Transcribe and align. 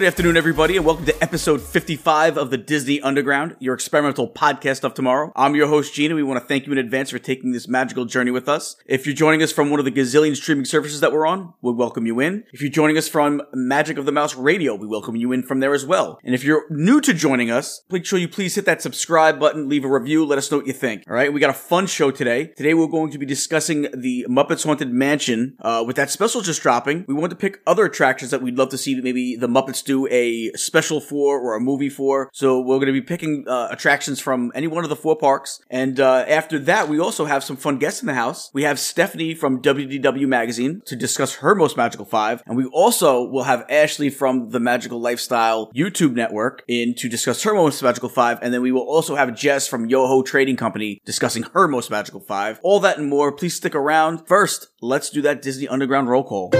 Good 0.00 0.06
afternoon, 0.06 0.38
everybody, 0.38 0.78
and 0.78 0.86
welcome 0.86 1.04
to 1.04 1.22
episode 1.22 1.60
55 1.60 2.38
of 2.38 2.48
the 2.48 2.56
Disney 2.56 3.02
Underground, 3.02 3.54
your 3.60 3.74
experimental 3.74 4.26
podcast 4.26 4.82
of 4.82 4.94
tomorrow. 4.94 5.30
I'm 5.36 5.54
your 5.54 5.68
host, 5.68 5.92
Gene. 5.92 6.10
And 6.10 6.16
we 6.16 6.22
want 6.22 6.40
to 6.40 6.46
thank 6.46 6.64
you 6.64 6.72
in 6.72 6.78
advance 6.78 7.10
for 7.10 7.18
taking 7.18 7.52
this 7.52 7.68
magical 7.68 8.06
journey 8.06 8.30
with 8.30 8.48
us. 8.48 8.76
If 8.86 9.04
you're 9.04 9.14
joining 9.14 9.42
us 9.42 9.52
from 9.52 9.68
one 9.68 9.78
of 9.78 9.84
the 9.84 9.92
gazillion 9.92 10.34
streaming 10.34 10.64
services 10.64 11.00
that 11.00 11.12
we're 11.12 11.26
on, 11.26 11.52
we 11.60 11.74
welcome 11.74 12.06
you 12.06 12.18
in. 12.18 12.44
If 12.50 12.62
you're 12.62 12.70
joining 12.70 12.96
us 12.96 13.08
from 13.08 13.42
Magic 13.52 13.98
of 13.98 14.06
the 14.06 14.10
Mouse 14.10 14.34
Radio, 14.34 14.74
we 14.74 14.86
welcome 14.86 15.16
you 15.16 15.32
in 15.32 15.42
from 15.42 15.60
there 15.60 15.74
as 15.74 15.84
well. 15.84 16.18
And 16.24 16.34
if 16.34 16.44
you're 16.44 16.64
new 16.70 17.02
to 17.02 17.12
joining 17.12 17.50
us, 17.50 17.82
make 17.90 18.06
sure 18.06 18.18
you 18.18 18.26
please 18.26 18.54
hit 18.54 18.64
that 18.64 18.80
subscribe 18.80 19.38
button, 19.38 19.68
leave 19.68 19.84
a 19.84 19.88
review, 19.88 20.24
let 20.24 20.38
us 20.38 20.50
know 20.50 20.56
what 20.56 20.66
you 20.66 20.72
think. 20.72 21.04
All 21.08 21.14
right, 21.14 21.30
we 21.30 21.40
got 21.40 21.50
a 21.50 21.52
fun 21.52 21.86
show 21.86 22.10
today. 22.10 22.46
Today 22.56 22.72
we're 22.72 22.86
going 22.86 23.10
to 23.10 23.18
be 23.18 23.26
discussing 23.26 23.82
the 23.92 24.24
Muppets 24.30 24.64
Haunted 24.64 24.90
Mansion. 24.90 25.58
Uh, 25.60 25.84
with 25.86 25.96
that 25.96 26.08
special 26.08 26.40
just 26.40 26.62
dropping, 26.62 27.04
we 27.06 27.12
want 27.12 27.28
to 27.28 27.36
pick 27.36 27.60
other 27.66 27.84
attractions 27.84 28.30
that 28.30 28.40
we'd 28.40 28.56
love 28.56 28.70
to 28.70 28.78
see 28.78 28.98
maybe 28.98 29.36
the 29.36 29.46
Muppets 29.46 29.89
do 29.90 30.06
a 30.10 30.52
special 30.54 31.00
for 31.00 31.40
or 31.40 31.56
a 31.56 31.60
movie 31.60 31.88
for. 31.88 32.30
So 32.32 32.60
we're 32.60 32.76
going 32.76 32.94
to 32.94 33.00
be 33.00 33.02
picking 33.02 33.44
uh, 33.48 33.68
attractions 33.70 34.20
from 34.20 34.52
any 34.54 34.68
one 34.68 34.84
of 34.84 34.90
the 34.90 34.96
four 35.04 35.16
parks. 35.16 35.60
And 35.68 35.98
uh, 35.98 36.24
after 36.28 36.58
that, 36.60 36.88
we 36.88 37.00
also 37.00 37.24
have 37.24 37.42
some 37.42 37.56
fun 37.56 37.78
guests 37.78 38.00
in 38.00 38.06
the 38.06 38.14
house. 38.14 38.50
We 38.54 38.62
have 38.62 38.78
Stephanie 38.78 39.34
from 39.34 39.60
WDW 39.60 40.28
Magazine 40.28 40.82
to 40.86 40.94
discuss 40.94 41.36
her 41.36 41.54
most 41.54 41.76
magical 41.76 42.04
five. 42.04 42.42
And 42.46 42.56
we 42.56 42.66
also 42.66 43.24
will 43.24 43.44
have 43.44 43.66
Ashley 43.68 44.10
from 44.10 44.50
the 44.50 44.60
Magical 44.60 45.00
Lifestyle 45.00 45.72
YouTube 45.74 46.14
network 46.14 46.62
in 46.68 46.94
to 46.94 47.08
discuss 47.08 47.42
her 47.42 47.54
most 47.54 47.82
magical 47.82 48.08
five. 48.08 48.38
And 48.42 48.54
then 48.54 48.62
we 48.62 48.72
will 48.72 48.88
also 48.88 49.16
have 49.16 49.34
Jess 49.34 49.66
from 49.66 49.88
Yoho 49.88 50.22
Trading 50.22 50.56
Company 50.56 51.00
discussing 51.04 51.44
her 51.54 51.66
most 51.66 51.90
magical 51.90 52.20
five. 52.20 52.60
All 52.62 52.80
that 52.80 52.98
and 52.98 53.08
more. 53.08 53.32
Please 53.32 53.54
stick 53.56 53.74
around. 53.74 54.26
First, 54.26 54.68
let's 54.80 55.10
do 55.10 55.22
that 55.22 55.42
Disney 55.42 55.66
Underground 55.66 56.08
roll 56.08 56.24
call. 56.24 56.50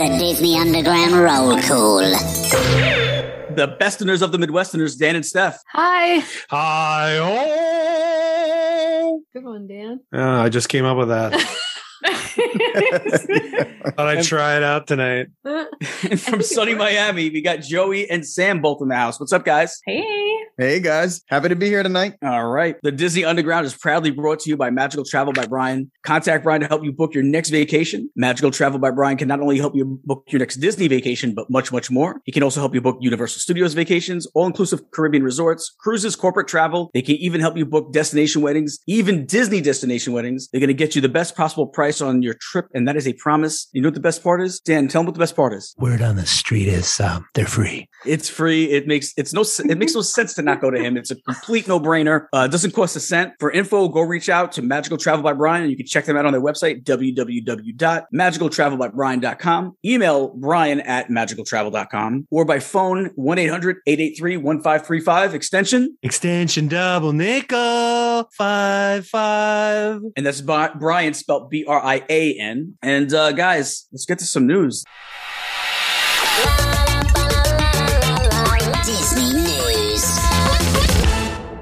The 0.00 0.16
Disney 0.18 0.56
Underground 0.56 1.12
Roll 1.14 1.60
Call. 1.60 1.79
The 1.80 3.74
besterners 3.80 4.20
of 4.20 4.32
the 4.32 4.38
Midwesterners, 4.38 4.98
Dan 4.98 5.16
and 5.16 5.24
Steph. 5.24 5.58
Hi. 5.72 6.22
Hi. 6.50 7.16
Oh. 7.18 9.22
Good 9.32 9.44
one, 9.44 9.66
Dan. 9.66 10.00
Yeah, 10.12 10.42
I 10.42 10.50
just 10.50 10.68
came 10.68 10.84
up 10.84 10.98
with 10.98 11.08
that. 11.08 11.32
Thought 13.96 13.98
I'd 13.98 14.24
try 14.24 14.56
it 14.56 14.62
out 14.62 14.86
tonight. 14.86 15.26
and 15.44 16.20
from 16.20 16.42
sunny 16.42 16.74
Miami, 16.74 17.30
we 17.30 17.42
got 17.42 17.60
Joey 17.60 18.08
and 18.08 18.26
Sam 18.26 18.62
both 18.62 18.80
in 18.80 18.88
the 18.88 18.96
house. 18.96 19.20
What's 19.20 19.32
up, 19.32 19.44
guys? 19.44 19.80
hey. 19.84 20.30
Hey 20.60 20.78
guys, 20.78 21.22
happy 21.26 21.48
to 21.48 21.56
be 21.56 21.68
here 21.68 21.82
tonight. 21.82 22.16
All 22.22 22.46
right. 22.48 22.76
The 22.82 22.92
Disney 22.92 23.24
Underground 23.24 23.64
is 23.64 23.74
proudly 23.74 24.10
brought 24.10 24.40
to 24.40 24.50
you 24.50 24.58
by 24.58 24.68
Magical 24.68 25.06
Travel 25.06 25.32
by 25.32 25.46
Brian. 25.46 25.90
Contact 26.02 26.44
Brian 26.44 26.60
to 26.60 26.66
help 26.66 26.84
you 26.84 26.92
book 26.92 27.14
your 27.14 27.22
next 27.22 27.48
vacation. 27.48 28.10
Magical 28.14 28.50
Travel 28.50 28.78
by 28.78 28.90
Brian 28.90 29.16
can 29.16 29.26
not 29.26 29.40
only 29.40 29.56
help 29.56 29.74
you 29.74 29.98
book 30.04 30.24
your 30.28 30.38
next 30.38 30.56
Disney 30.56 30.86
vacation, 30.86 31.34
but 31.34 31.48
much, 31.48 31.72
much 31.72 31.90
more. 31.90 32.20
He 32.26 32.32
can 32.32 32.42
also 32.42 32.60
help 32.60 32.74
you 32.74 32.82
book 32.82 32.98
Universal 33.00 33.40
Studios 33.40 33.72
vacations, 33.72 34.26
all 34.34 34.44
inclusive 34.44 34.82
Caribbean 34.90 35.22
resorts, 35.22 35.74
cruises, 35.78 36.14
corporate 36.14 36.46
travel. 36.46 36.90
They 36.92 37.00
can 37.00 37.16
even 37.16 37.40
help 37.40 37.56
you 37.56 37.64
book 37.64 37.94
destination 37.94 38.42
weddings, 38.42 38.80
even 38.86 39.24
Disney 39.24 39.62
destination 39.62 40.12
weddings. 40.12 40.50
They're 40.52 40.60
going 40.60 40.68
to 40.68 40.74
get 40.74 40.94
you 40.94 41.00
the 41.00 41.08
best 41.08 41.36
possible 41.36 41.68
price 41.68 41.89
on 41.98 42.22
your 42.22 42.34
trip, 42.34 42.66
and 42.74 42.86
that 42.86 42.96
is 42.96 43.08
a 43.08 43.14
promise. 43.14 43.68
You 43.72 43.80
know 43.80 43.88
what 43.88 43.94
the 43.94 44.00
best 44.00 44.22
part 44.22 44.42
is? 44.42 44.60
Dan, 44.60 44.88
tell 44.88 45.00
them 45.00 45.06
what 45.06 45.14
the 45.14 45.20
best 45.20 45.34
part 45.34 45.54
is. 45.54 45.74
Word 45.78 46.02
on 46.02 46.16
the 46.16 46.26
street 46.26 46.68
is 46.68 47.00
um, 47.00 47.26
they're 47.34 47.46
free. 47.46 47.88
It's 48.04 48.28
free. 48.28 48.70
It 48.70 48.86
makes 48.86 49.14
it's 49.16 49.32
no 49.32 49.42
it 49.68 49.78
makes 49.78 49.94
no 49.94 50.02
sense 50.02 50.34
to 50.34 50.42
not 50.42 50.60
go 50.60 50.70
to 50.70 50.78
him. 50.78 50.96
It's 50.96 51.10
a 51.10 51.16
complete 51.16 51.66
no 51.66 51.80
brainer. 51.80 52.26
Uh, 52.32 52.46
it 52.48 52.52
doesn't 52.52 52.70
cost 52.72 52.94
a 52.96 53.00
cent. 53.00 53.32
For 53.40 53.50
info, 53.50 53.88
go 53.88 54.02
reach 54.02 54.28
out 54.28 54.52
to 54.52 54.62
Magical 54.62 54.98
Travel 54.98 55.22
by 55.22 55.32
Brian, 55.32 55.62
and 55.62 55.70
you 55.70 55.76
can 55.76 55.86
check 55.86 56.04
them 56.04 56.16
out 56.16 56.26
on 56.26 56.32
their 56.32 56.42
website 56.42 56.84
www.magicaltravelbybrian.com. 56.84 59.76
Email 59.84 60.28
Brian 60.36 60.80
at 60.80 61.08
magicaltravel.com 61.08 62.26
or 62.30 62.44
by 62.44 62.60
phone 62.60 63.10
1 63.14 63.38
800 63.38 63.76
883 63.86 64.36
1535 64.36 65.34
extension. 65.34 65.96
Extension 66.02 66.68
double 66.68 67.12
nickel 67.12 68.28
five 68.36 69.06
five. 69.06 70.00
And 70.16 70.26
that's 70.26 70.40
Brian 70.40 71.14
spelled 71.14 71.50
B 71.50 71.64
R 71.66 71.79
I 71.80 72.04
A 72.08 72.34
N. 72.38 72.76
And 72.82 73.12
uh, 73.12 73.32
guys, 73.32 73.86
let's 73.92 74.06
get 74.06 74.18
to 74.20 74.24
some 74.24 74.46
news. 74.46 74.84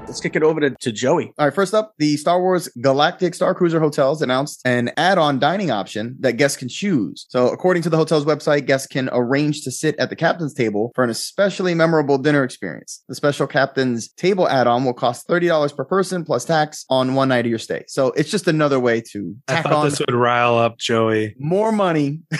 Let's 0.09 0.21
kick 0.21 0.35
it 0.35 0.41
over 0.41 0.59
to, 0.59 0.71
to 0.71 0.91
Joey. 0.91 1.31
All 1.37 1.45
right, 1.45 1.53
first 1.53 1.75
up, 1.75 1.93
the 1.99 2.17
Star 2.17 2.41
Wars 2.41 2.67
Galactic 2.81 3.35
Star 3.35 3.53
Cruiser 3.53 3.79
Hotels 3.79 4.23
announced 4.23 4.59
an 4.65 4.91
add-on 4.97 5.37
dining 5.37 5.69
option 5.69 6.15
that 6.21 6.33
guests 6.33 6.57
can 6.57 6.67
choose. 6.67 7.27
So, 7.29 7.49
according 7.49 7.83
to 7.83 7.91
the 7.91 7.97
hotel's 7.97 8.25
website, 8.25 8.65
guests 8.65 8.87
can 8.87 9.11
arrange 9.13 9.61
to 9.65 9.71
sit 9.71 9.95
at 9.99 10.09
the 10.09 10.15
captain's 10.15 10.55
table 10.55 10.91
for 10.95 11.03
an 11.03 11.11
especially 11.11 11.75
memorable 11.75 12.17
dinner 12.17 12.43
experience. 12.43 13.03
The 13.07 13.13
special 13.13 13.45
captain's 13.45 14.07
table 14.13 14.49
add-on 14.49 14.83
will 14.83 14.95
cost 14.95 15.27
$30 15.27 15.75
per 15.75 15.85
person 15.85 16.25
plus 16.25 16.43
tax 16.43 16.85
on 16.89 17.13
one 17.13 17.29
night 17.29 17.45
of 17.45 17.51
your 17.51 17.59
stay. 17.59 17.83
So, 17.87 18.07
it's 18.13 18.31
just 18.31 18.47
another 18.47 18.79
way 18.79 19.01
to 19.11 19.35
tack 19.45 19.59
I 19.59 19.61
tack 19.61 19.63
thought 19.65 19.73
on 19.73 19.89
this 19.91 19.99
would 19.99 20.15
rile 20.15 20.57
up 20.57 20.79
Joey. 20.79 21.35
more 21.37 21.71
money. 21.71 22.21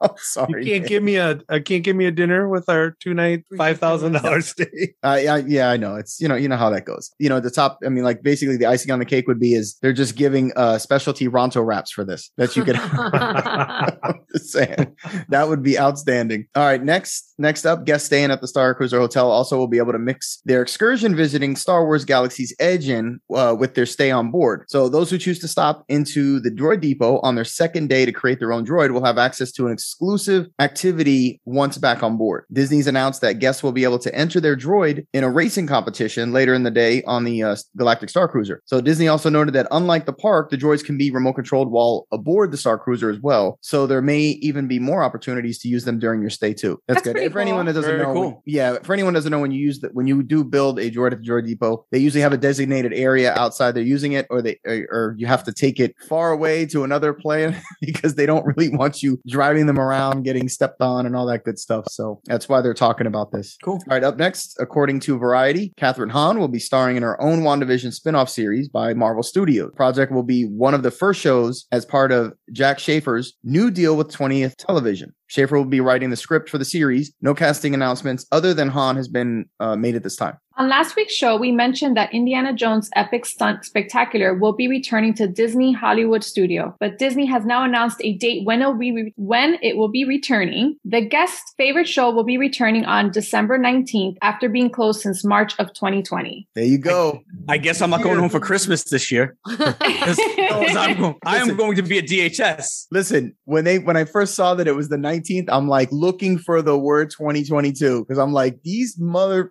I'm 0.00 0.10
sorry. 0.16 0.64
You 0.64 0.72
can't 0.72 0.88
give 0.88 1.02
me 1.02 1.16
a 1.16 1.40
I 1.48 1.60
can't 1.60 1.82
give 1.82 1.96
me 1.96 2.06
a 2.06 2.10
dinner 2.10 2.48
with 2.48 2.68
our 2.68 2.96
two 3.00 3.14
night 3.14 3.44
five 3.56 3.78
thousand 3.78 4.12
dollars 4.12 4.48
stay. 4.48 4.94
Uh, 5.02 5.18
yeah, 5.20 5.36
yeah, 5.46 5.70
I 5.70 5.76
know. 5.76 5.96
It's 5.96 6.20
you 6.20 6.28
know, 6.28 6.36
you 6.36 6.48
know 6.48 6.56
how 6.56 6.70
that 6.70 6.84
goes. 6.84 7.10
You 7.18 7.28
know, 7.28 7.40
the 7.40 7.50
top. 7.50 7.78
I 7.84 7.88
mean, 7.88 8.04
like 8.04 8.22
basically, 8.22 8.56
the 8.56 8.66
icing 8.66 8.90
on 8.90 8.98
the 8.98 9.04
cake 9.04 9.26
would 9.26 9.40
be 9.40 9.54
is 9.54 9.76
they're 9.82 9.92
just 9.92 10.16
giving 10.16 10.52
uh 10.56 10.78
specialty 10.78 11.28
Ronto 11.28 11.64
wraps 11.64 11.90
for 11.90 12.04
this 12.04 12.30
that 12.36 12.56
you 12.56 12.64
could. 12.64 12.76
I'm 12.76 14.20
just 14.32 14.50
saying 14.50 14.96
that 15.28 15.48
would 15.48 15.62
be 15.62 15.78
outstanding. 15.78 16.46
All 16.54 16.64
right, 16.64 16.82
next, 16.82 17.34
next 17.38 17.64
up, 17.64 17.84
guests 17.84 18.06
staying 18.06 18.30
at 18.30 18.40
the 18.40 18.48
Star 18.48 18.74
Cruiser 18.74 18.98
Hotel 18.98 19.30
also 19.30 19.56
will 19.56 19.68
be 19.68 19.78
able 19.78 19.92
to 19.92 19.98
mix 19.98 20.40
their 20.44 20.62
excursion 20.62 21.14
visiting 21.16 21.56
Star 21.56 21.84
Wars 21.84 22.04
Galaxy's 22.04 22.54
Edge 22.58 22.88
in 22.88 23.20
uh, 23.34 23.54
with 23.58 23.74
their 23.74 23.86
stay 23.86 24.10
on 24.10 24.30
board. 24.30 24.64
So 24.68 24.88
those 24.88 25.10
who 25.10 25.18
choose 25.18 25.38
to 25.40 25.48
stop 25.48 25.84
into 25.88 26.40
the 26.40 26.50
Droid 26.50 26.80
Depot 26.80 27.18
on 27.20 27.34
their 27.34 27.44
second 27.44 27.88
day 27.88 28.04
to 28.04 28.12
create 28.12 28.38
their 28.38 28.52
own 28.52 28.66
droid 28.66 28.92
will 28.92 29.04
have 29.04 29.18
access 29.18 29.52
to 29.52 29.65
an 29.66 29.72
exclusive 29.72 30.48
activity 30.58 31.40
once 31.44 31.78
back 31.78 32.02
on 32.02 32.16
board. 32.16 32.44
Disney's 32.52 32.86
announced 32.86 33.20
that 33.20 33.38
guests 33.38 33.62
will 33.62 33.72
be 33.72 33.84
able 33.84 33.98
to 33.98 34.14
enter 34.14 34.40
their 34.40 34.56
droid 34.56 35.06
in 35.12 35.24
a 35.24 35.30
racing 35.30 35.66
competition 35.66 36.32
later 36.32 36.54
in 36.54 36.62
the 36.62 36.70
day 36.70 37.02
on 37.04 37.24
the 37.24 37.42
uh, 37.42 37.56
Galactic 37.76 38.08
Star 38.10 38.28
Cruiser. 38.28 38.62
So 38.64 38.80
Disney 38.80 39.08
also 39.08 39.30
noted 39.30 39.54
that 39.54 39.66
unlike 39.70 40.06
the 40.06 40.12
park, 40.12 40.50
the 40.50 40.56
droids 40.56 40.84
can 40.84 40.98
be 40.98 41.10
remote 41.10 41.34
controlled 41.34 41.70
while 41.70 42.06
aboard 42.12 42.50
the 42.50 42.56
Star 42.56 42.78
Cruiser 42.78 43.10
as 43.10 43.20
well. 43.20 43.58
So 43.60 43.86
there 43.86 44.02
may 44.02 44.20
even 44.20 44.68
be 44.68 44.78
more 44.78 45.02
opportunities 45.02 45.58
to 45.60 45.68
use 45.68 45.84
them 45.84 45.98
during 45.98 46.20
your 46.20 46.30
stay 46.30 46.52
too. 46.54 46.80
That's, 46.86 46.98
That's 46.98 47.04
good. 47.04 47.12
pretty 47.14 47.32
For 47.32 47.40
anyone 47.40 47.66
that 47.66 47.72
doesn't 47.72 47.90
Very 47.90 48.02
know, 48.02 48.12
cool. 48.12 48.42
yeah, 48.46 48.78
for 48.82 48.92
anyone 48.92 49.14
that 49.14 49.18
doesn't 49.18 49.32
know 49.32 49.40
when 49.40 49.50
you 49.50 49.60
use 49.60 49.80
that 49.80 49.94
when 49.94 50.06
you 50.06 50.22
do 50.22 50.44
build 50.44 50.78
a 50.78 50.90
droid 50.90 51.12
at 51.12 51.22
the 51.22 51.28
droid 51.28 51.46
depot, 51.46 51.84
they 51.90 51.98
usually 51.98 52.22
have 52.22 52.32
a 52.32 52.36
designated 52.36 52.92
area 52.92 53.32
outside 53.34 53.72
they're 53.72 53.82
using 53.82 54.12
it, 54.12 54.26
or 54.30 54.42
they 54.42 54.58
or, 54.66 54.86
or 54.90 55.14
you 55.18 55.26
have 55.26 55.42
to 55.44 55.52
take 55.52 55.80
it 55.80 55.94
far 56.08 56.30
away 56.30 56.66
to 56.66 56.84
another 56.84 57.12
plane 57.12 57.56
because 57.80 58.14
they 58.14 58.26
don't 58.26 58.44
really 58.44 58.68
want 58.68 59.02
you 59.02 59.18
driving 59.26 59.55
them 59.64 59.80
around, 59.80 60.24
getting 60.24 60.50
stepped 60.50 60.82
on, 60.82 61.06
and 61.06 61.16
all 61.16 61.24
that 61.26 61.44
good 61.44 61.58
stuff. 61.58 61.86
So 61.88 62.20
that's 62.26 62.50
why 62.50 62.60
they're 62.60 62.74
talking 62.74 63.06
about 63.06 63.32
this. 63.32 63.56
Cool. 63.64 63.76
All 63.76 63.82
right, 63.88 64.04
up 64.04 64.18
next, 64.18 64.58
according 64.60 65.00
to 65.00 65.16
Variety, 65.16 65.72
Kathryn 65.78 66.10
Hahn 66.10 66.38
will 66.38 66.48
be 66.48 66.58
starring 66.58 66.98
in 66.98 67.02
her 67.02 67.18
own 67.22 67.40
WandaVision 67.40 67.94
spin-off 67.94 68.28
series 68.28 68.68
by 68.68 68.92
Marvel 68.92 69.22
Studios. 69.22 69.70
The 69.70 69.76
project 69.76 70.12
will 70.12 70.22
be 70.22 70.44
one 70.44 70.74
of 70.74 70.82
the 70.82 70.90
first 70.90 71.18
shows 71.20 71.66
as 71.72 71.86
part 71.86 72.12
of 72.12 72.34
Jac 72.52 72.78
Schaeffer's 72.78 73.38
new 73.42 73.70
deal 73.70 73.96
with 73.96 74.08
20th 74.08 74.56
Television. 74.56 75.14
Schaeffer 75.28 75.56
will 75.56 75.64
be 75.64 75.80
writing 75.80 76.10
the 76.10 76.16
script 76.16 76.48
for 76.48 76.58
the 76.58 76.64
series. 76.64 77.12
No 77.20 77.34
casting 77.34 77.74
announcements 77.74 78.26
other 78.32 78.54
than 78.54 78.68
Hahn 78.68 78.96
has 78.96 79.08
been 79.08 79.46
uh, 79.60 79.76
made 79.76 79.94
at 79.94 80.02
this 80.02 80.16
time. 80.16 80.38
On 80.58 80.70
last 80.70 80.96
week's 80.96 81.12
show, 81.12 81.36
we 81.36 81.52
mentioned 81.52 81.98
that 81.98 82.14
Indiana 82.14 82.54
Jones 82.54 82.88
Epic 82.96 83.26
Stunt 83.26 83.66
Spectacular 83.66 84.32
will 84.32 84.54
be 84.54 84.68
returning 84.68 85.12
to 85.14 85.28
Disney 85.28 85.74
Hollywood 85.74 86.24
Studio, 86.24 86.74
but 86.80 86.98
Disney 86.98 87.26
has 87.26 87.44
now 87.44 87.62
announced 87.62 87.98
a 88.00 88.14
date 88.16 88.46
when 88.46 88.62
it 88.62 88.66
will 88.66 88.78
be 88.78 89.12
when 89.16 89.58
it 89.60 89.76
will 89.76 89.88
be 89.90 90.06
returning. 90.06 90.76
The 90.86 91.02
guest 91.02 91.42
favorite 91.58 91.86
show 91.86 92.10
will 92.10 92.24
be 92.24 92.38
returning 92.38 92.86
on 92.86 93.10
December 93.10 93.58
19th 93.58 94.16
after 94.22 94.48
being 94.48 94.70
closed 94.70 95.02
since 95.02 95.26
March 95.26 95.52
of 95.58 95.74
2020. 95.74 96.48
There 96.54 96.64
you 96.64 96.78
go. 96.78 97.20
I 97.50 97.58
guess 97.58 97.82
I'm 97.82 97.90
not 97.90 98.02
going 98.02 98.18
home 98.18 98.30
for 98.30 98.40
Christmas 98.40 98.84
this 98.84 99.12
year. 99.12 99.36
'Cause- 99.46 99.76
'cause 99.76 100.76
I'm 100.76 100.96
go- 100.98 101.16
I 101.26 101.36
am 101.36 101.54
going 101.56 101.76
to 101.76 101.82
be 101.82 101.98
at 101.98 102.06
DHS. 102.06 102.86
Listen, 102.90 103.34
when 103.44 103.64
they 103.64 103.78
when 103.78 103.98
I 103.98 104.04
first 104.04 104.34
saw 104.34 104.54
that 104.54 104.66
it 104.66 104.74
was 104.74 104.88
the 104.88 104.96
19th, 104.96 105.15
I'm 105.50 105.68
like 105.68 105.88
looking 105.92 106.38
for 106.38 106.62
the 106.62 106.76
word 106.78 107.10
2022 107.10 108.04
because 108.04 108.18
I'm 108.18 108.32
like 108.32 108.62
these 108.62 108.98
mother. 108.98 109.50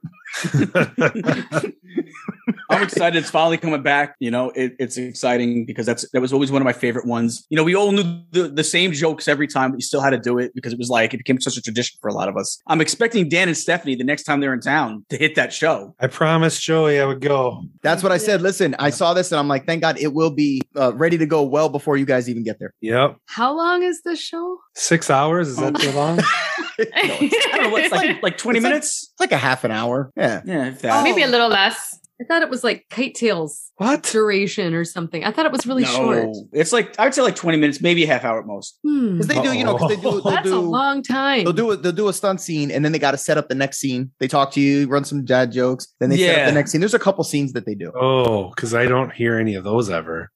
I'm 2.69 2.83
excited. 2.83 3.17
It's 3.17 3.29
finally 3.29 3.57
coming 3.57 3.81
back. 3.83 4.15
You 4.19 4.31
know, 4.31 4.49
it, 4.51 4.75
it's 4.79 4.97
exciting 4.97 5.65
because 5.65 5.85
that's 5.85 6.09
that 6.11 6.21
was 6.21 6.33
always 6.33 6.51
one 6.51 6.61
of 6.61 6.65
my 6.65 6.73
favorite 6.73 7.05
ones. 7.05 7.45
You 7.49 7.57
know, 7.57 7.63
we 7.63 7.75
all 7.75 7.91
knew 7.91 8.21
the, 8.31 8.47
the 8.47 8.63
same 8.63 8.91
jokes 8.91 9.27
every 9.27 9.47
time, 9.47 9.71
but 9.71 9.77
you 9.77 9.81
still 9.83 10.01
had 10.01 10.11
to 10.11 10.17
do 10.19 10.37
it 10.39 10.51
because 10.55 10.73
it 10.73 10.79
was 10.79 10.89
like 10.89 11.13
it 11.13 11.17
became 11.17 11.39
such 11.39 11.57
a 11.57 11.61
tradition 11.61 11.97
for 12.01 12.07
a 12.09 12.13
lot 12.13 12.27
of 12.27 12.37
us. 12.37 12.59
I'm 12.67 12.81
expecting 12.81 13.29
Dan 13.29 13.47
and 13.47 13.57
Stephanie 13.57 13.95
the 13.95 14.03
next 14.03 14.23
time 14.23 14.39
they're 14.39 14.53
in 14.53 14.61
town 14.61 15.05
to 15.09 15.17
hit 15.17 15.35
that 15.35 15.53
show. 15.53 15.95
I 15.99 16.07
promised 16.07 16.61
Joey 16.61 16.99
I 16.99 17.05
would 17.05 17.21
go. 17.21 17.63
That's 17.81 18.03
what 18.03 18.11
I 18.11 18.17
said. 18.17 18.41
Listen, 18.41 18.75
I 18.79 18.89
saw 18.89 19.13
this 19.13 19.31
and 19.31 19.39
I'm 19.39 19.47
like, 19.47 19.65
thank 19.65 19.81
God 19.81 19.97
it 19.99 20.13
will 20.13 20.31
be 20.31 20.61
uh, 20.75 20.93
ready 20.95 21.17
to 21.17 21.25
go 21.25 21.43
well 21.43 21.69
before 21.69 21.97
you 21.97 22.05
guys 22.05 22.29
even 22.29 22.43
get 22.43 22.59
there. 22.59 22.73
Yep. 22.81 23.17
How 23.27 23.55
long 23.55 23.83
is 23.83 24.01
this 24.03 24.19
show? 24.19 24.57
Six 24.75 25.09
hours? 25.09 25.47
Is 25.49 25.57
that 25.57 25.75
too 25.75 25.91
long? 25.91 26.19
I 26.79 27.29
don't 27.53 27.63
know 27.63 27.69
what's 27.69 27.91
like 27.91 28.21
like 28.21 28.37
20 28.37 28.57
It's 28.57 28.63
like- 28.63 28.69
minutes. 28.71 29.09
It's 29.11 29.19
like 29.19 29.31
a 29.31 29.37
half 29.37 29.63
an 29.63 29.71
hour. 29.71 30.11
Yeah. 30.17 30.24
Yeah, 30.45 30.67
if 30.67 30.81
that. 30.81 31.03
Maybe 31.03 31.21
a 31.23 31.27
little 31.27 31.49
less. 31.49 31.99
I 32.21 32.23
thought 32.23 32.41
it 32.43 32.49
was 32.49 32.63
like 32.63 32.85
Kite 32.89 33.13
Tails 33.13 33.73
What? 33.75 34.03
duration 34.03 34.73
or 34.73 34.85
something. 34.85 35.25
I 35.25 35.31
thought 35.33 35.45
it 35.45 35.51
was 35.51 35.67
really 35.67 35.83
no, 35.83 35.89
short. 35.89 36.29
it's 36.53 36.71
like 36.71 36.97
I 36.97 37.03
would 37.03 37.13
say 37.13 37.21
like 37.21 37.35
20 37.35 37.57
minutes, 37.57 37.81
maybe 37.81 38.05
a 38.05 38.07
half 38.07 38.23
hour 38.23 38.39
at 38.39 38.45
most. 38.47 38.79
Hmm. 38.87 39.17
Because 39.17 39.27
they 39.27 39.41
do, 39.41 39.51
you 39.51 39.65
know, 39.65 39.73
because 39.73 39.89
they 39.89 39.95
do, 39.97 40.01
they'll 40.11 40.21
That's 40.21 40.47
a 40.49 40.55
long 40.57 41.03
time. 41.03 41.43
they'll 41.43 41.51
do, 41.51 41.71
a, 41.71 41.75
they'll 41.75 41.91
do 41.91 42.07
a 42.07 42.13
stunt 42.13 42.39
scene 42.39 42.71
and 42.71 42.85
then 42.85 42.93
they 42.93 42.99
got 42.99 43.11
to 43.11 43.17
set 43.17 43.37
up 43.37 43.49
the 43.49 43.55
next 43.55 43.79
scene. 43.79 44.11
They 44.21 44.29
talk 44.29 44.51
to 44.53 44.61
you, 44.61 44.87
run 44.87 45.03
some 45.03 45.25
dad 45.25 45.51
jokes, 45.51 45.87
then 45.99 46.09
they 46.09 46.15
set 46.19 46.29
up 46.31 46.37
Yeah. 46.37 46.45
the 46.45 46.51
next 46.53 46.71
scene. 46.71 46.79
There's 46.79 46.93
a 46.93 46.99
couple 46.99 47.21
scenes 47.25 47.51
that 47.51 47.65
they 47.65 47.75
do. 47.75 47.91
Oh, 47.99 48.47
because 48.51 48.73
I 48.73 48.85
don't 48.85 49.11
hear 49.11 49.37
any 49.37 49.55
of 49.55 49.65
those 49.65 49.89
ever. 49.89 50.31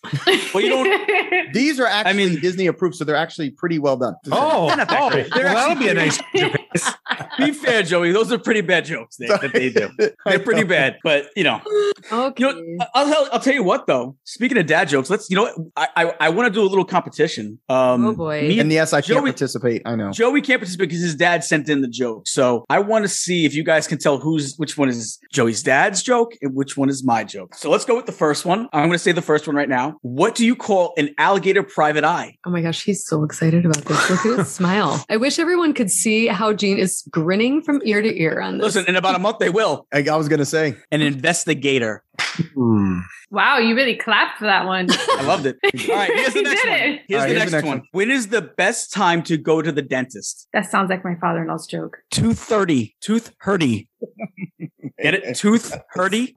Well, 0.54 0.62
you 0.62 0.70
don't. 0.70 1.54
These 1.54 1.80
are 1.80 1.88
actually 1.88 2.30
mean- 2.32 2.42
Disney 2.42 2.68
approved, 2.68 2.96
so 2.96 3.06
they're 3.06 3.16
actually 3.16 3.52
pretty 3.52 3.80
well 3.80 3.96
done. 3.96 4.16
Oh, 4.34 4.68
They're 4.68 4.86
that 4.86 4.92
oh 4.92 5.10
well, 5.16 5.54
that'll 5.56 5.76
be 5.82 5.88
a 5.88 5.94
nice. 5.94 6.20
Be 7.38 7.52
fair, 7.52 7.84
Joey. 7.84 8.12
Those 8.12 8.32
are 8.32 8.38
pretty 8.38 8.62
bad 8.62 8.86
jokes 8.86 9.18
that, 9.18 9.42
that 9.42 9.54
they 9.54 9.70
do. 9.70 9.90
They're 10.26 10.40
pretty 10.40 10.64
bad, 10.64 10.98
but 11.04 11.28
you 11.36 11.44
know, 11.44 11.62
okay. 12.12 12.44
you 12.44 12.54
know. 12.54 12.86
I'll, 12.94 13.14
I'll, 13.14 13.30
I'll 13.34 13.40
tell 13.40 13.54
you 13.54 13.64
what 13.64 13.88
though. 13.88 14.16
Speaking 14.24 14.58
of 14.58 14.66
dad 14.66 14.90
jokes, 14.90 15.10
let's. 15.10 15.30
You 15.30 15.38
know. 15.38 15.72
I 15.76 15.88
I, 15.96 16.14
I 16.20 16.30
want 16.30 16.48
to 16.48 16.54
do 16.54 16.62
a 16.62 16.70
little 16.70 16.86
competition. 16.86 17.60
Um, 17.70 18.06
Oh, 18.06 18.14
boy. 18.14 18.42
me 18.42 18.60
And 18.60 18.72
yes, 18.72 18.94
I 18.94 19.02
can't 19.02 19.24
participate. 19.24 19.82
I 19.86 19.96
know. 19.96 20.12
Joey 20.12 20.42
can't 20.42 20.60
participate 20.62 20.90
because 20.90 21.02
his 21.04 21.16
dad 21.16 21.44
sent 21.44 21.70
in 21.70 21.82
the 21.82 21.88
joke. 21.88 22.28
So 22.28 22.66
I 22.70 22.80
want 22.80 23.04
to 23.04 23.10
see 23.10 23.46
if 23.46 23.54
you 23.54 23.64
guys 23.64 23.88
can 23.88 23.98
tell 23.98 24.20
who's 24.20 24.56
which 24.58 24.78
one 24.78 24.90
is 24.90 25.20
Joey's 25.32 25.64
dad's 25.64 26.02
joke 26.04 26.34
and 26.42 26.56
which 26.56 26.78
one 26.78 26.90
is 26.90 27.04
my 27.04 27.24
joke. 27.24 27.56
So 27.56 27.70
let's 27.70 27.86
go 27.86 27.96
with 27.96 28.06
the 28.06 28.12
first 28.12 28.46
one. 28.46 28.70
I'm 28.74 28.88
going 28.88 28.92
to 28.94 29.00
say 29.00 29.12
the 29.12 29.22
first 29.22 29.48
one 29.48 29.56
right 29.56 29.70
now. 29.70 29.98
What 30.02 30.36
do 30.36 30.46
you 30.46 30.56
call 30.56 30.94
an 30.98 31.14
alligator 31.18 31.64
private 31.64 32.04
eye? 32.04 32.38
Oh 32.46 32.50
my 32.50 32.62
gosh, 32.62 32.84
he's 32.84 33.06
so 33.06 33.24
excited 33.24 33.66
about 33.66 33.84
this. 33.86 34.10
Look 34.10 34.26
at 34.26 34.40
his 34.40 34.52
smile. 34.54 35.04
I 35.10 35.18
wish 35.18 35.40
everyone 35.40 35.74
could 35.74 35.90
see 35.90 36.28
how 36.28 36.54
Gene 36.60 36.78
is 36.78 37.04
grinning 37.10 37.62
from 37.62 37.82
ear 37.86 38.02
to 38.02 38.22
ear 38.22 38.42
on 38.42 38.58
this. 38.58 38.66
Listen, 38.76 38.86
in 38.88 38.96
about 38.96 39.16
a 39.16 39.20
month 39.20 39.40
they 39.40 39.50
will. 39.50 39.88
I, 39.94 40.06
I 40.12 40.16
was 40.16 40.28
gonna 40.28 40.46
say. 40.46 40.76
An 40.92 41.02
investigator. 41.02 42.04
Hmm. 42.54 43.00
wow, 43.32 43.58
you 43.58 43.76
really 43.76 43.96
clapped 43.96 44.40
for 44.40 44.46
that 44.46 44.66
one. 44.66 44.88
I 44.92 45.24
loved 45.26 45.46
it. 45.46 45.58
All 45.90 45.96
right, 45.96 46.12
here's 46.14 46.34
the 46.34 46.40
You 46.40 46.44
next 46.44 46.66
one. 46.66 46.74
it. 46.74 47.02
Here's, 47.08 47.22
All 47.22 47.28
right, 47.28 47.34
the, 47.34 47.40
here's 47.40 47.40
next 47.40 47.52
the 47.52 47.58
next 47.58 47.68
one. 47.68 47.78
one. 47.80 47.88
When 47.92 48.12
is 48.12 48.28
the 48.28 48.42
best 48.42 48.94
time 48.94 49.24
to 49.24 49.38
go 49.38 49.62
to 49.62 49.72
the 49.72 49.82
dentist? 49.82 50.48
That 50.54 50.70
sounds 50.70 50.90
like 50.90 51.04
my 51.04 51.16
father-in-law's 51.16 51.68
joke. 51.68 51.98
Tooth 52.12 52.40
thirty. 52.40 52.96
Tooth 53.02 53.32
hurdy. 53.40 53.88
Get 55.02 55.14
it? 55.14 55.36
Tooth 55.36 55.74
hurdy. 55.92 56.36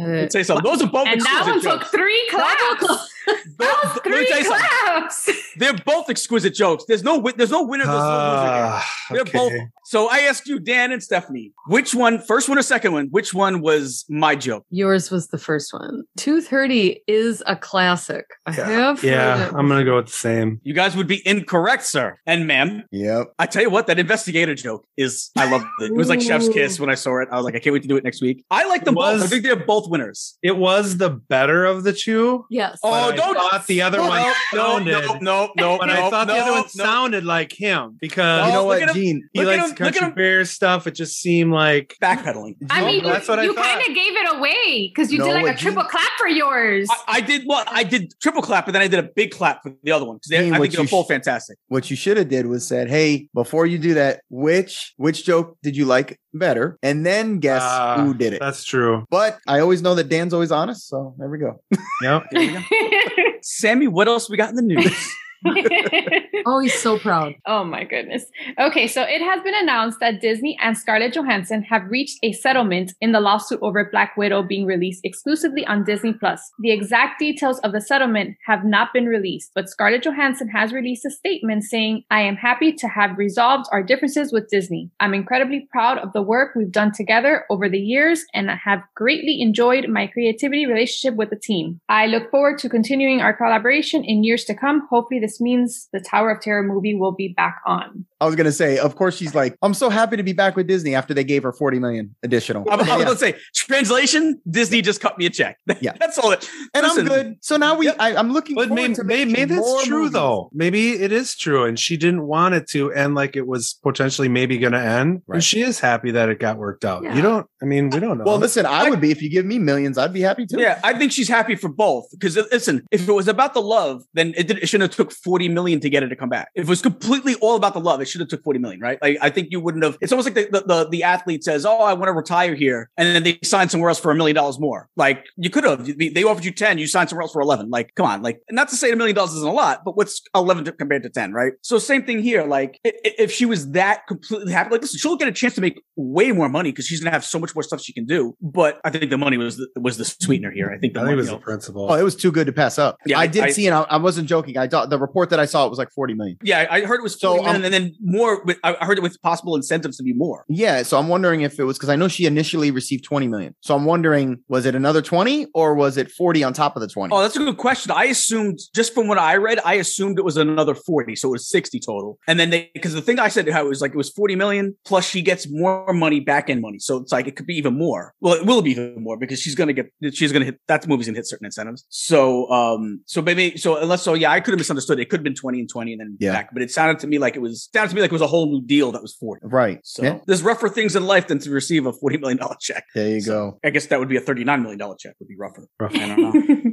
Uh, 0.00 0.28
Say 0.28 0.42
so. 0.42 0.58
Those 0.60 0.82
are 0.82 0.88
both 0.88 1.06
And 1.06 1.20
that 1.20 1.46
exquisite 1.46 1.50
one 1.50 1.60
took 1.60 1.80
jokes. 1.82 1.90
three 1.90 2.28
claps. 2.30 3.08
That 3.58 3.80
was 3.84 4.02
three 4.02 4.26
tell 4.26 4.38
you 4.38 4.44
something. 4.44 4.66
claps. 4.84 5.30
They're 5.56 5.74
both 5.74 6.10
exquisite 6.10 6.54
jokes. 6.54 6.86
There's 6.88 7.04
no 7.04 7.20
there's 7.36 7.52
no 7.52 7.62
winner. 7.62 7.84
There's 7.84 7.96
no 7.96 8.02
loser. 8.02 8.08
Ah, 8.10 8.90
They're 9.12 9.20
okay. 9.20 9.32
both. 9.38 9.52
So 9.84 10.08
I 10.10 10.20
asked 10.20 10.48
you, 10.48 10.58
Dan 10.58 10.90
and 10.90 11.00
Stephanie, 11.00 11.52
which 11.68 11.94
one, 11.94 12.18
first 12.18 12.48
one 12.48 12.58
or 12.58 12.62
second 12.62 12.92
one, 12.92 13.06
which 13.12 13.32
one 13.32 13.60
was 13.60 14.04
my 14.08 14.34
joke? 14.34 14.64
yours 14.70 15.12
was 15.12 15.28
the 15.28 15.38
first 15.38 15.72
one. 15.72 16.02
Tooth 16.16 16.48
Hurdy 16.48 17.04
is 17.06 17.44
a 17.46 17.54
classic. 17.54 18.24
I 18.46 18.52
have. 18.52 19.04
Yeah. 19.04 19.52
I'm 19.54 19.68
gonna 19.68 19.84
go 19.84 19.96
with 19.96 20.06
the 20.06 20.12
same. 20.12 20.60
You 20.64 20.74
guys 20.74 20.96
would 20.96 21.06
be 21.06 21.22
incorrect, 21.24 21.84
sir 21.84 22.18
and 22.26 22.48
ma'am. 22.48 22.82
Yep. 22.90 23.34
I 23.38 23.46
tell 23.46 23.62
you 23.62 23.70
what, 23.70 23.86
that 23.86 24.00
investigator 24.00 24.56
joke 24.56 24.84
is, 24.96 25.30
I 25.36 25.48
love 25.48 25.62
it. 25.80 25.84
It 25.92 25.94
was 25.94 26.08
like 26.08 26.20
Chef's 26.20 26.48
Kiss 26.48 26.80
when 26.80 26.90
I 26.90 26.94
saw 26.96 27.20
it. 27.22 27.28
I 27.30 27.36
was 27.36 27.44
like, 27.44 27.54
I 27.54 27.60
can't 27.60 27.72
wait 27.72 27.82
to 27.82 27.88
do 27.88 27.96
it 27.96 28.02
next 28.02 28.20
week. 28.20 28.44
I 28.50 28.66
like 28.66 28.84
them 28.84 28.96
both. 28.96 29.22
I 29.22 29.26
think 29.28 29.44
they're 29.44 29.54
both 29.54 29.81
winners. 29.88 30.38
It 30.42 30.56
was 30.56 30.96
the 30.98 31.10
better 31.10 31.64
of 31.64 31.84
the 31.84 31.92
two. 31.92 32.44
Yes. 32.50 32.78
Oh, 32.82 32.90
I 32.92 33.14
don't- 33.16 33.34
thought 33.34 33.66
the 33.66 33.82
other 33.82 34.00
one 34.00 34.20
No, 34.20 34.32
sounded. 34.54 34.92
no, 34.92 35.18
no, 35.20 35.52
no, 35.56 35.78
but 35.78 35.86
no, 35.86 35.92
I 36.06 36.10
thought 36.10 36.26
the 36.26 36.34
other 36.34 36.52
one 36.52 36.62
no. 36.74 36.84
sounded 36.84 37.24
like 37.24 37.52
him 37.52 37.96
because 38.00 38.46
you 38.46 38.52
know 38.52 38.64
what, 38.64 38.82
at 38.82 38.88
him. 38.90 38.94
Gene? 38.94 39.28
he 39.32 39.44
likes 39.44 39.70
him, 39.70 39.76
country 39.76 40.06
him. 40.06 40.14
bear 40.14 40.44
stuff. 40.44 40.86
It 40.86 40.94
just 40.94 41.18
seemed 41.20 41.52
like 41.52 41.96
Backpedaling. 42.02 42.56
I 42.70 42.84
mean, 42.84 43.04
that's 43.04 43.28
what 43.28 43.38
I 43.38 43.44
you 43.44 43.54
kind 43.54 43.80
of 43.80 43.86
gave 43.94 44.14
it 44.16 44.36
away 44.36 44.88
because 44.94 45.12
you 45.12 45.18
No, 45.18 45.26
did 45.26 45.34
like 45.34 45.42
what 45.44 45.54
a 45.54 45.58
triple 45.58 45.84
clap 45.84 46.10
for 46.18 46.28
yours. 46.28 46.88
I, 46.90 47.16
I 47.16 47.20
did 47.20 47.42
well. 47.46 47.64
I 47.68 47.84
did 47.84 48.12
triple 48.20 48.42
clap, 48.42 48.66
but 48.66 48.72
then 48.72 48.82
I 48.82 48.88
did 48.88 48.98
a 48.98 49.08
big 49.14 49.30
clap 49.30 49.62
for 49.62 49.72
the 49.82 49.92
other 49.92 50.04
one 50.04 50.16
because 50.16 50.32
I 50.32 50.38
think 50.50 50.72
they're 50.72 50.82
you 50.82 50.88
both 50.88 51.06
sh- 51.06 51.08
fantastic. 51.08 51.58
What 51.68 51.90
you 51.90 51.96
should 51.96 52.16
have 52.16 52.28
did 52.28 52.46
was 52.46 52.66
said, 52.66 52.88
"Hey, 52.88 53.28
before 53.34 53.66
you 53.66 53.78
do 53.78 53.94
that, 53.94 54.20
which 54.28 54.94
which 54.96 55.24
joke 55.24 55.56
did 55.62 55.76
you 55.76 55.84
like 55.84 56.18
better?" 56.34 56.78
And 56.82 57.04
then 57.06 57.38
guess 57.38 57.62
Ah, 57.64 58.02
who 58.02 58.14
did 58.14 58.32
it. 58.32 58.40
That's 58.40 58.64
true. 58.64 59.04
But 59.10 59.38
I 59.46 59.60
always 59.60 59.82
know 59.82 59.94
that 59.94 60.08
Dan's 60.08 60.32
always 60.34 60.50
honest, 60.52 60.88
so 60.88 61.14
there 61.18 61.28
we 61.28 61.38
go. 61.38 61.60
Yep. 62.02 62.24
Sammy, 63.42 63.88
what 63.88 64.08
else 64.08 64.30
we 64.30 64.36
got 64.36 64.50
in 64.50 64.56
the 64.56 64.62
news? 64.62 65.14
Oh, 66.44 66.58
he's 66.58 66.74
so 66.74 66.98
proud. 66.98 67.34
oh 67.46 67.62
my 67.62 67.84
goodness. 67.84 68.24
Okay, 68.58 68.88
so 68.88 69.02
it 69.02 69.22
has 69.22 69.42
been 69.42 69.54
announced 69.54 70.00
that 70.00 70.20
Disney 70.20 70.58
and 70.60 70.76
Scarlett 70.76 71.14
Johansson 71.14 71.62
have 71.62 71.88
reached 71.88 72.18
a 72.24 72.32
settlement 72.32 72.94
in 73.00 73.12
the 73.12 73.20
lawsuit 73.20 73.60
over 73.62 73.88
Black 73.90 74.16
Widow 74.16 74.42
being 74.42 74.66
released 74.66 75.04
exclusively 75.04 75.64
on 75.66 75.84
Disney 75.84 76.12
Plus. 76.12 76.50
The 76.58 76.72
exact 76.72 77.20
details 77.20 77.60
of 77.60 77.70
the 77.70 77.80
settlement 77.80 78.36
have 78.46 78.64
not 78.64 78.92
been 78.92 79.06
released, 79.06 79.52
but 79.54 79.68
Scarlett 79.68 80.02
Johansson 80.02 80.48
has 80.48 80.72
released 80.72 81.04
a 81.04 81.10
statement 81.10 81.62
saying, 81.62 82.04
"I 82.10 82.22
am 82.22 82.36
happy 82.36 82.72
to 82.72 82.88
have 82.88 83.18
resolved 83.18 83.66
our 83.70 83.82
differences 83.82 84.32
with 84.32 84.48
Disney. 84.48 84.90
I'm 84.98 85.14
incredibly 85.14 85.68
proud 85.70 85.98
of 85.98 86.12
the 86.12 86.22
work 86.22 86.54
we've 86.54 86.72
done 86.72 86.92
together 86.92 87.44
over 87.50 87.68
the 87.68 87.78
years 87.78 88.24
and 88.34 88.50
I 88.50 88.56
have 88.64 88.82
greatly 88.94 89.40
enjoyed 89.40 89.88
my 89.88 90.06
creativity 90.06 90.66
relationship 90.66 91.16
with 91.16 91.30
the 91.30 91.36
team. 91.36 91.80
I 91.88 92.06
look 92.06 92.30
forward 92.30 92.58
to 92.58 92.68
continuing 92.68 93.20
our 93.20 93.32
collaboration 93.32 94.04
in 94.04 94.24
years 94.24 94.44
to 94.44 94.54
come. 94.54 94.86
Hopefully 94.90 95.20
this 95.20 95.31
means 95.40 95.88
the 95.92 96.00
Tower 96.00 96.30
of 96.30 96.40
Terror 96.40 96.62
movie 96.62 96.94
will 96.94 97.12
be 97.12 97.28
back 97.36 97.60
on. 97.66 98.04
I 98.20 98.26
was 98.26 98.36
gonna 98.36 98.52
say, 98.52 98.78
of 98.78 98.94
course, 98.94 99.16
she's 99.16 99.34
like, 99.34 99.56
"I'm 99.62 99.74
so 99.74 99.90
happy 99.90 100.16
to 100.16 100.22
be 100.22 100.32
back 100.32 100.54
with 100.54 100.68
Disney 100.68 100.94
after 100.94 101.12
they 101.12 101.24
gave 101.24 101.42
her 101.42 101.52
40 101.52 101.78
million 101.80 102.14
additional." 102.22 102.64
I 102.70 102.76
was 102.76 102.86
Yeah, 102.86 102.98
yeah. 102.98 103.04
going 103.04 103.16
to 103.16 103.20
say, 103.20 103.34
translation, 103.52 104.40
Disney 104.48 104.82
just 104.82 105.00
cut 105.00 105.18
me 105.18 105.26
a 105.26 105.30
check. 105.30 105.58
Yeah. 105.80 105.94
That's 105.98 106.18
all 106.18 106.30
it. 106.30 106.48
and 106.74 106.84
Listen, 106.86 107.00
I'm 107.00 107.06
good. 107.08 107.36
So 107.40 107.56
now 107.56 107.76
we, 107.76 107.86
Yep. 107.86 107.96
I, 107.98 108.14
I'm 108.14 108.32
looking. 108.32 108.54
But 108.54 108.68
forward 108.68 108.80
maybe, 108.82 108.94
to 108.94 109.04
maybe, 109.04 109.32
making 109.32 109.48
maybe 109.48 109.60
it's 109.60 109.84
true 109.86 109.98
movies. 109.98 110.12
though. 110.12 110.50
Maybe 110.52 110.92
it 110.92 111.10
is 111.10 111.34
true, 111.36 111.64
and 111.64 111.76
she 111.78 111.96
didn't 111.96 112.22
want 112.26 112.54
it 112.54 112.68
to 112.70 112.92
end 112.92 113.14
like 113.16 113.34
it 113.34 113.46
was 113.48 113.78
potentially 113.82 114.28
maybe 114.28 114.58
going 114.58 114.72
to 114.74 114.80
end. 114.80 115.22
Right. 115.26 115.36
And 115.36 115.44
she 115.44 115.62
is 115.62 115.80
happy 115.80 116.12
that 116.12 116.28
it 116.28 116.38
got 116.38 116.58
worked 116.58 116.84
out. 116.84 117.02
Yeah. 117.02 117.14
You 117.16 117.22
don't. 117.22 117.46
I 117.60 117.64
mean, 117.64 117.90
we 117.90 117.98
don't 117.98 118.18
know. 118.18 118.24
Well, 118.24 118.38
listen, 118.38 118.66
I 118.66 118.88
would 118.90 119.00
be 119.00 119.10
if 119.10 119.20
you 119.22 119.30
give 119.30 119.44
me 119.46 119.58
millions, 119.58 119.98
I'd 119.98 120.12
be 120.12 120.20
happy 120.20 120.46
too. 120.46 120.60
Yeah, 120.60 120.78
I 120.84 120.96
think 120.96 121.10
she's 121.12 121.28
happy 121.28 121.56
for 121.56 121.68
both. 121.68 122.04
Because 122.12 122.36
uh, 122.38 122.44
listen, 122.52 122.86
if 122.92 123.08
it 123.08 123.12
was 123.12 123.26
about 123.26 123.54
the 123.54 123.62
love, 123.62 124.02
then 124.14 124.34
it, 124.36 124.46
did, 124.46 124.58
it 124.58 124.68
shouldn't 124.68 124.90
have 124.92 124.96
took 124.96 125.12
forty 125.24 125.48
million 125.48 125.80
to 125.80 125.90
get 125.90 126.02
it 126.02 126.08
to 126.08 126.16
come 126.16 126.28
back. 126.28 126.48
If 126.54 126.64
it 126.64 126.68
was 126.68 126.82
completely 126.82 127.34
all 127.36 127.56
about 127.56 127.74
the 127.74 127.80
love, 127.80 128.00
it 128.00 128.06
should 128.06 128.20
have 128.20 128.28
took 128.28 128.42
forty 128.44 128.58
million, 128.58 128.80
right? 128.80 128.98
Like 129.02 129.18
I 129.20 129.30
think 129.30 129.48
you 129.50 129.60
wouldn't 129.60 129.84
have. 129.84 129.96
It's 130.00 130.12
almost 130.12 130.26
like 130.26 130.34
the 130.34 130.48
the, 130.60 130.66
the, 130.66 130.88
the 130.90 131.02
athlete 131.02 131.44
says, 131.44 131.64
"Oh, 131.66 131.78
I 131.80 131.92
want 131.94 132.06
to 132.08 132.12
retire 132.12 132.54
here," 132.54 132.90
and 132.96 133.08
then 133.14 133.22
they 133.22 133.38
sign 133.44 133.68
somewhere 133.68 133.90
else 133.90 134.00
for 134.00 134.10
a 134.10 134.14
million 134.14 134.34
dollars 134.34 134.58
more. 134.60 134.88
Like 134.96 135.24
you 135.36 135.50
could 135.50 135.64
have. 135.64 135.84
They 135.86 136.24
offered 136.24 136.44
you 136.44 136.52
ten, 136.52 136.78
you 136.78 136.86
signed 136.86 137.08
somewhere 137.08 137.22
else 137.22 137.32
for 137.32 137.40
eleven. 137.42 137.70
Like, 137.70 137.94
come 137.94 138.06
on. 138.06 138.22
Like, 138.22 138.40
not 138.50 138.68
to 138.68 138.76
say 138.76 138.90
a 138.92 138.96
million 138.96 139.14
dollars 139.16 139.32
isn't 139.34 139.48
a 139.48 139.52
lot, 139.52 139.82
but 139.84 139.96
what's 139.96 140.22
eleven 140.34 140.64
to, 140.64 140.72
compared 140.72 141.02
to 141.04 141.10
ten, 141.10 141.32
right? 141.32 141.52
So 141.62 141.78
same 141.78 142.04
thing 142.04 142.20
here. 142.20 142.44
Like, 142.44 142.78
i- 142.84 142.92
i- 143.04 143.14
if 143.18 143.32
she 143.32 143.46
was 143.46 143.70
that 143.72 144.06
completely 144.06 144.52
happy, 144.52 144.70
like, 144.70 144.82
listen, 144.82 144.98
she'll 144.98 145.16
get 145.16 145.28
a 145.28 145.32
chance 145.32 145.54
to 145.54 145.60
make 145.60 145.80
way 145.96 146.32
more 146.32 146.48
money 146.48 146.70
because 146.72 146.86
she's 146.86 147.00
gonna 147.00 147.10
have 147.12 147.24
so 147.24 147.38
much 147.38 147.54
more 147.54 147.62
stuff 147.62 147.80
she 147.80 147.92
can 147.92 148.04
do. 148.06 148.36
But 148.40 148.80
I 148.84 148.90
think 148.90 149.10
the 149.10 149.18
money 149.18 149.36
was 149.36 149.56
the, 149.56 149.68
was 149.80 149.96
the 149.98 150.04
sweetener 150.04 150.50
here. 150.50 150.70
I 150.70 150.78
think 150.78 150.94
the 150.94 151.00
I 151.00 151.02
think 151.02 151.04
money, 151.04 151.12
it 151.12 151.16
was 151.16 151.26
the 151.26 151.32
know, 151.32 151.38
principle. 151.38 151.86
Oh, 151.90 151.94
it 151.94 152.02
was 152.02 152.16
too 152.16 152.32
good 152.32 152.46
to 152.46 152.52
pass 152.52 152.78
up. 152.78 152.96
Yeah, 153.06 153.18
I 153.18 153.22
I- 153.22 153.26
did 153.26 153.44
I- 153.44 153.50
see, 153.50 153.66
and 153.66 153.74
I, 153.74 153.82
I 153.82 153.96
wasn't 153.98 154.28
joking. 154.28 154.56
I 154.58 154.66
thought 154.68 154.90
the 154.90 154.98
report 155.12 155.30
that 155.30 155.40
I 155.40 155.46
saw, 155.46 155.66
it 155.66 155.70
was 155.70 155.78
like 155.78 155.90
40 155.90 156.14
million. 156.14 156.36
Yeah, 156.42 156.66
I 156.70 156.80
heard 156.80 157.00
it 157.00 157.02
was 157.02 157.18
So, 157.20 157.36
40 157.36 157.42
million, 157.44 157.56
um, 157.56 157.64
and 157.64 157.74
then 157.74 157.94
more. 158.00 158.44
I 158.64 158.76
I 158.80 158.84
heard 158.84 158.98
it 158.98 159.02
with 159.02 159.20
possible 159.22 159.54
incentives 159.54 159.96
to 159.98 160.02
be 160.02 160.12
more. 160.12 160.44
Yeah, 160.48 160.82
so 160.82 160.98
I'm 160.98 161.08
wondering 161.08 161.42
if 161.42 161.58
it 161.58 161.64
was 161.64 161.76
because 161.78 161.88
I 161.90 161.96
know 161.96 162.08
she 162.08 162.26
initially 162.26 162.70
received 162.70 163.04
20 163.04 163.28
million. 163.28 163.54
So 163.60 163.74
I'm 163.76 163.84
wondering, 163.84 164.38
was 164.48 164.66
it 164.66 164.74
another 164.74 165.02
20 165.02 165.46
or 165.54 165.74
was 165.74 165.96
it 165.96 166.10
40 166.10 166.42
on 166.44 166.52
top 166.52 166.74
of 166.76 166.80
the 166.80 166.88
20? 166.88 167.14
Oh, 167.14 167.20
that's 167.20 167.36
a 167.36 167.40
good 167.40 167.58
question. 167.58 167.92
I 167.92 168.04
assumed 168.04 168.58
just 168.74 168.94
from 168.94 169.06
what 169.08 169.18
I 169.18 169.36
read, 169.36 169.60
I 169.64 169.74
assumed 169.74 170.18
it 170.18 170.24
was 170.24 170.36
another 170.36 170.74
40, 170.74 171.14
so 171.16 171.28
it 171.28 171.32
was 171.32 171.48
60 171.48 171.78
total. 171.80 172.18
And 172.26 172.40
then 172.40 172.50
they 172.50 172.70
because 172.74 172.94
the 172.94 173.02
thing 173.02 173.18
I 173.18 173.28
said 173.28 173.48
how 173.48 173.64
it 173.66 173.68
was 173.68 173.80
like 173.80 173.92
it 173.92 173.96
was 173.96 174.10
40 174.10 174.36
million 174.36 174.76
plus 174.84 175.08
she 175.08 175.22
gets 175.22 175.46
more 175.50 175.92
money 175.92 176.20
back 176.20 176.48
end 176.48 176.60
money. 176.62 176.78
So 176.78 176.96
it's 176.98 177.12
like 177.12 177.26
it 177.26 177.36
could 177.36 177.46
be 177.46 177.54
even 177.54 177.76
more. 177.78 178.14
Well, 178.20 178.34
it 178.34 178.46
will 178.46 178.62
be 178.62 178.70
even 178.72 179.02
more 179.02 179.16
because 179.16 179.40
she's 179.40 179.54
gonna 179.54 179.72
get 179.72 179.86
she's 180.12 180.32
gonna 180.32 180.44
hit 180.44 180.60
that 180.68 180.86
movie's 180.88 181.06
gonna 181.06 181.18
hit 181.18 181.26
certain 181.26 181.46
incentives. 181.46 181.84
So 181.88 182.50
um 182.50 183.00
so 183.06 183.20
maybe 183.22 183.56
so 183.56 183.76
unless 183.76 184.02
so 184.02 184.14
yeah, 184.14 184.30
I 184.30 184.40
could 184.40 184.52
have 184.52 184.58
misunderstood. 184.58 184.98
It 184.98 185.01
could 185.10 185.18
have 185.20 185.24
been 185.24 185.34
20 185.34 185.60
and 185.60 185.68
20 185.68 185.92
and 185.92 186.00
then 186.00 186.16
Yeah. 186.20 186.32
back, 186.32 186.50
but 186.52 186.62
it 186.62 186.70
sounded 186.70 186.98
to 187.00 187.06
me 187.06 187.18
like 187.18 187.36
it 187.36 187.40
was 187.42 187.68
sounded 187.74 187.90
to 187.90 187.94
me 187.96 188.00
like 188.02 188.10
it 188.10 188.14
was 188.14 188.22
a 188.22 188.26
whole 188.26 188.46
new 188.46 188.62
deal 188.66 188.92
that 188.92 189.02
was 189.02 189.14
40. 189.14 189.40
right. 189.44 189.80
So 189.84 190.02
Yeah, 190.02 190.18
there's 190.26 190.42
rougher 190.42 190.68
things 190.68 190.96
in 190.96 191.06
life 191.06 191.26
than 191.28 191.38
to 191.40 191.50
receive 191.50 191.86
a 191.86 191.92
$40 191.92 192.20
million 192.20 192.38
check. 192.60 192.84
there 192.94 193.10
you 193.10 193.20
So 193.20 193.32
go. 193.52 193.58
I 193.64 193.70
guess 193.70 193.86
that 193.86 193.98
would 193.98 194.08
be 194.08 194.16
a 194.16 194.20
$39 194.20 194.62
million 194.62 194.78
check 194.98 195.14
would 195.18 195.28
be 195.28 195.36
rougher. 195.38 195.66
Rough. 195.80 195.94
I 195.94 196.06
don't 196.08 196.20
know. 196.20 196.72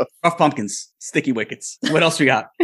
Rough 0.24 0.36
pumpkins, 0.38 0.92
sticky 0.98 1.32
wickets. 1.32 1.78
What 1.90 2.02
else 2.02 2.18
we 2.18 2.26
got? 2.26 2.46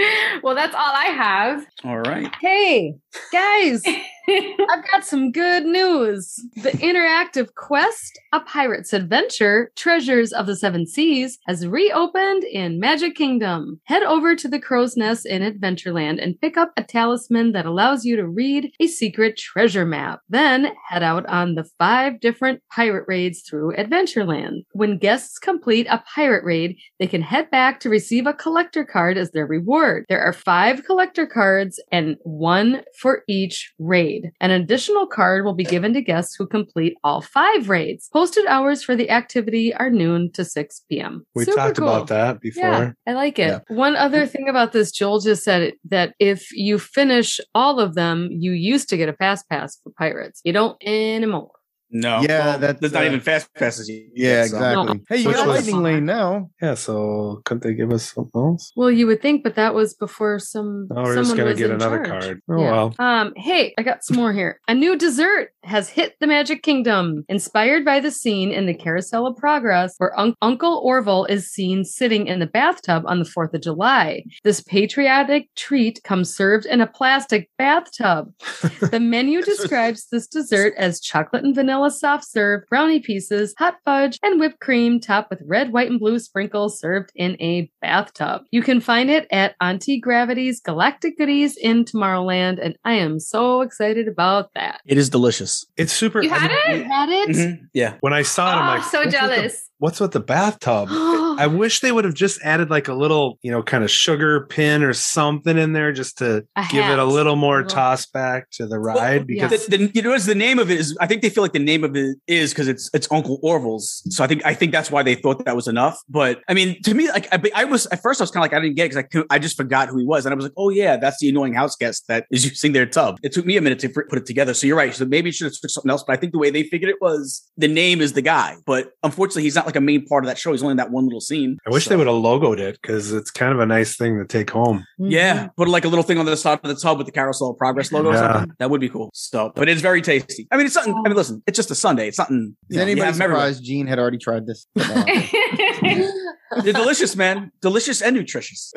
well, 0.42 0.54
that's 0.54 0.74
all 0.74 0.92
I 0.94 1.06
have. 1.06 1.66
All 1.84 1.98
right. 1.98 2.32
Hey, 2.40 2.94
guys, 3.32 3.82
I've 4.28 4.90
got 4.90 5.04
some 5.04 5.32
good 5.32 5.64
news. 5.64 6.40
The 6.56 6.70
interactive 6.70 7.54
quest, 7.54 8.18
A 8.32 8.40
Pirate's 8.40 8.92
Adventure 8.92 9.72
Treasures 9.76 10.32
of 10.32 10.46
the 10.46 10.56
Seven 10.56 10.86
Seas, 10.86 11.38
has 11.46 11.66
reopened 11.66 12.44
in 12.44 12.78
Magic 12.78 13.14
Kingdom. 13.16 13.80
Head 13.84 14.02
over 14.02 14.36
to 14.36 14.48
the 14.48 14.60
Crow's 14.60 14.96
Nest 14.96 15.26
in 15.26 15.42
Adventureland 15.42 16.22
and 16.22 16.40
pick 16.40 16.56
up 16.56 16.72
a 16.76 16.84
talisman 16.84 17.52
that 17.52 17.66
allows 17.66 18.04
you 18.04 18.16
to 18.16 18.28
read 18.28 18.72
a 18.78 18.86
secret 18.86 19.36
treasure 19.36 19.86
map. 19.86 20.20
Then 20.28 20.72
head 20.88 21.02
out 21.02 21.26
on 21.26 21.54
the 21.54 21.68
five 21.78 22.20
different 22.20 22.62
pirate 22.70 23.04
raids 23.08 23.42
through 23.42 23.74
Adventureland. 23.76 24.64
When 24.72 24.98
guests 24.98 25.38
complete 25.38 25.86
a 25.90 26.02
pirate 26.14 26.44
raid, 26.44 26.76
they 26.98 27.06
can 27.06 27.22
head 27.22 27.50
back 27.50 27.80
to 27.80 27.90
receive 27.90 28.26
a 28.26 28.32
collector 28.32 28.84
card 28.84 29.18
as 29.18 29.32
their 29.32 29.46
reward. 29.46 29.89
There 30.08 30.20
are 30.20 30.32
five 30.32 30.84
collector 30.84 31.26
cards 31.26 31.82
and 31.92 32.16
one 32.22 32.82
for 32.98 33.22
each 33.28 33.72
raid. 33.78 34.30
An 34.40 34.50
additional 34.50 35.06
card 35.06 35.44
will 35.44 35.54
be 35.54 35.64
given 35.64 35.92
to 35.94 36.02
guests 36.02 36.34
who 36.36 36.46
complete 36.46 36.94
all 37.04 37.20
five 37.20 37.68
raids. 37.68 38.08
Posted 38.12 38.46
hours 38.46 38.82
for 38.82 38.96
the 38.96 39.10
activity 39.10 39.74
are 39.74 39.90
noon 39.90 40.30
to 40.32 40.44
6 40.44 40.82
p.m. 40.88 41.26
We 41.34 41.44
Super 41.44 41.56
talked 41.56 41.78
cool. 41.78 41.88
about 41.88 42.08
that 42.08 42.40
before. 42.40 42.62
Yeah, 42.62 42.92
I 43.06 43.12
like 43.12 43.38
it. 43.38 43.62
Yeah. 43.68 43.76
One 43.76 43.96
other 43.96 44.26
thing 44.26 44.48
about 44.48 44.72
this, 44.72 44.92
Joel 44.92 45.20
just 45.20 45.44
said 45.44 45.62
it, 45.62 45.74
that 45.84 46.14
if 46.18 46.52
you 46.52 46.78
finish 46.78 47.40
all 47.54 47.80
of 47.80 47.94
them, 47.94 48.28
you 48.30 48.52
used 48.52 48.88
to 48.90 48.96
get 48.96 49.08
a 49.08 49.14
fast 49.14 49.48
pass 49.48 49.78
for 49.82 49.92
pirates. 49.98 50.40
You 50.44 50.52
don't 50.52 50.76
anymore. 50.84 51.50
No. 51.90 52.20
Yeah, 52.20 52.46
well, 52.46 52.58
that's, 52.58 52.80
there's 52.80 52.92
not 52.92 53.02
uh, 53.02 53.06
even 53.06 53.20
fast 53.20 53.52
passes. 53.54 53.88
you 53.88 54.08
Yeah, 54.14 54.44
so- 54.44 54.56
exactly. 54.56 54.94
No. 54.94 55.00
Hey, 55.08 55.16
you 55.18 55.28
Which 55.28 55.36
got 55.36 55.48
lightning 55.48 55.82
lane 55.82 56.04
now. 56.04 56.50
Yeah, 56.62 56.74
so 56.74 57.42
couldn't 57.44 57.62
they 57.62 57.74
give 57.74 57.92
us 57.92 58.12
something 58.12 58.40
else? 58.40 58.72
Well, 58.76 58.90
you 58.90 59.06
would 59.06 59.20
think, 59.22 59.42
but 59.42 59.54
that 59.56 59.74
was 59.74 59.94
before 59.94 60.38
some. 60.38 60.88
Oh, 60.94 61.02
we're 61.02 61.16
just 61.16 61.36
gonna 61.36 61.54
get 61.54 61.70
another 61.70 62.04
charge. 62.04 62.22
card. 62.24 62.42
Oh 62.50 62.60
Yeah. 62.60 62.70
well. 62.70 62.94
Um, 62.98 63.32
hey, 63.36 63.74
I 63.78 63.82
got 63.82 64.04
some 64.04 64.16
more 64.16 64.32
here. 64.32 64.60
A 64.68 64.74
new 64.74 64.96
dessert 64.96 65.50
has 65.64 65.88
hit 65.88 66.14
the 66.20 66.26
Magic 66.26 66.62
Kingdom, 66.62 67.24
inspired 67.28 67.84
by 67.84 68.00
the 68.00 68.10
scene 68.10 68.50
in 68.50 68.66
the 68.66 68.74
Carousel 68.74 69.26
of 69.26 69.36
Progress 69.36 69.94
where 69.98 70.18
Un- 70.18 70.34
Uncle 70.42 70.80
Orville 70.84 71.24
is 71.26 71.50
seen 71.50 71.84
sitting 71.84 72.26
in 72.26 72.38
the 72.38 72.46
bathtub 72.46 73.02
on 73.06 73.18
the 73.18 73.24
4th 73.24 73.52
of 73.54 73.62
July. 73.62 74.24
This 74.44 74.60
patriotic 74.62 75.48
treat 75.56 76.02
comes 76.04 76.34
served 76.34 76.66
in 76.66 76.80
a 76.80 76.86
plastic 76.86 77.48
bathtub. 77.58 78.32
The 78.90 78.98
menu 79.00 79.42
describes 79.42 80.06
this 80.10 80.26
dessert 80.26 80.74
as 80.76 81.00
chocolate 81.00 81.44
and 81.44 81.54
vanilla 81.54 81.79
soft 81.88 82.24
serve, 82.26 82.64
brownie 82.68 83.00
pieces, 83.00 83.54
hot 83.58 83.76
fudge, 83.84 84.18
and 84.22 84.38
whipped 84.38 84.60
cream 84.60 85.00
topped 85.00 85.30
with 85.30 85.40
red, 85.46 85.72
white, 85.72 85.90
and 85.90 85.98
blue 85.98 86.18
sprinkles 86.18 86.78
served 86.78 87.10
in 87.14 87.40
a 87.40 87.70
bathtub. 87.80 88.42
You 88.50 88.60
can 88.62 88.80
find 88.80 89.10
it 89.10 89.26
at 89.32 89.54
Auntie 89.60 89.98
Gravity's 90.00 90.60
Galactic 90.60 91.16
Goodies 91.16 91.56
in 91.56 91.84
Tomorrowland, 91.84 92.58
and 92.62 92.76
I 92.84 92.94
am 92.94 93.18
so 93.20 93.62
excited 93.62 94.08
about 94.08 94.50
that. 94.54 94.80
It 94.86 94.98
is 94.98 95.08
delicious. 95.08 95.64
It's 95.76 95.92
super. 95.92 96.22
You 96.22 96.28
had 96.30 96.50
I 96.50 96.72
mean, 96.72 96.80
it? 96.82 96.86
Had 96.86 97.08
it? 97.08 97.28
Mhm. 97.30 97.58
Yeah. 97.72 97.94
When 98.00 98.12
I 98.12 98.22
saw 98.22 98.50
it, 98.52 98.56
I'm 98.60 98.68
Oh, 98.68 98.74
like, 98.80 98.82
so 98.90 98.98
what's 98.98 99.06
with 99.06 99.14
the- 99.14 99.18
jealous. 99.36 99.69
What's 99.80 99.98
with 99.98 100.12
the 100.12 100.20
bathtub? 100.20 100.88
I 101.40 101.46
wish 101.46 101.80
they 101.80 101.90
would 101.90 102.04
have 102.04 102.12
just 102.12 102.38
added 102.42 102.68
like 102.68 102.86
a 102.86 102.92
little, 102.92 103.38
you 103.40 103.50
know, 103.50 103.62
kind 103.62 103.82
of 103.82 103.90
sugar 103.90 104.46
pin 104.46 104.82
or 104.82 104.92
something 104.92 105.56
in 105.56 105.72
there 105.72 105.90
just 105.90 106.18
to 106.18 106.44
A 106.54 106.66
give 106.70 106.84
it 106.84 106.98
a 106.98 107.04
little 107.04 107.34
more 107.34 107.62
Little- 107.62 107.70
toss 107.70 108.04
back 108.04 108.50
to 108.52 108.66
the 108.66 108.78
ride 108.78 109.24
yeah. 109.26 109.48
because 109.48 109.66
The, 109.66 109.78
the, 109.78 109.90
you 109.94 110.02
know, 110.02 110.18
the 110.18 110.34
name 110.34 110.58
of 110.58 110.70
it 110.70 110.78
is. 110.78 110.96
I 111.00 111.06
think 111.06 111.22
they 111.22 111.30
feel 111.30 111.42
like 111.42 111.54
the 111.54 111.58
name 111.58 111.82
of 111.82 111.96
it 111.96 112.18
is 112.26 112.52
because 112.52 112.68
it's 112.68 112.90
it's 112.92 113.10
Uncle 113.10 113.40
Orville's. 113.42 114.02
So 114.14 114.22
I 114.22 114.26
think 114.26 114.44
I 114.44 114.52
think 114.52 114.72
that's 114.72 114.90
why 114.90 115.02
they 115.02 115.14
thought 115.14 115.42
that 115.46 115.56
was 115.56 115.66
enough. 115.66 115.98
But 116.10 116.42
I 116.46 116.52
mean, 116.52 116.80
to 116.82 116.92
me, 116.92 117.10
like 117.10 117.26
I, 117.32 117.40
I 117.54 117.64
was 117.64 117.86
at 117.86 118.02
first, 118.02 118.20
I 118.20 118.24
was 118.24 118.30
kind 118.30 118.44
of 118.44 118.52
like 118.52 118.58
I 118.58 118.62
didn't 118.62 118.76
get 118.76 118.92
it 118.92 119.00
because 119.00 119.24
I 119.30 119.36
I 119.36 119.38
just 119.38 119.56
forgot 119.56 119.88
who 119.88 119.96
he 119.96 120.04
was, 120.04 120.26
and 120.26 120.34
I 120.34 120.36
was 120.36 120.44
like, 120.44 120.52
oh 120.58 120.68
yeah, 120.68 120.98
that's 120.98 121.20
the 121.20 121.30
annoying 121.30 121.54
house 121.54 121.74
guest 121.74 122.06
that 122.08 122.26
is 122.30 122.44
using 122.44 122.72
their 122.72 122.84
tub. 122.86 123.16
It 123.22 123.32
took 123.32 123.46
me 123.46 123.56
a 123.56 123.62
minute 123.62 123.78
to 123.78 123.88
put 123.88 124.18
it 124.18 124.26
together. 124.26 124.52
So 124.52 124.66
you're 124.66 124.76
right. 124.76 124.94
So 124.94 125.06
maybe 125.06 125.30
it 125.30 125.36
should 125.36 125.46
have 125.46 125.54
switched 125.54 125.72
something 125.72 125.90
else. 125.90 126.04
But 126.06 126.18
I 126.18 126.20
think 126.20 126.32
the 126.32 126.38
way 126.38 126.50
they 126.50 126.64
figured 126.64 126.90
it 126.90 127.00
was 127.00 127.48
the 127.56 127.68
name 127.68 128.02
is 128.02 128.12
the 128.12 128.22
guy. 128.22 128.56
But 128.66 128.92
unfortunately, 129.02 129.44
he's 129.44 129.54
not 129.54 129.69
like 129.70 129.76
a 129.76 129.80
main 129.80 130.04
part 130.06 130.24
of 130.24 130.28
that 130.28 130.38
show. 130.38 130.52
He's 130.52 130.62
only 130.62 130.72
in 130.72 130.76
that 130.78 130.90
one 130.90 131.04
little 131.04 131.20
scene. 131.20 131.56
I 131.66 131.70
wish 131.70 131.84
So- 131.84 131.90
they 131.90 131.96
would 131.96 132.06
have 132.06 132.16
logoed 132.16 132.58
it 132.58 132.78
because 132.82 133.12
it's 133.12 133.30
kind 133.30 133.52
of 133.52 133.60
a 133.60 133.66
nice 133.66 133.96
thing 133.96 134.18
to 134.18 134.24
take 134.26 134.50
home. 134.50 134.84
Yeah, 134.98 135.48
put 135.56 135.68
like 135.68 135.84
a 135.84 135.88
little 135.88 136.02
thing 136.02 136.18
on 136.18 136.26
the 136.26 136.36
side 136.36 136.60
of 136.62 136.68
the 136.68 136.74
tub 136.80 136.98
with 136.98 137.06
the 137.06 137.12
Carousel 137.12 137.50
of 137.50 137.58
Progress 137.58 137.92
logo 137.92 138.10
or 138.10 138.14
Yeah. 138.14 138.32
something. 138.32 138.52
That 138.58 138.70
would 138.70 138.80
be 138.80 138.88
cool. 138.88 139.10
So, 139.14 139.52
but 139.54 139.68
it's 139.68 139.80
very 139.80 140.02
tasty. 140.02 140.46
I 140.50 140.56
mean, 140.56 140.66
it's 140.66 140.74
something. 140.74 140.94
I 141.04 141.08
mean, 141.08 141.16
listen, 141.16 141.42
it's 141.46 141.56
just 141.56 141.70
a 141.70 141.74
sundae. 141.74 142.08
It's 142.08 142.16
something. 142.16 142.56
Is 142.68 142.76
know, 142.76 142.82
anybody 142.82 143.04
have 143.06 143.14
them 143.14 143.22
everywhere. 143.22 143.46
surprised 143.52 143.64
Gene 143.64 143.86
had 143.86 143.98
already 143.98 144.18
tried 144.18 144.46
this? 144.46 144.66
They're 146.64 146.72
delicious, 146.72 147.14
man. 147.14 147.52
Delicious 147.62 148.02
and 148.02 148.16
nutritious. 148.16 148.72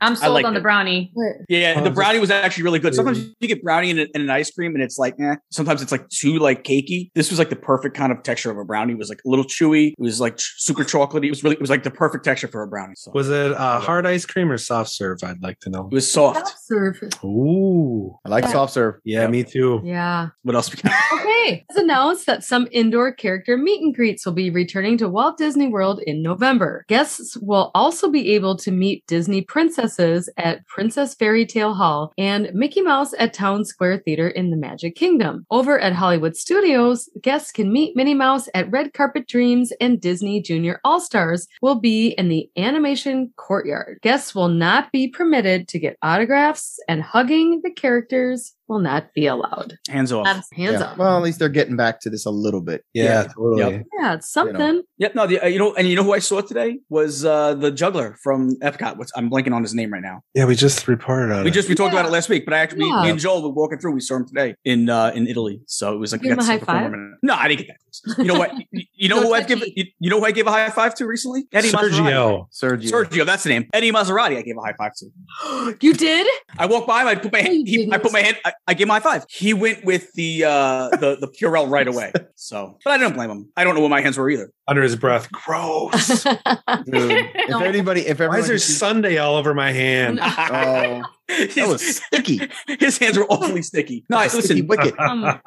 I'm 0.00 0.16
sold 0.16 0.34
like 0.34 0.44
on 0.44 0.52
the 0.54 0.60
brownie. 0.60 1.12
Yeah, 1.48 1.74
Oh, 1.78 1.84
the 1.84 1.90
brownie 1.90 2.18
was 2.18 2.30
actually 2.30 2.64
really 2.64 2.80
good. 2.80 2.92
Sometimes 2.94 3.18
you 3.38 3.46
get 3.48 3.62
brownie 3.62 3.90
and, 3.92 4.00
and 4.00 4.16
an 4.24 4.30
ice 4.30 4.50
cream, 4.50 4.74
and 4.74 4.82
it's 4.82 4.98
like, 4.98 5.14
eh. 5.20 5.36
Sometimes 5.50 5.80
it's 5.80 5.92
like 5.92 6.08
too 6.08 6.38
like 6.40 6.64
cakey. 6.64 7.10
This 7.14 7.30
was 7.30 7.38
like 7.38 7.50
the 7.50 7.56
perfect 7.56 7.96
kind 7.96 8.10
of 8.10 8.22
texture 8.24 8.50
of 8.50 8.58
a 8.58 8.64
brownie. 8.64 8.94
It 8.94 8.98
was 8.98 9.08
like 9.08 9.20
a 9.24 9.28
little 9.28 9.44
chewy. 9.44 9.88
It 9.90 9.94
was 9.98 10.20
like 10.24 10.34
super 10.38 10.82
chocolatey. 10.84 11.26
It 11.26 11.30
was 11.30 11.44
really. 11.44 11.54
It 11.56 11.60
was 11.60 11.70
like 11.70 11.82
the 11.84 11.90
perfect 11.90 12.24
texture 12.24 12.48
for 12.48 12.62
a 12.62 12.66
brownie. 12.66 12.94
So 12.96 13.12
Was 13.14 13.30
it 13.30 13.52
uh, 13.52 13.78
hard 13.80 14.06
ice 14.06 14.26
cream 14.26 14.50
or 14.50 14.58
soft 14.58 14.90
serve? 14.90 15.18
I'd 15.22 15.42
like 15.42 15.60
to 15.60 15.70
know. 15.70 15.86
it 15.90 15.94
was 15.94 16.10
soft. 16.10 16.52
Serve. 16.64 16.98
Ooh, 17.24 18.18
I 18.24 18.28
like 18.28 18.44
Yeah. 18.44 18.50
soft 18.52 18.72
serve. 18.72 18.94
yeah, 19.04 19.22
Yep. 19.22 19.30
me 19.30 19.44
too. 19.44 19.80
Yeah. 19.84 20.28
What 20.42 20.54
else? 20.56 20.70
We 20.74 20.80
got? 20.82 20.92
Okay. 21.24 21.64
It's 21.68 21.78
announced 21.78 22.26
that 22.26 22.42
some 22.44 22.66
indoor 22.72 23.12
character 23.12 23.56
meet 23.58 23.82
and 23.82 23.94
greets 23.94 24.24
will 24.24 24.32
be 24.32 24.50
returning 24.50 24.96
to 24.98 25.08
Walt 25.08 25.36
Disney 25.36 25.68
World 25.68 26.00
in 26.06 26.22
November. 26.22 26.84
Guests 26.88 27.36
will 27.36 27.70
also 27.74 28.08
be 28.10 28.32
able 28.34 28.56
to 28.56 28.70
meet 28.70 29.06
Disney 29.06 29.42
princesses 29.42 30.28
at 30.38 30.66
Princess 30.66 31.14
Fairy 31.14 31.44
Tale 31.46 31.74
Hall 31.74 32.12
and 32.16 32.50
Mickey 32.54 32.80
Mouse 32.82 33.12
at 33.18 33.32
Town 33.34 33.64
Square 33.64 33.98
Theater 34.04 34.28
in 34.28 34.50
the 34.50 34.56
Magic 34.56 34.94
Kingdom. 34.96 35.46
Over 35.50 35.78
at 35.78 35.92
Hollywood 35.94 36.36
Studios, 36.36 37.08
guests 37.22 37.52
can 37.52 37.72
meet 37.72 37.96
Minnie 37.96 38.14
Mouse 38.14 38.48
at 38.54 38.70
Red 38.70 38.92
Carpet 38.94 39.26
Dreams 39.26 39.72
and 39.80 40.00
Disney 40.00 40.13
Junior 40.22 40.80
All 40.84 41.00
Stars 41.00 41.46
will 41.62 41.80
be 41.80 42.08
in 42.08 42.28
the 42.28 42.48
animation 42.56 43.32
courtyard. 43.36 43.98
Guests 44.02 44.34
will 44.34 44.48
not 44.48 44.92
be 44.92 45.08
permitted 45.08 45.68
to 45.68 45.78
get 45.78 45.96
autographs 46.02 46.78
and 46.88 47.02
hugging 47.02 47.60
the 47.62 47.70
characters 47.70 48.54
will 48.68 48.78
not 48.80 49.12
be 49.14 49.26
allowed. 49.26 49.74
Hands 49.88 50.10
off. 50.12 50.26
Hands 50.26 50.48
Yeah. 50.56 50.80
up. 50.80 50.98
Well, 50.98 51.16
at 51.16 51.22
least 51.22 51.38
they're 51.38 51.48
getting 51.48 51.76
back 51.76 52.00
to 52.00 52.10
this 52.10 52.24
a 52.26 52.30
little 52.30 52.60
bit. 52.62 52.84
Yeah, 52.94 53.04
Yeah. 53.04 53.22
totally. 53.34 53.58
Yep. 53.74 53.82
Yeah, 54.00 54.14
it's 54.14 54.32
something. 54.32 54.82
Yep. 54.98 55.14
No. 55.14 55.26
The, 55.26 55.40
uh, 55.44 55.46
you 55.48 55.58
know, 55.58 55.74
and 55.74 55.86
you 55.88 55.96
know 55.96 56.02
who 56.02 56.12
I 56.14 56.18
saw 56.18 56.40
today 56.40 56.78
was 56.88 57.24
uh 57.24 57.54
the 57.54 57.70
juggler 57.70 58.16
from 58.22 58.56
Epcot. 58.62 58.96
What's 58.96 59.12
I'm 59.16 59.30
blanking 59.30 59.52
on 59.54 59.62
his 59.62 59.74
name 59.74 59.92
right 59.92 60.02
now. 60.02 60.22
Yeah, 60.34 60.46
we 60.46 60.54
just 60.54 60.88
reported 60.88 61.32
on 61.34 61.44
We 61.44 61.50
it. 61.50 61.54
just 61.54 61.68
we 61.68 61.74
talked 61.74 61.92
Yeah. 61.92 62.00
about 62.00 62.08
it 62.08 62.12
last 62.12 62.28
week, 62.28 62.44
but 62.44 62.54
I 62.54 62.58
actually 62.58 62.86
Yeah. 62.88 63.02
me 63.02 63.10
and 63.10 63.18
Joel 63.18 63.42
were 63.42 63.50
walking 63.50 63.78
through. 63.78 63.92
We 63.92 64.00
saw 64.00 64.16
him 64.16 64.26
today 64.26 64.54
in 64.64 64.88
uh 64.88 65.12
in 65.14 65.26
Italy, 65.26 65.60
so 65.66 65.92
it 65.94 65.98
was 65.98 66.12
like 66.12 66.22
Give 66.22 66.32
him 66.32 66.36
got 66.38 66.44
a 66.44 66.46
to 66.46 66.52
high 66.52 66.58
see 66.58 66.64
perform 66.64 66.92
five? 66.92 67.18
No, 67.22 67.34
I 67.34 67.48
didn't 67.48 67.66
get 67.66 67.68
that. 67.68 68.18
You 68.18 68.24
know 68.24 68.38
what? 68.38 68.52
You, 68.72 68.82
you 68.94 69.08
know 69.08 69.20
No 69.20 69.28
who 69.28 69.34
I've 69.34 69.46
given? 69.46 69.60
touchy. 69.60 69.72
You, 69.76 69.84
you 70.00 70.10
know 70.10 70.18
who 70.18 70.24
I 70.26 70.30
gave 70.32 70.46
a 70.46 70.50
high 70.50 70.68
five 70.70 70.94
to 70.96 71.06
recently? 71.06 71.44
Eddie 71.52 71.68
Maserati. 71.70 71.90
Sergio. 71.92 72.46
Sergio. 72.52 72.90
Sergio, 72.90 73.26
that's 73.26 73.42
the 73.44 73.50
name. 73.50 73.66
Eddie 73.72 73.92
Maserati. 73.92 74.36
I 74.36 74.42
gave 74.42 74.56
a 74.56 74.60
high 74.62 74.72
five 74.76 74.92
to. 74.98 75.76
you 75.80 75.92
did? 75.92 76.26
I 76.58 76.66
walked 76.66 76.88
by 76.88 77.02
him. 77.02 77.08
I 77.08 77.14
put 77.16 77.32
my 77.32 77.40
hand. 77.40 77.68
you 77.68 77.84
He, 77.84 77.92
I 77.92 77.98
put 77.98 78.12
my 78.12 78.20
hand. 78.20 78.36
I, 78.44 78.52
I 78.66 78.74
gave 78.74 78.86
my 78.86 79.00
five. 79.00 79.24
He 79.28 79.54
went 79.54 79.84
with 79.84 80.12
the 80.14 80.44
uh 80.44 80.88
the 80.90 81.16
the 81.20 81.28
Purell 81.28 81.68
right 81.68 81.88
away. 81.88 82.12
So, 82.36 82.78
but 82.84 82.90
I 82.90 82.98
don't 82.98 83.14
blame 83.14 83.30
him. 83.30 83.48
I 83.56 83.64
don't 83.64 83.74
know 83.74 83.80
what 83.80 83.90
my 83.90 84.02
hands 84.02 84.18
were 84.18 84.28
either. 84.28 84.50
Under 84.66 84.82
his 84.82 84.96
breath. 84.96 85.30
Gross. 85.30 86.22
Dude, 86.24 86.38
if 86.86 87.50
anybody, 87.62 88.06
if 88.06 88.18
Why 88.20 88.38
is 88.38 88.48
there 88.48 88.58
see- 88.58 88.72
sundae 88.72 89.18
all 89.18 89.36
over 89.36 89.52
my 89.54 89.72
hand? 89.72 90.18
oh, 90.22 91.02
that 91.28 91.66
was 91.68 91.96
sticky. 91.96 92.40
His 92.80 92.96
hands 92.98 93.18
were 93.18 93.24
awfully 93.26 93.62
sticky. 93.62 94.04
No, 94.08 94.26
sticky 94.28 94.62
listen. 94.62 94.66
wicket. 94.66 94.98
Um, 94.98 95.38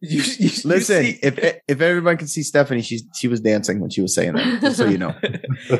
You, 0.00 0.22
you, 0.22 0.22
you 0.38 0.50
Listen, 0.64 1.04
see- 1.04 1.18
if 1.22 1.38
if 1.68 1.80
everyone 1.80 2.16
could 2.16 2.28
see 2.30 2.42
Stephanie, 2.42 2.82
she 2.82 3.00
she 3.16 3.26
was 3.28 3.40
dancing 3.40 3.80
when 3.80 3.90
she 3.90 4.00
was 4.02 4.14
saying 4.14 4.34
that. 4.34 4.60
Just 4.60 4.76
so 4.76 4.86
you 4.86 4.98
know, 4.98 5.14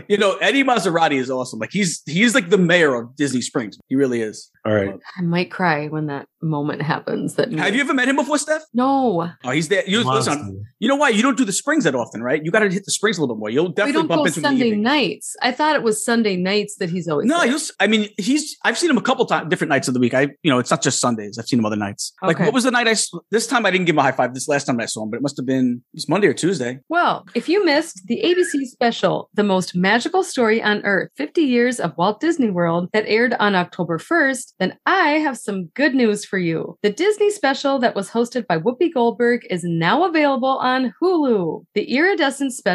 you 0.09 0.17
know, 0.19 0.37
Eddie 0.37 0.65
Maserati 0.65 1.19
is 1.19 1.31
awesome. 1.31 1.59
Like 1.61 1.71
he's 1.73 2.03
he's 2.07 2.35
like 2.35 2.51
the 2.51 2.59
mayor 2.59 2.95
of 2.95 3.15
Disney 3.17 3.41
Springs. 3.41 3.79
He 3.89 3.95
really 3.97 4.21
is. 4.21 4.51
All 4.67 4.75
right. 4.75 4.95
I 5.17 5.23
might 5.23 5.51
cry 5.51 5.87
when 5.89 6.07
that 6.07 6.27
moment 6.43 6.83
happens. 6.83 7.35
That 7.37 7.51
Have 7.53 7.75
you 7.75 7.81
ever 7.81 7.95
met 7.95 8.09
him 8.09 8.17
before, 8.17 8.37
Steph? 8.39 8.63
No, 8.75 9.31
Oh, 9.45 9.51
he's 9.51 9.69
there. 9.69 9.83
You, 9.89 10.05
Monster. 10.05 10.33
listen, 10.33 10.65
you 10.81 10.89
know 10.89 10.97
why? 10.97 11.09
You 11.09 11.23
don't 11.23 11.37
do 11.39 11.45
the 11.47 11.53
springs 11.53 11.85
that 11.85 11.95
often, 11.95 12.23
right? 12.23 12.45
You 12.45 12.51
got 12.51 12.61
to 12.61 12.80
hit 12.81 12.87
the 12.87 12.93
springs 12.93 13.19
a 13.19 13.21
little 13.21 13.35
bit 13.35 13.41
more. 13.41 13.51
You'll 13.51 13.69
we 13.69 13.75
definitely 13.75 14.01
don't 14.01 14.09
bump 14.09 14.21
go 14.21 14.25
into 14.27 14.41
him 14.41 14.47
in 14.47 14.59
the 14.59 14.61
Sunday 14.71 14.77
nights. 14.77 15.37
I 15.43 15.53
thought 15.53 15.77
it 15.77 15.83
was 15.83 16.05
Sunday 16.05 16.37
nights 16.37 16.77
that 16.77 16.91
he's 16.91 17.09
always. 17.09 17.27
No, 17.27 17.39
there. 17.39 17.49
he 17.49 17.53
was, 17.53 17.73
I 17.79 17.87
mean, 17.87 18.09
he's. 18.17 18.57
I've 18.65 18.79
seen 18.79 18.91
him 18.91 18.97
a 18.97 19.03
couple 19.03 19.27
times, 19.27 19.49
different 19.51 19.69
nights 19.69 19.89
of 19.89 19.95
the 19.95 20.01
week. 20.01 20.15
I, 20.15 20.29
you 20.43 20.51
know, 20.51 20.59
it's 20.59 20.71
not 20.71 20.83
just 20.83 21.01
Sundays. 21.01 21.39
I've 21.39 21.47
seen 21.47 21.59
him 21.59 21.67
other 21.67 21.77
nights. 21.77 22.13
Like, 22.23 22.39
what 22.39 22.53
was 22.53 22.65
the 22.65 22.71
night 22.71 22.89
I? 22.89 22.97
This 23.31 23.47
time 23.47 23.67
I 23.67 23.71
didn't 23.71 23.87
give 23.87 23.95
him 23.95 24.01
a 24.01 24.03
high 24.03 24.13
five. 24.13 24.35
This 24.35 24.49
last 24.49 24.65
time 24.65 24.81
I 24.81 24.87
saw 24.87 25.03
him, 25.03 25.11
but 25.11 25.17
it 25.17 25.23
must 25.23 25.37
have 25.37 25.47
been 25.47 25.83
it 25.95 26.05
Monday 26.09 26.27
or 26.27 26.35
Tuesday. 26.35 26.79
Well, 26.89 27.27
if 27.35 27.49
you 27.49 27.65
missed 27.65 28.07
the 28.07 28.23
ABC 28.23 28.67
special, 28.67 29.29
The 29.35 29.45
Most 29.45 29.75
Magical 29.75 30.23
Story 30.23 30.63
on 30.63 30.83
Earth 30.85 31.11
50 31.17 31.43
Years 31.43 31.81
of 31.81 31.97
Walt 31.97 32.21
Disney 32.21 32.51
World, 32.51 32.89
that 32.93 33.05
aired 33.07 33.35
on 33.35 33.55
October 33.55 33.99
1st, 33.99 34.55
then 34.59 34.79
I 34.87 35.13
have 35.13 35.39
some 35.39 35.67
good 35.75 35.95
news 35.95 36.25
for 36.25 36.39
you. 36.39 36.79
The 36.83 36.91
Disney 36.91 37.31
special 37.31 37.79
that 37.81 37.95
was 37.95 38.11
hosted 38.11 38.47
by 38.47 38.59
Whoopi 38.59 38.93
Goldberg 38.93 39.43
is 39.51 39.65
now 39.65 40.05
available 40.05 40.59
on 40.59 40.93
Hulu. 41.03 41.65
The 41.75 41.85
Iridescent 41.85 42.53
special 42.53 42.70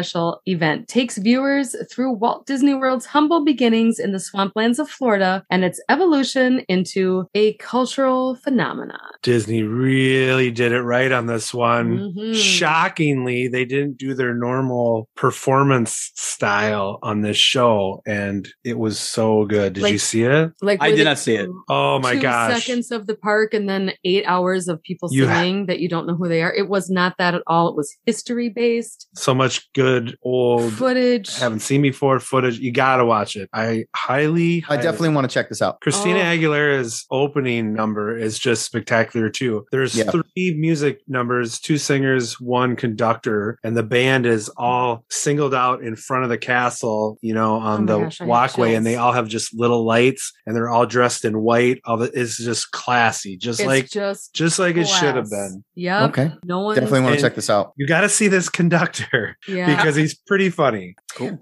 event 0.46 0.88
takes 0.88 1.18
viewers 1.18 1.74
through 1.90 2.12
Walt 2.12 2.46
Disney 2.46 2.74
World's 2.74 3.06
humble 3.06 3.44
beginnings 3.44 3.98
in 3.98 4.12
the 4.12 4.18
swamplands 4.18 4.78
of 4.78 4.88
Florida 4.90 5.44
and 5.50 5.64
its 5.64 5.80
evolution 5.88 6.60
into 6.68 7.26
a 7.34 7.54
cultural 7.54 8.36
phenomenon. 8.36 8.98
Disney 9.22 9.62
really 9.62 10.50
did 10.50 10.72
it 10.72 10.82
right 10.82 11.10
on 11.12 11.26
this 11.26 11.52
one. 11.54 12.12
Mhm. 12.16 12.34
Shockingly, 12.34 13.48
they 13.48 13.64
didn't 13.64 13.96
do 13.98 14.14
their 14.14 14.34
normal 14.34 15.08
performance 15.16 16.10
style 16.14 16.98
on 17.02 17.20
this 17.22 17.36
show, 17.36 18.02
and 18.06 18.48
it 18.64 18.78
was 18.78 18.98
so 18.98 19.44
good. 19.46 19.74
Did 19.74 19.82
Like- 19.84 19.92
you 19.92 19.98
see 19.98 20.22
it? 20.24 20.50
Like 20.60 20.82
I 20.82 20.90
did 20.90 21.04
not 21.04 21.18
see 21.18 21.36
it. 21.36 21.48
Oh 21.68 21.98
my 22.00 22.14
two 22.14 22.22
gosh. 22.22 22.64
seconds 22.64 22.90
of 22.90 23.06
the 23.06 23.14
park 23.16 23.54
and 23.54 23.68
then 23.68 23.92
eight 24.04 24.24
hours 24.26 24.68
of 24.68 24.82
people 24.82 25.08
You 25.12 25.26
ha- 25.28 25.40
singing 25.40 25.66
that 25.66 25.78
you 25.80 25.88
don't 25.88 26.06
know 26.06 26.14
who 26.16 26.28
they 26.28 26.42
are. 26.42 26.52
It 26.52 26.68
was 26.68 26.90
not 26.90 27.14
that 27.18 27.34
at 27.34 27.42
all. 27.46 27.68
It 27.68 27.76
was 27.76 27.96
history 28.04 28.48
based 28.48 29.08
So 29.16 29.34
much 29.34 29.72
good 29.72 29.85
old 30.22 30.72
footage. 30.72 31.30
I 31.36 31.40
haven't 31.40 31.60
seen 31.60 31.82
before 31.82 32.18
footage. 32.20 32.58
You 32.58 32.72
gotta 32.72 33.04
watch 33.04 33.36
it. 33.36 33.48
I 33.52 33.84
highly, 33.94 34.64
I 34.68 34.76
definitely 34.76 35.10
want 35.10 35.28
to 35.28 35.32
check 35.34 35.48
this 35.48 35.62
out. 35.62 35.80
Christina 35.80 36.18
Oh. 36.20 36.22
Aguilera's 36.22 37.06
opening 37.10 37.72
number 37.72 38.16
is 38.16 38.38
just 38.38 38.64
spectacular 38.64 39.30
too. 39.30 39.64
There's 39.72 39.94
Yeah. 39.96 40.10
three 40.10 40.54
music 40.56 41.00
numbers, 41.08 41.58
two 41.60 41.78
singers, 41.78 42.40
one 42.40 42.76
conductor, 42.76 43.58
and 43.64 43.76
the 43.76 43.82
band 43.82 44.26
is 44.26 44.48
all 44.56 45.04
singled 45.10 45.54
out 45.54 45.82
in 45.82 45.96
front 45.96 46.24
of 46.24 46.30
the 46.30 46.38
castle, 46.38 47.18
you 47.22 47.34
know, 47.34 47.56
oh 47.56 47.60
on 47.60 47.82
Oh 47.90 47.98
the 47.98 48.04
gosh, 48.04 48.20
walkway, 48.20 48.74
and 48.74 48.84
they 48.86 48.96
all 48.96 49.12
have 49.12 49.28
just 49.28 49.54
little 49.54 49.84
lights, 49.84 50.32
and 50.46 50.54
they're 50.56 50.68
all 50.68 50.86
dressed 50.86 51.24
in 51.24 51.40
white. 51.40 51.80
All 51.84 51.96
the, 51.96 52.10
it's 52.18 52.38
just 52.38 52.70
classy, 52.72 53.36
just 53.36 53.60
it's 53.60 53.66
like 53.66 53.88
just 53.90 54.32
just 54.34 54.58
like 54.58 54.76
it 54.76 54.86
should 54.88 55.14
have 55.16 55.30
been. 55.30 55.64
Yeah. 55.74 56.06
Okay, 56.06 56.32
No 56.44 56.60
one 56.60 56.74
definitely 56.74 57.00
want 57.02 57.16
to 57.16 57.20
check 57.20 57.34
this 57.34 57.50
out. 57.50 57.72
You 57.76 57.86
got 57.86 58.00
to 58.02 58.08
see 58.08 58.28
this 58.28 58.48
conductor 58.48 59.36
Yeah. 59.48 59.66
Because 59.76 59.96
he's 59.96 60.14
pretty 60.14 60.50
funny. 60.50 60.94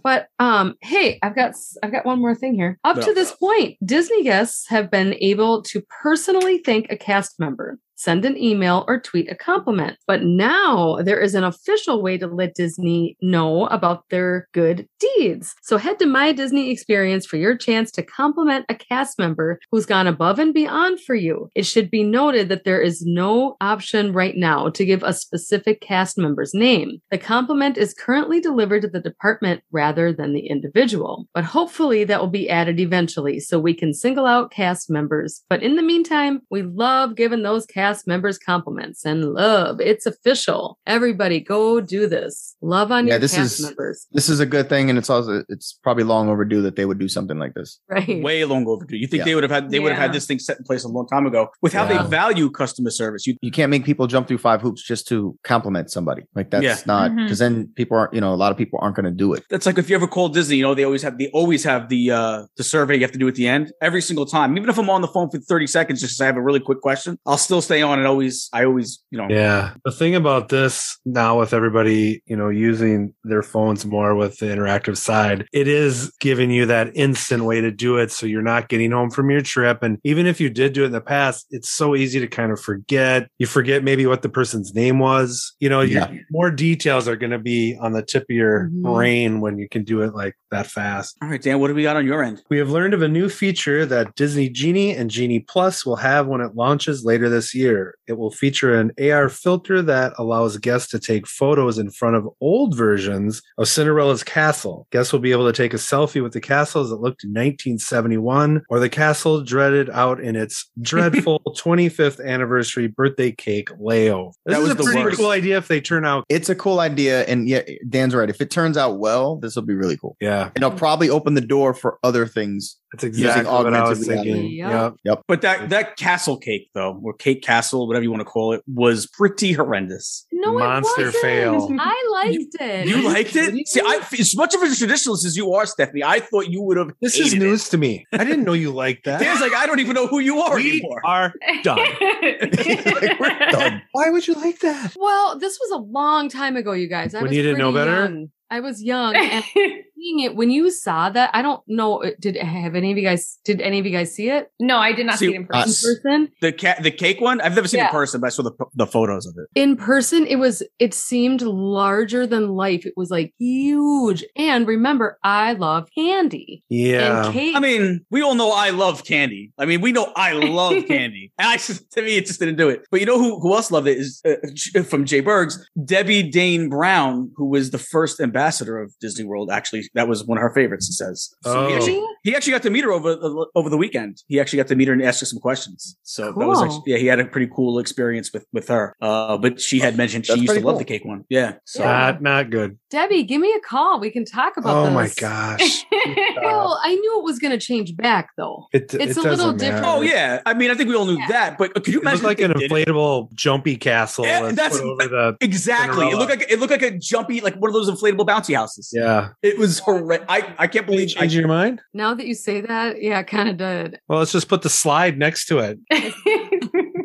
But 0.02 0.28
um, 0.38 0.74
hey, 0.82 1.18
I've 1.22 1.34
got 1.34 1.50
s- 1.50 1.76
I've 1.82 1.92
got 1.92 2.06
one 2.06 2.20
more 2.20 2.34
thing 2.34 2.54
here. 2.54 2.78
Up 2.84 2.96
Yeah. 2.96 3.04
to 3.04 3.14
this 3.14 3.32
point, 3.32 3.76
Disney 3.84 4.22
guests 4.22 4.68
have 4.68 4.90
been 4.90 5.14
able 5.20 5.62
to 5.64 5.82
personally 6.02 6.58
thank 6.58 6.86
a 6.90 6.96
cast 6.96 7.38
member. 7.40 7.78
Send 7.96 8.24
an 8.24 8.36
email 8.36 8.84
or 8.88 9.00
tweet 9.00 9.30
a 9.30 9.34
compliment. 9.34 9.96
But 10.06 10.22
now 10.24 10.98
there 11.02 11.20
is 11.20 11.34
an 11.34 11.44
official 11.44 12.02
way 12.02 12.18
to 12.18 12.26
let 12.26 12.54
Disney 12.54 13.16
know 13.22 13.66
about 13.66 14.04
their 14.10 14.48
good 14.52 14.88
deeds. 14.98 15.54
So 15.62 15.78
head 15.78 15.98
to 16.00 16.06
My 16.06 16.32
Disney 16.32 16.70
Experience 16.70 17.24
for 17.24 17.36
your 17.36 17.56
chance 17.56 17.90
to 17.92 18.02
compliment 18.02 18.66
a 18.68 18.74
cast 18.74 19.18
member 19.18 19.60
who's 19.70 19.86
gone 19.86 20.06
above 20.06 20.38
and 20.38 20.52
beyond 20.52 21.00
for 21.00 21.14
you. 21.14 21.50
It 21.54 21.66
should 21.66 21.90
be 21.90 22.02
noted 22.02 22.48
that 22.48 22.64
there 22.64 22.80
is 22.80 23.04
no 23.06 23.56
option 23.60 24.12
right 24.12 24.36
now 24.36 24.70
to 24.70 24.84
give 24.84 25.02
a 25.02 25.12
specific 25.12 25.80
cast 25.80 26.18
member's 26.18 26.52
name. 26.52 26.98
The 27.10 27.18
compliment 27.18 27.78
is 27.78 27.94
currently 27.94 28.40
delivered 28.40 28.82
to 28.82 28.88
the 28.88 29.00
department 29.00 29.62
rather 29.70 30.12
than 30.12 30.32
the 30.32 30.48
individual. 30.48 31.26
But 31.32 31.44
hopefully 31.44 32.04
that 32.04 32.20
will 32.20 32.28
be 32.28 32.50
added 32.50 32.80
eventually 32.80 33.40
so 33.40 33.58
we 33.58 33.74
can 33.74 33.94
single 33.94 34.26
out 34.26 34.50
cast 34.50 34.90
members. 34.90 35.42
But 35.48 35.62
in 35.62 35.76
the 35.76 35.82
meantime, 35.82 36.40
we 36.50 36.62
love 36.62 37.14
giving 37.14 37.42
those 37.42 37.66
cast 37.66 37.83
members 38.06 38.38
compliments 38.38 39.04
and 39.04 39.32
love. 39.34 39.80
It's 39.80 40.06
official. 40.06 40.78
Everybody 40.86 41.40
go 41.40 41.80
do 41.80 42.06
this. 42.06 42.56
Love 42.62 42.90
on 42.90 43.06
Yeah, 43.06 43.14
your 43.14 43.20
this 43.20 43.34
cast 43.34 43.58
is- 43.60 43.66
members. 43.66 44.06
This 44.12 44.28
is 44.28 44.40
a 44.40 44.46
good 44.46 44.68
thing, 44.68 44.88
and 44.90 44.98
it's 44.98 45.10
also 45.10 45.44
it's 45.48 45.78
probably 45.82 46.04
long 46.04 46.28
overdue 46.28 46.62
that 46.62 46.76
they 46.76 46.84
would 46.86 46.98
do 46.98 47.08
something 47.08 47.38
like 47.38 47.54
this. 47.54 47.78
Right. 47.88 48.22
Way 48.22 48.44
long 48.44 48.66
overdue. 48.66 48.96
You 48.96 49.06
think 49.06 49.18
Yeah. 49.20 49.24
they 49.26 49.34
would 49.34 49.44
have 49.44 49.50
had 49.50 49.70
they 49.70 49.80
would 49.80 49.92
have 49.92 50.00
had 50.00 50.12
this 50.12 50.26
thing 50.26 50.38
set 50.38 50.58
in 50.58 50.64
place 50.64 50.84
a 50.84 50.88
long 50.88 51.06
time 51.08 51.26
ago 51.26 51.48
with 51.62 51.72
how 51.72 51.84
Yeah. 51.88 52.02
they 52.02 52.08
value 52.08 52.50
customer 52.50 52.90
service. 52.90 53.26
You 53.26 53.36
You 53.42 53.50
can't 53.50 53.70
make 53.70 53.84
people 53.84 54.06
jump 54.06 54.26
through 54.28 54.38
five 54.38 54.60
hoops 54.62 54.82
just 54.82 55.06
to 55.08 55.36
compliment 55.44 55.90
somebody. 55.90 56.22
Like 56.34 56.50
that's 56.50 56.64
Yeah. 56.64 56.76
not 56.86 57.14
because 57.16 57.38
then 57.38 57.68
people 57.76 57.96
aren't. 57.98 58.14
You 58.14 58.20
know, 58.20 58.32
a 58.32 58.40
lot 58.44 58.52
of 58.52 58.58
people 58.58 58.78
aren't 58.82 58.96
going 58.96 59.04
to 59.06 59.10
do 59.24 59.32
it. 59.34 59.42
that's 59.50 59.66
like 59.66 59.78
if 59.78 59.88
you 59.90 59.96
ever 59.96 60.06
call 60.06 60.28
Disney, 60.28 60.56
you 60.56 60.62
know, 60.62 60.74
they 60.74 60.84
always 60.84 61.02
have 61.02 61.18
they 61.18 61.28
always 61.32 61.64
have 61.64 61.88
the 61.88 62.10
uh 62.10 62.42
the 62.56 62.64
survey 62.64 62.94
you 62.96 63.02
have 63.02 63.12
to 63.12 63.18
do 63.18 63.28
at 63.28 63.34
the 63.34 63.46
end 63.46 63.72
every 63.82 64.00
single 64.02 64.26
time. 64.26 64.56
Even 64.56 64.68
if 64.70 64.78
I'm 64.78 64.88
on 64.90 65.02
the 65.02 65.08
phone 65.08 65.28
for 65.30 65.38
30 65.38 65.66
seconds 65.66 66.00
just 66.00 66.12
because 66.12 66.20
I 66.22 66.26
have 66.26 66.36
a 66.36 66.42
really 66.42 66.60
quick 66.60 66.80
question, 66.80 67.18
I'll 67.26 67.38
still 67.38 67.60
stay 67.60 67.73
on 67.82 67.98
and 67.98 68.06
always 68.06 68.48
I 68.52 68.64
always, 68.64 69.02
you 69.10 69.18
know, 69.18 69.26
Yeah. 69.28 69.74
The 69.84 69.90
thing 69.92 70.14
about 70.14 70.48
this 70.48 70.98
now 71.04 71.38
with 71.38 71.52
everybody, 71.52 72.22
you 72.26 72.36
know, 72.36 72.48
using 72.48 73.14
their 73.24 73.42
phones 73.42 73.84
more 73.84 74.14
with 74.14 74.38
the 74.38 74.46
interactive 74.46 74.96
side, 74.96 75.46
it 75.52 75.68
is 75.68 76.12
giving 76.20 76.50
you 76.50 76.66
that 76.66 76.90
instant 76.94 77.44
way 77.44 77.60
to 77.60 77.70
do 77.70 77.96
it. 77.96 78.10
So 78.12 78.26
you're 78.26 78.42
not 78.42 78.68
getting 78.68 78.90
home 78.92 79.10
from 79.10 79.30
your 79.30 79.40
trip. 79.40 79.82
And 79.82 79.98
even 80.04 80.26
if 80.26 80.40
you 80.40 80.50
did 80.50 80.72
do 80.72 80.82
it 80.82 80.86
in 80.86 80.92
the 80.92 81.00
past, 81.00 81.46
it's 81.50 81.70
so 81.70 81.94
easy 81.96 82.20
to 82.20 82.26
kind 82.26 82.52
of 82.52 82.60
forget. 82.60 83.28
You 83.38 83.46
forget 83.46 83.82
maybe 83.82 84.06
what 84.06 84.22
the 84.22 84.28
person's 84.28 84.74
name 84.74 84.98
was. 84.98 85.54
You 85.60 85.68
know, 85.68 85.80
your- 85.80 86.02
Yeah. 86.02 86.18
more 86.30 86.50
details 86.50 87.08
are 87.08 87.16
going 87.16 87.30
to 87.32 87.38
be 87.38 87.76
on 87.80 87.92
the 87.92 88.02
tip 88.02 88.24
of 88.24 88.34
your 88.36 88.68
Mhm. 88.72 88.82
brain 88.82 89.40
when 89.40 89.58
you 89.58 89.68
can 89.68 89.84
do 89.84 90.02
it 90.02 90.14
like 90.14 90.34
that 90.50 90.66
fast. 90.66 91.16
All 91.22 91.28
right, 91.28 91.40
Dan, 91.42 91.58
what 91.60 91.68
do 91.68 91.74
we 91.74 91.82
got 91.82 91.96
on 91.96 92.06
your 92.06 92.22
end? 92.22 92.42
We 92.50 92.58
have 92.58 92.70
learned 92.70 92.94
of 92.94 93.02
a 93.02 93.08
new 93.08 93.28
feature 93.28 93.84
that 93.86 94.14
Disney 94.14 94.48
Genie 94.48 94.94
and 94.94 95.10
Genie 95.10 95.40
Plus 95.40 95.84
will 95.86 95.96
have 95.96 96.26
when 96.26 96.40
it 96.40 96.54
launches 96.54 97.04
later 97.04 97.28
this 97.28 97.54
year. 97.54 97.63
It 98.06 98.14
will 98.18 98.30
feature 98.30 98.74
an 98.78 98.92
AR 99.00 99.28
filter 99.28 99.80
that 99.82 100.12
allows 100.18 100.58
guests 100.58 100.90
to 100.90 100.98
take 100.98 101.26
photos 101.26 101.78
in 101.78 101.90
front 101.90 102.16
of 102.16 102.28
old 102.40 102.76
versions 102.76 103.40
of 103.58 103.68
Cinderella's 103.68 104.22
castle. 104.22 104.86
Guests 104.92 105.12
will 105.12 105.20
be 105.20 105.32
able 105.32 105.46
to 105.50 105.56
take 105.56 105.72
a 105.72 105.78
selfie 105.78 106.22
with 106.22 106.32
the 106.32 106.40
castle 106.40 106.82
as 106.82 106.90
it 106.90 107.00
looked 107.00 107.24
in 107.24 107.30
1971 107.30 108.62
or 108.68 108.78
the 108.78 108.88
castle 108.88 109.42
dreaded 109.42 109.90
out 109.90 110.20
in 110.20 110.36
its 110.36 110.70
dreadful 110.80 111.40
25th 111.56 112.24
anniversary 112.24 112.86
birthday 112.88 113.32
cake 113.32 113.70
layover. 113.80 114.32
This 114.46 114.56
That 114.56 114.62
is 114.62 114.68
was 114.68 114.70
a 114.72 114.74
the 114.74 114.84
pretty 114.84 115.02
worst. 115.02 115.16
cool 115.18 115.30
idea 115.30 115.56
if 115.58 115.68
they 115.68 115.80
turn 115.80 116.04
out. 116.04 116.24
It's 116.28 116.48
a 116.48 116.54
cool 116.54 116.80
idea, 116.80 117.24
and 117.24 117.48
yeah, 117.48 117.62
Dan's 117.88 118.14
right. 118.14 118.28
If 118.30 118.40
it 118.40 118.50
turns 118.50 118.76
out 118.76 118.98
well, 118.98 119.36
this 119.36 119.56
will 119.56 119.62
be 119.62 119.74
really 119.74 119.96
cool, 119.96 120.16
Yeah, 120.20 120.50
and 120.54 120.64
it'll 120.64 120.76
probably 120.76 121.08
open 121.10 121.34
the 121.34 121.40
door 121.40 121.74
for 121.74 121.98
other 122.02 122.26
things. 122.26 122.76
That's 123.02 123.04
exactly 123.04 123.44
what 123.44 123.52
I 123.74 123.78
augmented 123.80 123.88
was 123.98 124.06
thinking. 124.06 124.34
reality. 124.34 124.56
Yep. 124.56 124.94
Yep. 125.04 125.22
But 125.28 125.42
that 125.42 125.68
that 125.70 125.96
castle 125.96 126.36
cake 126.38 126.70
though, 126.74 127.00
or 127.02 127.12
cake 127.14 127.42
castle, 127.42 127.86
whatever 127.86 128.02
you 128.02 128.10
want 128.10 128.20
to 128.20 128.24
call 128.26 128.52
it, 128.52 128.62
was 128.66 129.06
pretty 129.06 129.52
horrendous. 129.52 130.26
No, 130.32 130.52
Monster 130.58 131.02
it 131.02 131.04
wasn't. 131.06 131.22
fail. 131.22 131.68
I 131.80 132.08
liked 132.12 132.56
it. 132.60 132.86
You 132.88 133.02
liked 133.02 133.34
What 133.34 133.50
do 133.50 133.56
you 133.56 133.60
it? 133.62 133.68
See, 133.68 133.80
I, 133.80 134.00
as 134.18 134.36
much 134.36 134.54
of 134.54 134.62
a 134.62 134.66
traditionalist 134.66 135.24
as 135.24 135.36
you 135.36 135.52
are, 135.54 135.64
Stephanie, 135.66 136.04
I 136.04 136.20
thought 136.20 136.48
you 136.48 136.60
would 136.62 136.76
have. 136.76 136.90
This 137.00 137.16
is 137.18 137.32
hated 137.32 137.42
it. 137.42 137.46
news 137.46 137.68
to 137.70 137.78
me. 137.78 138.06
I 138.12 138.24
didn't 138.24 138.44
know 138.44 138.52
you 138.52 138.70
liked 138.72 139.04
that. 139.06 139.20
Dan's 139.20 139.40
like, 139.40 139.52
I 139.54 139.66
don't 139.66 139.80
even 139.80 139.94
know 139.94 140.06
who 140.06 140.18
you 140.18 140.38
are 140.40 140.56
we 140.56 140.70
anymore. 140.80 141.00
are 141.04 141.32
done. 141.62 141.78
Like, 142.24 143.20
we're 143.20 143.38
done. 143.50 143.82
Why 143.92 144.10
would 144.10 144.26
you 144.26 144.34
like 144.34 144.58
that? 144.60 144.94
Well, 144.96 145.38
this 145.38 145.58
was 145.60 145.70
a 145.72 145.82
long 145.82 146.28
time 146.28 146.56
ago, 146.56 146.72
you 146.72 146.88
guys. 146.88 147.14
I 147.14 147.18
When 147.18 147.28
was 147.28 147.36
you 147.36 147.42
didn't 147.42 147.58
know 147.58 147.72
better? 147.72 147.90
young. 148.04 148.28
I 148.50 148.60
was 148.60 148.82
young, 148.82 149.16
and 149.16 149.44
seeing 150.04 150.20
it 150.20 150.36
when 150.36 150.50
you 150.50 150.70
saw 150.70 151.08
that. 151.10 151.30
I 151.32 151.42
don't 151.42 151.62
know. 151.66 152.02
uh, 152.04 152.10
Did 152.20 152.36
have 152.36 152.74
any 152.74 152.92
of 152.92 152.98
you 152.98 153.04
guys? 153.04 153.38
Did 153.44 153.60
any 153.60 153.78
of 153.78 153.86
you 153.86 153.92
guys 153.92 154.14
see 154.14 154.28
it 154.30 154.50
No, 154.60 154.78
I 154.78 154.92
did 154.92 155.06
not 155.06 155.18
See, 155.18 155.26
see 155.26 155.32
it 155.32 155.36
in 155.36 155.42
in 155.42 155.46
person. 155.48 155.70
us. 155.70 155.84
person? 155.84 156.28
The 156.40 156.52
cat, 156.52 156.82
the 156.82 156.90
cake 156.90 157.20
one. 157.20 157.40
I've 157.40 157.54
never 157.54 157.68
seen 157.68 157.80
it 157.80 157.84
in 157.84 157.90
person, 157.90 158.20
but 158.20 158.26
I 158.28 158.30
saw 158.30 158.42
the 158.42 158.52
the 158.74 158.86
photos 158.86 159.26
of 159.26 159.34
it. 159.38 159.46
In 159.60 159.76
person, 159.76 160.26
it 160.26 160.36
was. 160.36 160.62
It 160.78 160.94
seemed 160.94 161.42
larger 161.42 162.26
than 162.26 162.48
life. 162.48 162.84
It 162.86 162.94
was 162.96 163.10
like 163.10 163.32
huge. 163.38 164.24
And 164.36 164.66
remember, 164.66 165.18
I 165.22 165.52
love 165.52 165.88
candy. 165.96 166.62
Yeah. 166.68 167.26
And 167.26 167.32
cake. 167.34 167.56
I 167.56 167.60
mean, 167.60 168.04
we 168.10 168.22
all 168.22 168.34
know 168.34 168.50
I 168.52 168.70
love 168.70 169.04
candy. 169.04 169.52
I 169.58 169.64
mean, 169.66 169.80
we 169.80 169.92
know 169.92 170.12
I 170.16 170.32
love 170.32 170.84
candy. 170.88 171.32
And 171.38 171.48
I 171.48 171.56
just, 171.56 171.90
to 171.92 172.02
me, 172.02 172.16
it 172.16 172.26
just 172.26 172.40
didn't 172.40 172.56
do 172.56 172.68
it. 172.68 172.82
But 172.90 173.00
you 173.00 173.06
know 173.06 173.18
who, 173.18 173.40
who 173.40 173.54
else 173.54 173.70
loved 173.70 173.88
it 173.88 173.98
is 173.98 174.22
uh, 174.26 174.82
from 174.82 175.04
J-Bergs, 175.04 175.68
Debbie 175.84 176.30
Dane 176.30 176.68
Brown, 176.68 177.30
who 177.36 177.46
was 177.48 177.70
the 177.70 177.78
first 177.78 178.20
ambassador 178.20 178.78
of 178.80 178.92
Disney 179.00 179.24
World. 179.24 179.50
Actually, 179.50 179.84
that 179.94 180.08
was 180.08 180.24
one 180.24 180.38
of 180.38 180.42
her 180.42 180.52
favorites. 180.52 180.86
He 180.86 180.92
says. 180.92 181.34
So 181.42 181.66
he, 181.68 181.72
Oh. 181.74 181.76
actually, 181.76 182.02
he 182.24 182.34
actually 182.36 182.52
got 182.52 182.62
to 182.62 182.70
meet 182.70 182.84
her 182.84 182.92
over 182.92 183.14
the, 183.14 183.46
over 183.54 183.68
the 183.70 183.76
weekend. 183.76 184.22
He 184.28 184.40
actually 184.40 184.56
got 184.58 184.68
to 184.68 184.74
meet 184.76 184.88
her 184.88 184.94
and 184.94 185.02
ask 185.02 185.20
her 185.20 185.26
some 185.26 185.38
questions. 185.40 185.96
So 186.02 186.32
that 186.32 186.46
was 186.46 186.62
actually, 186.62 186.82
yeah, 186.86 186.96
he 186.98 187.06
had 187.06 187.20
a 187.20 187.24
pretty 187.26 187.50
cool 187.54 187.78
experience 187.78 188.32
with 188.32 188.46
with 188.52 188.68
her. 188.68 188.94
Uh, 189.00 189.36
but 189.38 189.60
she 189.60 189.78
had 189.78 189.96
mentioned 189.96 190.26
she 190.26 190.32
That's 190.32 190.40
used 190.42 190.50
to 190.50 190.54
pretty 190.54 190.66
love 190.66 190.78
the 190.78 190.84
cake 190.84 191.04
one. 191.04 191.24
Yeah. 191.28 191.54
So 191.64 191.84
Not 191.84 192.22
not 192.22 192.50
good. 192.50 192.78
Debbie, 192.90 193.24
give 193.24 193.40
me 193.40 193.52
a 193.54 193.60
call. 193.60 194.00
We 194.00 194.10
can 194.10 194.24
talk 194.24 194.56
about 194.56 194.76
Oh 194.76 194.84
this. 194.86 194.94
my 194.94 195.10
gosh. 195.28 195.84
Well, 196.42 196.78
I 196.84 196.94
knew 196.94 197.18
it 197.18 197.24
was 197.24 197.38
going 197.38 197.52
to 197.52 197.58
change 197.58 197.96
back 197.96 198.28
though. 198.36 198.66
It, 198.72 198.92
It's 198.94 198.94
it 198.94 199.16
a 199.16 199.20
little 199.22 199.36
doesn't 199.52 199.56
different. 199.58 199.86
Oh 199.86 200.02
yeah, 200.02 200.42
I 200.44 200.52
mean, 200.54 200.70
I 200.70 200.74
think 200.74 200.88
we 200.90 200.94
all 200.94 201.06
knew 201.06 201.18
Yeah. 201.18 201.28
that, 201.28 201.58
but 201.58 201.72
could 201.74 201.88
you 201.88 202.00
It 202.00 202.02
imagine 202.02 202.24
like 202.24 202.40
an 202.40 202.52
they 202.58 202.64
it? 202.66 202.70
inflatable 202.70 203.32
jumpy 203.32 203.76
castle. 203.76 204.26
Yeah, 204.26 204.42
that's 204.42 204.56
that's- 204.56 204.80
put 204.80 204.86
over 204.86 205.08
the 205.08 205.36
Exactly. 205.40 206.08
It 206.08 206.16
looked 206.16 206.30
like 206.30 206.46
it 206.50 206.58
looked 206.60 206.70
like 206.72 206.82
a 206.82 206.96
jumpy, 206.98 207.40
like 207.40 207.54
one 207.56 207.70
of 207.70 207.74
those 207.74 207.90
inflatable 207.90 208.26
bouncy 208.26 208.54
houses. 208.54 208.90
yeah. 208.92 209.30
It 209.42 209.58
was 209.58 209.78
horrendous. 209.84 210.26
I 210.28 210.54
I 210.58 210.66
can't 210.66 210.72
Did 210.72 210.74
you 210.74 210.82
believe. 211.06 211.14
I, 211.16 211.20
change 211.20 211.34
your 211.34 211.48
mind? 211.48 211.80
Now 211.92 212.14
that 212.14 212.26
you 212.26 212.34
say 212.34 212.60
that, 212.62 213.02
yeah, 213.02 213.20
it 213.20 213.26
kind 213.26 213.48
of 213.48 213.56
did. 213.56 213.98
Well, 214.08 214.18
let's 214.20 214.32
just 214.32 214.48
put 214.48 214.62
the 214.62 214.70
slide 214.70 215.18
next 215.18 215.46
to 215.46 215.58
it. 215.58 215.78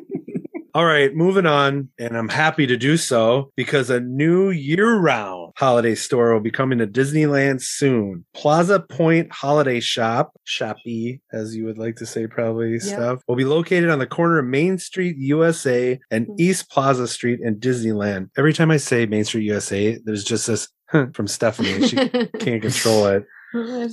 All 0.75 0.85
right, 0.85 1.13
moving 1.15 1.47
on, 1.47 1.89
and 1.97 2.15
I'm 2.15 2.29
happy 2.29 2.67
to 2.67 2.77
do 2.77 2.95
so 2.95 3.51
because 3.57 3.89
a 3.89 3.99
new 3.99 4.51
year-round 4.51 5.53
holiday 5.57 5.95
store 5.95 6.31
will 6.31 6.41
be 6.41 6.51
coming 6.51 6.77
to 6.77 6.85
Disneyland 6.85 7.61
soon. 7.63 8.23
Plaza 8.35 8.79
Point 8.79 9.31
Holiday 9.31 9.79
Shop, 9.79 10.31
Shoppy, 10.45 11.21
as 11.33 11.55
you 11.55 11.65
would 11.65 11.79
like 11.79 11.95
to 11.95 12.05
say, 12.05 12.27
probably 12.27 12.77
stuff, 12.79 13.19
will 13.27 13.35
be 13.35 13.45
located 13.45 13.89
on 13.89 13.97
the 13.97 14.05
corner 14.05 14.37
of 14.37 14.45
Main 14.45 14.77
Street, 14.77 15.15
USA, 15.17 15.99
and 16.11 16.27
Mhm. 16.27 16.39
East 16.39 16.69
Plaza 16.69 17.07
Street 17.07 17.39
in 17.41 17.59
Disneyland. 17.59 18.29
Every 18.37 18.53
time 18.53 18.69
I 18.69 18.77
say 18.77 19.07
Main 19.07 19.25
Street, 19.25 19.45
USA, 19.45 19.97
there's 20.05 20.23
just 20.23 20.45
this 20.45 20.69
from 21.13 21.27
Stephanie. 21.27 21.87
She 21.87 21.95
can't 21.95 22.61
control 22.61 23.07
it. 23.07 23.27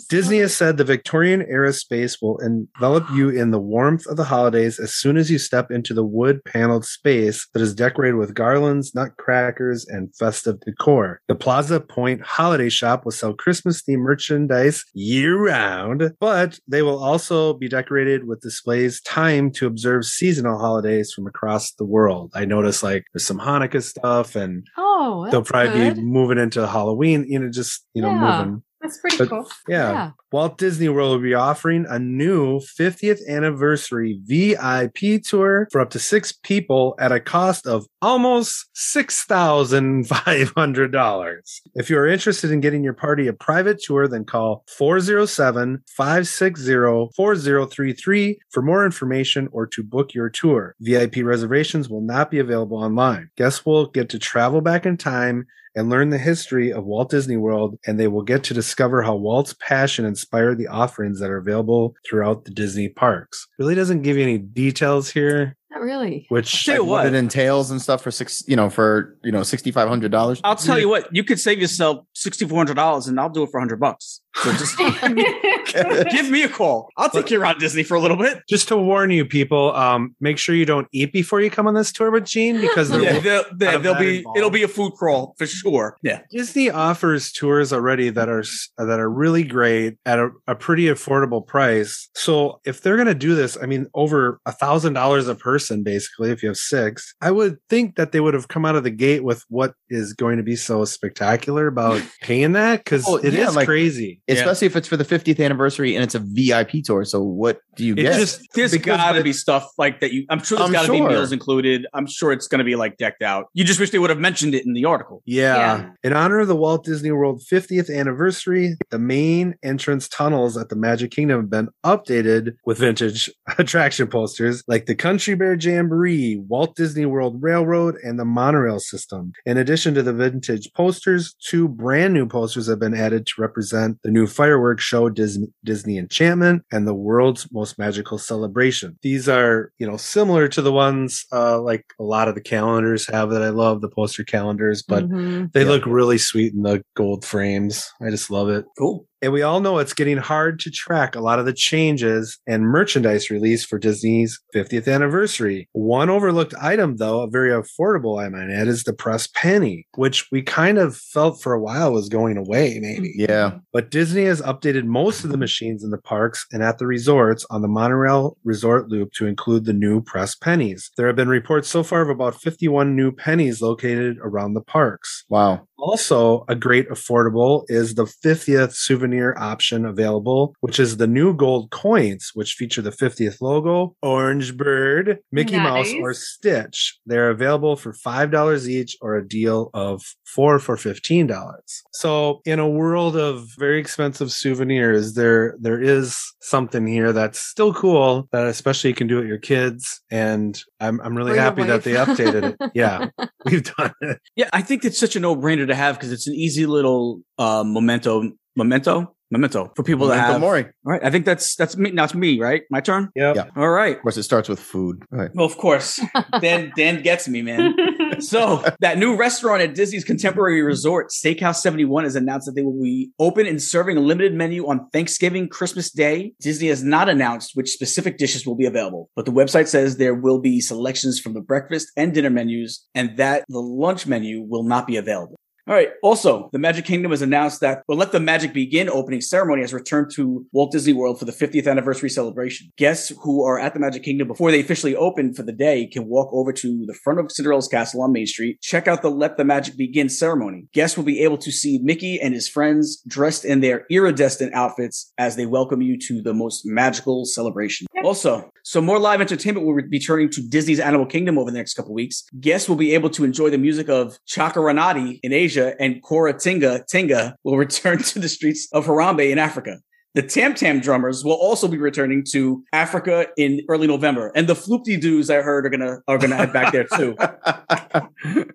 Disney 0.08 0.38
has 0.38 0.54
said 0.54 0.76
the 0.76 0.84
Victorian 0.84 1.42
era 1.48 1.72
space 1.72 2.20
will 2.20 2.38
envelop 2.38 3.04
you 3.12 3.28
in 3.30 3.50
the 3.50 3.58
warmth 3.60 4.06
of 4.06 4.16
the 4.16 4.24
holidays 4.24 4.78
as 4.78 4.94
soon 4.94 5.16
as 5.16 5.30
you 5.30 5.38
step 5.38 5.70
into 5.70 5.94
the 5.94 6.04
wood 6.04 6.44
paneled 6.44 6.84
space 6.84 7.46
that 7.54 7.62
is 7.62 7.74
decorated 7.74 8.16
with 8.16 8.34
garlands, 8.34 8.94
nutcrackers, 8.94 9.86
and 9.88 10.14
festive 10.16 10.60
decor. 10.60 11.20
The 11.28 11.34
Plaza 11.34 11.80
Point 11.80 12.22
Holiday 12.22 12.68
Shop 12.68 13.04
will 13.04 13.12
sell 13.12 13.32
Christmas 13.34 13.82
themed 13.82 14.00
merchandise 14.00 14.84
year 14.94 15.38
round, 15.38 16.12
but 16.20 16.58
they 16.68 16.82
will 16.82 17.02
also 17.02 17.54
be 17.54 17.68
decorated 17.68 18.26
with 18.26 18.40
displays 18.42 19.00
timed 19.02 19.54
to 19.56 19.66
observe 19.66 20.04
seasonal 20.04 20.58
holidays 20.58 21.12
from 21.12 21.26
across 21.26 21.72
the 21.72 21.84
world. 21.84 22.30
I 22.34 22.44
noticed 22.44 22.82
like 22.82 23.04
there's 23.14 23.24
some 23.26 23.38
Hanukkah 23.38 23.82
stuff 23.82 24.36
and 24.36 24.66
Oh, 24.76 25.28
they'll 25.30 25.42
probably 25.42 25.78
good. 25.78 25.96
be 25.96 26.02
moving 26.02 26.38
into 26.38 26.66
Halloween, 26.66 27.24
you 27.28 27.38
know, 27.38 27.50
just, 27.50 27.86
you 27.94 28.02
know, 28.02 28.10
Yeah. 28.10 28.18
moving. 28.38 28.62
That's 28.86 28.98
pretty 29.00 29.16
But- 29.18 29.28
cool. 29.28 29.46
Yeah. 29.68 29.90
Yeah. 29.92 30.10
Walt 30.32 30.58
Disney 30.58 30.88
World 30.88 31.12
will 31.12 31.18
be 31.22 31.34
offering 31.34 31.86
a 31.88 31.98
new 31.98 32.60
50th 32.60 33.20
anniversary 33.28 34.20
VIP 34.24 35.22
tour 35.24 35.66
for 35.72 35.80
up 35.80 35.90
to 35.90 35.98
six 35.98 36.32
people 36.32 36.94
at 37.00 37.10
a 37.10 37.18
cost 37.20 37.66
of 37.66 37.86
almost 38.02 38.66
$6,500. 38.76 41.60
If 41.74 41.88
you 41.90 41.98
are 41.98 42.06
interested 42.06 42.50
in 42.50 42.60
getting 42.60 42.84
your 42.84 42.92
party 42.92 43.26
a 43.28 43.32
private 43.32 43.80
tour, 43.82 44.06
then 44.08 44.24
call 44.24 44.64
407 44.68 45.82
560 45.88 47.10
4033 47.16 48.38
for 48.50 48.62
more 48.62 48.84
information 48.84 49.48
or 49.52 49.66
to 49.68 49.82
book 49.82 50.14
your 50.14 50.28
tour. 50.28 50.74
VIP 50.80 51.16
reservations 51.24 51.88
will 51.88 52.02
not 52.02 52.30
be 52.30 52.38
available 52.38 52.76
online. 52.78 53.30
Guests 53.36 53.64
will 53.64 53.86
get 53.86 54.08
to 54.10 54.18
travel 54.18 54.60
back 54.60 54.86
in 54.86 54.96
time 54.96 55.46
and 55.76 55.88
learn 55.90 56.10
the 56.10 56.18
history 56.18 56.72
of 56.72 56.84
Walt 56.84 57.10
Disney 57.10 57.36
World, 57.36 57.78
and 57.86 58.00
they 58.00 58.08
will 58.08 58.22
get 58.22 58.42
to 58.44 58.54
discover 58.54 59.02
how 59.02 59.14
Walt's 59.14 59.54
passion 59.60 60.04
inspired 60.04 60.58
the 60.58 60.66
offerings 60.68 61.20
that 61.20 61.30
are 61.30 61.36
available 61.36 61.94
throughout 62.08 62.44
the 62.46 62.50
Disney 62.50 62.88
parks. 62.88 63.46
Really 63.58 63.74
doesn't 63.74 64.02
give 64.02 64.16
you 64.16 64.22
any 64.22 64.38
details 64.38 65.10
here, 65.10 65.54
Not 65.70 65.82
really. 65.82 66.26
which 66.30 66.64
Tell 66.64 66.74
you 66.76 66.80
Like 66.80 66.88
what 66.90 67.04
what. 67.04 67.06
it 67.06 67.14
entails 67.14 67.70
and 67.70 67.80
stuff 67.80 68.02
for 68.02 68.10
six, 68.10 68.42
you 68.48 68.56
know, 68.56 68.70
for 68.70 69.16
you 69.22 69.30
know, 69.30 69.42
sixty 69.42 69.70
five 69.70 69.88
hundred 69.88 70.10
dollars. 70.10 70.40
I'll 70.42 70.56
tell 70.56 70.78
you 70.78 70.88
what. 70.88 71.14
You 71.14 71.22
could 71.22 71.38
save 71.38 71.58
yourself 71.60 72.04
sixty 72.14 72.46
four 72.48 72.56
hundred 72.58 72.74
dollars, 72.74 73.06
and 73.06 73.20
I'll 73.20 73.28
do 73.28 73.42
it 73.42 73.50
for 73.50 73.60
hundred 73.60 73.78
bucks. 73.78 74.22
So 74.42 74.52
just 74.52 74.76
give 76.10 76.30
me 76.30 76.42
a 76.42 76.48
call. 76.48 76.88
I'll 76.96 77.10
take 77.10 77.30
you 77.30 77.40
around 77.40 77.58
Disney 77.58 77.82
for 77.82 77.94
a 77.94 78.00
little 78.00 78.16
bit. 78.16 78.42
just 78.48 78.68
to 78.68 78.76
warn 78.76 79.10
you 79.10 79.24
people, 79.24 79.74
um, 79.74 80.14
make 80.20 80.38
sure 80.38 80.54
you 80.54 80.66
don't 80.66 80.86
eat 80.92 81.12
before 81.12 81.40
you 81.40 81.50
come 81.50 81.66
on 81.66 81.74
this 81.74 81.92
tour 81.92 82.10
with 82.10 82.24
Gene 82.24 82.60
because 82.60 82.90
there 82.90 83.00
Yeah, 83.02 83.12
will- 83.14 83.20
there, 83.22 83.42
there, 83.56 83.70
have 83.72 83.82
there'll 83.82 83.98
be 83.98 84.18
involved. 84.18 84.38
it'll 84.38 84.50
be 84.50 84.62
a 84.62 84.68
food 84.68 84.92
crawl 84.92 85.34
for 85.38 85.46
sure. 85.46 85.96
Yeah. 86.02 86.20
Disney 86.30 86.70
offers 86.70 87.32
tours 87.32 87.72
already 87.72 88.10
that 88.10 88.28
are 88.28 88.44
that 88.78 89.00
are 89.00 89.10
really 89.10 89.42
great 89.44 89.96
at 90.04 90.18
a, 90.18 90.30
a 90.46 90.54
pretty 90.54 90.84
affordable 90.86 91.46
price. 91.46 92.08
So 92.14 92.60
if 92.64 92.82
they're 92.82 92.96
going 92.96 93.06
to 93.08 93.14
do 93.14 93.34
this, 93.34 93.56
I 93.60 93.66
mean, 93.66 93.86
over 93.94 94.40
a 94.46 94.52
thousand 94.52 94.92
dollars 94.94 95.28
a 95.28 95.34
person, 95.34 95.82
basically, 95.82 96.30
if 96.30 96.42
you 96.42 96.48
have 96.50 96.56
six, 96.58 97.14
I 97.20 97.30
would 97.30 97.58
think 97.68 97.96
that 97.96 98.12
they 98.12 98.20
would 98.20 98.34
have 98.34 98.48
come 98.48 98.64
out 98.64 98.76
of 98.76 98.84
the 98.84 98.90
gate 98.90 99.24
with 99.24 99.44
what 99.48 99.74
is 99.88 100.12
going 100.12 100.36
to 100.36 100.42
be 100.42 100.56
so 100.56 100.84
spectacular 100.84 101.66
about 101.66 102.02
paying 102.20 102.52
that 102.52 102.84
because 102.84 103.04
Oh, 103.08 103.16
it 103.16 103.26
is 103.26 103.34
yeah, 103.34 103.48
like- 103.50 103.66
crazy. 103.66 104.20
Especially 104.28 104.66
if 104.66 104.76
it's 104.76 104.88
for 104.88 104.96
the 104.96 105.04
fiftieth 105.04 105.38
anniversary 105.40 105.94
and 105.94 106.02
it's 106.02 106.14
a 106.14 106.18
VIP 106.20 106.82
tour. 106.84 107.04
So 107.04 107.22
what 107.22 107.60
do 107.76 107.84
you 107.84 107.92
It 107.94 107.96
get? 108.02 108.14
just 108.18 108.40
There's 108.54 108.72
because- 108.72 108.96
got 108.96 109.12
to 109.12 109.22
be 109.22 109.32
stuff 109.32 109.68
like 109.78 110.00
that. 110.00 110.12
You, 110.12 110.24
I'm 110.30 110.42
sure 110.42 110.58
there's 110.58 110.68
I'm 110.68 110.72
got 110.72 110.80
to 110.82 110.86
sure. 110.86 111.08
be 111.08 111.14
meals 111.14 111.32
included. 111.32 111.86
I'm 111.94 112.06
sure 112.06 112.32
it's 112.32 112.48
going 112.48 112.58
to 112.58 112.64
be 112.64 112.76
like 112.76 112.96
decked 112.96 113.22
out. 113.22 113.46
You 113.54 113.64
just 113.64 113.78
wish 113.80 113.90
they 113.90 113.98
would 113.98 114.10
have 114.10 114.18
mentioned 114.18 114.54
it 114.54 114.64
in 114.66 114.72
the 114.72 114.84
article. 114.84 115.22
Yeah. 115.26 115.56
Yeah. 115.56 115.90
In 116.02 116.12
honor 116.12 116.40
of 116.40 116.48
the 116.48 116.56
Walt 116.56 116.84
Disney 116.84 117.10
World 117.12 117.42
50th 117.50 117.94
anniversary, 117.94 118.76
the 118.90 118.98
main 118.98 119.54
entrance 119.62 120.08
tunnels 120.08 120.56
at 120.56 120.68
the 120.68 120.76
Magic 120.76 121.10
Kingdom 121.10 121.40
have 121.42 121.50
been 121.50 121.68
updated 121.84 122.54
with 122.64 122.78
vintage 122.78 123.30
attraction 123.58 124.06
posters 124.08 124.62
like 124.68 124.86
the 124.86 124.94
Country 124.94 125.34
Bear 125.34 125.54
Jamboree, 125.54 126.36
Walt 126.48 126.76
Disney 126.76 127.06
World 127.06 127.42
Railroad, 127.42 127.96
and 128.02 128.18
the 128.18 128.24
monorail 128.24 128.78
system. 128.80 129.32
In 129.44 129.56
addition 129.58 129.94
to 129.94 130.02
the 130.02 130.12
vintage 130.12 130.72
posters, 130.74 131.34
two 131.40 131.68
brand 131.68 132.14
new 132.14 132.26
posters 132.26 132.66
have 132.68 132.78
been 132.80 132.94
added 132.94 133.26
to 133.26 133.32
represent 133.40 133.98
the 134.02 134.10
new 134.16 134.26
fireworks 134.26 134.82
show 134.82 135.10
Disney, 135.10 135.48
Disney 135.62 135.98
Enchantment 135.98 136.62
and 136.72 136.86
the 136.88 136.94
world's 136.94 137.46
most 137.52 137.78
magical 137.78 138.16
celebration. 138.18 138.96
These 139.02 139.28
are, 139.28 139.72
you 139.78 139.86
know, 139.86 139.98
similar 139.98 140.48
to 140.48 140.62
the 140.62 140.72
ones 140.72 141.26
uh, 141.32 141.60
like 141.60 141.84
a 142.00 142.02
lot 142.02 142.28
of 142.28 142.34
the 142.34 142.40
calendars 142.40 143.06
have 143.08 143.28
that 143.30 143.42
I 143.42 143.50
love, 143.50 143.82
the 143.82 143.90
poster 143.90 144.24
calendars, 144.24 144.82
but 144.82 145.04
Mhm. 145.08 145.52
they 145.52 145.62
Yeah. 145.64 145.68
look 145.68 145.84
really 145.86 146.16
sweet 146.18 146.54
in 146.54 146.62
the 146.62 146.82
gold 146.96 147.24
frames. 147.26 147.90
I 148.00 148.08
just 148.10 148.30
love 148.30 148.48
it. 148.48 148.64
Cool. 148.78 149.06
And 149.26 149.32
we 149.32 149.42
all 149.42 149.58
know 149.58 149.78
it's 149.78 149.92
getting 149.92 150.18
hard 150.18 150.60
to 150.60 150.70
track 150.70 151.16
a 151.16 151.20
lot 151.20 151.40
of 151.40 151.46
the 151.46 151.52
changes 151.52 152.38
and 152.46 152.62
merchandise 152.62 153.28
release 153.28 153.64
for 153.64 153.76
Disney's 153.76 154.40
50th 154.54 154.86
anniversary. 154.86 155.68
One 155.72 156.10
overlooked 156.10 156.54
item, 156.62 156.98
though, 156.98 157.22
a 157.22 157.28
very 157.28 157.50
affordable, 157.50 158.24
I 158.24 158.28
might 158.28 158.54
add, 158.54 158.68
is 158.68 158.84
the 158.84 158.92
press 158.92 159.26
penny, 159.26 159.84
which 159.96 160.28
we 160.30 160.42
kind 160.42 160.78
of 160.78 160.96
felt 160.96 161.42
for 161.42 161.54
a 161.54 161.60
while 161.60 161.92
was 161.92 162.08
going 162.08 162.36
away, 162.36 162.78
maybe. 162.80 163.14
yeah. 163.16 163.58
But 163.72 163.90
Disney 163.90 164.26
has 164.26 164.40
updated 164.42 164.84
most 164.84 165.24
of 165.24 165.32
the 165.32 165.36
machines 165.36 165.82
in 165.82 165.90
the 165.90 165.98
parks 165.98 166.46
and 166.52 166.62
at 166.62 166.78
the 166.78 166.86
resorts 166.86 167.44
on 167.50 167.62
the 167.62 167.68
monorail 167.68 168.36
resort 168.44 168.90
loop 168.90 169.10
to 169.14 169.26
include 169.26 169.64
the 169.64 169.72
new 169.72 170.00
press 170.00 170.36
pennies. 170.36 170.88
There 170.96 171.08
have 171.08 171.16
been 171.16 171.28
reports 171.28 171.68
so 171.68 171.82
far 171.82 172.00
of 172.00 172.10
about 172.10 172.40
51 172.40 172.94
new 172.94 173.10
pennies 173.10 173.60
located 173.60 174.18
around 174.22 174.54
the 174.54 174.60
parks. 174.62 175.24
Wow. 175.28 175.66
Also, 175.78 176.44
a 176.48 176.54
great 176.54 176.88
affordable 176.88 177.64
is 177.68 177.94
the 177.94 178.04
50th 178.04 178.72
souvenir 178.72 179.15
option 179.38 179.84
available, 179.84 180.54
which 180.60 180.80
is 180.80 180.96
the 180.96 181.06
new 181.06 181.34
gold 181.34 181.70
coins, 181.70 182.30
which 182.34 182.54
feature 182.54 182.82
the 182.82 182.90
50th 182.90 183.40
logo, 183.40 183.94
Orange 184.02 184.56
Bird, 184.56 185.18
Mickey 185.32 185.58
Mouse, 185.58 185.92
or 186.00 186.14
Stitch. 186.14 186.98
They're 187.06 187.30
available 187.30 187.76
for 187.76 187.92
$5 187.92 188.68
each 188.68 188.96
or 189.00 189.16
a 189.16 189.26
deal 189.26 189.70
of 189.74 190.02
four 190.24 190.58
for 190.58 190.76
$15. 190.76 191.56
So 191.92 192.40
in 192.44 192.58
a 192.58 192.68
world 192.68 193.16
of 193.16 193.48
very 193.58 193.78
expensive 193.78 194.32
souvenirs, 194.32 195.14
there, 195.14 195.56
there 195.60 195.80
is 195.80 196.18
something 196.40 196.86
here 196.86 197.12
that's 197.12 197.40
still 197.40 197.72
cool 197.72 198.28
that 198.32 198.46
especially 198.46 198.90
you 198.90 198.96
can 198.96 199.06
do 199.06 199.16
with 199.16 199.26
your 199.26 199.38
kids. 199.38 200.00
And 200.10 200.58
I'm, 200.80 201.00
I'm 201.00 201.16
really 201.16 201.32
Bring 201.32 201.42
happy 201.42 201.62
that 201.64 201.84
they 201.84 201.92
updated 201.92 202.42
it. 202.50 202.56
Yeah, 202.74 203.08
we've 203.44 203.64
done 203.76 203.92
it. 204.02 204.20
Yeah, 204.34 204.50
I 204.52 204.60
think 204.60 204.84
it's 204.84 204.98
such 204.98 205.16
a 205.16 205.20
no 205.20 205.34
brainer 205.34 205.66
to 205.66 205.74
have 205.74 205.96
because 205.96 206.12
it's 206.12 206.26
an 206.26 206.34
easy 206.34 206.66
little 206.66 207.20
uh, 207.38 207.64
memento 207.64 208.32
Memento. 208.56 209.12
Memento 209.32 209.72
for 209.74 209.82
people 209.82 210.06
that 210.06 210.14
Memento 210.14 210.32
have. 210.32 210.40
Mori. 210.40 210.64
All 210.64 210.92
right, 210.92 211.04
I 211.04 211.10
think 211.10 211.24
that's 211.24 211.56
that's 211.56 211.76
me. 211.76 211.90
That's 211.90 212.14
me, 212.14 212.40
right? 212.40 212.62
My 212.70 212.80
turn. 212.80 213.08
Yep. 213.16 213.34
Yeah. 213.34 213.46
All 213.56 213.70
right. 213.70 213.96
Of 213.96 214.02
course, 214.02 214.16
it 214.16 214.22
starts 214.22 214.48
with 214.48 214.60
food. 214.60 215.02
Right. 215.10 215.30
Well, 215.34 215.46
of 215.46 215.56
course. 215.58 216.00
Dan 216.40 216.72
Dan 216.76 217.02
gets 217.02 217.28
me, 217.28 217.42
man. 217.42 217.74
So 218.20 218.64
that 218.80 218.98
new 218.98 219.16
restaurant 219.16 219.62
at 219.62 219.74
Disney's 219.74 220.04
Contemporary 220.04 220.62
Resort, 220.62 221.10
Steakhouse 221.10 221.56
71, 221.56 222.04
has 222.04 222.16
announced 222.16 222.46
that 222.46 222.54
they 222.54 222.62
will 222.62 222.80
be 222.80 223.10
open 223.18 223.46
and 223.46 223.62
serving 223.62 223.96
a 223.96 224.00
limited 224.00 224.32
menu 224.32 224.66
on 224.66 224.88
Thanksgiving, 224.90 225.48
Christmas 225.48 225.90
Day. 225.90 226.32
Disney 226.40 226.68
has 226.68 226.82
not 226.82 227.08
announced 227.10 227.50
which 227.54 227.70
specific 227.70 228.16
dishes 228.16 228.46
will 228.46 228.54
be 228.54 228.64
available, 228.64 229.10
but 229.16 229.26
the 229.26 229.32
website 229.32 229.66
says 229.66 229.96
there 229.96 230.14
will 230.14 230.40
be 230.40 230.60
selections 230.60 231.20
from 231.20 231.34
the 231.34 231.40
breakfast 231.40 231.90
and 231.96 232.14
dinner 232.14 232.30
menus, 232.30 232.86
and 232.94 233.16
that 233.18 233.44
the 233.48 233.60
lunch 233.60 234.06
menu 234.06 234.40
will 234.40 234.62
not 234.62 234.86
be 234.86 234.96
available. 234.96 235.36
All 235.68 235.74
right. 235.74 235.88
Also, 236.00 236.48
the 236.52 236.60
Magic 236.60 236.84
Kingdom 236.84 237.10
has 237.10 237.22
announced 237.22 237.60
that 237.60 237.82
the 237.88 237.96
Let 237.96 238.12
the 238.12 238.20
Magic 238.20 238.52
Begin 238.52 238.88
opening 238.88 239.20
ceremony 239.20 239.62
has 239.62 239.74
returned 239.74 240.12
to 240.14 240.46
Walt 240.52 240.70
Disney 240.70 240.92
World 240.92 241.18
for 241.18 241.24
the 241.24 241.32
50th 241.32 241.66
anniversary 241.66 242.08
celebration. 242.08 242.70
Guests 242.76 243.12
who 243.24 243.42
are 243.42 243.58
at 243.58 243.74
the 243.74 243.80
Magic 243.80 244.04
Kingdom 244.04 244.28
before 244.28 244.52
they 244.52 244.60
officially 244.60 244.94
open 244.94 245.34
for 245.34 245.42
the 245.42 245.52
day 245.52 245.88
can 245.88 246.06
walk 246.06 246.30
over 246.32 246.52
to 246.52 246.84
the 246.86 246.94
front 246.94 247.18
of 247.18 247.32
Cinderella's 247.32 247.66
castle 247.66 248.00
on 248.02 248.12
Main 248.12 248.26
Street, 248.26 248.60
check 248.60 248.86
out 248.86 249.02
the 249.02 249.10
Let 249.10 249.38
the 249.38 249.44
Magic 249.44 249.76
Begin 249.76 250.08
ceremony. 250.08 250.68
Guests 250.72 250.96
will 250.96 251.02
be 251.02 251.24
able 251.24 251.38
to 251.38 251.50
see 251.50 251.80
Mickey 251.82 252.20
and 252.20 252.32
his 252.32 252.48
friends 252.48 253.02
dressed 253.08 253.44
in 253.44 253.58
their 253.58 253.86
iridescent 253.90 254.54
outfits 254.54 255.12
as 255.18 255.34
they 255.34 255.46
welcome 255.46 255.82
you 255.82 255.98
to 256.06 256.22
the 256.22 256.32
most 256.32 256.62
magical 256.64 257.24
celebration. 257.24 257.88
Also, 258.04 258.52
so 258.62 258.80
more 258.80 259.00
live 259.00 259.20
entertainment 259.20 259.66
will 259.66 259.80
be 259.88 259.98
turning 259.98 260.30
to 260.30 260.48
Disney's 260.48 260.78
Animal 260.78 261.06
Kingdom 261.06 261.38
over 261.38 261.50
the 261.50 261.58
next 261.58 261.74
couple 261.74 261.92
weeks. 261.92 262.22
Guests 262.38 262.68
will 262.68 262.76
be 262.76 262.94
able 262.94 263.10
to 263.10 263.24
enjoy 263.24 263.50
the 263.50 263.58
music 263.58 263.88
of 263.88 264.16
Chaka 264.26 264.60
Ranati 264.60 265.18
in 265.24 265.32
Asia 265.32 265.55
and 265.56 266.02
Kora 266.02 266.32
Tinga 266.38 266.84
Tinga 266.88 267.36
will 267.44 267.56
return 267.66 267.98
to 267.98 268.18
the 268.18 268.28
streets 268.28 268.68
of 268.72 268.86
Harambe 268.86 269.30
in 269.30 269.38
Africa. 269.38 269.78
The 270.14 270.22
Tam 270.22 270.54
Tam 270.54 270.80
drummers 270.80 271.24
will 271.24 271.34
also 271.34 271.68
be 271.68 271.76
returning 271.76 272.24
to 272.32 272.64
Africa 272.72 273.26
in 273.36 273.60
early 273.68 273.86
November, 273.86 274.32
and 274.34 274.46
the 274.48 274.54
Floopty 274.54 274.98
Doos 274.98 275.28
I 275.28 275.42
heard 275.42 275.66
are 275.66 275.68
gonna 275.68 275.98
are 276.08 276.16
gonna 276.16 276.36
head 276.36 276.52
back 276.54 276.72
there 276.72 276.84
too. 276.96 277.14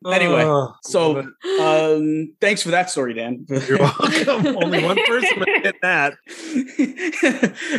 Anyway, 0.06 0.44
Oh, 0.44 0.74
So, 0.84 1.20
um, 1.62 2.34
thanks 2.42 2.62
for 2.64 2.70
that 2.72 2.90
story, 2.90 3.14
Dan. 3.14 3.46
you're 3.68 3.78
welcome. 3.78 4.48
Only 4.58 4.84
one 4.84 4.98
person 5.06 5.40
would 5.40 5.48
get 5.64 5.76
that. 5.82 6.14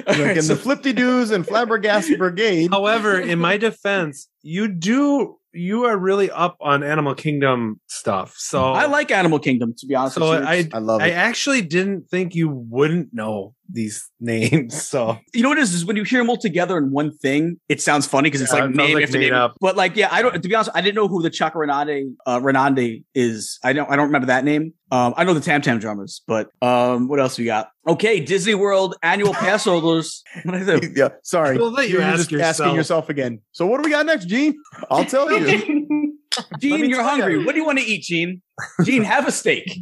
All 0.06 0.14
Like 0.16 0.18
right, 0.26 0.36
in 0.36 0.42
so- 0.42 0.54
the 0.54 0.60
Flipty 0.60 0.92
Doos 0.92 1.30
and 1.30 1.44
Flabbergast 1.44 2.16
Brigade. 2.18 2.70
However, 2.70 3.18
in 3.20 3.38
my 3.38 3.56
defense, 3.56 4.28
you 4.42 4.68
do 4.68 5.38
you 5.52 5.84
are 5.84 5.96
really 5.96 6.30
up 6.30 6.56
on 6.60 6.82
Animal 6.82 7.14
Kingdom 7.14 7.80
stuff. 7.86 8.34
So 8.36 8.72
I 8.72 8.86
like 8.86 9.10
Animal 9.10 9.38
Kingdom, 9.38 9.74
to 9.78 9.86
be 9.86 9.94
honest. 9.94 10.14
So 10.14 10.30
with 10.30 10.40
you. 10.40 10.46
I 10.46 10.68
I 10.72 10.78
love 10.78 11.00
I 11.02 11.08
it. 11.08 11.12
actually 11.12 11.62
didn't 11.62 12.08
think 12.08 12.34
you 12.34 12.48
wouldn't 12.48 13.12
know 13.12 13.54
these 13.72 14.08
names. 14.20 14.80
So 14.86 15.18
you 15.34 15.42
know 15.42 15.48
what 15.48 15.58
it 15.58 15.62
is, 15.62 15.74
is 15.74 15.84
when 15.84 15.96
you 15.96 16.04
hear 16.04 16.20
them 16.20 16.30
all 16.30 16.36
together 16.36 16.76
in 16.78 16.90
one 16.90 17.16
thing, 17.18 17.58
it 17.68 17.80
sounds 17.80 18.06
funny 18.06 18.26
because 18.28 18.40
it's 18.42 18.52
Yeah, 18.52 18.60
like 18.60 18.70
it 18.70 18.76
name 18.76 18.94
like 18.94 19.04
after 19.04 19.18
made 19.18 19.24
name. 19.30 19.34
up. 19.34 19.56
But 19.60 19.76
like, 19.76 19.96
yeah, 19.96 20.08
I 20.10 20.22
don't. 20.22 20.32
To 20.40 20.48
be 20.48 20.54
honest, 20.54 20.70
I 20.74 20.80
didn't 20.80 20.94
know 20.96 21.08
who 21.08 21.22
the 21.22 21.30
Chaka 21.30 21.56
Renande 21.58 22.12
uh, 22.26 22.38
Renande 22.40 23.04
is. 23.14 23.58
I 23.64 23.72
don't. 23.72 23.90
I 23.90 23.96
don't 23.96 24.06
remember 24.06 24.26
that 24.28 24.44
name. 24.44 24.74
Um, 24.90 25.14
I 25.16 25.24
know 25.24 25.32
the 25.32 25.40
Tam 25.40 25.62
Tam 25.62 25.78
Drummers, 25.78 26.22
but 26.26 26.50
um, 26.60 27.08
what 27.08 27.18
else 27.18 27.38
we 27.38 27.46
got? 27.46 27.70
Okay, 27.88 28.20
Disney 28.20 28.54
World 28.54 28.94
annual 29.02 29.32
pass 29.32 29.64
holders. 29.64 30.22
What 30.44 30.54
I 30.54 30.64
do? 30.64 30.92
yeah, 30.96 31.08
sorry. 31.22 31.56
We'll 31.56 31.72
you 31.82 31.94
You're 31.94 32.02
ask 32.02 32.18
just 32.18 32.30
yourself. 32.32 32.60
asking 32.60 32.74
yourself 32.74 33.08
again. 33.08 33.40
So 33.52 33.66
what 33.66 33.78
do 33.78 33.84
we 33.84 33.90
got 33.90 34.04
next, 34.06 34.26
Gene? 34.26 34.54
I'll 34.90 35.04
tell 35.06 35.30
you. 35.32 36.18
Gene, 36.58 36.80
me 36.80 36.88
you're 36.88 37.02
hungry. 37.02 37.38
ya. 37.38 37.44
What 37.46 37.52
do 37.52 37.58
you 37.60 37.64
want 37.66 37.78
to 37.78 37.84
eat, 37.84 38.02
Gene? 38.02 38.40
Gene, 38.84 39.02
have 39.02 39.26
a 39.28 39.32
steak. 39.32 39.78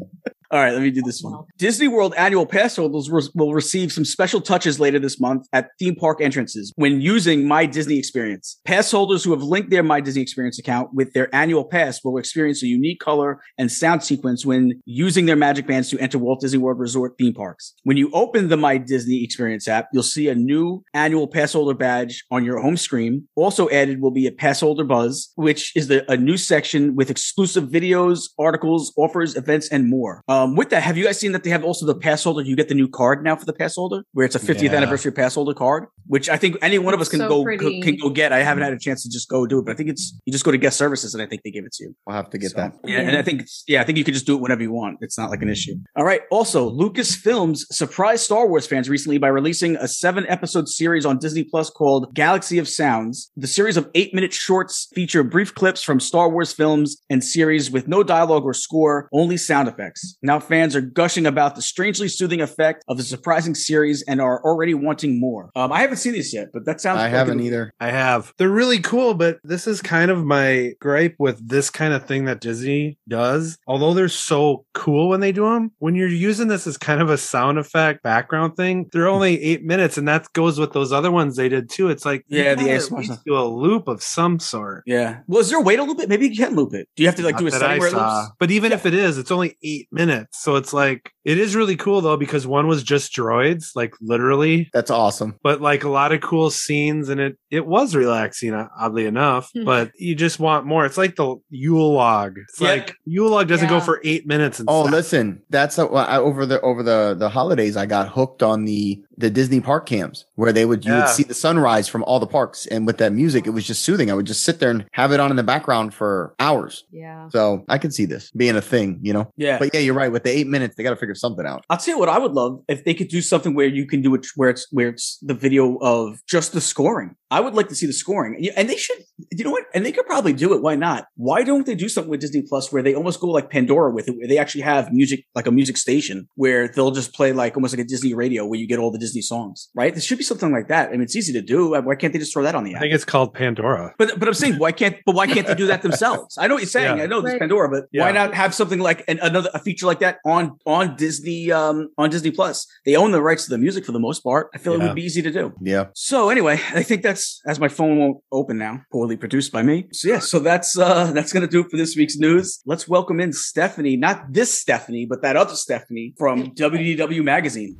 All 0.52 0.58
right, 0.58 0.72
let 0.72 0.82
me 0.82 0.90
do 0.90 1.02
this 1.02 1.22
one. 1.22 1.44
Disney 1.58 1.86
World 1.86 2.12
annual 2.16 2.44
pass 2.44 2.74
holders 2.74 3.08
will 3.36 3.54
receive 3.54 3.92
some 3.92 4.04
special 4.04 4.40
touches 4.40 4.80
later 4.80 4.98
this 4.98 5.20
month 5.20 5.46
at 5.52 5.68
theme 5.78 5.94
park 5.94 6.20
entrances 6.20 6.72
when 6.74 7.00
using 7.00 7.46
My 7.46 7.66
Disney 7.66 7.98
Experience. 7.98 8.58
Pass 8.64 8.90
holders 8.90 9.22
who 9.22 9.30
have 9.30 9.44
linked 9.44 9.70
their 9.70 9.84
My 9.84 10.00
Disney 10.00 10.22
Experience 10.22 10.58
account 10.58 10.92
with 10.92 11.12
their 11.12 11.32
annual 11.32 11.64
pass 11.64 12.02
will 12.02 12.18
experience 12.18 12.64
a 12.64 12.66
unique 12.66 12.98
color 12.98 13.40
and 13.58 13.70
sound 13.70 14.02
sequence 14.02 14.44
when 14.44 14.82
using 14.86 15.26
their 15.26 15.36
magic 15.36 15.68
bands 15.68 15.88
to 15.90 15.98
enter 16.00 16.18
Walt 16.18 16.40
Disney 16.40 16.58
World 16.58 16.80
Resort 16.80 17.12
theme 17.16 17.32
parks. 17.32 17.74
When 17.84 17.96
you 17.96 18.10
open 18.12 18.48
the 18.48 18.56
My 18.56 18.76
Disney 18.76 19.22
Experience 19.22 19.68
app, 19.68 19.86
you'll 19.92 20.02
see 20.02 20.28
a 20.28 20.34
new 20.34 20.82
annual 20.94 21.28
pass 21.28 21.52
holder 21.52 21.74
badge 21.74 22.24
on 22.32 22.44
your 22.44 22.58
home 22.58 22.76
screen. 22.76 23.28
Also 23.36 23.68
added 23.68 24.00
will 24.00 24.10
be 24.10 24.26
a 24.26 24.32
pass 24.32 24.58
holder 24.58 24.82
buzz, 24.82 25.30
which 25.36 25.76
is 25.76 25.86
the, 25.86 26.10
a 26.10 26.16
new 26.16 26.36
section 26.36 26.96
with 26.96 27.08
exclusive 27.08 27.68
videos, 27.68 28.30
articles, 28.36 28.92
offers, 28.96 29.36
events, 29.36 29.68
and 29.68 29.88
more. 29.88 30.24
Uh, 30.26 30.39
Um, 30.40 30.56
with 30.56 30.70
that, 30.70 30.82
have 30.82 30.96
you 30.96 31.04
guys 31.04 31.18
seen 31.18 31.32
that 31.32 31.44
they 31.44 31.50
have 31.50 31.64
also 31.64 31.86
the 31.86 31.94
pass 31.94 32.24
holder? 32.24 32.42
You 32.42 32.56
get 32.56 32.68
the 32.68 32.74
new 32.74 32.88
card 32.88 33.22
now 33.24 33.36
for 33.36 33.44
the 33.44 33.52
pass 33.52 33.74
holder, 33.76 34.02
where 34.12 34.24
it's 34.26 34.34
a 34.34 34.38
50th 34.38 34.62
Yeah. 34.62 34.74
anniversary 34.76 35.12
pass 35.12 35.34
holder 35.34 35.54
card, 35.54 35.86
which 36.06 36.28
I 36.28 36.36
think 36.36 36.56
any 36.62 36.78
one 36.78 36.94
of 36.94 37.00
us 37.00 37.08
can 37.08 37.20
so 37.20 37.28
go 37.28 37.42
pretty. 37.44 37.80
can 37.82 37.96
go 37.96 38.10
get. 38.10 38.32
I 38.32 38.42
haven't 38.42 38.62
had 38.64 38.72
a 38.72 38.78
chance 38.78 39.02
to 39.02 39.10
just 39.10 39.28
go 39.28 39.46
do 39.46 39.58
it, 39.58 39.64
but 39.66 39.72
I 39.72 39.74
think 39.74 39.90
it's 39.90 40.18
you 40.24 40.32
just 40.32 40.44
go 40.44 40.50
to 40.50 40.58
guest 40.58 40.76
services 40.78 41.14
and 41.14 41.22
I 41.22 41.26
think 41.26 41.42
they 41.42 41.50
give 41.50 41.64
it 41.64 41.72
to 41.72 41.84
you. 41.84 41.94
We'll 42.06 42.16
have 42.16 42.30
to 42.30 42.38
get 42.38 42.50
So, 42.52 42.56
that. 42.58 42.74
Yeah, 42.84 43.00
and 43.00 43.16
I 43.16 43.22
think 43.22 43.42
yeah, 43.68 43.80
I 43.80 43.84
think 43.84 43.98
you 43.98 44.04
can 44.04 44.14
just 44.14 44.26
do 44.26 44.34
it 44.36 44.40
whenever 44.40 44.62
you 44.62 44.72
want. 44.72 44.98
It's 45.00 45.18
not 45.18 45.30
like 45.30 45.42
an 45.42 45.48
issue. 45.50 45.74
All 45.96 46.04
right. 46.04 46.22
Also, 46.30 46.70
Lucasfilms 46.70 47.58
surprised 47.70 48.22
Star 48.24 48.46
Wars 48.48 48.66
fans 48.66 48.88
recently 48.88 49.18
by 49.18 49.28
releasing 49.28 49.76
a 49.76 49.88
seven 49.88 50.26
episode 50.28 50.68
series 50.68 51.04
on 51.06 51.18
Disney 51.18 51.44
Plus 51.44 51.70
called 51.70 52.14
Galaxy 52.14 52.58
of 52.58 52.68
Sounds. 52.68 53.30
The 53.36 53.46
series 53.46 53.76
of 53.76 53.88
eight 53.94 54.14
minute 54.14 54.32
shorts 54.32 54.88
feature 54.94 55.22
brief 55.22 55.54
clips 55.54 55.82
from 55.82 56.00
Star 56.00 56.28
Wars 56.28 56.52
films 56.52 56.98
and 57.10 57.22
series 57.24 57.70
with 57.70 57.88
no 57.88 58.02
dialogue 58.02 58.44
or 58.44 58.54
score, 58.54 59.08
only 59.12 59.36
sound 59.36 59.68
effects. 59.68 60.16
Now 60.22 60.29
fans 60.38 60.76
are 60.76 60.80
gushing 60.80 61.26
about 61.26 61.56
the 61.56 61.62
strangely 61.62 62.08
soothing 62.08 62.40
effect 62.40 62.84
of 62.88 62.96
the 62.96 63.02
surprising 63.02 63.54
series 63.54 64.02
and 64.02 64.20
are 64.20 64.42
already 64.44 64.74
wanting 64.74 65.18
more. 65.18 65.50
Um, 65.56 65.72
I 65.72 65.80
haven't 65.80 65.96
seen 65.96 66.12
this 66.12 66.32
yet, 66.32 66.48
but 66.52 66.64
that 66.66 66.80
sounds. 66.80 66.98
I 67.00 67.04
like 67.04 67.10
haven't 67.12 67.40
it- 67.40 67.46
either. 67.46 67.72
I 67.80 67.90
have. 67.90 68.32
They're 68.38 68.48
really 68.50 68.78
cool, 68.80 69.14
but 69.14 69.38
this 69.42 69.66
is 69.66 69.80
kind 69.82 70.10
of 70.10 70.24
my 70.24 70.72
gripe 70.80 71.16
with 71.18 71.46
this 71.48 71.70
kind 71.70 71.92
of 71.94 72.04
thing 72.06 72.26
that 72.26 72.40
Disney 72.40 72.98
does. 73.08 73.58
Although 73.66 73.94
they're 73.94 74.08
so 74.08 74.64
cool 74.74 75.08
when 75.08 75.20
they 75.20 75.32
do 75.32 75.44
them, 75.44 75.72
when 75.78 75.94
you're 75.94 76.08
using 76.08 76.48
this 76.48 76.66
as 76.66 76.76
kind 76.76 77.00
of 77.00 77.10
a 77.10 77.18
sound 77.18 77.58
effect 77.58 78.02
background 78.02 78.56
thing, 78.56 78.88
they're 78.92 79.08
only 79.08 79.42
eight 79.42 79.64
minutes, 79.64 79.96
and 79.98 80.06
that 80.08 80.32
goes 80.34 80.58
with 80.58 80.72
those 80.72 80.92
other 80.92 81.10
ones 81.10 81.36
they 81.36 81.48
did 81.48 81.70
too. 81.70 81.88
It's 81.88 82.04
like 82.04 82.24
you 82.28 82.42
Yeah, 82.42 82.54
the 82.54 82.62
gotta 82.64 82.74
ASMR 82.76 82.92
at 82.92 82.98
least 82.98 83.12
stuff. 83.12 83.24
do 83.26 83.36
a 83.38 83.44
loop 83.44 83.88
of 83.88 84.02
some 84.02 84.38
sort. 84.38 84.82
Yeah. 84.86 85.20
Well, 85.26 85.40
is 85.40 85.48
there 85.50 85.58
a 85.58 85.62
way 85.62 85.76
to 85.76 85.82
loop 85.82 86.00
it? 86.00 86.08
Maybe 86.08 86.28
you 86.28 86.36
can 86.36 86.54
loop 86.54 86.74
it. 86.74 86.88
Do 86.96 87.02
you 87.02 87.08
have 87.08 87.16
to 87.16 87.22
like 87.22 87.34
Not 87.34 87.40
do 87.40 87.46
a 87.46 87.50
setting 87.50 87.78
where 87.78 87.88
it 87.88 87.94
loops? 87.94 88.30
But 88.38 88.50
even 88.50 88.72
if 88.72 88.84
it 88.86 88.94
is, 88.94 89.16
it's 89.18 89.30
only 89.30 89.56
eight 89.62 89.88
minutes. 89.90 90.19
So 90.32 90.56
it's 90.56 90.72
like, 90.72 91.12
it 91.24 91.38
is 91.38 91.54
really 91.56 91.76
cool 91.76 92.00
though, 92.00 92.16
because 92.16 92.46
one 92.46 92.66
was 92.66 92.82
just 92.82 93.12
droids, 93.12 93.76
like 93.76 93.94
literally, 94.00 94.70
That's 94.72 94.90
awesome. 94.90 95.36
but 95.42 95.60
like 95.60 95.84
a 95.84 95.88
lot 95.88 96.12
of 96.12 96.20
cool 96.20 96.50
scenes 96.50 97.08
and 97.08 97.20
it, 97.20 97.38
it 97.50 97.66
was 97.66 97.94
relaxing, 97.94 98.54
uh, 98.54 98.68
oddly 98.78 99.06
enough, 99.06 99.50
but 99.64 99.92
you 99.98 100.14
just 100.14 100.38
want 100.40 100.66
more. 100.66 100.86
It's 100.86 100.96
like 100.98 101.16
the 101.16 101.36
Yule 101.50 101.92
log. 101.92 102.38
It's 102.48 102.60
Yeah. 102.60 102.68
like 102.70 102.94
Yule 103.04 103.30
log 103.30 103.48
doesn't 103.48 103.68
go 103.68 103.80
for 103.80 104.00
eight 104.04 104.26
minutes. 104.26 104.60
And 104.60 104.68
Oh, 104.70 104.82
stuff. 104.84 104.92
listen, 104.92 105.42
that's 105.50 105.78
a, 105.78 105.86
well, 105.86 106.06
I, 106.06 106.16
over 106.18 106.46
the 106.46 106.60
over 106.62 106.82
the 106.82 107.14
the 107.18 107.28
holidays. 107.28 107.76
I 107.76 107.86
got 107.86 108.08
hooked 108.08 108.42
on 108.42 108.64
the 108.64 109.02
the 109.16 109.28
Disney 109.28 109.60
park 109.60 109.84
cams 109.86 110.24
where 110.36 110.50
they 110.52 110.64
would 110.64 110.84
you 110.84 110.92
Yeah. 110.92 111.00
would 111.00 111.08
see 111.08 111.24
the 111.24 111.34
sunrise 111.34 111.88
from 111.88 112.02
all 112.04 112.18
the 112.20 112.26
parks, 112.26 112.66
and 112.66 112.86
with 112.86 112.96
that 112.98 113.12
music, 113.12 113.46
it 113.46 113.50
was 113.50 113.66
just 113.66 113.82
soothing. 113.84 114.10
I 114.10 114.14
would 114.14 114.26
just 114.26 114.44
sit 114.44 114.60
there 114.60 114.70
and 114.70 114.86
have 114.92 115.12
it 115.12 115.20
on 115.20 115.30
in 115.30 115.36
the 115.36 115.42
background 115.42 115.92
for 115.92 116.34
hours. 116.40 116.84
Yeah. 116.90 117.28
So 117.28 117.64
I 117.68 117.76
could 117.78 117.92
see 117.92 118.06
this 118.06 118.30
being 118.30 118.56
a 118.56 118.62
thing, 118.62 118.98
you 119.02 119.12
know. 119.12 119.30
Yeah. 119.36 119.58
But 119.58 119.70
yeah, 119.74 119.80
you're 119.80 119.94
right. 119.94 120.10
With 120.10 120.22
the 120.24 120.30
eight 120.30 120.46
minutes, 120.46 120.76
they 120.76 120.82
got 120.82 120.90
to 120.90 120.96
figure 120.96 121.09
something 121.14 121.46
out. 121.46 121.64
I'll 121.70 121.76
tell 121.76 121.94
you 121.94 121.98
what 121.98 122.08
I 122.08 122.18
would 122.18 122.32
love 122.32 122.62
if 122.68 122.84
they 122.84 122.94
could 122.94 123.08
do 123.08 123.20
something 123.20 123.54
where 123.54 123.66
you 123.66 123.86
can 123.86 124.02
do 124.02 124.14
it 124.14 124.26
where 124.36 124.50
it's 124.50 124.66
where 124.70 124.88
it's 124.88 125.18
the 125.22 125.34
video 125.34 125.76
of 125.76 126.20
just 126.26 126.52
the 126.52 126.60
scoring. 126.60 127.16
I 127.30 127.40
would 127.40 127.54
like 127.54 127.68
to 127.68 127.74
see 127.74 127.86
the 127.86 127.92
scoring, 127.92 128.48
And 128.56 128.68
they 128.68 128.76
should. 128.76 128.98
You 129.30 129.44
know 129.44 129.50
what? 129.50 129.64
And 129.74 129.84
they 129.86 129.92
could 129.92 130.06
probably 130.06 130.32
do 130.32 130.52
it. 130.54 130.62
Why 130.62 130.74
not? 130.74 131.06
Why 131.16 131.44
don't 131.44 131.66
they 131.66 131.74
do 131.74 131.88
something 131.88 132.10
with 132.10 132.20
Disney 132.20 132.42
Plus 132.42 132.72
where 132.72 132.82
they 132.82 132.94
almost 132.94 133.20
go 133.20 133.28
like 133.28 133.50
Pandora 133.50 133.92
with 133.92 134.08
it, 134.08 134.16
where 134.16 134.26
they 134.26 134.38
actually 134.38 134.62
have 134.62 134.92
music 134.92 135.24
like 135.34 135.46
a 135.46 135.52
music 135.52 135.76
station 135.76 136.26
where 136.34 136.68
they'll 136.68 136.90
just 136.90 137.14
play 137.14 137.32
like 137.32 137.56
almost 137.56 137.72
like 137.74 137.80
a 137.84 137.88
Disney 137.88 138.14
radio 138.14 138.46
where 138.46 138.58
you 138.58 138.66
get 138.66 138.78
all 138.78 138.90
the 138.90 138.98
Disney 138.98 139.20
songs, 139.22 139.68
right? 139.74 139.92
There 139.94 140.00
should 140.00 140.18
be 140.18 140.24
something 140.24 140.50
like 140.52 140.68
that. 140.68 140.88
I 140.88 140.92
mean, 140.92 141.02
it's 141.02 141.14
easy 141.16 141.32
to 141.34 141.42
do. 141.42 141.80
Why 141.80 141.94
can't 141.94 142.12
they 142.12 142.18
just 142.18 142.32
throw 142.32 142.42
that 142.42 142.54
on 142.54 142.64
the 142.64 142.74
app? 142.74 142.78
I 142.78 142.80
think 142.80 142.94
it's 142.94 143.04
called 143.04 143.34
Pandora. 143.34 143.94
But 143.98 144.18
but 144.18 144.26
I'm 144.26 144.34
saying 144.34 144.54
why 144.58 144.72
can't 144.72 144.96
but 145.06 145.14
why 145.14 145.26
can't 145.26 145.46
they 145.46 145.54
do 145.54 145.66
that 145.66 145.82
themselves? 145.88 146.36
I 146.38 146.46
know 146.48 146.54
what 146.54 146.62
you're 146.62 146.68
saying. 146.68 146.96
Yeah. 146.98 147.04
I 147.04 147.06
know 147.06 147.20
this 147.20 147.32
Right. 147.32 147.40
Pandora, 147.40 147.68
but 147.70 147.84
why 147.92 148.10
not 148.10 148.34
have 148.34 148.54
something 148.54 148.80
like 148.80 149.04
an, 149.06 149.20
another 149.22 149.50
a 149.54 149.58
feature 149.60 149.86
like 149.86 150.00
that 150.00 150.18
on 150.24 150.58
on 150.66 150.96
Disney 150.96 151.52
um 151.52 151.90
on 151.98 152.10
Disney 152.10 152.30
Plus? 152.32 152.66
They 152.84 152.96
own 152.96 153.12
the 153.12 153.22
rights 153.22 153.44
to 153.44 153.50
the 153.50 153.58
music 153.58 153.84
for 153.84 153.92
the 153.92 154.00
most 154.00 154.20
part. 154.20 154.48
I 154.54 154.58
feel 154.58 154.72
it 154.72 154.80
would 154.80 154.94
be 154.96 155.04
easy 155.04 155.22
to 155.22 155.30
do. 155.30 155.52
Yeah. 155.60 155.84
So 155.94 156.30
anyway, 156.30 156.54
I 156.74 156.82
think 156.82 157.02
that's 157.02 157.19
as 157.46 157.58
my 157.58 157.68
phone 157.68 157.98
won't 157.98 158.18
open 158.32 158.58
now, 158.58 158.82
poorly 158.92 159.16
produced 159.16 159.52
by 159.52 159.62
me. 159.62 159.88
So 159.92 160.08
yeah, 160.08 160.18
so 160.18 160.38
that's 160.38 160.78
uh 160.78 161.12
that's 161.14 161.32
gonna 161.32 161.46
do 161.46 161.60
it 161.60 161.70
for 161.70 161.76
this 161.76 161.96
week's 161.96 162.16
news. 162.16 162.60
Let's 162.66 162.88
welcome 162.88 163.20
in 163.20 163.32
Stephanie, 163.32 163.96
not 163.96 164.32
this 164.32 164.58
Stephanie, 164.60 165.06
but 165.06 165.22
that 165.22 165.36
other 165.36 165.54
Stephanie 165.54 166.14
from 166.18 166.54
WDW 166.54 167.22
Magazine. 167.24 167.76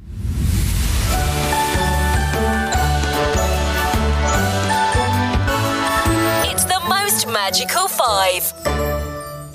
It's 6.50 6.64
the 6.64 6.80
most 6.88 7.26
magical 7.28 7.88
five. 7.88 8.79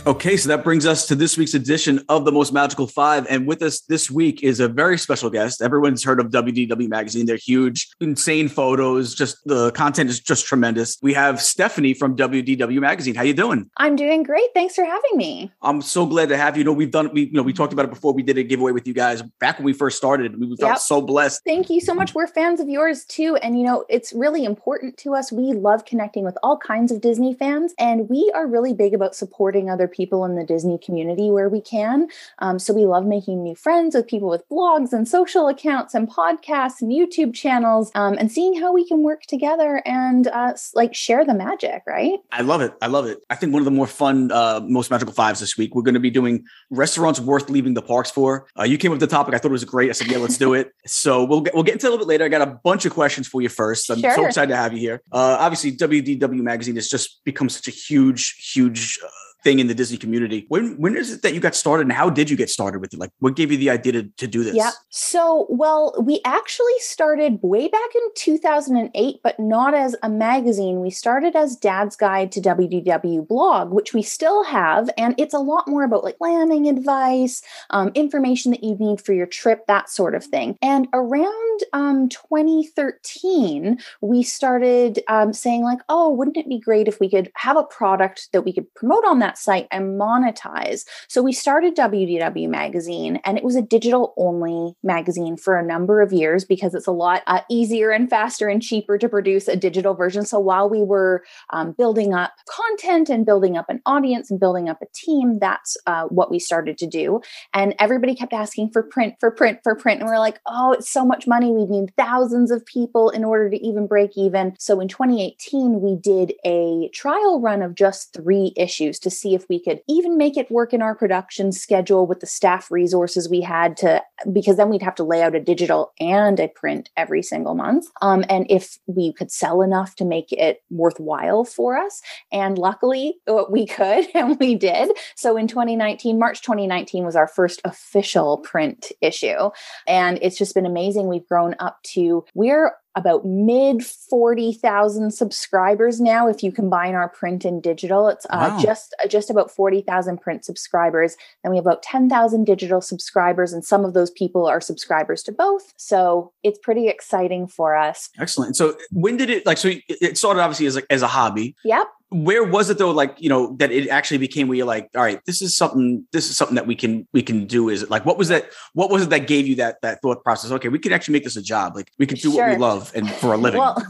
Okay, 0.07 0.37
so 0.37 0.47
that 0.49 0.63
brings 0.63 0.85
us 0.85 1.07
to 1.07 1.15
this 1.15 1.35
week's 1.35 1.55
edition 1.55 1.99
of 2.09 2.25
the 2.25 2.31
Most 2.31 2.53
Magical 2.53 2.85
Five. 2.85 3.25
And 3.27 3.47
with 3.47 3.63
us 3.63 3.81
this 3.81 4.11
week 4.11 4.43
is 4.43 4.59
a 4.59 4.67
very 4.67 4.99
special 4.99 5.31
guest. 5.31 5.63
Everyone's 5.63 6.03
heard 6.03 6.19
of 6.19 6.27
WDW 6.27 6.87
Magazine. 6.87 7.25
They're 7.25 7.37
huge, 7.37 7.89
insane 7.99 8.47
photos. 8.47 9.15
Just 9.15 9.37
the 9.45 9.71
content 9.71 10.11
is 10.11 10.19
just 10.19 10.45
tremendous. 10.45 10.99
We 11.01 11.15
have 11.15 11.41
Stephanie 11.41 11.95
from 11.95 12.15
WDW 12.15 12.79
Magazine. 12.81 13.15
How 13.15 13.23
you 13.23 13.33
doing? 13.33 13.67
I'm 13.77 13.95
doing 13.95 14.21
great. 14.21 14.47
Thanks 14.53 14.75
for 14.75 14.85
having 14.85 15.17
me. 15.17 15.51
I'm 15.63 15.81
so 15.81 16.05
glad 16.05 16.29
to 16.29 16.37
have 16.37 16.55
you. 16.55 16.59
You 16.59 16.65
know, 16.65 16.73
we've 16.73 16.91
done 16.91 17.09
we 17.11 17.23
you 17.23 17.33
know 17.33 17.41
we 17.41 17.51
talked 17.51 17.73
about 17.73 17.85
it 17.85 17.91
before. 17.91 18.13
We 18.13 18.21
did 18.21 18.37
a 18.37 18.43
giveaway 18.43 18.73
with 18.73 18.85
you 18.85 18.93
guys 18.93 19.23
back 19.39 19.57
when 19.57 19.65
we 19.65 19.73
first 19.73 19.97
started. 19.97 20.39
We 20.39 20.55
felt 20.57 20.69
Yep. 20.73 20.77
so 20.77 21.01
blessed. 21.01 21.41
Thank 21.43 21.71
you 21.71 21.81
so 21.81 21.95
much. 21.95 22.13
We're 22.13 22.27
fans 22.27 22.59
of 22.59 22.69
yours 22.69 23.05
too. 23.05 23.37
And, 23.37 23.57
you 23.57 23.65
know, 23.65 23.85
it's 23.89 24.13
really 24.13 24.45
important 24.45 24.97
to 24.97 25.15
us. 25.15 25.31
We 25.31 25.53
love 25.53 25.85
connecting 25.85 26.23
with 26.25 26.37
all 26.43 26.59
kinds 26.59 26.91
of 26.91 27.01
Disney 27.01 27.33
fans, 27.33 27.73
and 27.79 28.07
we 28.07 28.31
are 28.35 28.45
really 28.45 28.73
big 28.73 28.93
about 28.93 29.15
supporting 29.15 29.67
other 29.67 29.87
people 29.95 30.25
in 30.25 30.35
the 30.35 30.43
Disney 30.43 30.77
community 30.77 31.31
where 31.31 31.49
we 31.49 31.61
can. 31.61 32.07
Um, 32.39 32.59
so 32.59 32.73
we 32.73 32.85
love 32.85 33.05
making 33.05 33.43
new 33.43 33.55
friends 33.55 33.95
with 33.95 34.07
people 34.07 34.29
with 34.29 34.47
blogs 34.49 34.93
and 34.93 35.07
social 35.07 35.47
accounts 35.47 35.93
and 35.93 36.09
podcasts 36.09 36.81
and 36.81 36.91
YouTube 36.91 37.33
channels 37.33 37.91
um, 37.95 38.15
and 38.19 38.31
seeing 38.31 38.59
how 38.59 38.73
we 38.73 38.87
can 38.87 39.03
work 39.03 39.23
together 39.23 39.81
and 39.85 40.27
uh, 40.27 40.53
like 40.73 40.93
share 40.93 41.25
the 41.25 41.33
magic, 41.33 41.83
right? 41.87 42.19
I 42.31 42.41
love 42.41 42.61
it. 42.61 42.73
I 42.81 42.87
love 42.87 43.05
it. 43.05 43.19
I 43.29 43.35
think 43.35 43.53
one 43.53 43.61
of 43.61 43.65
the 43.65 43.71
more 43.71 43.87
fun, 43.87 44.31
uh, 44.31 44.61
most 44.63 44.91
magical 44.91 45.13
fives 45.13 45.39
this 45.39 45.57
week. 45.57 45.75
We're 45.75 45.83
going 45.83 45.93
to 45.95 45.99
be 45.99 46.09
doing 46.09 46.45
restaurants 46.69 47.19
worth 47.19 47.49
leaving 47.49 47.73
the 47.73 47.81
parks 47.81 48.11
for. 48.11 48.47
Uh, 48.59 48.63
you 48.63 48.77
came 48.77 48.91
up 48.91 48.99
with 48.99 49.09
the 49.09 49.15
topic. 49.15 49.33
I 49.33 49.37
thought 49.37 49.49
it 49.49 49.51
was 49.51 49.65
great. 49.65 49.89
I 49.89 49.93
said, 49.93 50.07
yeah, 50.07 50.17
let's 50.17 50.37
do 50.37 50.53
it. 50.53 50.71
So 50.87 51.25
we'll 51.25 51.41
get, 51.41 51.53
we'll 51.53 51.63
get 51.63 51.73
into 51.73 51.87
it 51.87 51.89
a 51.89 51.91
little 51.91 52.05
bit 52.05 52.09
later. 52.09 52.25
I 52.25 52.29
got 52.29 52.41
a 52.41 52.59
bunch 52.63 52.85
of 52.85 52.93
questions 52.93 53.27
for 53.27 53.41
you 53.41 53.49
first. 53.49 53.89
I'm 53.89 53.99
so 53.99 54.25
excited 54.25 54.49
to 54.49 54.55
have 54.55 54.71
you 54.71 54.79
here. 54.79 55.01
Uh, 55.11 55.37
obviously, 55.39 55.71
WDW 55.71 56.41
Magazine 56.41 56.75
has 56.75 56.87
just 56.87 57.23
become 57.25 57.49
such 57.49 57.67
a 57.67 57.71
huge, 57.71 58.51
huge. 58.53 58.99
Thing 59.45 59.59
in 59.59 59.67
the 59.67 59.75
Disney 59.75 59.97
community. 59.97 60.45
When 60.49 60.75
when 60.81 60.97
is 60.97 61.13
it 61.13 61.21
that 61.21 61.35
you 61.35 61.39
got 61.39 61.53
started, 61.53 61.83
and 61.83 61.93
how 61.93 62.09
did 62.09 62.31
you 62.31 62.35
get 62.35 62.49
started 62.49 62.81
with 62.81 62.95
it? 62.95 62.99
Like, 62.99 63.11
what 63.19 63.35
gave 63.35 63.51
you 63.51 63.57
the 63.57 63.69
idea 63.69 63.91
to, 63.93 64.03
to 64.17 64.25
do 64.25 64.43
this? 64.43 64.55
Yeah. 64.55 64.71
So, 64.89 65.45
well, 65.49 65.93
we 66.01 66.19
actually 66.25 66.79
started 66.79 67.37
way 67.43 67.67
back 67.67 67.89
in 67.93 68.01
2008, 68.15 69.17
but 69.23 69.39
not 69.39 69.75
as 69.75 69.95
a 70.01 70.09
magazine. 70.09 70.79
We 70.79 70.89
started 70.89 71.35
as 71.35 71.55
Dad's 71.55 71.95
Guide 71.95 72.31
to 72.31 72.41
WDW 72.41 73.27
blog, 73.27 73.71
which 73.71 73.93
we 73.93 74.01
still 74.01 74.43
have. 74.45 74.89
And 74.97 75.13
it's 75.19 75.33
a 75.33 75.39
lot 75.39 75.67
more 75.67 75.83
about 75.83 76.03
like 76.03 76.17
planning 76.17 76.67
advice, 76.67 77.43
um, 77.69 77.91
information 77.93 78.51
that 78.51 78.63
you 78.63 78.75
need 78.79 78.99
for 78.99 79.13
your 79.13 79.27
trip, 79.27 79.67
that 79.67 79.89
sort 79.89 80.15
of 80.15 80.23
thing. 80.23 80.57
And 80.61 80.87
around 80.93 81.59
um, 81.73 82.09
2013, 82.09 83.79
we 84.01 84.23
started 84.23 85.01
um, 85.07 85.33
saying, 85.33 85.63
like, 85.63 85.79
oh, 85.89 86.11
wouldn't 86.11 86.37
it 86.37 86.49
be 86.49 86.59
great 86.59 86.87
if 86.87 86.99
we 86.99 87.09
could 87.09 87.31
have 87.35 87.57
a 87.57 87.63
product 87.63 88.29
that 88.33 88.41
we 88.41 88.53
could 88.53 88.73
promote 88.73 89.05
on 89.05 89.19
that 89.19 89.34
site 89.37 89.67
and 89.71 89.99
monetize? 89.99 90.85
So 91.07 91.21
we 91.21 91.33
started 91.33 91.75
WDW 91.75 92.49
Magazine, 92.49 93.19
and 93.23 93.37
it 93.37 93.43
was 93.43 93.55
a 93.55 93.61
digital 93.61 94.13
only 94.17 94.75
magazine 94.83 95.37
for 95.37 95.57
a 95.57 95.65
number 95.65 96.01
of 96.01 96.13
years 96.13 96.45
because 96.45 96.73
it's 96.73 96.87
a 96.87 96.91
lot 96.91 97.23
uh, 97.27 97.41
easier 97.49 97.91
and 97.91 98.09
faster 98.09 98.47
and 98.47 98.61
cheaper 98.61 98.97
to 98.97 99.09
produce 99.09 99.47
a 99.47 99.55
digital 99.55 99.93
version. 99.93 100.25
So 100.25 100.39
while 100.39 100.69
we 100.69 100.83
were 100.83 101.23
um, 101.51 101.73
building 101.77 102.13
up 102.13 102.33
content 102.47 103.09
and 103.09 103.25
building 103.25 103.57
up 103.57 103.69
an 103.69 103.81
audience 103.85 104.29
and 104.29 104.39
building 104.39 104.69
up 104.69 104.81
a 104.81 104.87
team, 104.93 105.39
that's 105.39 105.77
uh, 105.87 106.05
what 106.05 106.31
we 106.31 106.39
started 106.39 106.77
to 106.79 106.87
do. 106.87 107.21
And 107.53 107.75
everybody 107.79 108.15
kept 108.15 108.33
asking 108.33 108.71
for 108.71 108.83
print, 108.83 109.15
for 109.19 109.31
print, 109.31 109.59
for 109.63 109.75
print. 109.75 110.01
And 110.01 110.09
we're 110.09 110.19
like, 110.19 110.39
oh, 110.45 110.73
it's 110.73 110.89
so 110.89 111.05
much 111.05 111.27
money. 111.27 111.51
We 111.51 111.65
need 111.65 111.93
thousands 111.97 112.51
of 112.51 112.65
people 112.65 113.09
in 113.09 113.23
order 113.23 113.49
to 113.49 113.57
even 113.65 113.87
break 113.87 114.11
even. 114.15 114.55
So 114.59 114.79
in 114.79 114.87
2018, 114.87 115.81
we 115.81 115.95
did 115.95 116.33
a 116.45 116.89
trial 116.93 117.41
run 117.41 117.61
of 117.61 117.75
just 117.75 118.13
three 118.13 118.53
issues 118.55 118.99
to 118.99 119.09
see 119.09 119.24
if 119.33 119.45
we 119.49 119.59
could 119.59 119.81
even 119.87 120.17
make 120.17 120.37
it 120.37 120.51
work 120.51 120.73
in 120.73 120.81
our 120.81 120.93
production 120.93 121.51
schedule 121.51 122.05
with 122.05 122.19
the 122.19 122.27
staff 122.27 122.69
resources 122.69 123.29
we 123.29 123.41
had 123.41 123.77
to, 123.77 124.03
because 124.31 124.57
then 124.57 124.69
we'd 124.69 124.81
have 124.81 124.95
to 124.95 125.03
lay 125.03 125.23
out 125.23 125.35
a 125.35 125.39
digital 125.39 125.93
and 125.99 126.39
a 126.39 126.47
print 126.47 126.89
every 126.95 127.23
single 127.23 127.55
month. 127.55 127.87
Um, 128.01 128.23
and 128.29 128.45
if 128.49 128.77
we 128.85 129.13
could 129.13 129.31
sell 129.31 129.61
enough 129.61 129.95
to 129.95 130.05
make 130.05 130.31
it 130.31 130.61
worthwhile 130.69 131.45
for 131.45 131.77
us. 131.77 132.01
And 132.31 132.57
luckily, 132.57 133.15
uh, 133.27 133.45
we 133.49 133.65
could, 133.65 134.05
and 134.13 134.37
we 134.39 134.55
did. 134.55 134.95
So 135.15 135.37
in 135.37 135.47
2019, 135.47 136.19
March 136.19 136.41
2019 136.41 137.05
was 137.05 137.15
our 137.15 137.27
first 137.27 137.61
official 137.63 138.39
print 138.39 138.91
issue. 139.01 139.49
And 139.87 140.19
it's 140.21 140.37
just 140.37 140.53
been 140.53 140.65
amazing. 140.65 141.07
We've 141.07 141.27
grown 141.27 141.55
up 141.59 141.81
to, 141.93 142.25
we're 142.33 142.73
about 142.95 143.25
mid 143.25 143.83
40,000 143.85 145.11
subscribers 145.11 145.99
now 145.99 146.27
if 146.27 146.41
you 146.41 146.51
combine 146.51 146.95
our 146.95 147.09
print 147.09 147.43
and 147.45 147.61
digital 147.61 148.07
it's 148.07 148.25
uh, 148.29 148.51
Wow. 148.55 148.59
just 148.61 148.95
uh, 149.03 149.07
just 149.07 149.29
about 149.29 149.51
40,000 149.51 150.19
print 150.21 150.45
subscribers 150.45 151.15
and 151.43 151.51
we 151.51 151.57
have 151.57 151.65
about 151.65 151.83
10,000 151.83 152.45
digital 152.45 152.81
subscribers 152.81 153.53
and 153.53 153.63
some 153.65 153.83
of 153.85 153.93
those 153.93 154.11
people 154.11 154.45
are 154.47 154.61
subscribers 154.61 155.23
to 155.23 155.31
both 155.31 155.73
so 155.77 156.31
it's 156.43 156.59
pretty 156.59 156.87
exciting 156.87 157.47
for 157.47 157.75
us 157.75 158.09
Excellent. 158.19 158.55
So 158.55 158.75
when 158.91 159.17
did 159.17 159.29
it 159.29 159.45
like? 159.45 159.57
So 159.57 159.71
it- 159.89 160.17
started 160.17 160.41
obviously 160.41 160.65
as 160.67 160.75
like 160.75 160.85
as 160.89 161.01
a 161.01 161.07
hobby. 161.07 161.55
yep 161.63 161.87
where 162.09 162.43
was 162.43 162.69
it 162.69 162.77
though 162.77 162.91
like 162.91 163.15
you 163.19 163.29
know 163.29 163.55
that 163.57 163.71
it 163.71 163.89
actually 163.89 164.17
became 164.17 164.47
where 164.47 164.57
you're 164.57 164.65
like 164.65 164.89
all 164.95 165.03
right 165.03 165.21
this 165.25 165.41
is 165.41 165.57
something 165.57 166.05
this 166.11 166.29
is 166.29 166.37
something 166.37 166.55
that 166.55 166.67
we 166.67 166.75
can 166.75 167.07
we 167.13 167.21
can 167.21 167.45
do 167.45 167.67
is 167.69 167.81
it 167.81 167.89
like 167.89 168.05
what 168.05 168.17
was 168.17 168.27
that 168.27 168.45
what 168.73 168.89
was 168.89 169.03
it 169.03 169.09
that 169.09 169.27
gave 169.27 169.47
you 169.47 169.55
that 169.55 169.81
that 169.81 170.01
thought 170.01 170.23
process? 170.23 170.51
Okay 170.51 170.69
we 170.69 170.79
can 170.79 170.93
actually 170.93 171.13
make 171.13 171.23
this 171.23 171.35
a 171.35 171.41
job 171.41 171.75
like 171.75 171.91
we 171.97 172.05
can 172.05 172.17
do 172.17 172.31
what 172.31 172.49
we 172.49 172.57
love 172.57 172.91
and 172.95 173.09
for 173.09 173.33
a 173.33 173.37
living. 173.37 173.59
Well, 173.59 173.83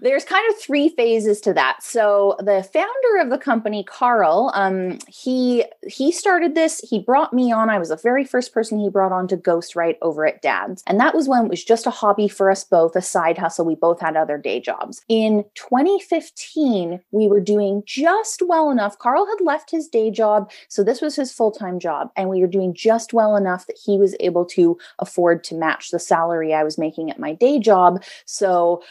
there's 0.00 0.24
kind 0.24 0.44
of 0.50 0.60
three 0.60 0.88
phases 0.88 1.40
to 1.42 1.52
that. 1.54 1.82
So 1.82 2.36
the 2.38 2.62
founder 2.72 3.20
of 3.20 3.30
the 3.30 3.38
company, 3.38 3.84
Carl, 3.84 4.50
um, 4.54 4.98
he 5.08 5.64
he 5.86 6.12
started 6.12 6.54
this. 6.54 6.80
He 6.80 6.98
brought 6.98 7.32
me 7.32 7.52
on. 7.52 7.70
I 7.70 7.78
was 7.78 7.90
the 7.90 7.96
very 7.96 8.24
first 8.24 8.52
person 8.52 8.78
he 8.78 8.88
brought 8.88 9.12
on 9.12 9.28
to 9.28 9.36
ghostwrite 9.36 9.98
over 10.02 10.26
at 10.26 10.42
Dad's, 10.42 10.82
and 10.86 10.98
that 11.00 11.14
was 11.14 11.28
when 11.28 11.44
it 11.44 11.50
was 11.50 11.64
just 11.64 11.86
a 11.86 11.90
hobby 11.90 12.28
for 12.28 12.50
us 12.50 12.64
both, 12.64 12.96
a 12.96 13.02
side 13.02 13.38
hustle. 13.38 13.64
We 13.64 13.74
both 13.74 14.00
had 14.00 14.16
other 14.16 14.38
day 14.38 14.60
jobs. 14.60 15.02
In 15.08 15.44
2015, 15.54 17.00
we 17.10 17.28
were 17.28 17.40
doing 17.40 17.82
just 17.86 18.42
well 18.42 18.70
enough. 18.70 18.98
Carl 18.98 19.26
had 19.26 19.44
left 19.44 19.70
his 19.70 19.88
day 19.88 20.10
job, 20.10 20.50
so 20.68 20.82
this 20.82 21.00
was 21.00 21.16
his 21.16 21.32
full 21.32 21.50
time 21.50 21.78
job, 21.78 22.10
and 22.16 22.28
we 22.28 22.40
were 22.40 22.46
doing 22.46 22.74
just 22.74 23.12
well 23.12 23.36
enough 23.36 23.66
that 23.66 23.78
he 23.84 23.98
was 23.98 24.14
able 24.20 24.44
to 24.46 24.78
afford 24.98 25.44
to 25.44 25.54
match 25.54 25.90
the 25.90 25.98
salary 25.98 26.54
I 26.54 26.64
was 26.64 26.78
making 26.78 27.10
at 27.10 27.18
my 27.18 27.32
day 27.32 27.58
job. 27.58 28.02
So 28.24 28.82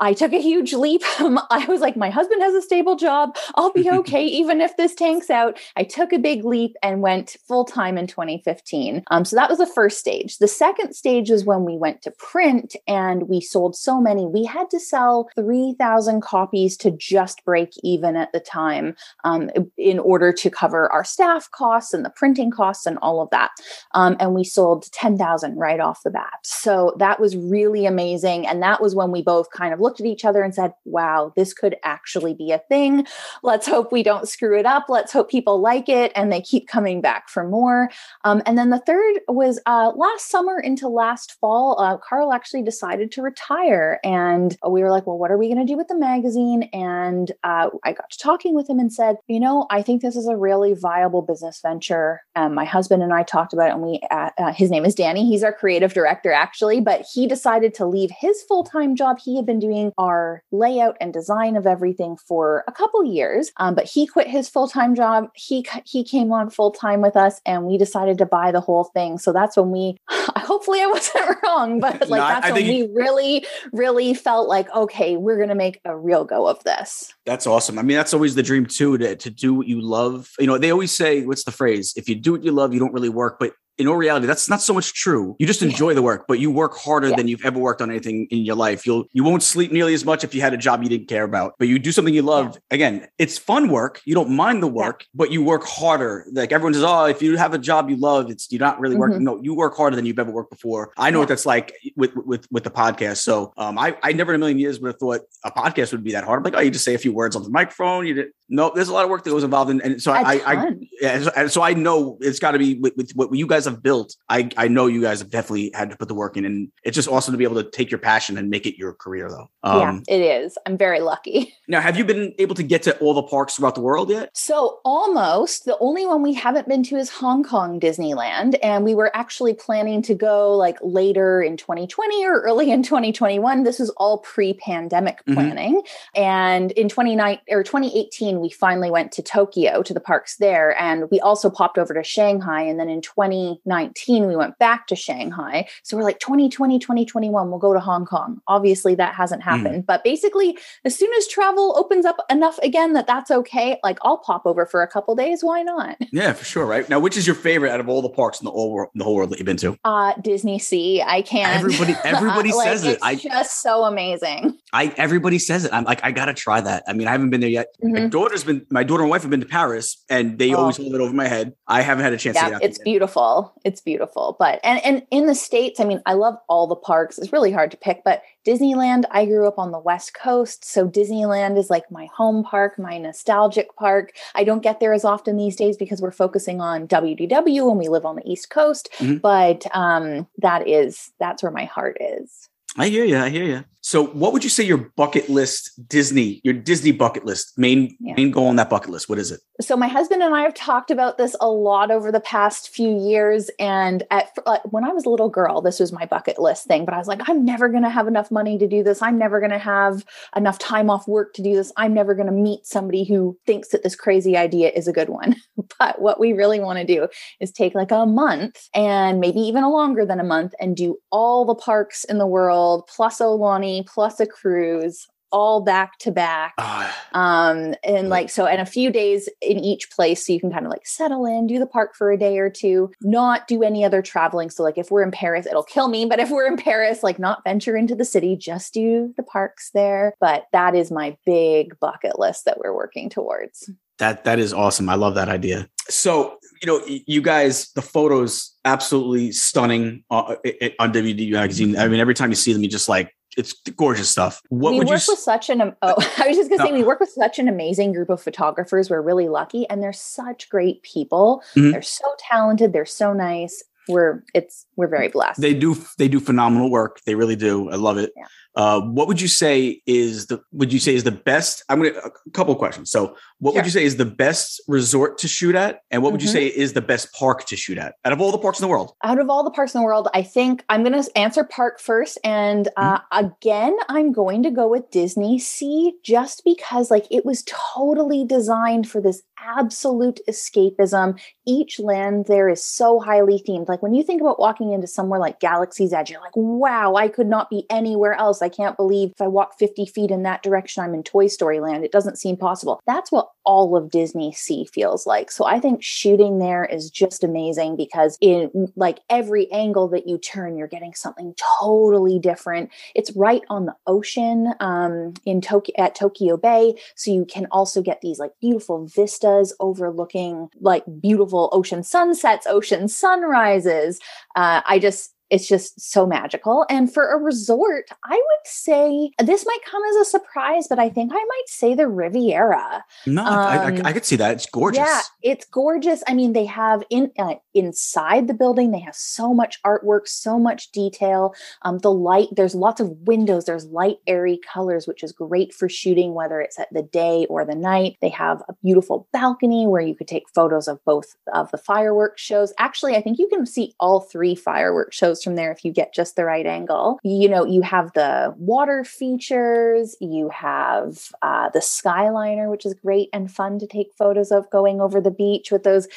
I 0.00 0.14
took 0.14 0.32
a 0.32 0.40
huge 0.40 0.72
leap. 0.72 1.02
Um, 1.20 1.38
I 1.50 1.66
was 1.66 1.82
like, 1.82 1.98
my 1.98 2.08
husband 2.08 2.40
has 2.40 2.54
a 2.54 2.62
stable 2.62 2.96
job. 2.96 3.36
I'll 3.54 3.72
be 3.72 3.90
okay, 4.00 4.24
even 4.24 4.62
if 4.62 4.74
this 4.78 4.94
tanks 4.94 5.28
out. 5.28 5.58
I 5.76 5.84
took 5.84 6.14
a 6.14 6.18
big 6.18 6.46
leap 6.46 6.76
and 6.82 7.02
went 7.02 7.36
full 7.46 7.66
time 7.66 7.98
in 7.98 8.06
2015. 8.06 9.02
Um, 9.10 9.26
so 9.26 9.36
that 9.36 9.50
was 9.50 9.58
the 9.58 9.66
first 9.66 9.98
stage. 9.98 10.38
The 10.38 10.48
second 10.48 10.94
stage 10.94 11.28
was 11.28 11.44
when 11.44 11.64
we 11.64 11.76
went 11.76 12.00
to 12.02 12.10
print 12.12 12.74
and 12.88 13.28
we 13.28 13.42
sold 13.42 13.76
so 13.76 14.00
many. 14.00 14.24
We 14.24 14.44
had 14.44 14.70
to 14.70 14.80
sell 14.80 15.28
3,000 15.34 16.22
copies 16.22 16.78
to 16.78 16.90
just 16.90 17.44
break 17.44 17.72
even 17.82 18.16
at 18.16 18.32
the 18.32 18.40
time 18.40 18.94
um, 19.24 19.50
in 19.76 19.98
order 19.98 20.32
to 20.32 20.48
cover 20.48 20.90
our 20.90 21.04
staff 21.04 21.50
costs 21.50 21.92
and 21.92 22.02
the 22.02 22.10
printing 22.10 22.50
costs 22.50 22.86
and 22.86 22.96
all 23.02 23.20
of 23.20 23.28
that. 23.30 23.50
Um, 23.92 24.16
and 24.20 24.34
we 24.34 24.44
sold 24.44 24.90
10,000 24.92 25.56
right 25.58 25.80
off 25.80 26.02
the 26.02 26.10
bat. 26.10 26.38
So 26.44 26.94
that 26.98 27.20
was 27.20 27.36
really 27.36 27.84
amazing. 27.84 28.46
And 28.46 28.62
that 28.62 28.80
was 28.80 28.94
when 28.94 29.10
we 29.10 29.22
both 29.22 29.50
kind 29.50 29.74
of 29.74 29.80
looked 29.80 29.89
at 29.98 30.06
each 30.06 30.24
other 30.24 30.42
and 30.42 30.54
said, 30.54 30.72
wow, 30.84 31.32
this 31.34 31.54
could 31.54 31.76
actually 31.82 32.34
be 32.34 32.52
a 32.52 32.58
thing. 32.68 33.06
Let's 33.42 33.66
hope 33.66 33.90
we 33.90 34.02
don't 34.02 34.28
screw 34.28 34.58
it 34.58 34.66
up. 34.66 34.86
Let's 34.88 35.12
hope 35.12 35.30
people 35.30 35.60
like 35.60 35.88
it 35.88 36.12
and 36.14 36.30
they 36.30 36.40
keep 36.42 36.68
coming 36.68 37.00
back 37.00 37.28
for 37.28 37.48
more. 37.48 37.90
Um, 38.24 38.42
and 38.46 38.58
then 38.58 38.70
the 38.70 38.78
third 38.80 39.20
was 39.26 39.60
uh, 39.66 39.92
last 39.96 40.30
summer 40.30 40.60
into 40.60 40.88
last 40.88 41.36
fall, 41.40 41.80
uh, 41.80 41.96
Carl 41.96 42.32
actually 42.32 42.62
decided 42.62 43.10
to 43.12 43.22
retire. 43.22 43.98
And 44.04 44.56
we 44.68 44.82
were 44.82 44.90
like, 44.90 45.06
well, 45.06 45.18
what 45.18 45.30
are 45.30 45.38
we 45.38 45.48
going 45.48 45.66
to 45.66 45.70
do 45.70 45.76
with 45.76 45.88
the 45.88 45.98
magazine? 45.98 46.64
And 46.72 47.32
uh, 47.42 47.70
I 47.84 47.92
got 47.92 48.10
to 48.10 48.18
talking 48.18 48.54
with 48.54 48.68
him 48.68 48.78
and 48.78 48.92
said, 48.92 49.16
you 49.26 49.40
know, 49.40 49.66
I 49.70 49.82
think 49.82 50.02
this 50.02 50.16
is 50.16 50.28
a 50.28 50.36
really 50.36 50.74
viable 50.74 51.22
business 51.22 51.60
venture. 51.62 52.20
Um, 52.36 52.54
my 52.54 52.64
husband 52.64 53.02
and 53.02 53.12
I 53.12 53.22
talked 53.22 53.52
about 53.52 53.68
it, 53.68 53.72
and 53.72 53.82
we, 53.82 54.00
uh, 54.10 54.30
uh, 54.38 54.52
his 54.52 54.70
name 54.70 54.84
is 54.84 54.94
Danny. 54.94 55.26
He's 55.26 55.42
our 55.42 55.52
creative 55.52 55.94
director, 55.94 56.32
actually, 56.32 56.80
but 56.80 57.06
he 57.12 57.26
decided 57.26 57.74
to 57.74 57.86
leave 57.86 58.10
his 58.10 58.42
full 58.42 58.64
time 58.64 58.96
job. 58.96 59.18
He 59.22 59.36
had 59.36 59.46
been 59.46 59.58
doing 59.58 59.76
our 59.98 60.42
layout 60.52 60.96
and 61.00 61.12
design 61.12 61.56
of 61.56 61.66
everything 61.66 62.16
for 62.16 62.64
a 62.68 62.72
couple 62.72 63.04
years, 63.04 63.50
um, 63.58 63.74
but 63.74 63.84
he 63.84 64.06
quit 64.06 64.26
his 64.26 64.48
full 64.48 64.68
time 64.68 64.94
job. 64.94 65.28
He 65.34 65.66
he 65.84 66.04
came 66.04 66.32
on 66.32 66.50
full 66.50 66.70
time 66.70 67.00
with 67.00 67.16
us, 67.16 67.40
and 67.46 67.64
we 67.64 67.78
decided 67.78 68.18
to 68.18 68.26
buy 68.26 68.52
the 68.52 68.60
whole 68.60 68.84
thing. 68.84 69.18
So 69.18 69.32
that's 69.32 69.56
when 69.56 69.70
we. 69.70 69.96
Hopefully, 70.36 70.82
I 70.82 70.86
wasn't 70.86 71.36
wrong, 71.44 71.80
but 71.80 72.00
like 72.08 72.20
No, 72.20 72.28
that's 72.28 72.46
I 72.46 72.52
when 72.52 72.62
think 72.62 72.88
we 72.88 72.94
really, 72.94 73.46
really 73.72 74.14
felt 74.14 74.48
like, 74.48 74.68
okay, 74.74 75.16
we're 75.16 75.36
going 75.36 75.48
to 75.48 75.54
make 75.54 75.80
a 75.84 75.96
real 75.96 76.24
go 76.24 76.48
of 76.48 76.62
this. 76.64 77.14
That's 77.24 77.46
awesome. 77.46 77.78
I 77.78 77.82
mean, 77.82 77.96
that's 77.96 78.12
always 78.12 78.34
the 78.34 78.42
dream 78.42 78.66
too, 78.66 78.98
to, 78.98 79.16
to 79.16 79.30
do 79.30 79.54
what 79.54 79.68
you 79.68 79.80
love. 79.80 80.30
You 80.38 80.46
know, 80.46 80.58
they 80.58 80.70
always 80.70 80.92
say, 80.92 81.24
what's 81.24 81.44
the 81.44 81.52
phrase? 81.52 81.94
If 81.96 82.08
you 82.08 82.16
do 82.16 82.32
what 82.32 82.42
you 82.42 82.50
love, 82.52 82.74
you 82.74 82.80
don't 82.80 82.92
really 82.92 83.08
work. 83.08 83.38
But 83.38 83.52
in 83.80 83.88
all 83.88 83.96
reality, 83.96 84.26
that's 84.26 84.48
not 84.48 84.60
so 84.60 84.72
much 84.74 84.92
true. 84.94 85.34
You 85.38 85.46
just 85.46 85.62
enjoy 85.62 85.94
the 85.94 86.02
work, 86.02 86.26
but 86.28 86.38
you 86.38 86.50
work 86.50 86.76
harder 86.76 87.08
Yeah. 87.08 87.16
than 87.16 87.26
you've 87.28 87.44
ever 87.44 87.58
worked 87.58 87.80
on 87.82 87.90
anything 87.90 88.26
in 88.30 88.38
your 88.44 88.56
life. 88.56 88.86
You'll 88.86 89.06
you 89.12 89.24
won't 89.24 89.42
sleep 89.42 89.72
nearly 89.72 89.94
as 89.94 90.04
much 90.04 90.22
if 90.24 90.34
you 90.34 90.40
had 90.40 90.52
a 90.54 90.56
job 90.56 90.82
you 90.82 90.88
didn't 90.88 91.08
care 91.08 91.24
about. 91.24 91.54
But 91.58 91.68
you 91.68 91.78
do 91.78 91.90
something 91.92 92.12
you 92.14 92.22
love. 92.22 92.58
Again, 92.70 93.08
it's 93.18 93.38
fun 93.38 93.68
work. 93.70 94.00
You 94.04 94.14
don't 94.14 94.30
mind 94.30 94.62
the 94.62 94.68
work, 94.68 95.06
but 95.14 95.30
you 95.32 95.42
work 95.42 95.64
harder. 95.64 96.26
Like 96.32 96.52
everyone 96.52 96.74
says, 96.74 96.84
oh, 96.84 97.06
if 97.06 97.22
you 97.22 97.36
have 97.38 97.54
a 97.54 97.58
job 97.58 97.88
you 97.90 97.96
love, 97.96 98.30
it's 98.30 98.50
you're 98.52 98.60
not 98.60 98.78
really 98.80 98.96
working. 98.96 99.24
No, 99.24 99.40
you 99.42 99.54
work 99.54 99.76
harder 99.76 99.96
than 99.96 100.04
you've 100.06 100.18
ever 100.18 100.30
worked 100.30 100.50
before. 100.50 100.92
I 100.96 101.10
know 101.10 101.18
what 101.18 101.24
Mm-hmm. 101.30 101.30
That's 101.30 101.46
like 101.46 101.72
with 101.96 102.14
with 102.16 102.46
with 102.50 102.64
the 102.64 102.70
podcast. 102.70 103.18
So 103.18 103.52
um, 103.56 103.78
I 103.78 103.96
I 104.02 104.12
never 104.12 104.32
in 104.32 104.36
a 104.36 104.40
million 104.40 104.58
years 104.58 104.80
would 104.80 104.88
have 104.88 104.98
thought 104.98 105.20
a 105.44 105.50
podcast 105.50 105.92
would 105.92 106.02
be 106.04 106.12
that 106.12 106.24
hard. 106.24 106.38
I'm 106.38 106.44
like, 106.44 106.54
oh, 106.56 106.60
you 106.60 106.70
just 106.70 106.84
say 106.84 106.94
a 106.94 106.98
few 106.98 107.12
words 107.12 107.36
on 107.36 107.42
the 107.44 107.50
microphone. 107.50 108.06
You 108.06 108.14
did 108.14 108.26
no. 108.50 108.70
There's 108.74 108.88
a 108.88 108.92
lot 108.92 109.04
of 109.04 109.10
work 109.10 109.24
that 109.24 109.32
was 109.32 109.44
involved 109.44 109.70
in, 109.70 109.80
and 109.80 110.02
so 110.02 110.12
A 110.12 110.16
I, 110.16 110.20
I, 110.22 110.40
I 110.46 110.54
ton. 110.56 110.86
yeah, 111.00 111.20
so, 111.22 111.46
so 111.46 111.62
I 111.62 111.72
know 111.72 112.18
it's 112.20 112.38
got 112.38 112.50
to 112.52 112.58
be 112.58 112.74
with, 112.74 112.94
with 112.96 113.12
what 113.14 113.34
you 113.34 113.46
guys 113.46 113.64
have 113.64 113.82
built. 113.82 114.14
I 114.28 114.50
I 114.58 114.68
know 114.68 114.86
you 114.86 115.00
guys 115.00 115.20
have 115.20 115.30
definitely 115.30 115.70
had 115.74 115.88
to 115.90 115.96
put 115.96 116.08
the 116.08 116.14
work 116.14 116.36
in, 116.36 116.44
and 116.44 116.70
it's 116.84 116.94
just 116.94 117.08
awesome 117.08 117.32
to 117.32 117.38
be 117.38 117.44
able 117.44 117.62
to 117.62 117.70
take 117.70 117.90
your 117.90 117.98
passion 118.00 118.36
and 118.36 118.50
make 118.50 118.66
it 118.66 118.76
your 118.76 118.92
career, 118.92 119.30
though. 119.30 119.48
Um, 119.62 120.02
yeah, 120.08 120.14
it 120.16 120.20
is. 120.42 120.58
I'm 120.66 120.76
very 120.76 121.00
lucky. 121.00 121.54
Now, 121.70 121.80
have 121.80 121.96
you 121.96 122.04
been 122.04 122.34
able 122.40 122.56
to 122.56 122.64
get 122.64 122.82
to 122.82 122.98
all 122.98 123.14
the 123.14 123.22
parks 123.22 123.54
throughout 123.54 123.76
the 123.76 123.80
world 123.80 124.10
yet? 124.10 124.36
So 124.36 124.80
almost 124.84 125.66
the 125.66 125.78
only 125.78 126.04
one 126.04 126.20
we 126.20 126.34
haven't 126.34 126.66
been 126.66 126.82
to 126.82 126.96
is 126.96 127.10
Hong 127.10 127.44
Kong 127.44 127.78
Disneyland. 127.78 128.56
And 128.60 128.84
we 128.84 128.92
were 128.96 129.14
actually 129.16 129.54
planning 129.54 130.02
to 130.02 130.14
go 130.16 130.56
like 130.56 130.78
later 130.82 131.40
in 131.40 131.56
2020 131.56 132.26
or 132.26 132.40
early 132.40 132.72
in 132.72 132.82
2021. 132.82 133.62
This 133.62 133.78
was 133.78 133.90
all 133.90 134.18
pre-pandemic 134.18 135.22
Mhm. 135.26 135.34
planning. 135.34 135.82
And 136.16 136.72
in 136.72 136.88
29 136.88 137.38
or 137.50 137.62
2018, 137.62 138.39
we 138.40 138.50
finally 138.50 138.90
went 138.90 139.12
to 139.12 139.22
Tokyo 139.22 139.82
to 139.82 139.94
the 139.94 140.00
parks 140.00 140.36
there. 140.36 140.78
And 140.80 141.10
we 141.10 141.20
also 141.20 141.50
popped 141.50 141.78
over 141.78 141.94
to 141.94 142.02
Shanghai. 142.02 142.62
And 142.62 142.78
then 142.80 142.88
in 142.88 143.00
2019, 143.00 144.26
we 144.26 144.36
went 144.36 144.58
back 144.58 144.86
to 144.88 144.96
Shanghai. 144.96 145.68
So 145.82 145.96
we're 145.96 146.02
like 146.02 146.18
2020, 146.20 146.78
2021, 146.78 147.50
we'll 147.50 147.58
go 147.58 147.72
to 147.72 147.80
Hong 147.80 148.04
Kong. 148.06 148.40
Obviously 148.46 148.94
that 148.96 149.14
hasn't 149.14 149.42
happened. 149.42 149.86
But 149.86 150.04
basically, 150.04 150.58
as 150.84 150.96
soon 150.96 151.10
as 151.18 151.26
travel 151.28 151.74
opens 151.78 152.04
up 152.04 152.16
enough 152.30 152.58
again 152.58 152.92
that 152.94 153.06
that's 153.06 153.30
okay, 153.30 153.78
like 153.82 153.98
I'll 154.02 154.18
pop 154.18 154.42
over 154.46 154.66
for 154.66 154.82
a 154.82 154.88
couple 154.88 155.14
days. 155.14 155.42
Why 155.42 155.62
not? 155.62 155.96
Yeah, 156.12 156.32
for 156.32 156.44
sure. 156.44 156.66
Right 156.66 156.88
now, 156.88 156.98
which 156.98 157.16
is 157.16 157.26
your 157.26 157.36
favorite 157.36 157.70
out 157.70 157.78
of 157.80 157.88
all 157.88 158.02
the 158.02 158.08
parks 158.10 158.40
in 158.40 158.44
the 158.44 158.50
whole 158.50 158.72
world, 158.72 158.90
the 158.94 159.04
whole 159.04 159.14
world 159.14 159.30
that 159.30 159.38
you've 159.38 159.46
been 159.46 159.56
to? 159.58 159.78
Uh, 159.84 160.12
Disney 160.20 160.58
Sea. 160.58 161.02
I 161.02 161.22
can't. 161.22 161.54
Everybody- 161.56 161.94
everybody 162.04 162.52
Like, 162.52 162.66
says 162.66 162.84
it. 162.84 162.94
It's 162.94 163.02
I- 163.02 163.14
just 163.14 163.62
so 163.62 163.84
amazing. 163.84 164.58
I 164.72 164.92
everybody 164.96 165.38
says 165.38 165.64
it. 165.64 165.72
I'm 165.72 165.84
like, 165.84 166.00
I 166.04 166.12
gotta 166.12 166.34
try 166.34 166.60
that. 166.60 166.84
I 166.86 166.92
mean, 166.92 167.06
I 167.08 167.12
haven't 167.12 167.30
been 167.30 167.40
there 167.40 167.50
yet. 167.50 167.68
My 167.82 168.00
Mhm. 168.00 168.10
daughter's 168.10 168.44
been, 168.44 168.66
my 168.70 168.84
daughter 168.84 169.02
and 169.02 169.10
wife 169.10 169.22
have 169.22 169.30
been 169.30 169.40
to 169.40 169.46
Paris, 169.46 170.02
and 170.08 170.38
they 170.38 170.54
Oh. 170.54 170.58
always 170.60 170.76
hold 170.76 170.94
it 170.94 171.00
over 171.00 171.12
my 171.12 171.26
head. 171.28 171.54
I 171.66 171.82
haven't 171.82 172.04
had 172.04 172.12
a 172.12 172.16
chance 172.16 172.36
to 172.36 172.42
Yeah, 172.42 172.48
get 172.50 172.56
out. 172.56 172.62
it's 172.62 172.78
beautiful. 172.78 173.52
It's 173.64 173.80
beautiful. 173.80 174.36
But 174.38 174.60
and 174.62 174.84
and 174.84 175.02
in 175.10 175.26
the 175.26 175.34
states, 175.34 175.80
I 175.80 175.84
mean, 175.84 176.02
I 176.06 176.12
love 176.14 176.36
all 176.48 176.66
the 176.66 176.76
parks. 176.76 177.18
It's 177.18 177.32
really 177.32 177.52
hard 177.52 177.70
to 177.72 177.76
pick, 177.76 178.02
but 178.04 178.22
Disneyland, 178.46 179.04
I 179.10 179.26
grew 179.26 179.46
up 179.46 179.58
on 179.58 179.70
the 179.70 179.78
West 179.78 180.14
Coast, 180.14 180.64
so 180.64 180.88
Disneyland 180.88 181.58
is 181.58 181.68
like 181.70 181.90
my 181.90 182.08
home 182.16 182.42
park, 182.42 182.78
my 182.78 182.96
nostalgic 182.98 183.74
park. 183.76 184.12
I 184.34 184.44
don't 184.44 184.62
get 184.62 184.80
there 184.80 184.92
as 184.94 185.04
often 185.04 185.36
these 185.36 185.56
days 185.56 185.76
because 185.76 186.00
we're 186.00 186.10
focusing 186.10 186.60
on 186.60 186.86
WDW 186.86 187.68
and 187.70 187.78
we 187.78 187.88
live 187.88 188.06
on 188.06 188.16
the 188.16 188.22
East 188.30 188.50
Coast, 188.50 188.88
Mhm. 188.98 189.20
but 189.20 189.66
um 189.74 190.26
that 190.38 190.66
is 190.68 191.10
that's 191.18 191.42
where 191.42 191.52
my 191.52 191.64
heart 191.64 191.96
is. 192.00 192.48
I 192.78 192.86
hear 192.88 193.04
you. 193.04 193.18
I 193.18 193.28
hear 193.30 193.44
you. 193.44 193.64
So, 193.90 194.06
what 194.06 194.32
would 194.32 194.44
you 194.44 194.50
say 194.50 194.62
your 194.62 194.76
bucket 194.94 195.28
list 195.28 195.72
Disney, 195.88 196.40
your 196.44 196.54
Disney 196.54 196.92
bucket 196.92 197.24
list, 197.24 197.58
main 197.58 197.96
Yeah. 197.98 198.14
main 198.14 198.30
goal 198.30 198.46
on 198.46 198.54
that 198.54 198.70
bucket 198.70 198.90
list? 198.90 199.08
What 199.08 199.18
is 199.18 199.32
it? 199.32 199.40
so 199.60 199.76
my 199.76 199.88
husband 199.88 200.22
and 200.22 200.34
I 200.34 200.42
have 200.42 200.54
talked 200.54 200.90
about 200.90 201.18
this 201.18 201.36
a 201.40 201.50
lot 201.50 201.90
over 201.90 202.10
the 202.10 202.20
past 202.20 202.70
few 202.70 202.98
years. 202.98 203.50
And 203.58 204.02
at 204.10 204.30
like, 204.46 204.62
when 204.72 204.84
I 204.84 204.88
was 204.88 205.04
a 205.04 205.10
little 205.10 205.28
girl, 205.28 205.60
this 205.60 205.80
was 205.80 205.92
my 205.92 206.06
bucket 206.06 206.38
list 206.38 206.66
thing. 206.66 206.84
But 206.84 206.94
I 206.94 206.98
was 206.98 207.08
like, 207.08 207.20
I'm 207.28 207.44
never 207.44 207.68
going 207.68 207.82
to 207.82 207.90
have 207.90 208.08
enough 208.08 208.30
money 208.30 208.58
to 208.58 208.66
do 208.66 208.82
this. 208.82 209.02
I'm 209.02 209.18
never 209.18 209.38
going 209.38 209.50
to 209.50 209.58
have 209.58 210.04
enough 210.34 210.58
time 210.58 210.88
off 210.88 211.06
work 211.06 211.34
to 211.34 211.42
do 211.42 211.54
this. 211.54 211.72
I'm 211.76 211.92
never 211.92 212.14
going 212.14 212.26
to 212.26 212.32
meet 212.32 212.66
somebody 212.66 213.04
who 213.04 213.38
thinks 213.46 213.68
that 213.68 213.82
this 213.82 213.94
crazy 213.94 214.36
idea 214.36 214.70
is 214.70 214.88
a 214.88 214.92
good 214.92 215.08
one. 215.08 215.36
but 215.78 216.00
what 216.00 216.18
we 216.18 216.32
really 216.32 216.60
want 216.60 216.78
to 216.78 216.86
do 216.86 217.08
is 217.40 217.52
take 217.52 217.74
like 217.74 217.90
a 217.90 218.06
month 218.06 218.68
and 218.74 219.20
maybe 219.20 219.40
even 219.40 219.62
a 219.62 219.70
longer 219.70 220.06
than 220.06 220.20
a 220.20 220.24
month 220.24 220.54
and 220.60 220.76
do 220.76 220.96
all 221.10 221.44
the 221.44 221.54
parks 221.54 222.04
in 222.04 222.18
the 222.18 222.26
world 222.26 222.88
plus 222.94 223.18
Aulani 223.18 223.79
plus 223.84 224.20
a 224.20 224.26
cruise. 224.26 225.06
All 225.32 225.60
back 225.62 225.96
to 226.00 226.10
back 226.10 226.54
Ah, 226.58 226.92
um 227.14 227.76
and 227.84 228.08
like 228.08 228.30
so 228.30 228.46
and 228.46 228.60
a 228.60 228.66
few 228.66 228.90
days 228.90 229.28
in 229.40 229.60
each 229.60 229.88
place 229.92 230.26
so 230.26 230.32
you 230.32 230.40
can 230.40 230.50
kind 230.50 230.66
of 230.66 230.72
like 230.72 230.84
settle 230.84 231.24
in 231.24 231.46
do 231.46 231.60
the 231.60 231.68
park 231.68 231.94
for 231.94 232.10
a 232.10 232.18
day 232.18 232.38
or 232.38 232.50
two 232.50 232.90
not 233.00 233.46
do 233.46 233.62
any 233.62 233.84
other 233.84 234.02
traveling 234.02 234.50
so 234.50 234.64
like 234.64 234.76
if 234.76 234.90
we're 234.90 235.04
in 235.04 235.12
paris 235.12 235.46
it'll 235.46 235.62
kill 235.62 235.86
me 235.86 236.04
but 236.04 236.18
if 236.18 236.30
we're 236.32 236.48
in 236.48 236.56
paris 236.56 237.04
like 237.04 237.20
not 237.20 237.44
venture 237.44 237.76
into 237.76 237.94
the 237.94 238.04
city 238.04 238.34
just 238.34 238.74
do 238.74 239.14
the 239.16 239.22
parks 239.22 239.70
there 239.72 240.14
but 240.20 240.46
that 240.52 240.74
is 240.74 240.90
my 240.90 241.16
big 241.24 241.78
bucket 241.78 242.18
list 242.18 242.44
that 242.44 242.58
we're 242.58 242.74
working 242.74 243.08
towards 243.08 243.70
that 244.00 244.24
that 244.24 244.38
is 244.40 244.52
awesome. 244.52 244.88
I 244.88 244.94
love 244.94 245.14
that 245.16 245.28
idea. 245.28 245.68
So, 245.90 246.38
you 246.62 246.66
know, 246.66 246.80
you 246.86 247.20
guys, 247.20 247.70
the 247.74 247.82
photos 247.82 248.56
absolutely 248.64 249.30
stunning 249.30 250.04
uh, 250.10 250.36
i- 250.44 250.54
i- 250.62 250.74
on 250.78 250.90
WD 250.90 251.30
magazine. 251.32 251.76
I 251.76 251.86
mean, 251.86 252.00
every 252.00 252.14
time 252.14 252.30
you 252.30 252.34
see 252.34 252.54
them, 252.54 252.62
you 252.62 252.68
just 252.70 252.88
like 252.88 253.14
it's 253.36 253.52
gorgeous 253.76 254.10
stuff. 254.10 254.42
What 254.48 254.72
we 254.72 254.78
would 254.78 254.88
work 254.88 254.96
s- 254.96 255.08
with 255.08 255.18
such 255.18 255.50
an 255.50 255.60
oh 255.82 255.94
i 256.18 256.26
was 256.28 256.36
just 256.36 256.50
gonna 256.50 256.64
say 256.66 256.72
we 256.72 256.82
work 256.84 257.00
with 257.00 257.10
such 257.10 257.38
an 257.38 257.48
amazing 257.48 257.92
group 257.92 258.10
of 258.10 258.20
photographers 258.20 258.90
we're 258.90 259.00
really 259.02 259.28
lucky 259.28 259.68
and 259.70 259.82
they're 259.82 259.92
such 259.92 260.48
great 260.48 260.82
people 260.82 261.42
Mhm. 261.54 261.72
they're 261.72 261.82
so 261.82 262.04
talented 262.18 262.72
they're 262.72 262.84
so 262.86 263.12
nice 263.12 263.62
we're 263.88 264.22
it's 264.34 264.66
we're 264.76 264.86
very 264.88 265.08
blessed 265.08 265.40
they 265.40 265.54
do 265.54 265.76
they 265.98 266.06
do 266.08 266.20
phenomenal 266.20 266.70
work. 266.70 267.00
They 267.06 267.14
really 267.16 267.34
do. 267.36 267.70
I 267.70 267.76
love 267.76 267.96
it. 267.98 268.12
Yeah. 268.16 268.26
Uh, 268.56 268.80
what 268.80 269.06
would 269.08 269.20
you 269.20 269.28
say 269.28 269.80
is 269.86 270.26
the 270.26 270.40
would 270.52 270.72
you 270.72 270.78
say 270.80 270.94
is 270.94 271.04
the 271.04 271.12
best? 271.12 271.62
I'm 271.68 271.78
gonna 271.82 271.98
a 272.04 272.30
couple 272.32 272.52
of 272.52 272.58
questions. 272.58 272.90
So, 272.90 273.14
what 273.38 273.54
would 273.54 273.64
you 273.64 273.70
say 273.70 273.84
is 273.84 273.96
the 273.96 274.04
best 274.04 274.60
resort 274.66 275.18
to 275.18 275.28
shoot 275.28 275.54
at, 275.54 275.82
and 275.90 276.02
what 276.02 276.12
would 276.12 276.22
you 276.22 276.28
Mhm. 276.28 276.32
say 276.32 276.46
is 276.46 276.72
the 276.72 276.80
best 276.80 277.12
park 277.12 277.44
to 277.46 277.56
shoot 277.56 277.78
at 277.78 277.94
out 278.04 278.12
of 278.12 278.20
all 278.20 278.32
the 278.32 278.38
parks 278.38 278.58
in 278.58 278.64
the 278.64 278.68
world? 278.68 278.92
out 279.04 279.18
of 279.18 279.30
all 279.30 279.44
the 279.44 279.50
parks 279.50 279.74
in 279.74 279.80
the 279.80 279.84
world, 279.84 280.08
I 280.14 280.22
think 280.22 280.64
I'm 280.68 280.82
going 280.82 281.00
to 281.00 281.18
answer 281.18 281.42
park 281.44 281.80
first. 281.80 282.18
And 282.24 282.68
uh, 282.76 282.98
again, 283.12 283.76
I'm 283.88 284.12
going 284.12 284.42
to 284.42 284.50
go 284.50 284.68
with 284.68 284.90
Disney 284.90 285.38
Sea 285.38 285.94
just 286.04 286.42
because, 286.44 286.90
like, 286.90 287.06
it 287.10 287.24
was 287.24 287.42
totally 287.46 288.24
designed 288.24 288.88
for 288.88 289.00
this 289.00 289.22
absolute 289.56 290.20
escapism. 290.28 291.18
Each 291.46 291.80
land 291.80 292.26
there 292.26 292.48
is 292.48 292.62
so 292.62 293.00
highly 293.00 293.42
themed. 293.48 293.68
Like, 293.68 293.82
when 293.82 293.94
you 293.94 294.02
think 294.02 294.20
about 294.20 294.38
walking 294.38 294.72
into 294.72 294.86
somewhere 294.86 295.18
like 295.18 295.40
Galaxy's 295.40 295.92
Edge, 295.92 296.10
you're 296.10 296.20
like, 296.20 296.36
wow, 296.36 296.94
I 296.94 297.08
could 297.08 297.26
not 297.28 297.48
be 297.50 297.64
anywhere 297.70 298.14
else. 298.14 298.39
I 298.42 298.48
can't 298.48 298.76
believe 298.76 299.10
if 299.10 299.20
I 299.20 299.28
walk 299.28 299.58
50 299.58 299.86
feet 299.86 300.10
in 300.10 300.22
that 300.24 300.42
direction, 300.42 300.82
I'm 300.82 300.94
in 300.94 301.02
Toy 301.02 301.26
Story 301.26 301.60
land. 301.60 301.84
It 301.84 301.92
doesn't 301.92 302.18
seem 302.18 302.36
possible. 302.36 302.80
That's 302.86 303.12
what 303.12 303.30
all 303.44 303.76
of 303.76 303.90
Disney 303.90 304.32
Sea 304.32 304.66
feels 304.72 305.06
like. 305.06 305.30
So 305.30 305.44
I 305.44 305.58
think 305.60 305.82
shooting 305.82 306.38
there 306.38 306.64
is 306.64 306.90
just 306.90 307.24
amazing 307.24 307.76
because 307.76 308.16
in 308.20 308.72
like 308.76 309.00
every 309.08 309.50
angle 309.50 309.88
that 309.88 310.06
you 310.06 310.18
turn, 310.18 310.56
you're 310.56 310.68
getting 310.68 310.94
something 310.94 311.34
totally 311.60 312.18
different. 312.18 312.70
It's 312.94 313.10
right 313.16 313.42
on 313.48 313.66
the 313.66 313.74
ocean 313.86 314.54
um, 314.60 315.14
in 315.24 315.40
Tokyo 315.40 315.74
at 315.78 315.94
Tokyo 315.94 316.36
Bay, 316.36 316.74
so 316.94 317.10
you 317.10 317.24
can 317.24 317.46
also 317.50 317.82
get 317.82 318.00
these 318.00 318.18
like 318.18 318.32
beautiful 318.40 318.86
vistas 318.86 319.54
overlooking 319.60 320.48
like 320.60 320.84
beautiful 321.00 321.48
ocean 321.52 321.82
sunsets, 321.82 322.46
ocean 322.46 322.88
sunrises. 322.88 323.98
Uh, 324.36 324.60
I 324.66 324.78
just 324.78 325.14
it's 325.30 325.46
just 325.48 325.80
so 325.80 326.06
magical. 326.06 326.66
And 326.68 326.92
for 326.92 327.10
a 327.12 327.18
resort, 327.18 327.88
I 328.04 328.14
would 328.14 328.46
say 328.46 329.10
this 329.18 329.46
might 329.46 329.64
come 329.64 329.82
as 329.90 329.96
a 329.96 330.04
surprise, 330.10 330.66
but 330.68 330.78
I 330.78 330.88
think 330.88 331.12
I 331.12 331.16
might 331.16 331.46
say 331.46 331.74
the 331.74 331.88
Riviera. 331.88 332.84
No, 333.06 333.24
I, 333.24 333.56
I, 333.56 333.66
Um, 333.66 333.86
I 333.86 333.92
could 333.92 334.04
see 334.04 334.16
that. 334.16 334.32
It's 334.32 334.46
gorgeous. 334.46 334.78
Yeah, 334.78 335.00
it's 335.22 335.44
gorgeous. 335.46 336.02
I 336.08 336.14
mean, 336.14 336.32
they 336.32 336.46
have 336.46 336.82
in 336.90 337.10
uh, 337.18 337.36
inside 337.54 338.26
the 338.28 338.34
building, 338.34 338.70
they 338.70 338.80
have 338.80 338.96
so 338.96 339.32
much 339.32 339.62
artwork, 339.62 340.08
so 340.08 340.38
much 340.38 340.72
detail. 340.72 341.34
Um, 341.62 341.78
the 341.78 341.92
light, 341.92 342.28
there's 342.32 342.54
lots 342.54 342.80
of 342.80 342.90
windows. 343.06 343.44
There's 343.44 343.66
light, 343.66 343.98
airy 344.06 344.40
colors, 344.52 344.86
which 344.86 345.02
is 345.02 345.12
great 345.12 345.54
for 345.54 345.68
shooting, 345.68 346.14
whether 346.14 346.40
it's 346.40 346.58
at 346.58 346.68
the 346.72 346.82
day 346.82 347.26
or 347.28 347.44
the 347.44 347.54
night. 347.54 347.96
They 348.00 348.08
have 348.10 348.42
a 348.48 348.54
beautiful 348.62 349.08
balcony 349.12 349.66
where 349.66 349.80
you 349.80 349.94
could 349.94 350.08
take 350.08 350.24
photos 350.34 350.68
of 350.68 350.84
both 350.84 351.14
of 351.32 351.50
the 351.50 351.58
fireworks 351.58 352.20
shows. 352.20 352.52
Actually, 352.58 352.96
I 352.96 353.02
think 353.02 353.18
you 353.18 353.28
can 353.28 353.46
see 353.46 353.74
all 353.78 354.00
three 354.00 354.34
fireworks 354.34 354.96
shows 354.96 355.19
from 355.22 355.36
there 355.36 355.52
if 355.52 355.64
you 355.64 355.72
get 355.72 355.94
just 355.94 356.16
the 356.16 356.24
right 356.24 356.46
angle. 356.46 356.98
You 357.02 357.28
know, 357.28 357.44
you 357.44 357.62
have 357.62 357.92
the 357.92 358.34
water 358.38 358.84
features. 358.84 359.96
You 360.00 360.28
have 360.30 361.10
uh, 361.22 361.50
the 361.50 361.60
Skyliner, 361.60 362.50
which 362.50 362.66
is 362.66 362.74
great 362.74 363.08
and 363.12 363.30
fun 363.30 363.58
to 363.58 363.66
take 363.66 363.94
photos 363.96 364.30
of 364.30 364.50
going 364.50 364.80
over 364.80 365.00
the 365.00 365.10
beach 365.10 365.50
with 365.50 365.62
those 365.62 365.88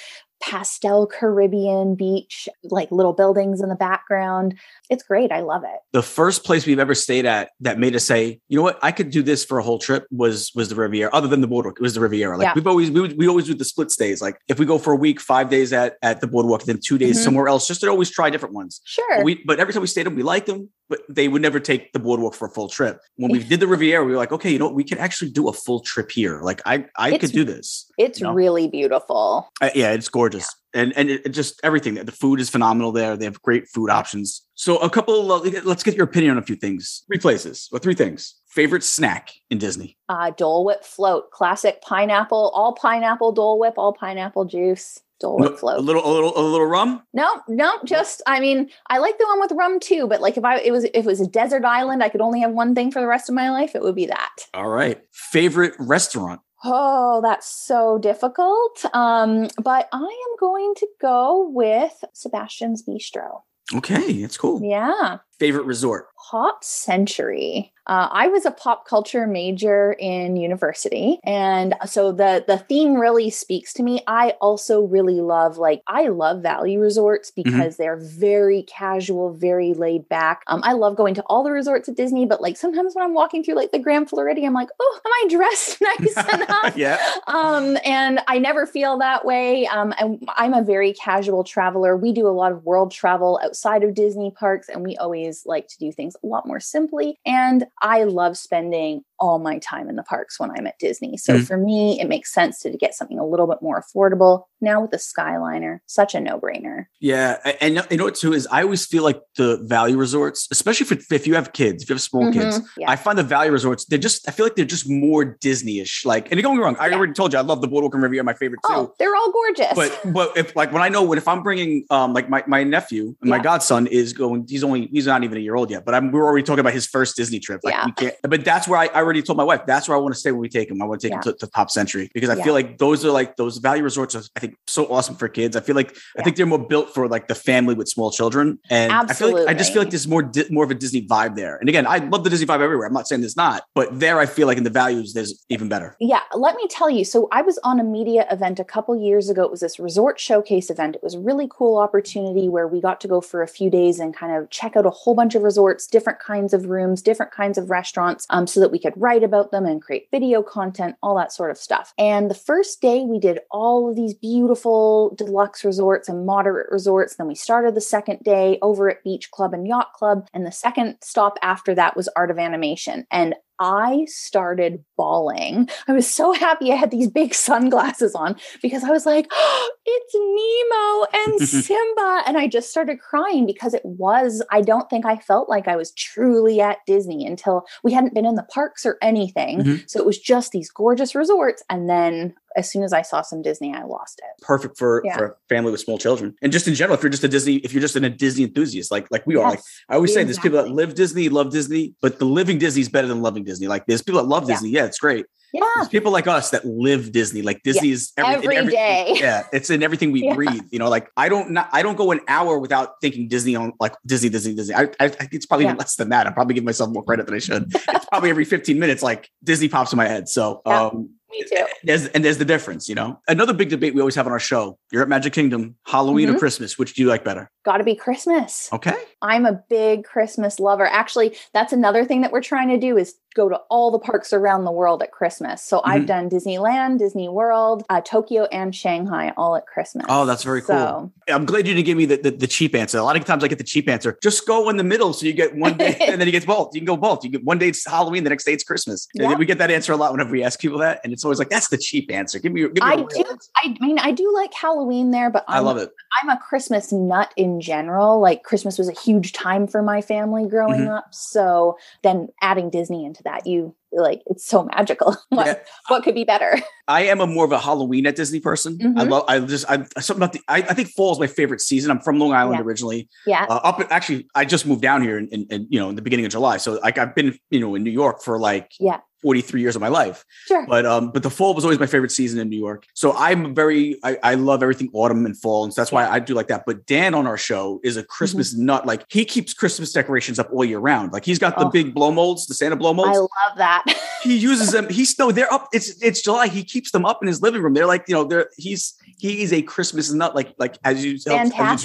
pastel 0.44 1.08
Caribbean 1.08 1.96
beach, 1.96 2.50
like 2.66 2.92
little 2.92 3.14
buildings 3.14 3.62
in 3.62 3.70
the 3.70 3.76
background. 3.76 4.56
It's 4.90 5.02
great. 5.02 5.32
I 5.32 5.40
love 5.40 5.64
it. 5.64 5.80
The 5.94 6.04
first 6.04 6.44
place 6.44 6.66
we've 6.66 6.80
ever 6.80 6.94
stayed 6.94 7.26
at 7.26 7.52
that 7.62 7.80
made 7.80 7.96
us 7.96 8.04
say, 8.04 8.42
you 8.50 8.58
know 8.58 8.62
what, 8.64 8.78
I 8.82 8.92
could 8.92 9.10
do 9.10 9.24
this 9.24 9.46
for 9.46 9.58
a 9.58 9.64
whole 9.64 9.80
trip 9.80 10.06
was 10.12 10.52
was 10.54 10.68
the 10.68 10.76
Riviera. 10.76 11.10
Other 11.14 11.30
than 11.30 11.40
the 11.40 11.48
boardwalk, 11.48 11.78
it 11.80 11.82
was 11.82 11.94
the 11.94 12.02
Riviera. 12.02 12.38
Like 12.38 12.46
Yeah. 12.48 12.54
we've 12.56 12.68
always 12.68 12.92
we, 12.92 13.00
would- 13.02 13.18
we 13.18 13.28
always 13.28 13.46
do 13.46 13.54
the 13.54 13.64
split 13.64 13.90
stays. 13.90 14.22
Like 14.22 14.38
if 14.50 14.60
we 14.60 14.66
go 14.66 14.78
for 14.78 14.92
a 14.92 14.98
week, 14.98 15.22
five 15.22 15.50
days 15.50 15.72
at 15.72 15.96
at 16.02 16.20
the 16.20 16.28
boardwalk, 16.28 16.64
then 16.64 16.80
two 16.84 16.98
days 16.98 17.18
Mhm. 17.20 17.24
somewhere 17.24 17.48
else, 17.48 17.66
just 17.66 17.80
to 17.82 17.88
always 17.88 18.10
try 18.12 18.30
different 18.30 18.54
ones. 18.54 18.82
Sure. 18.84 19.06
But 19.18 19.24
we 19.26 19.42
but 19.46 19.60
every 19.62 19.74
time 19.74 19.82
we 19.82 19.88
stayed 19.88 20.06
them, 20.06 20.16
we 20.16 20.24
liked 20.24 20.48
them, 20.48 20.70
but 20.90 21.00
they 21.10 21.28
would 21.28 21.42
never 21.42 21.60
take 21.60 21.92
the 21.94 22.00
boardwalk 22.00 22.34
for 22.36 22.48
a 22.48 22.52
full 22.52 22.68
trip. 22.70 23.00
When 23.16 23.32
we 23.32 23.40
did 23.44 23.60
the 23.60 23.68
Riviera, 23.68 24.04
we 24.04 24.12
were 24.12 24.18
like, 24.18 24.32
okay, 24.32 24.52
you 24.52 24.60
know, 24.60 24.70
we 24.70 24.84
can 24.84 24.98
actually 24.98 25.32
do 25.32 25.48
a 25.50 25.54
full 25.54 25.80
trip 25.80 26.12
here. 26.12 26.42
Like 26.42 26.62
I 26.66 26.86
I 26.98 27.08
It's- 27.10 27.22
could 27.22 27.32
do 27.32 27.44
this. 27.44 27.90
it's 27.98 28.20
you 28.20 28.26
know? 28.26 28.34
really 28.34 28.68
beautiful. 28.68 29.50
Uh, 29.62 29.70
yeah, 29.76 29.92
it's 29.92 30.10
gorgeous, 30.10 30.48
and 30.74 30.94
and 30.98 31.10
it, 31.10 31.32
just 31.32 31.60
everything. 31.64 31.96
The 31.96 32.12
food 32.12 32.40
is 32.40 32.50
phenomenal 32.50 32.92
there. 32.92 33.16
They 33.16 33.26
have 33.26 33.42
great 33.42 33.68
food 33.68 33.90
options. 33.90 34.42
So 34.56 34.78
a 34.78 34.90
couple. 34.90 35.32
Uh, 35.32 35.40
let's 35.64 35.84
get 35.84 35.96
your 35.96 36.06
opinion 36.06 36.32
on 36.32 36.38
a 36.38 36.46
few 36.46 36.56
things. 36.56 37.04
Three 37.08 37.20
places 37.20 37.70
or 37.72 37.80
three 37.80 37.96
things. 37.96 38.36
Favorite 38.48 38.84
snack 38.84 39.32
in 39.50 39.58
Disney. 39.58 39.98
Uh, 40.10 40.32
Dole 40.32 40.64
Whip 40.64 40.84
float, 40.84 41.32
classic 41.32 41.82
pineapple, 41.82 42.52
all 42.54 42.74
pineapple 42.74 43.32
Dole 43.32 43.60
Whip, 43.60 43.76
all 43.78 43.94
pineapple 43.94 44.46
juice. 44.46 45.00
Dole 45.20 45.40
Whip 45.40 45.58
float. 45.58 45.78
A 45.78 45.82
little, 45.82 46.06
a 46.06 46.12
little, 46.12 46.38
a 46.38 46.42
little 46.42 46.68
rum. 46.68 47.02
No, 47.14 47.42
no, 47.48 47.80
just 47.86 48.22
I 48.28 48.40
mean, 48.42 48.70
I 48.90 48.98
like 48.98 49.18
the 49.18 49.26
one 49.26 49.40
with 49.40 49.52
rum 49.54 49.80
too, 49.80 50.08
but 50.08 50.22
like 50.22 50.38
if 50.38 50.44
I 50.44 50.58
it 50.58 50.72
was 50.72 50.84
if 50.84 50.96
it 50.96 51.06
was 51.06 51.22
a 51.22 51.28
desert 51.28 51.64
island, 51.64 52.04
I 52.04 52.10
could 52.10 52.22
only 52.22 52.42
have 52.42 52.52
one 52.52 52.76
thing 52.76 52.92
for 52.92 53.00
the 53.00 53.08
rest 53.08 53.30
of 53.30 53.36
my 53.36 53.50
life, 53.50 53.74
it 53.74 53.82
would 53.82 53.96
be 53.96 54.08
that. 54.08 54.36
All 54.54 54.70
right. 54.70 55.02
Favorite 55.12 55.76
restaurant. 55.80 56.42
Oh, 56.64 57.22
that's 57.22 57.48
so 57.48 57.98
difficult. 57.98 58.86
Um, 58.94 59.50
but 59.62 59.90
I 59.92 59.98
am 59.98 60.38
going 60.40 60.74
to 60.78 60.88
go 61.02 61.50
with 61.50 62.04
Sebastian's 62.14 62.84
Bistro. 62.84 63.42
Okay, 63.74 64.22
that's 64.22 64.38
cool. 64.38 64.62
Yeah. 64.64 65.18
Favorite 65.44 65.66
resort. 65.66 66.08
Pop 66.32 66.64
Century. 66.64 67.74
Uh, 67.86 68.08
I 68.10 68.30
was 68.30 68.46
a 68.46 68.52
pop 68.52 68.88
culture 68.88 69.28
major 69.28 69.92
in 70.00 70.38
university, 70.38 71.20
and 71.26 71.76
so 71.86 72.14
the 72.14 72.46
the 72.48 72.58
theme 72.58 72.94
really 72.94 73.30
speaks 73.30 73.74
to 73.74 73.84
me. 73.84 74.02
I 74.08 74.36
also 74.40 74.84
really 74.84 75.20
love 75.20 75.58
like 75.58 75.84
I 75.86 76.08
love 76.08 76.42
value 76.42 76.80
resorts 76.80 77.30
because 77.30 77.76
they're 77.76 77.98
very 77.98 78.64
casual, 78.64 79.34
very 79.34 79.74
laid 79.74 80.08
back. 80.08 80.44
Um, 80.48 80.62
I 80.64 80.74
love 80.74 80.96
going 80.96 81.14
to 81.16 81.24
all 81.24 81.44
the 81.44 81.52
resorts 81.52 81.90
at 81.90 81.98
Disney, 81.98 82.26
but 82.26 82.42
like 82.42 82.56
sometimes 82.56 82.96
when 82.96 83.04
I'm 83.04 83.14
walking 83.14 83.44
through 83.44 83.56
like 83.56 83.74
the 83.74 83.80
Grand 83.80 84.10
Floridian, 84.10 84.48
I'm 84.48 84.54
like, 84.54 84.70
oh, 84.80 85.00
am 85.06 85.12
I 85.12 85.28
dressed 85.30 85.82
nice 86.00 86.34
enough? 86.34 86.78
yeah. 86.78 87.00
um, 87.28 87.78
and 87.84 88.22
I 88.30 88.40
never 88.40 88.66
feel 88.66 88.98
that 89.00 89.26
way. 89.26 89.68
Um, 89.68 89.94
and 90.00 90.26
I'm 90.38 90.54
a 90.54 90.64
very 90.64 90.94
casual 90.94 91.44
traveler. 91.44 91.98
We 91.98 92.14
do 92.14 92.28
a 92.28 92.32
lot 92.32 92.54
of 92.54 92.64
world 92.64 92.92
travel 92.92 93.42
outside 93.44 93.84
of 93.84 93.94
Disney 93.94 94.32
parks, 94.32 94.70
and 94.70 94.86
we 94.86 94.96
always 94.96 95.33
like 95.46 95.68
to 95.68 95.78
do 95.80 95.92
things 95.92 96.16
a 96.24 96.28
lot 96.28 96.48
more 96.48 96.60
simply. 96.60 97.20
And 97.26 97.66
I 97.82 98.04
love 98.04 98.38
spending 98.38 99.04
all 99.24 99.40
my 99.40 99.58
time 99.60 99.88
in 99.88 99.96
the 99.96 100.04
parks 100.04 100.38
when 100.38 100.52
I'm 100.52 100.68
at 100.68 100.78
Disney. 100.80 101.16
So 101.16 101.36
Mhm. 101.36 101.48
for 101.48 101.56
me, 101.58 101.98
it 102.02 102.10
makes 102.10 102.34
sense 102.34 102.60
to 102.60 102.70
get 102.72 102.94
something 102.94 103.18
a 103.18 103.26
little 103.26 103.48
bit 103.48 103.60
more 103.62 103.82
affordable. 103.82 104.44
Now 104.60 104.82
with 104.82 104.92
the 104.92 104.98
Skyliner, 104.98 105.80
such 105.86 106.14
a 106.14 106.20
no 106.20 106.40
brainer. 106.40 106.86
Yeah, 107.00 107.38
and 107.62 107.82
you 107.90 107.98
know 107.98 108.04
what 108.06 108.16
too 108.16 108.34
is 108.34 108.48
I 108.52 108.64
always 108.64 108.86
feel 108.86 109.04
like 109.04 109.22
the 109.38 109.60
value 109.64 109.96
resorts, 109.98 110.48
especially 110.52 110.88
if, 110.92 111.12
if 111.12 111.26
you 111.26 111.36
have 111.36 111.54
kids, 111.54 111.84
if 111.84 111.90
you 111.90 111.94
have 111.96 112.02
small 112.02 112.32
kids, 112.32 112.60
Mhm, 112.60 112.66
yeah. 112.78 112.92
I 112.92 112.96
find 112.98 113.18
the 113.18 113.24
value 113.24 113.52
resorts 113.52 113.86
they're 113.86 113.98
just 114.00 114.28
I 114.28 114.32
feel 114.32 114.46
like 114.46 114.56
they're 114.56 114.66
just 114.66 114.90
more 114.90 115.24
Disney-ish. 115.24 116.06
Like, 116.06 116.30
and 116.32 116.42
don't 116.42 116.54
get 116.56 116.60
me 116.60 116.64
wrong, 116.66 116.76
I 116.80 116.88
Yeah. 116.88 116.98
already 116.98 117.14
told 117.14 117.32
you 117.34 117.40
I 117.40 117.44
love 117.44 117.62
the 117.62 117.68
Boardwalk 117.70 117.94
and 117.94 118.04
Riviera, 118.04 118.24
my 118.26 118.34
favorite 118.34 118.60
too. 118.68 118.74
Oh, 118.74 118.94
they're 119.00 119.16
all 119.16 119.32
gorgeous. 119.32 119.74
But 119.76 120.00
but 120.14 120.38
if 120.38 120.54
like 120.56 120.74
when 120.74 120.82
I 120.82 120.90
know 120.90 121.04
when 121.04 121.18
if 121.18 121.28
I'm 121.30 121.44
bringing 121.44 121.86
um 121.90 122.14
like 122.14 122.30
my, 122.30 122.44
my 122.48 122.64
nephew 122.64 123.16
and 123.22 123.30
my 123.30 123.40
godson 123.40 123.88
is 123.88 124.12
going 124.14 124.46
he's 124.50 124.64
only 124.66 124.88
he's 124.88 125.08
not 125.08 125.24
even 125.24 125.38
a 125.38 125.42
year 125.42 125.56
old 125.56 125.72
yet 125.72 125.86
but 125.86 125.94
I'm 125.96 126.12
we're 126.12 126.26
already 126.26 126.44
talking 126.44 126.60
about 126.60 126.74
his 126.74 126.86
first 126.88 127.16
Disney 127.16 127.40
trip 127.40 127.62
like 127.64 127.74
Yeah. 127.74 127.86
we 127.86 127.92
can't 127.94 128.16
but 128.24 128.44
that's 128.46 128.68
where 128.68 128.80
I, 128.80 128.88
I 128.94 129.00
already 129.14 129.26
told 129.26 129.38
my 129.38 129.44
wife 129.44 129.62
that's 129.66 129.88
where 129.88 129.98
I 129.98 130.02
want 130.02 130.14
to 130.14 130.20
stay 130.20 130.32
when 130.32 130.42
we 130.42 130.50
take 130.50 130.70
him 130.72 130.82
I 130.82 130.86
want 130.86 131.02
to 131.02 131.08
take 131.08 131.12
Yeah. 131.14 131.18
him 131.18 131.24
to, 131.24 131.34
to 131.34 131.48
Pop 131.48 131.70
Century 131.70 132.10
because 132.14 132.30
I 132.30 132.36
Yeah. 132.36 132.44
feel 132.44 132.54
like 132.54 132.78
those 132.80 133.06
are 133.06 133.12
like 133.12 133.36
those 133.36 133.58
value 133.58 133.84
resorts 133.84 134.16
are 134.16 134.24
I 134.36 134.40
think 134.40 134.56
so 134.68 134.86
awesome 134.92 135.16
for 135.16 135.28
kids 135.28 135.56
I 135.56 135.62
feel 135.62 135.76
like 135.76 135.96
I 136.18 136.24
think 136.24 136.36
they're 136.36 136.46
more 136.46 136.58
built 136.74 136.94
for 136.94 137.08
like 137.08 137.28
the 137.28 137.36
family 137.36 137.76
with 137.76 137.88
small 137.88 138.10
children 138.12 138.60
and 138.70 138.92
I 138.92 139.14
feel 139.14 139.34
like 139.34 139.48
I 139.48 139.54
just 139.54 139.72
feel 139.74 139.82
like 139.82 139.88
Absolutely. 139.88 139.90
there's 139.92 140.08
more 140.08 140.24
di- 140.24 140.48
more 140.50 140.64
of 140.64 140.72
a 140.72 140.76
Disney 140.76 141.06
vibe 141.06 141.36
there 141.36 141.58
and 141.58 141.70
again 141.70 141.86
I 141.88 141.98
love 141.98 142.24
the 142.24 142.30
Disney 142.30 142.48
vibe 142.48 142.62
everywhere 142.62 142.88
I'm 142.88 142.94
not 142.94 143.08
saying 143.08 143.22
there's 143.22 143.38
not 143.38 143.64
but 143.76 144.00
there 144.00 144.20
I 144.20 144.26
feel 144.26 144.48
like 144.48 144.58
in 144.58 144.64
the 144.64 144.70
values 144.84 145.14
there's 145.14 145.46
even 145.50 145.70
better 145.70 145.96
Yeah, 146.00 146.22
let 146.34 146.56
me 146.56 146.68
tell 146.70 146.90
you. 146.90 147.06
So 147.06 147.28
I 147.32 147.42
was 147.44 147.60
on 147.64 147.80
a 147.80 147.84
media 147.84 148.26
event 148.32 148.60
a 148.60 148.64
couple 148.64 148.96
years 148.96 149.30
ago. 149.30 149.44
It 149.44 149.52
was 149.52 149.60
this 149.60 149.80
resort 149.80 150.20
showcase 150.20 150.70
event. 150.70 150.96
It 150.96 151.04
was 151.04 151.14
a 151.14 151.20
really 151.20 151.48
cool 151.50 151.78
opportunity 151.78 152.50
where 152.50 152.68
we 152.68 152.82
got 152.82 153.00
to 153.02 153.08
go 153.08 153.22
for 153.22 153.42
a 153.42 153.48
few 153.48 153.70
days 153.70 154.00
and 154.00 154.16
kind 154.16 154.36
of 154.36 154.50
check 154.50 154.76
out 154.76 154.86
a 154.86 154.90
whole 154.90 155.14
bunch 155.16 155.36
of 155.36 155.44
resorts, 155.44 155.86
different 155.88 156.20
kinds 156.20 156.54
of 156.54 156.66
rooms, 156.68 157.02
different 157.02 157.32
kinds 157.32 157.58
of 157.58 157.70
restaurants, 157.70 158.26
um, 158.30 158.48
so 158.48 158.60
that 158.60 158.72
we 158.72 158.80
could 158.80 158.93
write 158.96 159.24
about 159.24 159.52
them 159.52 159.66
and 159.66 159.82
create 159.82 160.08
video 160.12 160.42
content, 160.42 160.96
all 161.02 161.16
that 161.18 161.32
sort 161.32 161.52
of 161.52 161.58
stuff. 161.58 161.94
And 161.98 162.30
the 162.30 162.36
first 162.36 162.82
day 162.82 163.04
we 163.04 163.20
did 163.20 163.40
all 163.52 163.90
of 163.90 163.96
these 163.96 164.14
beautiful 164.14 165.16
deluxe 165.16 165.64
resorts 165.64 166.10
and 166.10 166.26
moderate 166.26 166.72
resorts. 166.72 167.16
Then 167.16 167.28
we 167.28 167.36
started 167.36 167.76
the 167.76 167.82
second 167.82 168.20
day 168.24 168.60
over 168.62 168.90
at 168.90 169.04
Beach 169.04 169.32
Club 169.32 169.54
and 169.54 169.68
Yacht 169.68 169.94
Club. 169.94 170.28
And 170.34 170.46
the 170.46 170.52
second 170.52 170.98
stop 171.02 171.38
after 171.42 171.76
that 171.76 171.96
was 171.96 172.10
Art 172.16 172.32
of 172.32 172.40
Animation. 172.40 173.06
And 173.12 173.36
I 173.64 174.06
started 174.10 174.84
bawling. 174.98 175.70
I 175.88 175.94
was 175.94 176.06
so 176.06 176.34
happy 176.34 176.74
I 176.74 176.76
had 176.76 176.92
these 176.92 177.10
big 177.10 177.34
sunglasses 177.34 178.14
on 178.14 178.36
because 178.62 178.84
I 178.84 178.90
was 178.90 179.06
like, 179.06 179.26
oh, 179.32 179.70
it's 179.86 180.14
Nemo 180.14 181.32
and 181.32 181.48
Simba. 181.66 182.24
and 182.28 182.38
I 182.38 182.48
just 182.48 182.70
started 182.70 183.00
crying 183.00 183.46
because 183.46 183.74
it 183.74 183.82
was, 183.86 184.44
I 184.52 184.60
don't 184.62 184.90
think 184.90 185.06
I 185.06 185.16
felt 185.18 185.48
like 185.50 185.70
I 185.70 185.78
was 185.78 185.94
truly 185.94 186.60
at 186.60 186.80
Disney 186.86 187.26
until 187.26 187.64
we 187.86 187.94
hadn't 187.94 188.14
been 188.14 188.26
in 188.26 188.36
the 188.36 188.44
parks 188.44 188.86
or 188.86 188.98
anything. 189.02 189.60
Mhm. 189.62 189.90
So 189.90 189.98
it 190.00 190.06
was 190.06 190.20
just 190.20 190.52
these 190.52 190.70
gorgeous 190.70 191.16
resorts. 191.16 191.64
And 191.70 191.90
then 191.90 192.34
as 192.56 192.70
soon 192.72 192.84
as 192.84 192.94
I 192.94 193.02
saw 193.02 193.22
some 193.22 193.42
Disney, 193.42 193.74
I 193.74 193.84
lost 193.84 194.20
it. 194.24 194.44
perfect 194.44 194.78
for 194.78 195.02
Yeah. 195.06 195.18
for 195.18 195.26
a 195.26 195.36
family 195.50 195.72
with 195.72 195.82
small 195.82 195.98
children. 195.98 196.36
And 196.42 196.52
just 196.52 196.68
in 196.68 196.76
general 196.76 196.96
if 196.98 197.04
you're 197.04 197.10
just 197.10 197.24
a 197.24 197.28
disney 197.28 197.56
if 197.58 197.74
you're 197.74 197.82
just 197.82 197.96
in 197.96 198.04
a 198.04 198.10
disney 198.10 198.44
enthusiast 198.44 198.92
like 198.92 199.08
like 199.12 199.26
we 199.26 199.36
are 199.36 199.50
like 199.50 199.60
i 199.90 199.96
always 199.96 200.14
say 200.14 200.24
there's 200.24 200.40
people 200.40 200.62
that 200.64 200.70
live 200.72 200.96
disney 200.96 201.30
love 201.30 201.52
disney 201.52 201.96
but 202.02 202.20
the 202.20 202.26
living 202.26 202.58
disney 202.58 202.82
is 202.82 202.90
better 202.90 203.08
than 203.08 203.22
loving 203.22 203.44
disney. 203.44 203.68
Like 203.68 203.86
there's 203.88 204.02
people 204.02 204.22
that 204.22 204.28
love 204.28 204.48
disney. 204.48 204.70
Yeah 204.70 204.86
it's 204.86 205.00
great. 205.00 205.26
Yeah. 205.54 205.62
there's 205.76 205.88
people 205.90 206.12
like 206.12 206.26
us 206.26 206.50
that 206.50 206.66
live 206.66 207.12
disney. 207.12 207.44
Like 207.44 207.62
disney 207.64 207.92
is 207.92 208.12
every, 208.18 208.56
in 208.56 208.62
Every 208.62 208.72
day. 208.74 209.14
yeah 209.20 209.44
it's 209.54 209.70
in 209.70 209.84
everything 209.84 210.12
we 210.12 210.24
Yeah. 210.28 210.34
breathe 210.36 210.64
you 210.72 210.80
know 210.80 210.90
like 210.90 211.10
i 211.18 211.30
don't 211.30 211.52
not, 211.52 211.70
i 211.72 211.82
don't 211.84 211.96
go 211.96 212.12
an 212.12 212.22
hour 212.28 212.58
without 212.58 213.00
thinking 213.02 213.28
disney 213.28 213.56
on 213.56 213.74
like 213.80 213.94
disney 214.06 214.30
disney 214.30 214.56
disney. 214.56 214.74
I, 214.76 214.84
I, 215.00 215.12
it's 215.32 215.46
probably 215.46 215.66
even 215.66 215.78
less 215.78 215.96
than 215.96 216.10
that. 216.10 216.26
I'm 216.28 216.34
probably 216.34 216.56
give 216.56 216.64
myself 216.64 216.90
more 216.92 217.04
credit 217.04 217.26
than 217.28 217.36
i 217.36 217.40
should. 217.40 217.72
It's 217.74 218.06
probably 218.06 218.30
every 218.32 218.46
15 218.56 218.80
minutes 218.80 219.04
like 219.04 219.30
disney 219.44 219.68
pops 219.70 219.92
in 219.94 219.98
my 219.98 220.08
head. 220.08 220.28
So 220.30 220.62
Yeah. 220.66 220.86
um 220.88 221.10
Me 221.34 221.44
too. 221.44 221.66
there's 221.84 222.08
and 222.08 222.24
there's 222.24 222.38
the 222.38 222.46
difference, 222.46 222.88
you 222.88 222.96
know. 222.96 223.20
Another 223.28 223.54
big 223.54 223.70
debate 223.70 223.94
we 223.94 224.00
always 224.02 224.16
have 224.16 224.26
on 224.28 224.32
our 224.32 224.40
show: 224.40 224.78
you're 224.92 225.02
at 225.02 225.10
Magic 225.10 225.34
Kingdom, 225.34 225.76
Halloween 225.86 226.30
or 226.30 226.34
Mhm. 226.34 226.40
Christmas. 226.40 226.78
Which 226.78 226.94
do 226.94 227.02
you 227.02 227.08
like 227.08 227.24
better? 227.24 227.50
Got 227.66 227.78
to 227.78 227.84
be 227.84 227.96
Christmas. 227.96 228.70
Okay, 228.72 228.94
I'm 229.22 229.46
a 229.46 229.62
big 229.70 230.04
Christmas 230.04 230.60
lover. 230.60 230.86
Actually, 230.86 231.36
that's 231.54 231.74
another 231.74 232.06
thing 232.06 232.22
that 232.22 232.32
we're 232.32 232.42
trying 232.42 232.70
to 232.70 232.78
do 232.78 232.98
is 232.98 233.16
go 233.36 233.50
to 233.50 233.56
all 233.70 233.92
the 233.92 234.00
parks 234.00 234.34
around 234.34 234.66
the 234.66 234.72
world 234.72 235.02
at 235.04 235.12
Christmas. 235.12 235.62
So 235.64 235.82
I've 235.84 236.04
Mhm. 236.04 236.08
done 236.08 236.30
Disneyland, 236.30 237.00
Disney 237.00 237.30
World, 237.30 237.84
uh, 237.90 238.02
Tokyo, 238.02 238.44
and 238.52 238.76
Shanghai 238.76 239.34
all 239.38 239.56
at 239.56 239.66
Christmas. 239.68 240.06
Oh, 240.10 240.26
that's 240.26 240.44
very 240.44 240.62
cool. 240.62 241.12
I'm 241.28 241.46
glad 241.46 241.68
you 241.68 241.74
didn't 241.74 241.86
give 241.86 241.98
me 241.98 242.06
the, 242.06 242.18
the, 242.18 242.32
the 242.32 242.48
cheap 242.48 242.76
answer. 242.76 242.98
A 242.98 243.04
lot 243.04 243.16
of 243.16 243.26
times 243.26 243.44
I 243.44 243.48
get 243.48 243.58
the 243.58 243.64
cheap 243.64 243.90
answer. 243.90 244.18
Just 244.22 244.46
go 244.46 244.70
in 244.70 244.78
the 244.78 244.84
middle, 244.84 245.14
so 245.14 245.26
you 245.26 245.34
get 245.34 245.56
one 245.56 245.78
day, 245.78 245.98
and 246.08 246.20
then 246.20 246.28
you 246.28 246.32
get 246.32 246.46
both. 246.46 246.70
You 246.74 246.82
can 246.82 246.86
go 246.86 246.98
both. 246.98 247.24
You 247.24 247.30
get 247.32 247.44
one 247.44 247.58
day 247.58 247.70
it's 247.70 247.86
Halloween, 247.86 248.24
the 248.24 248.30
next 248.30 248.44
day 248.46 248.54
it's 248.54 248.64
Christmas. 248.64 249.08
Yeah. 249.14 249.36
we 249.36 249.46
get 249.46 249.58
that 249.58 249.72
answer 249.72 249.94
a 249.94 249.98
lot 249.98 250.12
whenever 250.12 250.32
we 250.32 250.44
ask 250.44 250.60
people 250.60 250.80
that, 250.80 251.00
and 251.04 251.12
it's 251.14 251.24
always 251.26 251.40
like 251.40 251.50
that's 251.50 251.70
the 251.70 251.78
cheap 251.78 252.12
answer. 252.12 252.40
Give 252.40 252.52
me, 252.52 252.62
give 252.62 252.74
me 252.76 252.82
I 252.82 252.96
do. 252.98 253.04
answer. 253.30 253.50
I 253.64 253.76
mean, 253.80 254.00
I 254.00 254.12
do 254.12 254.32
like 254.34 254.54
Halloween 254.54 255.12
there, 255.12 255.30
but 255.30 255.44
I 255.48 255.58
I'm, 255.58 255.66
love 255.66 255.78
it. 255.78 255.90
I'm 256.22 256.30
a 256.30 256.38
Christmas 256.38 256.92
nut 256.92 257.34
in 257.38 257.62
general. 257.62 258.20
Like 258.20 258.44
Christmas 258.44 258.78
was 258.78 258.90
a 258.90 258.94
huge 258.94 259.34
time 259.34 259.68
for 259.68 259.82
my 259.82 260.02
family 260.02 260.48
growing 260.48 260.82
Mhm. 260.82 260.98
up. 260.98 261.06
So 261.12 261.78
then 262.04 262.28
adding 262.42 262.70
Disney 262.70 263.06
into 263.06 263.23
that, 263.24 263.46
you 263.48 263.76
like 263.92 264.22
it's 264.26 264.46
so 264.48 264.64
magical. 264.64 265.16
what, 265.30 265.46
Yeah. 265.48 265.54
what 265.88 266.04
could 266.04 266.16
be 266.16 266.24
better? 266.24 266.58
I 266.88 267.04
am 267.04 267.22
a 267.22 267.28
more 267.28 267.46
of 267.46 267.52
a 267.52 267.60
Halloween 267.60 268.06
at 268.08 268.16
Disney 268.16 268.40
person. 268.40 268.78
I 268.82 268.86
Mhm. 269.06 269.10
love. 269.10 269.24
I 269.28 269.40
just. 269.40 269.66
I 269.70 269.86
something 270.00 270.18
about 270.24 270.34
the. 270.34 270.42
I, 270.48 270.58
I 270.58 270.74
think 270.74 270.90
fall 270.90 271.12
is 271.12 271.20
my 271.20 271.28
favorite 271.28 271.62
season. 271.62 271.92
I'm 271.92 272.00
from 272.00 272.20
Long 272.20 272.34
Island 272.34 272.60
Yeah. 272.60 272.66
originally. 272.66 273.10
Yeah. 273.26 273.46
uh, 273.50 273.60
up 273.64 273.80
actually 273.92 274.28
i 274.36 274.44
just 274.46 274.66
moved 274.66 274.82
down 274.82 275.02
here 275.02 275.18
in, 275.18 275.28
in, 275.30 275.46
in, 275.50 275.68
you 275.70 275.80
know 275.80 275.90
in 275.90 275.96
the 275.96 276.02
beginning 276.02 276.26
of 276.26 276.32
july 276.32 276.58
so 276.58 276.74
like 276.84 276.98
i've 276.98 277.14
been 277.16 277.38
you 277.50 277.60
know 277.60 277.76
in 277.76 277.84
new 277.84 277.92
york 277.92 278.22
for 278.24 278.38
like 278.40 278.72
Yeah. 278.80 279.00
43 279.24 279.62
years 279.62 279.76
of 279.76 279.82
my 279.82 279.88
life 279.88 280.24
Sure. 280.48 280.66
but 280.68 280.86
um 280.86 281.10
but 281.12 281.24
the 281.24 281.30
fall 281.32 281.56
was 281.56 281.64
always 281.66 281.80
my 281.80 281.88
favorite 281.88 282.12
season 282.12 282.40
in 282.40 282.50
new 282.50 282.60
york 282.60 282.86
so 282.94 283.14
i'm 283.18 283.56
very 283.56 283.98
i, 284.04 284.18
I 284.22 284.34
love 284.36 284.62
everything 284.62 284.90
autumn 284.94 285.26
and 285.26 285.36
fall 285.36 285.64
and 285.64 285.74
so 285.74 285.82
that's 285.82 285.92
why 285.92 286.08
i 286.08 286.20
do 286.20 286.34
like 286.36 286.48
that 286.50 286.64
but 286.68 286.86
dan 286.86 287.16
on 287.16 287.26
our 287.26 287.38
show 287.38 287.80
is 287.84 287.98
a 287.98 288.04
christmas 288.04 288.54
Mm-hmm. 288.54 288.66
nut 288.66 288.86
like 288.86 289.06
he 289.10 289.26
keeps 289.26 289.54
christmas 289.56 289.92
decorations 289.94 290.38
up 290.38 290.50
all 290.54 290.64
year 290.66 290.80
round 290.80 291.14
like 291.14 291.26
he's 291.26 291.40
got 291.40 291.58
the 291.58 291.66
Oh. 291.66 291.70
big 291.70 291.94
blow 291.96 292.12
molds 292.12 292.46
the 292.46 292.54
santa 292.54 292.76
blow 292.76 292.94
molds 292.94 293.18
I 293.18 293.22
love 293.22 293.58
that. 293.58 293.84
he 294.24 294.36
uses 294.38 294.72
them. 294.72 294.90
He's 294.90 295.18
no, 295.18 295.32
they're 295.32 295.52
up. 295.54 295.68
It's 295.74 296.02
it's 296.02 296.22
July. 296.22 296.48
He 296.48 296.64
keeps 296.64 296.92
them 296.92 297.06
up 297.06 297.20
in 297.22 297.28
his 297.28 297.42
living 297.42 297.62
room. 297.62 297.74
They're 297.74 297.86
like, 297.86 298.06
you 298.08 298.16
know, 298.16 298.24
they're 298.24 298.50
he's 298.58 298.94
he 299.18 299.42
is 299.44 299.52
a 299.54 299.62
Christmas 299.62 300.12
nut, 300.12 300.34
like 300.36 300.54
like 300.58 300.76
as 300.84 301.04
you 301.06 301.16
as 301.16 301.26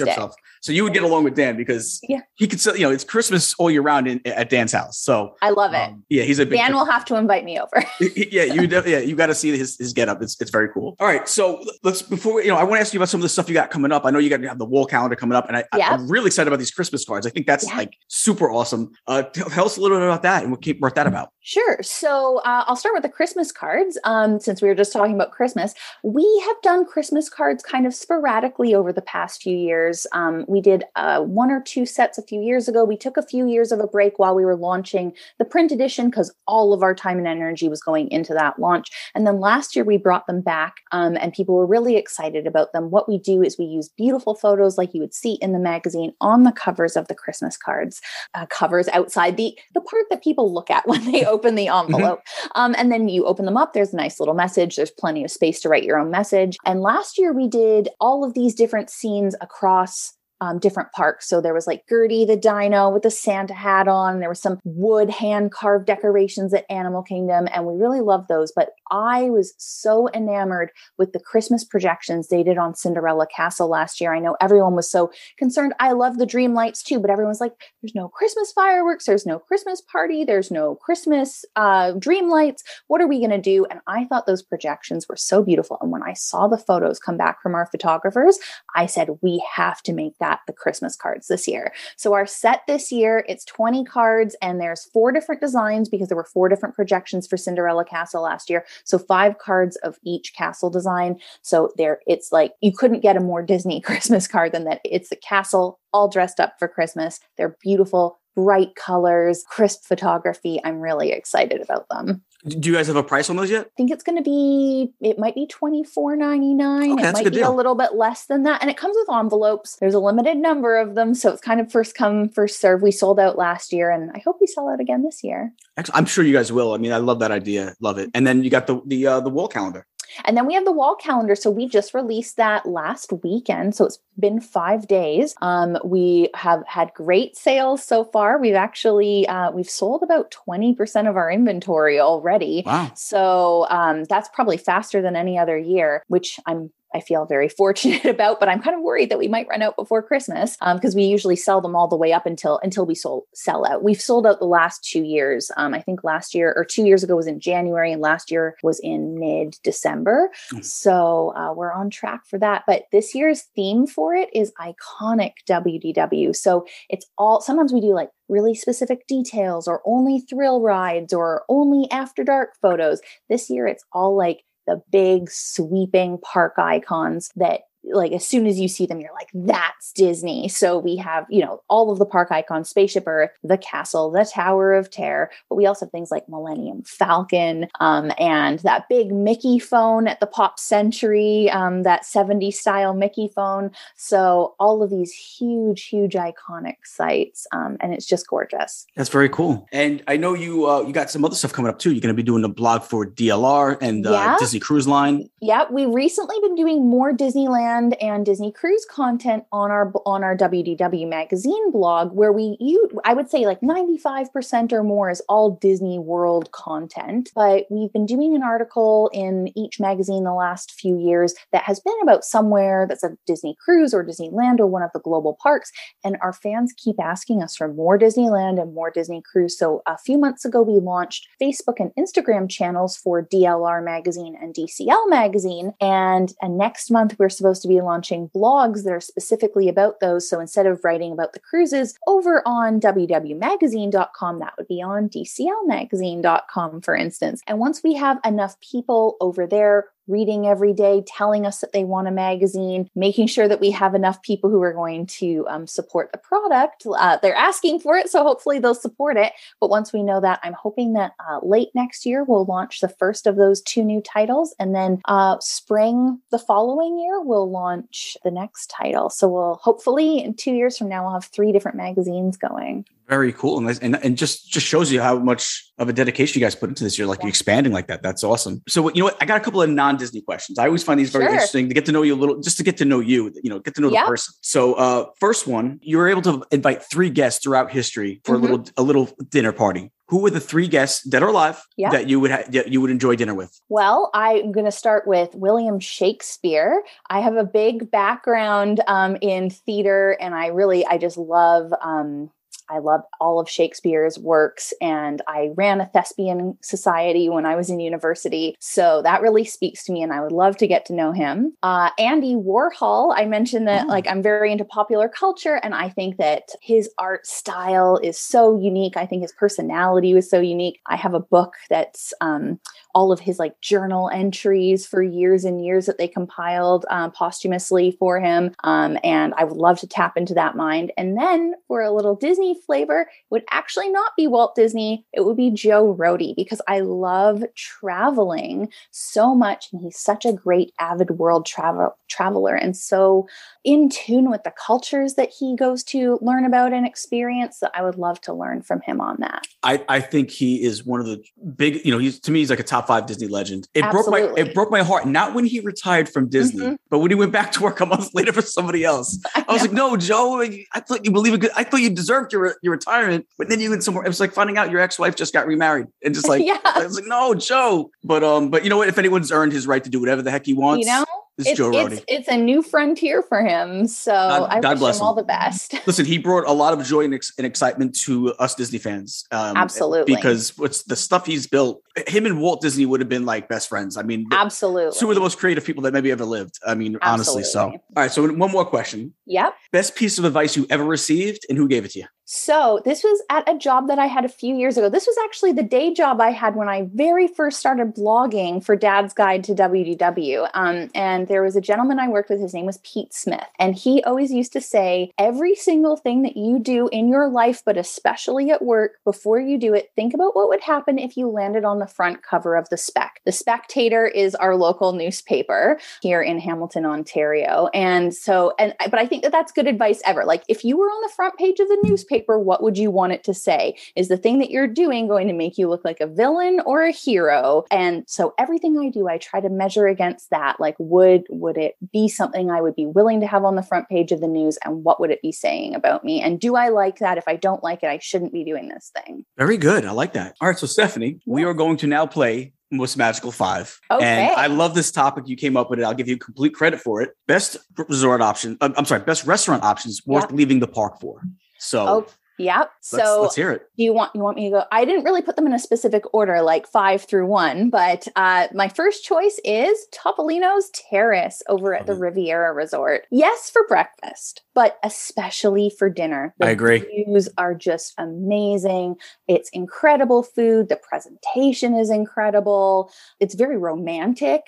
you 0.00 0.06
yourself. 0.06 0.34
So 0.60 0.72
you 0.72 0.82
would 0.84 0.92
get 0.92 1.02
along 1.02 1.24
with 1.24 1.34
Dan 1.34 1.56
because 1.56 2.00
Yeah. 2.08 2.20
he 2.34 2.46
could, 2.46 2.60
sell- 2.60 2.76
you 2.76 2.82
know, 2.82 2.90
it's 2.90 3.04
Christmas 3.04 3.54
all 3.58 3.70
year 3.70 3.82
round 3.82 4.08
in, 4.08 4.20
at 4.26 4.50
Dan's 4.50 4.72
house. 4.72 4.98
So 4.98 5.36
I 5.42 5.50
love 5.50 5.72
it. 5.74 5.76
um, 5.90 6.04
yeah, 6.08 6.22
he's 6.24 6.38
a 6.38 6.46
big 6.46 6.58
Dan 6.58 6.74
will 6.74 6.84
have 6.86 7.04
to 7.06 7.16
invite 7.16 7.44
me 7.44 7.58
over. 7.58 7.84
yeah, 8.00 8.44
you 8.44 8.62
yeah, 8.62 8.98
you 8.98 9.14
got 9.16 9.26
to 9.26 9.34
see 9.34 9.56
his 9.56 9.76
his 9.78 9.92
get 9.92 10.08
up. 10.08 10.22
It's 10.22 10.40
it's 10.40 10.50
very 10.50 10.68
cool. 10.72 10.96
All 11.00 11.06
right, 11.06 11.28
so 11.28 11.62
let's 11.82 12.02
before 12.02 12.34
we- 12.34 12.42
you 12.44 12.48
know, 12.48 12.56
I 12.56 12.62
want 12.64 12.76
to 12.76 12.80
ask 12.80 12.92
you 12.94 12.98
about 12.98 13.08
some 13.08 13.20
of 13.20 13.22
the 13.22 13.28
stuff 13.28 13.48
you 13.48 13.54
got 13.54 13.70
coming 13.70 13.92
up. 13.92 14.04
I 14.04 14.10
know 14.10 14.18
you 14.18 14.30
got 14.30 14.40
to 14.40 14.48
have 14.48 14.58
the 14.58 14.64
wall 14.64 14.86
calendar 14.86 15.16
coming 15.16 15.36
up, 15.36 15.48
and 15.48 15.56
I, 15.56 15.64
I, 15.72 15.78
Yep. 15.78 15.92
am 15.92 16.08
really 16.10 16.26
excited 16.28 16.48
about 16.48 16.58
these 16.58 16.70
Christmas 16.70 17.04
cards. 17.04 17.26
I 17.26 17.30
think 17.30 17.46
that's 17.46 17.68
Yeah. 17.68 17.76
like 17.76 17.92
super 18.08 18.50
awesome. 18.50 18.90
Uh, 19.06 19.22
tell 19.22 19.64
us 19.66 19.76
a 19.76 19.80
little 19.80 19.98
bit 19.98 20.04
about 20.06 20.22
that 20.22 20.42
and 20.42 20.50
what 20.52 20.60
brought 20.80 20.94
that 20.96 21.06
about. 21.06 21.30
Sure. 21.40 21.78
So 21.82 22.38
uh, 22.44 22.64
I'll 22.66 22.76
start 22.76 22.94
with 22.94 23.02
the 23.02 23.08
Christmas 23.08 23.52
cards. 23.52 23.98
Um, 24.04 24.38
since 24.38 24.60
we 24.60 24.68
were 24.68 24.74
just 24.74 24.92
talking 24.92 25.14
about 25.14 25.30
Christmas, 25.32 25.72
we 26.02 26.42
have 26.46 26.56
done 26.62 26.84
Christmas 26.84 27.28
cards 27.30 27.62
kind 27.62 27.86
of 27.86 27.94
sporadically 27.94 28.74
over 28.74 28.92
the 28.92 29.00
past 29.02 29.42
few 29.42 29.56
years. 29.56 30.06
Um, 30.12 30.44
we 30.48 30.57
did 30.60 30.84
uh, 30.96 31.22
one 31.22 31.50
or 31.50 31.62
two 31.62 31.86
sets 31.86 32.18
a 32.18 32.22
few 32.22 32.40
years 32.40 32.68
ago. 32.68 32.84
We 32.84 32.96
took 32.96 33.16
a 33.16 33.26
few 33.26 33.46
years 33.46 33.72
of 33.72 33.80
a 33.80 33.86
break 33.86 34.18
while 34.18 34.34
we 34.34 34.44
were 34.44 34.56
launching 34.56 35.12
the 35.38 35.44
print 35.44 35.72
edition 35.72 36.10
because 36.10 36.34
all 36.46 36.72
of 36.72 36.82
our 36.82 36.94
time 36.94 37.18
and 37.18 37.26
energy 37.26 37.68
was 37.68 37.80
going 37.80 38.10
into 38.10 38.34
that 38.34 38.58
launch. 38.58 38.88
And 39.14 39.26
then 39.26 39.40
last 39.40 39.74
year 39.74 39.84
we 39.84 39.96
brought 39.96 40.26
them 40.26 40.40
back, 40.40 40.76
um, 40.92 41.16
and 41.20 41.32
people 41.32 41.54
were 41.54 41.66
really 41.66 41.96
excited 41.96 42.46
about 42.46 42.72
them. 42.72 42.90
What 42.90 43.08
we 43.08 43.18
do 43.18 43.42
is 43.42 43.58
we 43.58 43.64
use 43.64 43.88
beautiful 43.88 44.34
photos 44.34 44.78
like 44.78 44.94
you 44.94 45.00
would 45.00 45.14
see 45.14 45.34
in 45.40 45.52
the 45.52 45.58
magazine 45.58 46.12
on 46.20 46.42
the 46.42 46.52
covers 46.52 46.96
of 46.96 47.08
the 47.08 47.14
Christmas 47.14 47.56
cards 47.56 48.00
uh, 48.34 48.46
covers 48.46 48.88
outside 48.88 49.36
the 49.36 49.58
the 49.74 49.80
part 49.80 50.04
that 50.10 50.22
people 50.22 50.52
look 50.52 50.70
at 50.70 50.86
when 50.86 51.10
they 51.10 51.24
open 51.24 51.54
the 51.54 51.68
envelope. 51.68 52.20
Um, 52.54 52.74
and 52.78 52.90
then 52.90 53.08
you 53.08 53.26
open 53.26 53.44
them 53.44 53.56
up. 53.56 53.72
There's 53.72 53.92
a 53.92 53.96
nice 53.96 54.20
little 54.20 54.34
message. 54.34 54.76
There's 54.76 54.90
plenty 54.90 55.24
of 55.24 55.30
space 55.30 55.60
to 55.60 55.68
write 55.68 55.84
your 55.84 55.98
own 55.98 56.10
message. 56.10 56.56
And 56.64 56.80
last 56.80 57.18
year 57.18 57.32
we 57.32 57.48
did 57.48 57.88
all 58.00 58.24
of 58.24 58.34
these 58.34 58.54
different 58.54 58.90
scenes 58.90 59.34
across. 59.40 60.14
Um, 60.40 60.60
different 60.60 60.92
parks. 60.92 61.28
So 61.28 61.40
there 61.40 61.52
was 61.52 61.66
like 61.66 61.82
Gertie 61.88 62.24
the 62.24 62.36
dino 62.36 62.90
with 62.90 63.02
the 63.02 63.10
Santa 63.10 63.54
hat 63.54 63.88
on. 63.88 64.20
There 64.20 64.28
was 64.28 64.40
some 64.40 64.60
wood 64.62 65.10
hand 65.10 65.50
carved 65.50 65.86
decorations 65.86 66.54
at 66.54 66.64
Animal 66.70 67.02
Kingdom, 67.02 67.48
and 67.52 67.66
we 67.66 67.74
really 67.74 68.00
loved 68.00 68.28
those. 68.28 68.52
But 68.54 68.70
I 68.88 69.30
was 69.30 69.52
so 69.58 70.08
enamored 70.14 70.70
with 70.96 71.12
the 71.12 71.18
Christmas 71.18 71.64
projections 71.64 72.28
they 72.28 72.44
did 72.44 72.56
on 72.56 72.76
Cinderella 72.76 73.26
Castle 73.26 73.68
last 73.68 74.00
year. 74.00 74.14
I 74.14 74.20
know 74.20 74.36
everyone 74.40 74.76
was 74.76 74.88
so 74.88 75.10
concerned. 75.38 75.74
I 75.80 75.90
love 75.90 76.18
the 76.18 76.24
dream 76.24 76.54
lights 76.54 76.84
too, 76.84 77.00
but 77.00 77.10
everyone's 77.10 77.40
like, 77.40 77.54
there's 77.82 77.96
no 77.96 78.06
Christmas 78.08 78.52
fireworks, 78.52 79.06
there's 79.06 79.26
no 79.26 79.40
Christmas 79.40 79.80
party, 79.80 80.22
there's 80.24 80.52
no 80.52 80.76
Christmas 80.76 81.44
uh, 81.56 81.94
dream 81.98 82.30
lights. 82.30 82.62
What 82.86 83.00
are 83.00 83.08
we 83.08 83.18
going 83.18 83.30
to 83.30 83.38
do? 83.38 83.66
And 83.70 83.80
I 83.88 84.04
thought 84.04 84.26
those 84.26 84.42
projections 84.42 85.08
were 85.08 85.16
so 85.16 85.42
beautiful. 85.42 85.78
And 85.80 85.90
when 85.90 86.04
I 86.04 86.12
saw 86.12 86.46
the 86.46 86.58
photos 86.58 87.00
come 87.00 87.16
back 87.16 87.42
from 87.42 87.56
our 87.56 87.66
photographers, 87.66 88.38
I 88.76 88.86
said, 88.86 89.18
we 89.20 89.44
have 89.52 89.82
to 89.82 89.92
make 89.92 90.16
that 90.18 90.27
the 90.46 90.52
Christmas 90.52 90.96
cards 90.96 91.28
this 91.28 91.46
year. 91.48 91.72
So 91.96 92.12
our 92.12 92.26
set 92.26 92.62
this 92.66 92.90
year, 92.92 93.24
it's 93.28 93.44
20 93.44 93.84
cards 93.84 94.36
and 94.42 94.60
there's 94.60 94.84
four 94.92 95.12
different 95.12 95.40
designs 95.40 95.88
because 95.88 96.08
there 96.08 96.16
were 96.16 96.24
four 96.24 96.48
different 96.48 96.74
projections 96.74 97.26
for 97.26 97.36
Cinderella 97.36 97.84
Castle 97.84 98.22
last 98.22 98.50
year. 98.50 98.64
So 98.84 98.98
five 98.98 99.38
cards 99.38 99.76
of 99.76 99.98
each 100.04 100.34
castle 100.34 100.70
design. 100.70 101.18
So 101.42 101.70
there 101.76 102.00
it's 102.06 102.32
like 102.32 102.52
you 102.60 102.72
couldn't 102.72 103.00
get 103.00 103.16
a 103.16 103.20
more 103.20 103.42
Disney 103.42 103.80
Christmas 103.88 104.26
card 104.26 104.52
than 104.52 104.64
that. 104.64 104.80
It's 104.84 105.10
the 105.10 105.16
castle 105.16 105.80
all 105.92 106.08
dressed 106.08 106.40
up 106.40 106.54
for 106.58 106.68
Christmas. 106.68 107.20
They're 107.36 107.56
beautiful, 107.62 108.18
bright 108.34 108.74
colors, 108.76 109.44
crisp 109.48 109.84
photography. 109.84 110.60
I'm 110.64 110.80
really 110.80 111.10
excited 111.10 111.60
about 111.60 111.88
them. 111.88 112.22
Do 112.46 112.68
you 112.68 112.74
guys 112.76 112.86
have 112.86 112.96
a 112.96 113.02
price 113.02 113.28
on 113.30 113.36
those 113.36 113.50
yet? 113.50 113.66
I 113.66 113.70
think 113.76 113.90
it's 113.90 114.04
going 114.04 114.16
to 114.16 114.22
be 114.22 114.92
it 115.00 115.18
might 115.18 115.34
be 115.34 115.46
twenty 115.46 115.82
four 115.82 116.14
ninety 116.14 116.54
nine. 116.54 116.92
Okay, 116.92 117.02
it 117.02 117.10
a 117.10 117.12
might 117.12 117.24
good 117.24 117.32
be 117.32 117.40
a 117.40 117.50
little 117.50 117.74
bit 117.74 117.94
less 117.94 118.26
than 118.26 118.44
that, 118.44 118.60
and 118.62 118.70
it 118.70 118.76
comes 118.76 118.96
with 118.96 119.16
envelopes. 119.16 119.76
There's 119.76 119.94
a 119.94 119.98
limited 119.98 120.36
number 120.36 120.78
of 120.78 120.94
them, 120.94 121.14
so 121.14 121.32
it's 121.32 121.42
kind 121.42 121.60
of 121.60 121.70
first 121.72 121.96
come 121.96 122.28
first 122.28 122.60
serve. 122.60 122.80
We 122.80 122.92
sold 122.92 123.18
out 123.18 123.36
last 123.36 123.72
year, 123.72 123.90
and 123.90 124.12
I 124.14 124.20
hope 124.20 124.38
we 124.40 124.46
sell 124.46 124.68
out 124.68 124.80
again 124.80 125.02
this 125.02 125.24
year. 125.24 125.52
Excellent. 125.76 125.98
I'm 125.98 126.06
sure 126.06 126.22
you 126.24 126.32
guys 126.32 126.52
will. 126.52 126.74
I 126.74 126.78
mean, 126.78 126.92
I 126.92 126.98
love 126.98 127.18
that 127.18 127.32
idea. 127.32 127.74
Love 127.80 127.98
it. 127.98 128.10
And 128.14 128.24
then 128.24 128.44
you 128.44 128.50
got 128.50 128.68
the 128.68 128.80
the 128.86 129.06
uh, 129.06 129.20
the 129.20 129.30
wall 129.30 129.48
calendar. 129.48 129.86
And 130.24 130.36
then 130.36 130.46
we 130.46 130.54
have 130.54 130.64
the 130.64 130.72
wall 130.72 130.94
calendar. 130.94 131.34
So 131.34 131.50
we 131.50 131.68
just 131.68 131.94
released 131.94 132.36
that 132.36 132.66
last 132.66 133.12
weekend. 133.22 133.74
So 133.74 133.86
it's 133.86 133.98
been 134.18 134.40
five 134.40 134.88
days. 134.88 135.34
Um, 135.42 135.78
we 135.84 136.30
have 136.34 136.64
had 136.66 136.92
great 136.94 137.36
sales 137.36 137.84
so 137.84 138.04
far. 138.04 138.38
We've 138.38 138.54
actually 138.54 139.26
uh, 139.28 139.52
we've 139.52 139.70
sold 139.70 140.02
about 140.02 140.30
twenty 140.30 140.74
percent 140.74 141.08
of 141.08 141.16
our 141.16 141.30
inventory 141.30 142.00
already. 142.00 142.62
Wow. 142.66 142.90
So 142.94 143.66
um, 143.70 144.04
that's 144.04 144.28
probably 144.30 144.56
faster 144.56 145.02
than 145.02 145.16
any 145.16 145.38
other 145.38 145.56
year, 145.56 146.02
which 146.08 146.40
I'm 146.46 146.70
I 146.94 147.00
feel 147.00 147.26
very 147.26 147.48
fortunate 147.48 148.04
about, 148.06 148.40
but 148.40 148.48
I'm 148.48 148.62
kind 148.62 148.76
of 148.76 148.82
worried 148.82 149.10
that 149.10 149.18
we 149.18 149.28
might 149.28 149.48
run 149.48 149.62
out 149.62 149.76
before 149.76 150.02
Christmas 150.02 150.56
because 150.74 150.94
we 150.94 151.04
usually 151.04 151.36
sell 151.36 151.60
them 151.60 151.76
all 151.76 151.88
the 151.88 151.96
way 151.96 152.12
up 152.12 152.26
until 152.26 152.58
until 152.62 152.86
we 152.86 152.94
sold 152.94 153.24
sell 153.34 153.66
out. 153.66 153.82
We've 153.82 154.00
sold 154.00 154.26
out 154.26 154.38
the 154.38 154.46
last 154.46 154.84
two 154.84 155.02
years. 155.02 155.50
Um, 155.56 155.74
I 155.74 155.80
think 155.80 156.04
last 156.04 156.34
year 156.34 156.52
or 156.56 156.64
two 156.64 156.84
years 156.86 157.02
ago 157.02 157.16
was 157.16 157.26
in 157.26 157.40
January, 157.40 157.92
and 157.92 158.00
last 158.00 158.30
year 158.30 158.56
was 158.62 158.80
in 158.80 159.18
mid 159.18 159.56
December. 159.62 160.30
Mm. 160.52 160.64
So 160.64 161.34
uh, 161.36 161.52
we're 161.54 161.72
on 161.72 161.90
track 161.90 162.26
for 162.26 162.38
that. 162.38 162.64
But 162.66 162.84
this 162.92 163.14
year's 163.14 163.42
theme 163.54 163.86
for 163.86 164.14
it 164.14 164.30
is 164.32 164.52
iconic 164.60 165.32
WDW. 165.48 166.34
So 166.34 166.66
it's 166.88 167.06
all. 167.18 167.40
Sometimes 167.40 167.72
we 167.72 167.80
do 167.80 167.92
like 167.92 168.10
really 168.28 168.54
specific 168.54 169.06
details, 169.06 169.68
or 169.68 169.82
only 169.86 170.20
thrill 170.20 170.60
rides, 170.60 171.12
or 171.12 171.44
only 171.48 171.90
after 171.90 172.24
dark 172.24 172.50
photos. 172.60 173.00
This 173.28 173.50
year 173.50 173.66
it's 173.66 173.84
all 173.92 174.16
like 174.16 174.42
the 174.68 174.82
big 174.92 175.30
sweeping 175.30 176.18
park 176.18 176.54
icons 176.58 177.30
that 177.36 177.62
like 177.84 178.12
as 178.12 178.26
soon 178.26 178.46
as 178.46 178.58
you 178.58 178.68
see 178.68 178.86
them 178.86 179.00
you're 179.00 179.12
like 179.14 179.28
that's 179.32 179.92
disney 179.92 180.48
so 180.48 180.78
we 180.78 180.96
have 180.96 181.26
you 181.30 181.40
know 181.40 181.62
all 181.68 181.90
of 181.90 181.98
the 181.98 182.06
park 182.06 182.30
icons 182.30 182.68
spaceship 182.68 183.04
earth 183.06 183.30
the 183.42 183.58
castle 183.58 184.10
the 184.10 184.24
tower 184.24 184.74
of 184.74 184.90
terror 184.90 185.30
but 185.48 185.56
we 185.56 185.66
also 185.66 185.86
have 185.86 185.92
things 185.92 186.10
like 186.10 186.28
millennium 186.28 186.82
falcon 186.82 187.66
um, 187.80 188.12
and 188.18 188.58
that 188.60 188.88
big 188.88 189.12
mickey 189.12 189.58
phone 189.58 190.06
at 190.08 190.20
the 190.20 190.26
pop 190.26 190.58
century 190.58 191.48
um, 191.50 191.82
that 191.82 192.04
70 192.04 192.50
style 192.50 192.94
mickey 192.94 193.30
phone 193.34 193.70
so 193.96 194.54
all 194.58 194.82
of 194.82 194.90
these 194.90 195.12
huge 195.12 195.84
huge 195.84 196.14
iconic 196.14 196.76
sites 196.84 197.46
um, 197.52 197.76
and 197.80 197.94
it's 197.94 198.06
just 198.06 198.26
gorgeous 198.26 198.86
That's 198.96 199.08
very 199.08 199.28
cool. 199.28 199.66
And 199.72 200.02
I 200.08 200.16
know 200.16 200.34
you 200.34 200.68
uh, 200.68 200.82
you 200.82 200.92
got 200.92 201.10
some 201.10 201.24
other 201.24 201.34
stuff 201.34 201.52
coming 201.52 201.68
up 201.68 201.78
too. 201.78 201.92
You're 201.92 202.00
going 202.00 202.14
to 202.14 202.16
be 202.16 202.22
doing 202.22 202.44
a 202.44 202.48
blog 202.48 202.82
for 202.82 203.06
DLR 203.06 203.78
and 203.80 204.06
uh, 204.06 204.10
Yeah. 204.12 204.36
Disney 204.38 204.60
Cruise 204.60 204.86
Line. 204.88 205.28
Yeah, 205.40 205.64
we've 205.70 205.92
recently 205.92 206.36
been 206.40 206.54
doing 206.54 206.88
more 206.88 207.12
Disneyland 207.12 207.67
and 208.00 208.24
Disney 208.24 208.52
Cruise 208.52 208.86
content 208.90 209.44
on 209.52 209.70
our 209.70 209.92
on 210.06 210.24
our 210.24 210.36
WDW 210.36 211.08
magazine 211.08 211.70
blog, 211.70 212.12
where 212.12 212.32
we 212.32 212.56
you 212.60 212.88
I 213.04 213.14
would 213.14 213.30
say 213.30 213.46
like 213.46 213.62
ninety 213.62 213.98
five 213.98 214.32
percent 214.32 214.72
or 214.72 214.82
more 214.82 215.10
is 215.10 215.22
all 215.28 215.50
Disney 215.50 215.98
World 215.98 216.50
content. 216.52 217.30
But 217.34 217.66
we've 217.70 217.92
been 217.92 218.06
doing 218.06 218.34
an 218.34 218.42
article 218.42 219.10
in 219.12 219.52
each 219.56 219.80
magazine 219.80 220.24
the 220.24 220.34
last 220.34 220.72
few 220.72 220.98
years 220.98 221.34
that 221.52 221.64
has 221.64 221.80
been 221.80 221.98
about 222.02 222.24
somewhere 222.24 222.86
that's 222.88 223.04
a 223.04 223.16
Disney 223.26 223.56
Cruise 223.64 223.92
or 223.92 224.04
Disneyland 224.04 224.60
or 224.60 224.66
one 224.66 224.82
of 224.82 224.90
the 224.92 225.00
global 225.00 225.38
parks, 225.42 225.70
and 226.04 226.16
our 226.22 226.32
fans 226.32 226.72
keep 226.76 227.00
asking 227.00 227.42
us 227.42 227.56
for 227.56 227.68
more 227.68 227.98
Disneyland 227.98 228.60
and 228.60 228.74
more 228.74 228.90
Disney 228.90 229.22
Cruise. 229.22 229.58
So 229.58 229.82
a 229.86 229.98
few 229.98 230.18
months 230.18 230.44
ago, 230.44 230.62
we 230.62 230.80
launched 230.80 231.28
Facebook 231.40 231.78
and 231.78 231.92
Instagram 231.98 232.48
channels 232.48 232.96
for 232.96 233.22
DLR 233.22 233.84
Magazine 233.84 234.36
and 234.40 234.54
DCL 234.54 235.08
Magazine. 235.08 235.72
And, 235.80 236.32
and 236.40 236.58
next 236.58 236.90
month, 236.90 237.16
we're 237.18 237.28
supposed 237.28 237.57
to 237.60 237.68
be 237.68 237.80
launching 237.80 238.30
blogs 238.34 238.84
that 238.84 238.92
are 238.92 239.00
specifically 239.00 239.68
about 239.68 240.00
those. 240.00 240.28
So 240.28 240.40
instead 240.40 240.66
of 240.66 240.84
writing 240.84 241.12
about 241.12 241.32
the 241.32 241.40
cruises 241.40 241.98
over 242.06 242.42
on 242.46 242.80
wdwmagazine.com, 242.80 244.38
that 244.38 244.54
would 244.58 244.68
be 244.68 244.82
on 244.82 245.08
dclmagazine.com, 245.08 246.80
for 246.82 246.94
instance. 246.94 247.42
And 247.46 247.58
once 247.58 247.82
we 247.82 247.94
have 247.94 248.18
enough 248.24 248.58
people 248.60 249.16
over 249.20 249.46
there 249.46 249.86
reading 250.08 250.46
every 250.46 250.72
day, 250.72 251.04
telling 251.06 251.46
us 251.46 251.60
that 251.60 251.72
they 251.72 251.84
want 251.84 252.08
a 252.08 252.10
magazine, 252.10 252.90
making 252.94 253.26
sure 253.26 253.46
that 253.46 253.60
we 253.60 253.70
have 253.70 253.94
enough 253.94 254.22
people 254.22 254.50
who 254.50 254.62
are 254.62 254.72
going 254.72 255.06
to 255.06 255.46
um, 255.48 255.66
support 255.66 256.10
the 256.12 256.18
product. 256.18 256.86
Uh, 256.86 257.18
they're 257.18 257.34
asking 257.34 257.80
for 257.80 257.96
it, 257.96 258.08
so 258.10 258.22
hopefully 258.22 258.58
they'll 258.58 258.74
support 258.74 259.16
it. 259.16 259.32
But 259.60 259.70
once 259.70 259.92
we 259.92 260.02
know 260.02 260.20
that, 260.20 260.40
I'm 260.42 260.54
hoping 260.54 260.94
that 260.94 261.12
uh, 261.28 261.40
late 261.42 261.68
next 261.74 262.06
year 262.06 262.24
we'll 262.24 262.44
launch 262.44 262.80
the 262.80 262.88
first 262.88 263.26
of 263.26 263.36
those 263.36 263.60
two 263.62 263.84
new 263.84 264.00
titles, 264.00 264.54
and 264.58 264.74
then 264.74 265.00
uh, 265.04 265.36
spring 265.40 266.20
the 266.30 266.38
following 266.38 266.98
year 266.98 267.20
we'll 267.20 267.50
launch 267.50 268.16
the 268.24 268.30
next 268.30 268.68
title. 268.70 269.10
So 269.10 269.28
we'll 269.28 269.54
hopefully 269.62 270.22
in 270.22 270.34
two 270.34 270.52
years 270.52 270.78
from 270.78 270.88
now 270.88 271.04
we'll 271.04 271.14
have 271.14 271.24
three 271.24 271.52
different 271.52 271.76
magazines 271.76 272.36
going. 272.36 272.84
Very 273.08 273.32
cool, 273.32 273.56
and, 273.58 273.78
and 273.82 273.96
and 274.04 274.18
just 274.18 274.50
just 274.50 274.66
shows 274.66 274.92
you 274.92 275.00
how 275.00 275.18
much 275.18 275.64
of 275.78 275.88
a 275.88 275.92
dedication 275.94 276.38
you 276.38 276.44
guys 276.44 276.54
put 276.54 276.68
into 276.68 276.84
this. 276.84 276.98
You're 276.98 277.06
like 277.06 277.22
Yeah. 277.22 277.28
expanding 277.28 277.72
like 277.72 277.86
that. 277.86 278.02
That's 278.02 278.22
awesome. 278.22 278.62
So 278.68 278.88
you 278.90 279.00
know 279.00 279.06
what? 279.06 279.16
I 279.22 279.24
got 279.24 279.40
a 279.40 279.44
couple 279.44 279.62
of 279.62 279.70
non 279.70 279.96
Disney 279.96 280.20
questions. 280.20 280.58
I 280.58 280.66
always 280.66 280.82
find 280.82 281.00
these 281.00 281.08
very 281.10 281.24
Sure. 281.24 281.32
interesting 281.32 281.68
to 281.68 281.74
get 281.74 281.86
to 281.86 281.92
know 281.92 282.02
you 282.02 282.14
a 282.14 282.20
little, 282.22 282.38
just 282.40 282.58
to 282.58 282.62
get 282.64 282.76
to 282.78 282.84
know 282.84 283.00
you. 283.00 283.32
You 283.42 283.48
know, 283.50 283.60
get 283.60 283.74
to 283.76 283.80
know 283.80 283.90
Yeah. 283.90 284.02
the 284.04 284.08
person. 284.10 284.34
So 284.42 284.74
uh, 284.74 285.06
first 285.18 285.46
one, 285.46 285.78
you 285.82 285.96
were 285.96 286.08
able 286.08 286.20
to 286.22 286.44
invite 286.50 286.82
three 286.82 287.08
guests 287.08 287.42
throughout 287.42 287.70
history 287.70 288.20
for 288.24 288.34
Mhm. 288.36 288.38
a 288.38 288.42
little 288.42 288.64
a 288.76 288.82
little 288.82 289.08
dinner 289.30 289.52
party. 289.52 289.90
Who 290.08 290.18
were 290.22 290.30
the 290.30 290.40
three 290.40 290.68
guests 290.68 291.02
dead 291.06 291.22
or 291.22 291.28
alive 291.28 291.62
Yeah. 291.78 291.90
that 291.90 292.08
you 292.10 292.18
would 292.20 292.30
ha- 292.30 292.44
that 292.50 292.68
you 292.68 292.80
would 292.82 292.90
enjoy 292.90 293.14
dinner 293.16 293.34
with? 293.34 293.58
Well, 293.70 294.10
I'm 294.14 294.52
going 294.52 294.64
to 294.66 294.72
start 294.72 295.06
with 295.06 295.30
William 295.34 295.80
Shakespeare. 295.80 296.82
I 297.08 297.20
have 297.20 297.36
a 297.36 297.44
big 297.44 297.90
background 297.90 298.80
um, 298.86 299.16
in 299.22 299.48
theater, 299.50 300.16
and 300.20 300.34
I 300.34 300.46
really, 300.48 300.84
I 300.86 300.98
just 300.98 301.16
love. 301.16 301.72
Um, 301.82 302.30
I 302.70 302.78
love 302.78 303.02
all 303.20 303.40
of 303.40 303.48
Shakespeare's 303.48 304.18
works, 304.18 304.72
and 304.80 305.22
I 305.26 305.50
ran 305.54 305.80
a 305.80 305.86
thespian 305.86 306.56
society 306.62 307.28
when 307.28 307.46
I 307.46 307.56
was 307.56 307.70
in 307.70 307.80
university. 307.80 308.56
So 308.60 309.02
that 309.02 309.22
really 309.22 309.44
speaks 309.44 309.84
to 309.84 309.92
me, 309.92 310.02
and 310.02 310.12
I 310.12 310.20
would 310.20 310.32
love 310.32 310.56
to 310.58 310.66
get 310.66 310.84
to 310.86 310.94
know 310.94 311.12
him. 311.12 311.54
Uh, 311.62 311.90
Andy 311.98 312.34
Warhol, 312.34 313.12
I 313.16 313.24
mentioned 313.26 313.66
that 313.68 313.86
Oh. 313.86 313.88
like 313.88 314.08
I'm 314.08 314.22
very 314.22 314.52
into 314.52 314.64
popular 314.64 315.08
culture, 315.08 315.60
and 315.62 315.74
I 315.74 315.88
think 315.88 316.16
that 316.18 316.48
his 316.60 316.90
art 316.98 317.26
style 317.26 317.98
is 318.02 318.18
so 318.18 318.58
unique. 318.58 318.96
I 318.96 319.06
think 319.06 319.22
his 319.22 319.32
personality 319.32 320.14
was 320.14 320.28
so 320.28 320.40
unique. 320.40 320.80
I 320.86 320.96
have 320.96 321.14
a 321.14 321.20
book 321.20 321.54
that's 321.70 322.12
um, 322.20 322.58
all 322.98 323.12
of 323.12 323.20
his 323.20 323.38
like 323.38 323.60
journal 323.60 324.10
entries 324.12 324.84
for 324.84 325.04
years 325.04 325.44
and 325.44 325.64
years 325.64 325.86
that 325.86 325.98
they 325.98 326.08
compiled 326.08 326.84
um, 326.90 327.12
posthumously 327.12 327.92
for 327.92 328.18
him. 328.18 328.52
Um, 328.64 328.98
and 329.04 329.32
I 329.36 329.44
would 329.44 329.56
love 329.56 329.78
to 329.78 329.86
tap 329.86 330.16
into 330.16 330.34
that 330.34 330.56
mind. 330.56 330.90
And 330.96 331.16
then 331.16 331.54
for 331.68 331.80
a 331.80 331.92
little 331.92 332.16
Disney 332.16 332.56
flavor, 332.66 333.08
would 333.30 333.44
actually 333.52 333.88
not 333.88 334.10
be 334.16 334.26
Walt 334.26 334.56
Disney. 334.56 335.06
It 335.12 335.24
would 335.24 335.36
be 335.36 335.52
Joe 335.52 335.94
Rohde 335.94 336.34
because 336.34 336.60
I 336.66 336.80
love 336.80 337.44
traveling 337.54 338.68
so 338.90 339.32
much. 339.32 339.68
And 339.72 339.80
he's 339.80 339.96
such 339.96 340.24
a 340.24 340.32
great 340.32 340.72
avid 340.80 341.10
world 341.12 341.46
travel 341.46 341.96
traveler 342.08 342.56
and 342.56 342.76
so 342.76 343.28
in 343.64 343.90
tune 343.90 344.30
with 344.30 344.42
the 344.44 344.52
cultures 344.66 345.14
that 345.14 345.30
he 345.38 345.54
goes 345.54 345.84
to 345.84 346.18
learn 346.22 346.46
about 346.46 346.72
and 346.72 346.86
experience 346.86 347.58
that 347.58 347.70
I 347.74 347.82
would 347.82 347.96
love 347.96 348.18
to 348.22 348.32
learn 348.32 348.62
from 348.62 348.80
him 348.80 348.98
on 349.00 349.18
that. 349.20 349.46
I, 349.62 349.84
I 349.88 350.00
think 350.00 350.30
he 350.30 350.62
is 350.62 350.86
one 350.86 351.00
of 351.00 351.06
the 351.06 351.22
big, 351.54 351.84
you 351.84 351.92
know, 351.92 351.98
he's 351.98 352.18
to 352.20 352.30
me, 352.30 352.38
he's 352.38 352.48
like 352.50 352.60
a 352.60 352.64
top 352.64 352.87
five 352.88 353.06
Disney 353.06 353.28
legend. 353.28 353.68
It 353.74 353.88
broke 353.92 354.08
my 354.08 354.32
it 354.36 354.52
broke 354.54 354.70
my 354.72 354.82
heart, 354.82 355.06
not 355.06 355.34
when 355.34 355.44
he 355.44 355.60
retired 355.60 356.08
from 356.08 356.28
Disney, 356.28 356.64
Mhm. 356.64 356.76
but 356.90 356.98
when 356.98 357.10
he 357.10 357.14
went 357.14 357.30
back 357.30 357.52
to 357.52 357.62
work 357.62 357.78
a 357.80 357.86
month 357.86 358.10
later 358.14 358.32
for 358.32 358.42
somebody 358.42 358.82
else. 358.82 359.16
I 359.36 359.52
was 359.52 359.62
like, 359.62 359.72
no, 359.72 359.96
Joe, 359.96 360.40
I 360.40 360.80
thought 360.80 361.04
you 361.04 361.12
believe 361.12 361.34
it. 361.34 361.50
I 361.54 361.62
thought 361.62 361.80
you 361.82 361.90
deserved 361.90 362.32
your, 362.32 362.56
your 362.62 362.72
retirement, 362.72 363.26
but 363.38 363.48
then 363.48 363.60
you 363.60 363.70
went 363.70 363.84
somewhere. 363.84 364.04
It 364.04 364.08
was 364.08 364.18
like 364.18 364.32
finding 364.32 364.58
out 364.58 364.70
your 364.72 364.80
ex-wife 364.80 365.14
just 365.14 365.32
got 365.32 365.46
remarried 365.46 365.86
and 366.02 366.14
just 366.14 366.26
like, 366.32 366.44
Yeah. 366.44 366.58
I 366.64 366.82
was 366.82 366.96
like, 366.96 367.06
no, 367.06 367.34
Joe. 367.34 367.90
But, 368.02 368.24
um, 368.24 368.50
but 368.50 368.64
you 368.64 368.70
know 368.70 368.78
what? 368.78 368.88
If 368.88 368.98
anyone's 368.98 369.30
earned 369.30 369.52
his 369.52 369.66
right 369.68 369.84
to 369.84 369.90
do 369.90 370.00
whatever 370.00 370.22
the 370.22 370.30
heck 370.30 370.46
he 370.46 370.54
wants, 370.54 370.86
you 370.86 370.92
know, 370.92 371.04
it's, 371.46 371.58
Joe 371.58 371.70
Rohde. 371.70 371.92
it's, 371.92 372.04
it's 372.08 372.28
a 372.28 372.36
new 372.36 372.62
frontier 372.62 373.22
for 373.22 373.40
him. 373.44 373.86
So 373.86 374.10
God- 374.12 374.48
I 374.50 374.60
God 374.60 374.70
wish 374.72 374.78
bless 374.80 374.96
him 374.96 375.00
him. 375.02 375.06
all 375.06 375.14
the 375.14 375.22
best. 375.22 375.74
Listen, 375.86 376.04
he 376.04 376.18
brought 376.18 376.46
a 376.46 376.52
lot 376.52 376.72
of 376.72 376.84
joy 376.84 377.04
and, 377.04 377.14
ex- 377.14 377.32
and 377.38 377.46
excitement 377.46 377.96
to 378.04 378.32
us 378.34 378.54
Disney 378.54 378.78
fans. 378.78 379.24
Um, 379.30 379.56
Absolutely. 379.56 380.14
Because 380.14 380.56
what's 380.58 380.82
the 380.84 380.96
stuff 380.96 381.26
he's 381.26 381.46
built, 381.46 381.82
him 382.06 382.26
and 382.26 382.40
Walt 382.40 382.60
Disney 382.60 382.86
would 382.86 383.00
have 383.00 383.08
been 383.08 383.24
like 383.26 383.48
best 383.48 383.68
friends. 383.68 383.96
I 383.96 384.02
mean, 384.02 384.26
Absolutely. 384.32 384.98
two 384.98 385.08
of 385.10 385.14
the 385.14 385.20
most 385.20 385.38
creative 385.38 385.64
people 385.64 385.82
that 385.84 385.92
maybe 385.92 386.10
ever 386.10 386.24
lived. 386.24 386.58
I 386.66 386.74
mean, 386.74 386.98
honestly. 387.02 387.42
So, 387.44 387.68
all 387.68 387.80
right. 387.96 388.10
So, 388.10 388.26
one 388.32 388.50
more 388.50 388.64
question: 388.64 389.14
Yep. 389.26 389.54
best 389.72 389.94
piece 389.96 390.18
of 390.18 390.24
advice 390.24 390.56
you 390.56 390.66
ever 390.70 390.84
received, 390.84 391.46
and 391.48 391.56
who 391.58 391.68
gave 391.68 391.84
it 391.84 391.92
to 391.92 392.00
you? 392.00 392.06
So 392.30 392.82
this 392.84 393.02
was 393.02 393.22
at 393.30 393.48
a 393.48 393.56
job 393.56 393.88
that 393.88 393.98
I 393.98 394.04
had 394.04 394.26
a 394.26 394.28
few 394.28 394.54
years 394.54 394.76
ago. 394.76 394.90
This 394.90 395.06
was 395.06 395.16
actually 395.24 395.52
the 395.52 395.62
day 395.62 395.94
job 395.94 396.20
I 396.20 396.28
had 396.28 396.56
when 396.56 396.68
I 396.68 396.86
very 396.92 397.26
first 397.26 397.58
started 397.58 397.94
blogging 397.94 398.62
for 398.62 398.76
Dad's 398.76 399.14
Guide 399.14 399.42
to 399.44 399.54
WDW. 399.54 400.46
Um, 400.52 400.90
and 400.94 401.26
there 401.26 401.42
was 401.42 401.56
a 401.56 401.60
gentleman 401.62 401.98
I 401.98 402.08
worked 402.08 402.28
with. 402.28 402.38
His 402.38 402.52
name 402.52 402.66
was 402.66 402.80
Pete 402.84 403.14
Smith, 403.14 403.46
and 403.58 403.74
he 403.74 404.02
always 404.02 404.30
used 404.30 404.52
to 404.52 404.60
say, 404.60 405.10
"Every 405.16 405.54
single 405.54 405.96
thing 405.96 406.20
that 406.20 406.36
you 406.36 406.58
do 406.58 406.88
in 406.88 407.08
your 407.08 407.30
life, 407.30 407.62
but 407.64 407.78
especially 407.78 408.50
at 408.50 408.60
work, 408.60 408.98
before 409.04 409.40
you 409.40 409.56
do 409.56 409.72
it, 409.72 409.90
think 409.96 410.12
about 410.12 410.36
what 410.36 410.50
would 410.50 410.60
happen 410.60 410.98
if 410.98 411.16
you 411.16 411.28
landed 411.28 411.64
on 411.64 411.78
the 411.78 411.86
front 411.86 412.22
cover 412.22 412.56
of 412.56 412.68
the 412.68 412.76
Spec." 412.76 413.22
The 413.24 413.32
Spectator 413.32 414.06
is 414.06 414.34
our 414.34 414.54
local 414.54 414.92
newspaper 414.92 415.80
here 416.02 416.20
in 416.20 416.40
Hamilton, 416.40 416.84
Ontario, 416.84 417.70
and 417.72 418.14
so 418.14 418.52
and 418.58 418.74
but 418.90 418.98
I 418.98 419.06
think 419.06 419.22
that 419.22 419.32
that's 419.32 419.50
good 419.50 419.66
advice 419.66 420.02
ever. 420.04 420.26
Like 420.26 420.42
if 420.46 420.62
you 420.62 420.76
were 420.76 420.88
on 420.88 421.00
the 421.00 421.14
front 421.14 421.38
page 421.38 421.58
of 421.58 421.68
the 421.68 421.78
newspaper, 421.84 422.17
what 422.26 422.62
would 422.62 422.78
you 422.78 422.90
want 422.90 423.12
it 423.12 423.22
to 423.24 423.34
say? 423.34 423.76
Is 423.96 424.08
the 424.08 424.16
thing 424.16 424.38
that 424.40 424.50
you're 424.50 424.66
doing 424.66 425.06
going 425.08 425.28
to 425.28 425.34
make 425.34 425.58
you 425.58 425.68
look 425.68 425.84
like 425.84 426.00
a 426.00 426.06
villain 426.06 426.60
or 426.66 426.82
a 426.82 426.90
hero? 426.90 427.64
And 427.70 428.04
so 428.06 428.34
everything 428.38 428.78
I 428.78 428.88
do, 428.88 429.08
I 429.08 429.18
try 429.18 429.40
to 429.40 429.48
measure 429.48 429.86
against 429.86 430.30
that. 430.30 430.60
Like 430.60 430.76
would 430.78 431.24
would 431.30 431.56
it 431.56 431.76
be 431.92 432.08
something 432.08 432.50
I 432.50 432.60
would 432.60 432.74
be 432.74 432.86
willing 432.86 433.20
to 433.20 433.26
have 433.26 433.44
on 433.44 433.56
the 433.56 433.62
front 433.62 433.88
page 433.88 434.12
of 434.12 434.20
the 434.20 434.28
news 434.28 434.58
and 434.64 434.84
what 434.84 435.00
would 435.00 435.10
it 435.10 435.22
be 435.22 435.32
saying 435.32 435.74
about 435.74 436.04
me? 436.04 436.20
And 436.20 436.40
do 436.40 436.56
I 436.56 436.68
like 436.68 436.98
that? 436.98 437.18
If 437.18 437.28
I 437.28 437.36
don't 437.36 437.62
like 437.62 437.82
it, 437.82 437.88
I 437.88 437.98
shouldn't 437.98 438.32
be 438.32 438.44
doing 438.44 438.68
this 438.68 438.90
thing. 438.96 439.24
Very 439.36 439.56
good. 439.56 439.84
I 439.84 439.92
like 439.92 440.12
that. 440.14 440.36
All 440.40 440.48
right. 440.48 440.58
So, 440.58 440.66
Stephanie, 440.66 441.20
we 441.26 441.44
are 441.44 441.54
going 441.54 441.76
to 441.78 441.86
now 441.86 442.06
play 442.06 442.52
Most 442.70 442.96
Magical 442.96 443.30
Five. 443.32 443.80
Okay. 443.90 444.04
And 444.04 444.36
I 444.36 444.46
love 444.46 444.74
this 444.74 444.90
topic. 444.90 445.24
You 445.26 445.36
came 445.36 445.56
up 445.56 445.70
with 445.70 445.78
it. 445.78 445.84
I'll 445.84 445.94
give 445.94 446.08
you 446.08 446.16
complete 446.18 446.54
credit 446.54 446.80
for 446.80 447.00
it. 447.02 447.10
Best 447.26 447.56
resort 447.88 448.20
option. 448.20 448.56
uh, 448.60 448.70
I'm 448.76 448.84
sorry. 448.84 449.02
Best 449.02 449.26
restaurant 449.26 449.62
options 449.62 450.02
worth 450.06 450.26
Yeah. 450.30 450.36
leaving 450.36 450.60
the 450.60 450.68
park 450.68 451.00
for. 451.00 451.20
So, 451.58 451.86
Oh, 451.86 452.06
let's, 452.38 452.70
So 452.82 453.22
let's 453.22 453.34
hear 453.36 453.50
it. 453.52 453.62
do 453.76 453.84
you 453.84 453.92
want 453.92 454.14
you 454.14 454.20
want 454.20 454.36
me 454.36 454.44
to 454.50 454.56
go? 454.58 454.64
I 454.72 454.84
didn't 454.84 455.04
really 455.04 455.22
put 455.22 455.36
them 455.36 455.46
in 455.46 455.52
a 455.52 455.58
specific 455.58 456.02
order 456.14 456.40
like 456.42 456.66
five 456.66 457.02
through 457.02 457.26
one 457.26 457.70
but 457.70 458.06
uh 458.16 458.48
my 458.54 458.68
first 458.68 459.04
choice 459.04 459.40
is 459.44 459.86
topolino's 459.92 460.70
terrace 460.90 461.42
over 461.48 461.74
at 461.74 461.86
the 461.86 461.94
riviera 461.94 462.52
resort. 462.52 463.02
Yes 463.10 463.50
for 463.50 463.66
breakfast 463.66 464.42
but 464.54 464.78
especially 464.82 465.70
for 465.78 465.88
dinner. 465.88 466.34
The 466.38 466.46
I 466.46 466.50
agree. 466.50 466.78
views 466.80 467.28
are 467.38 467.54
just 467.54 467.94
amazing. 467.96 468.96
It's 469.28 469.48
incredible 469.50 470.24
food. 470.24 470.68
The 470.68 470.76
presentation 470.76 471.74
is 471.76 471.90
incredible. 471.90 472.90
It's 473.20 473.34
very 473.34 473.56
romantic. 473.56 474.42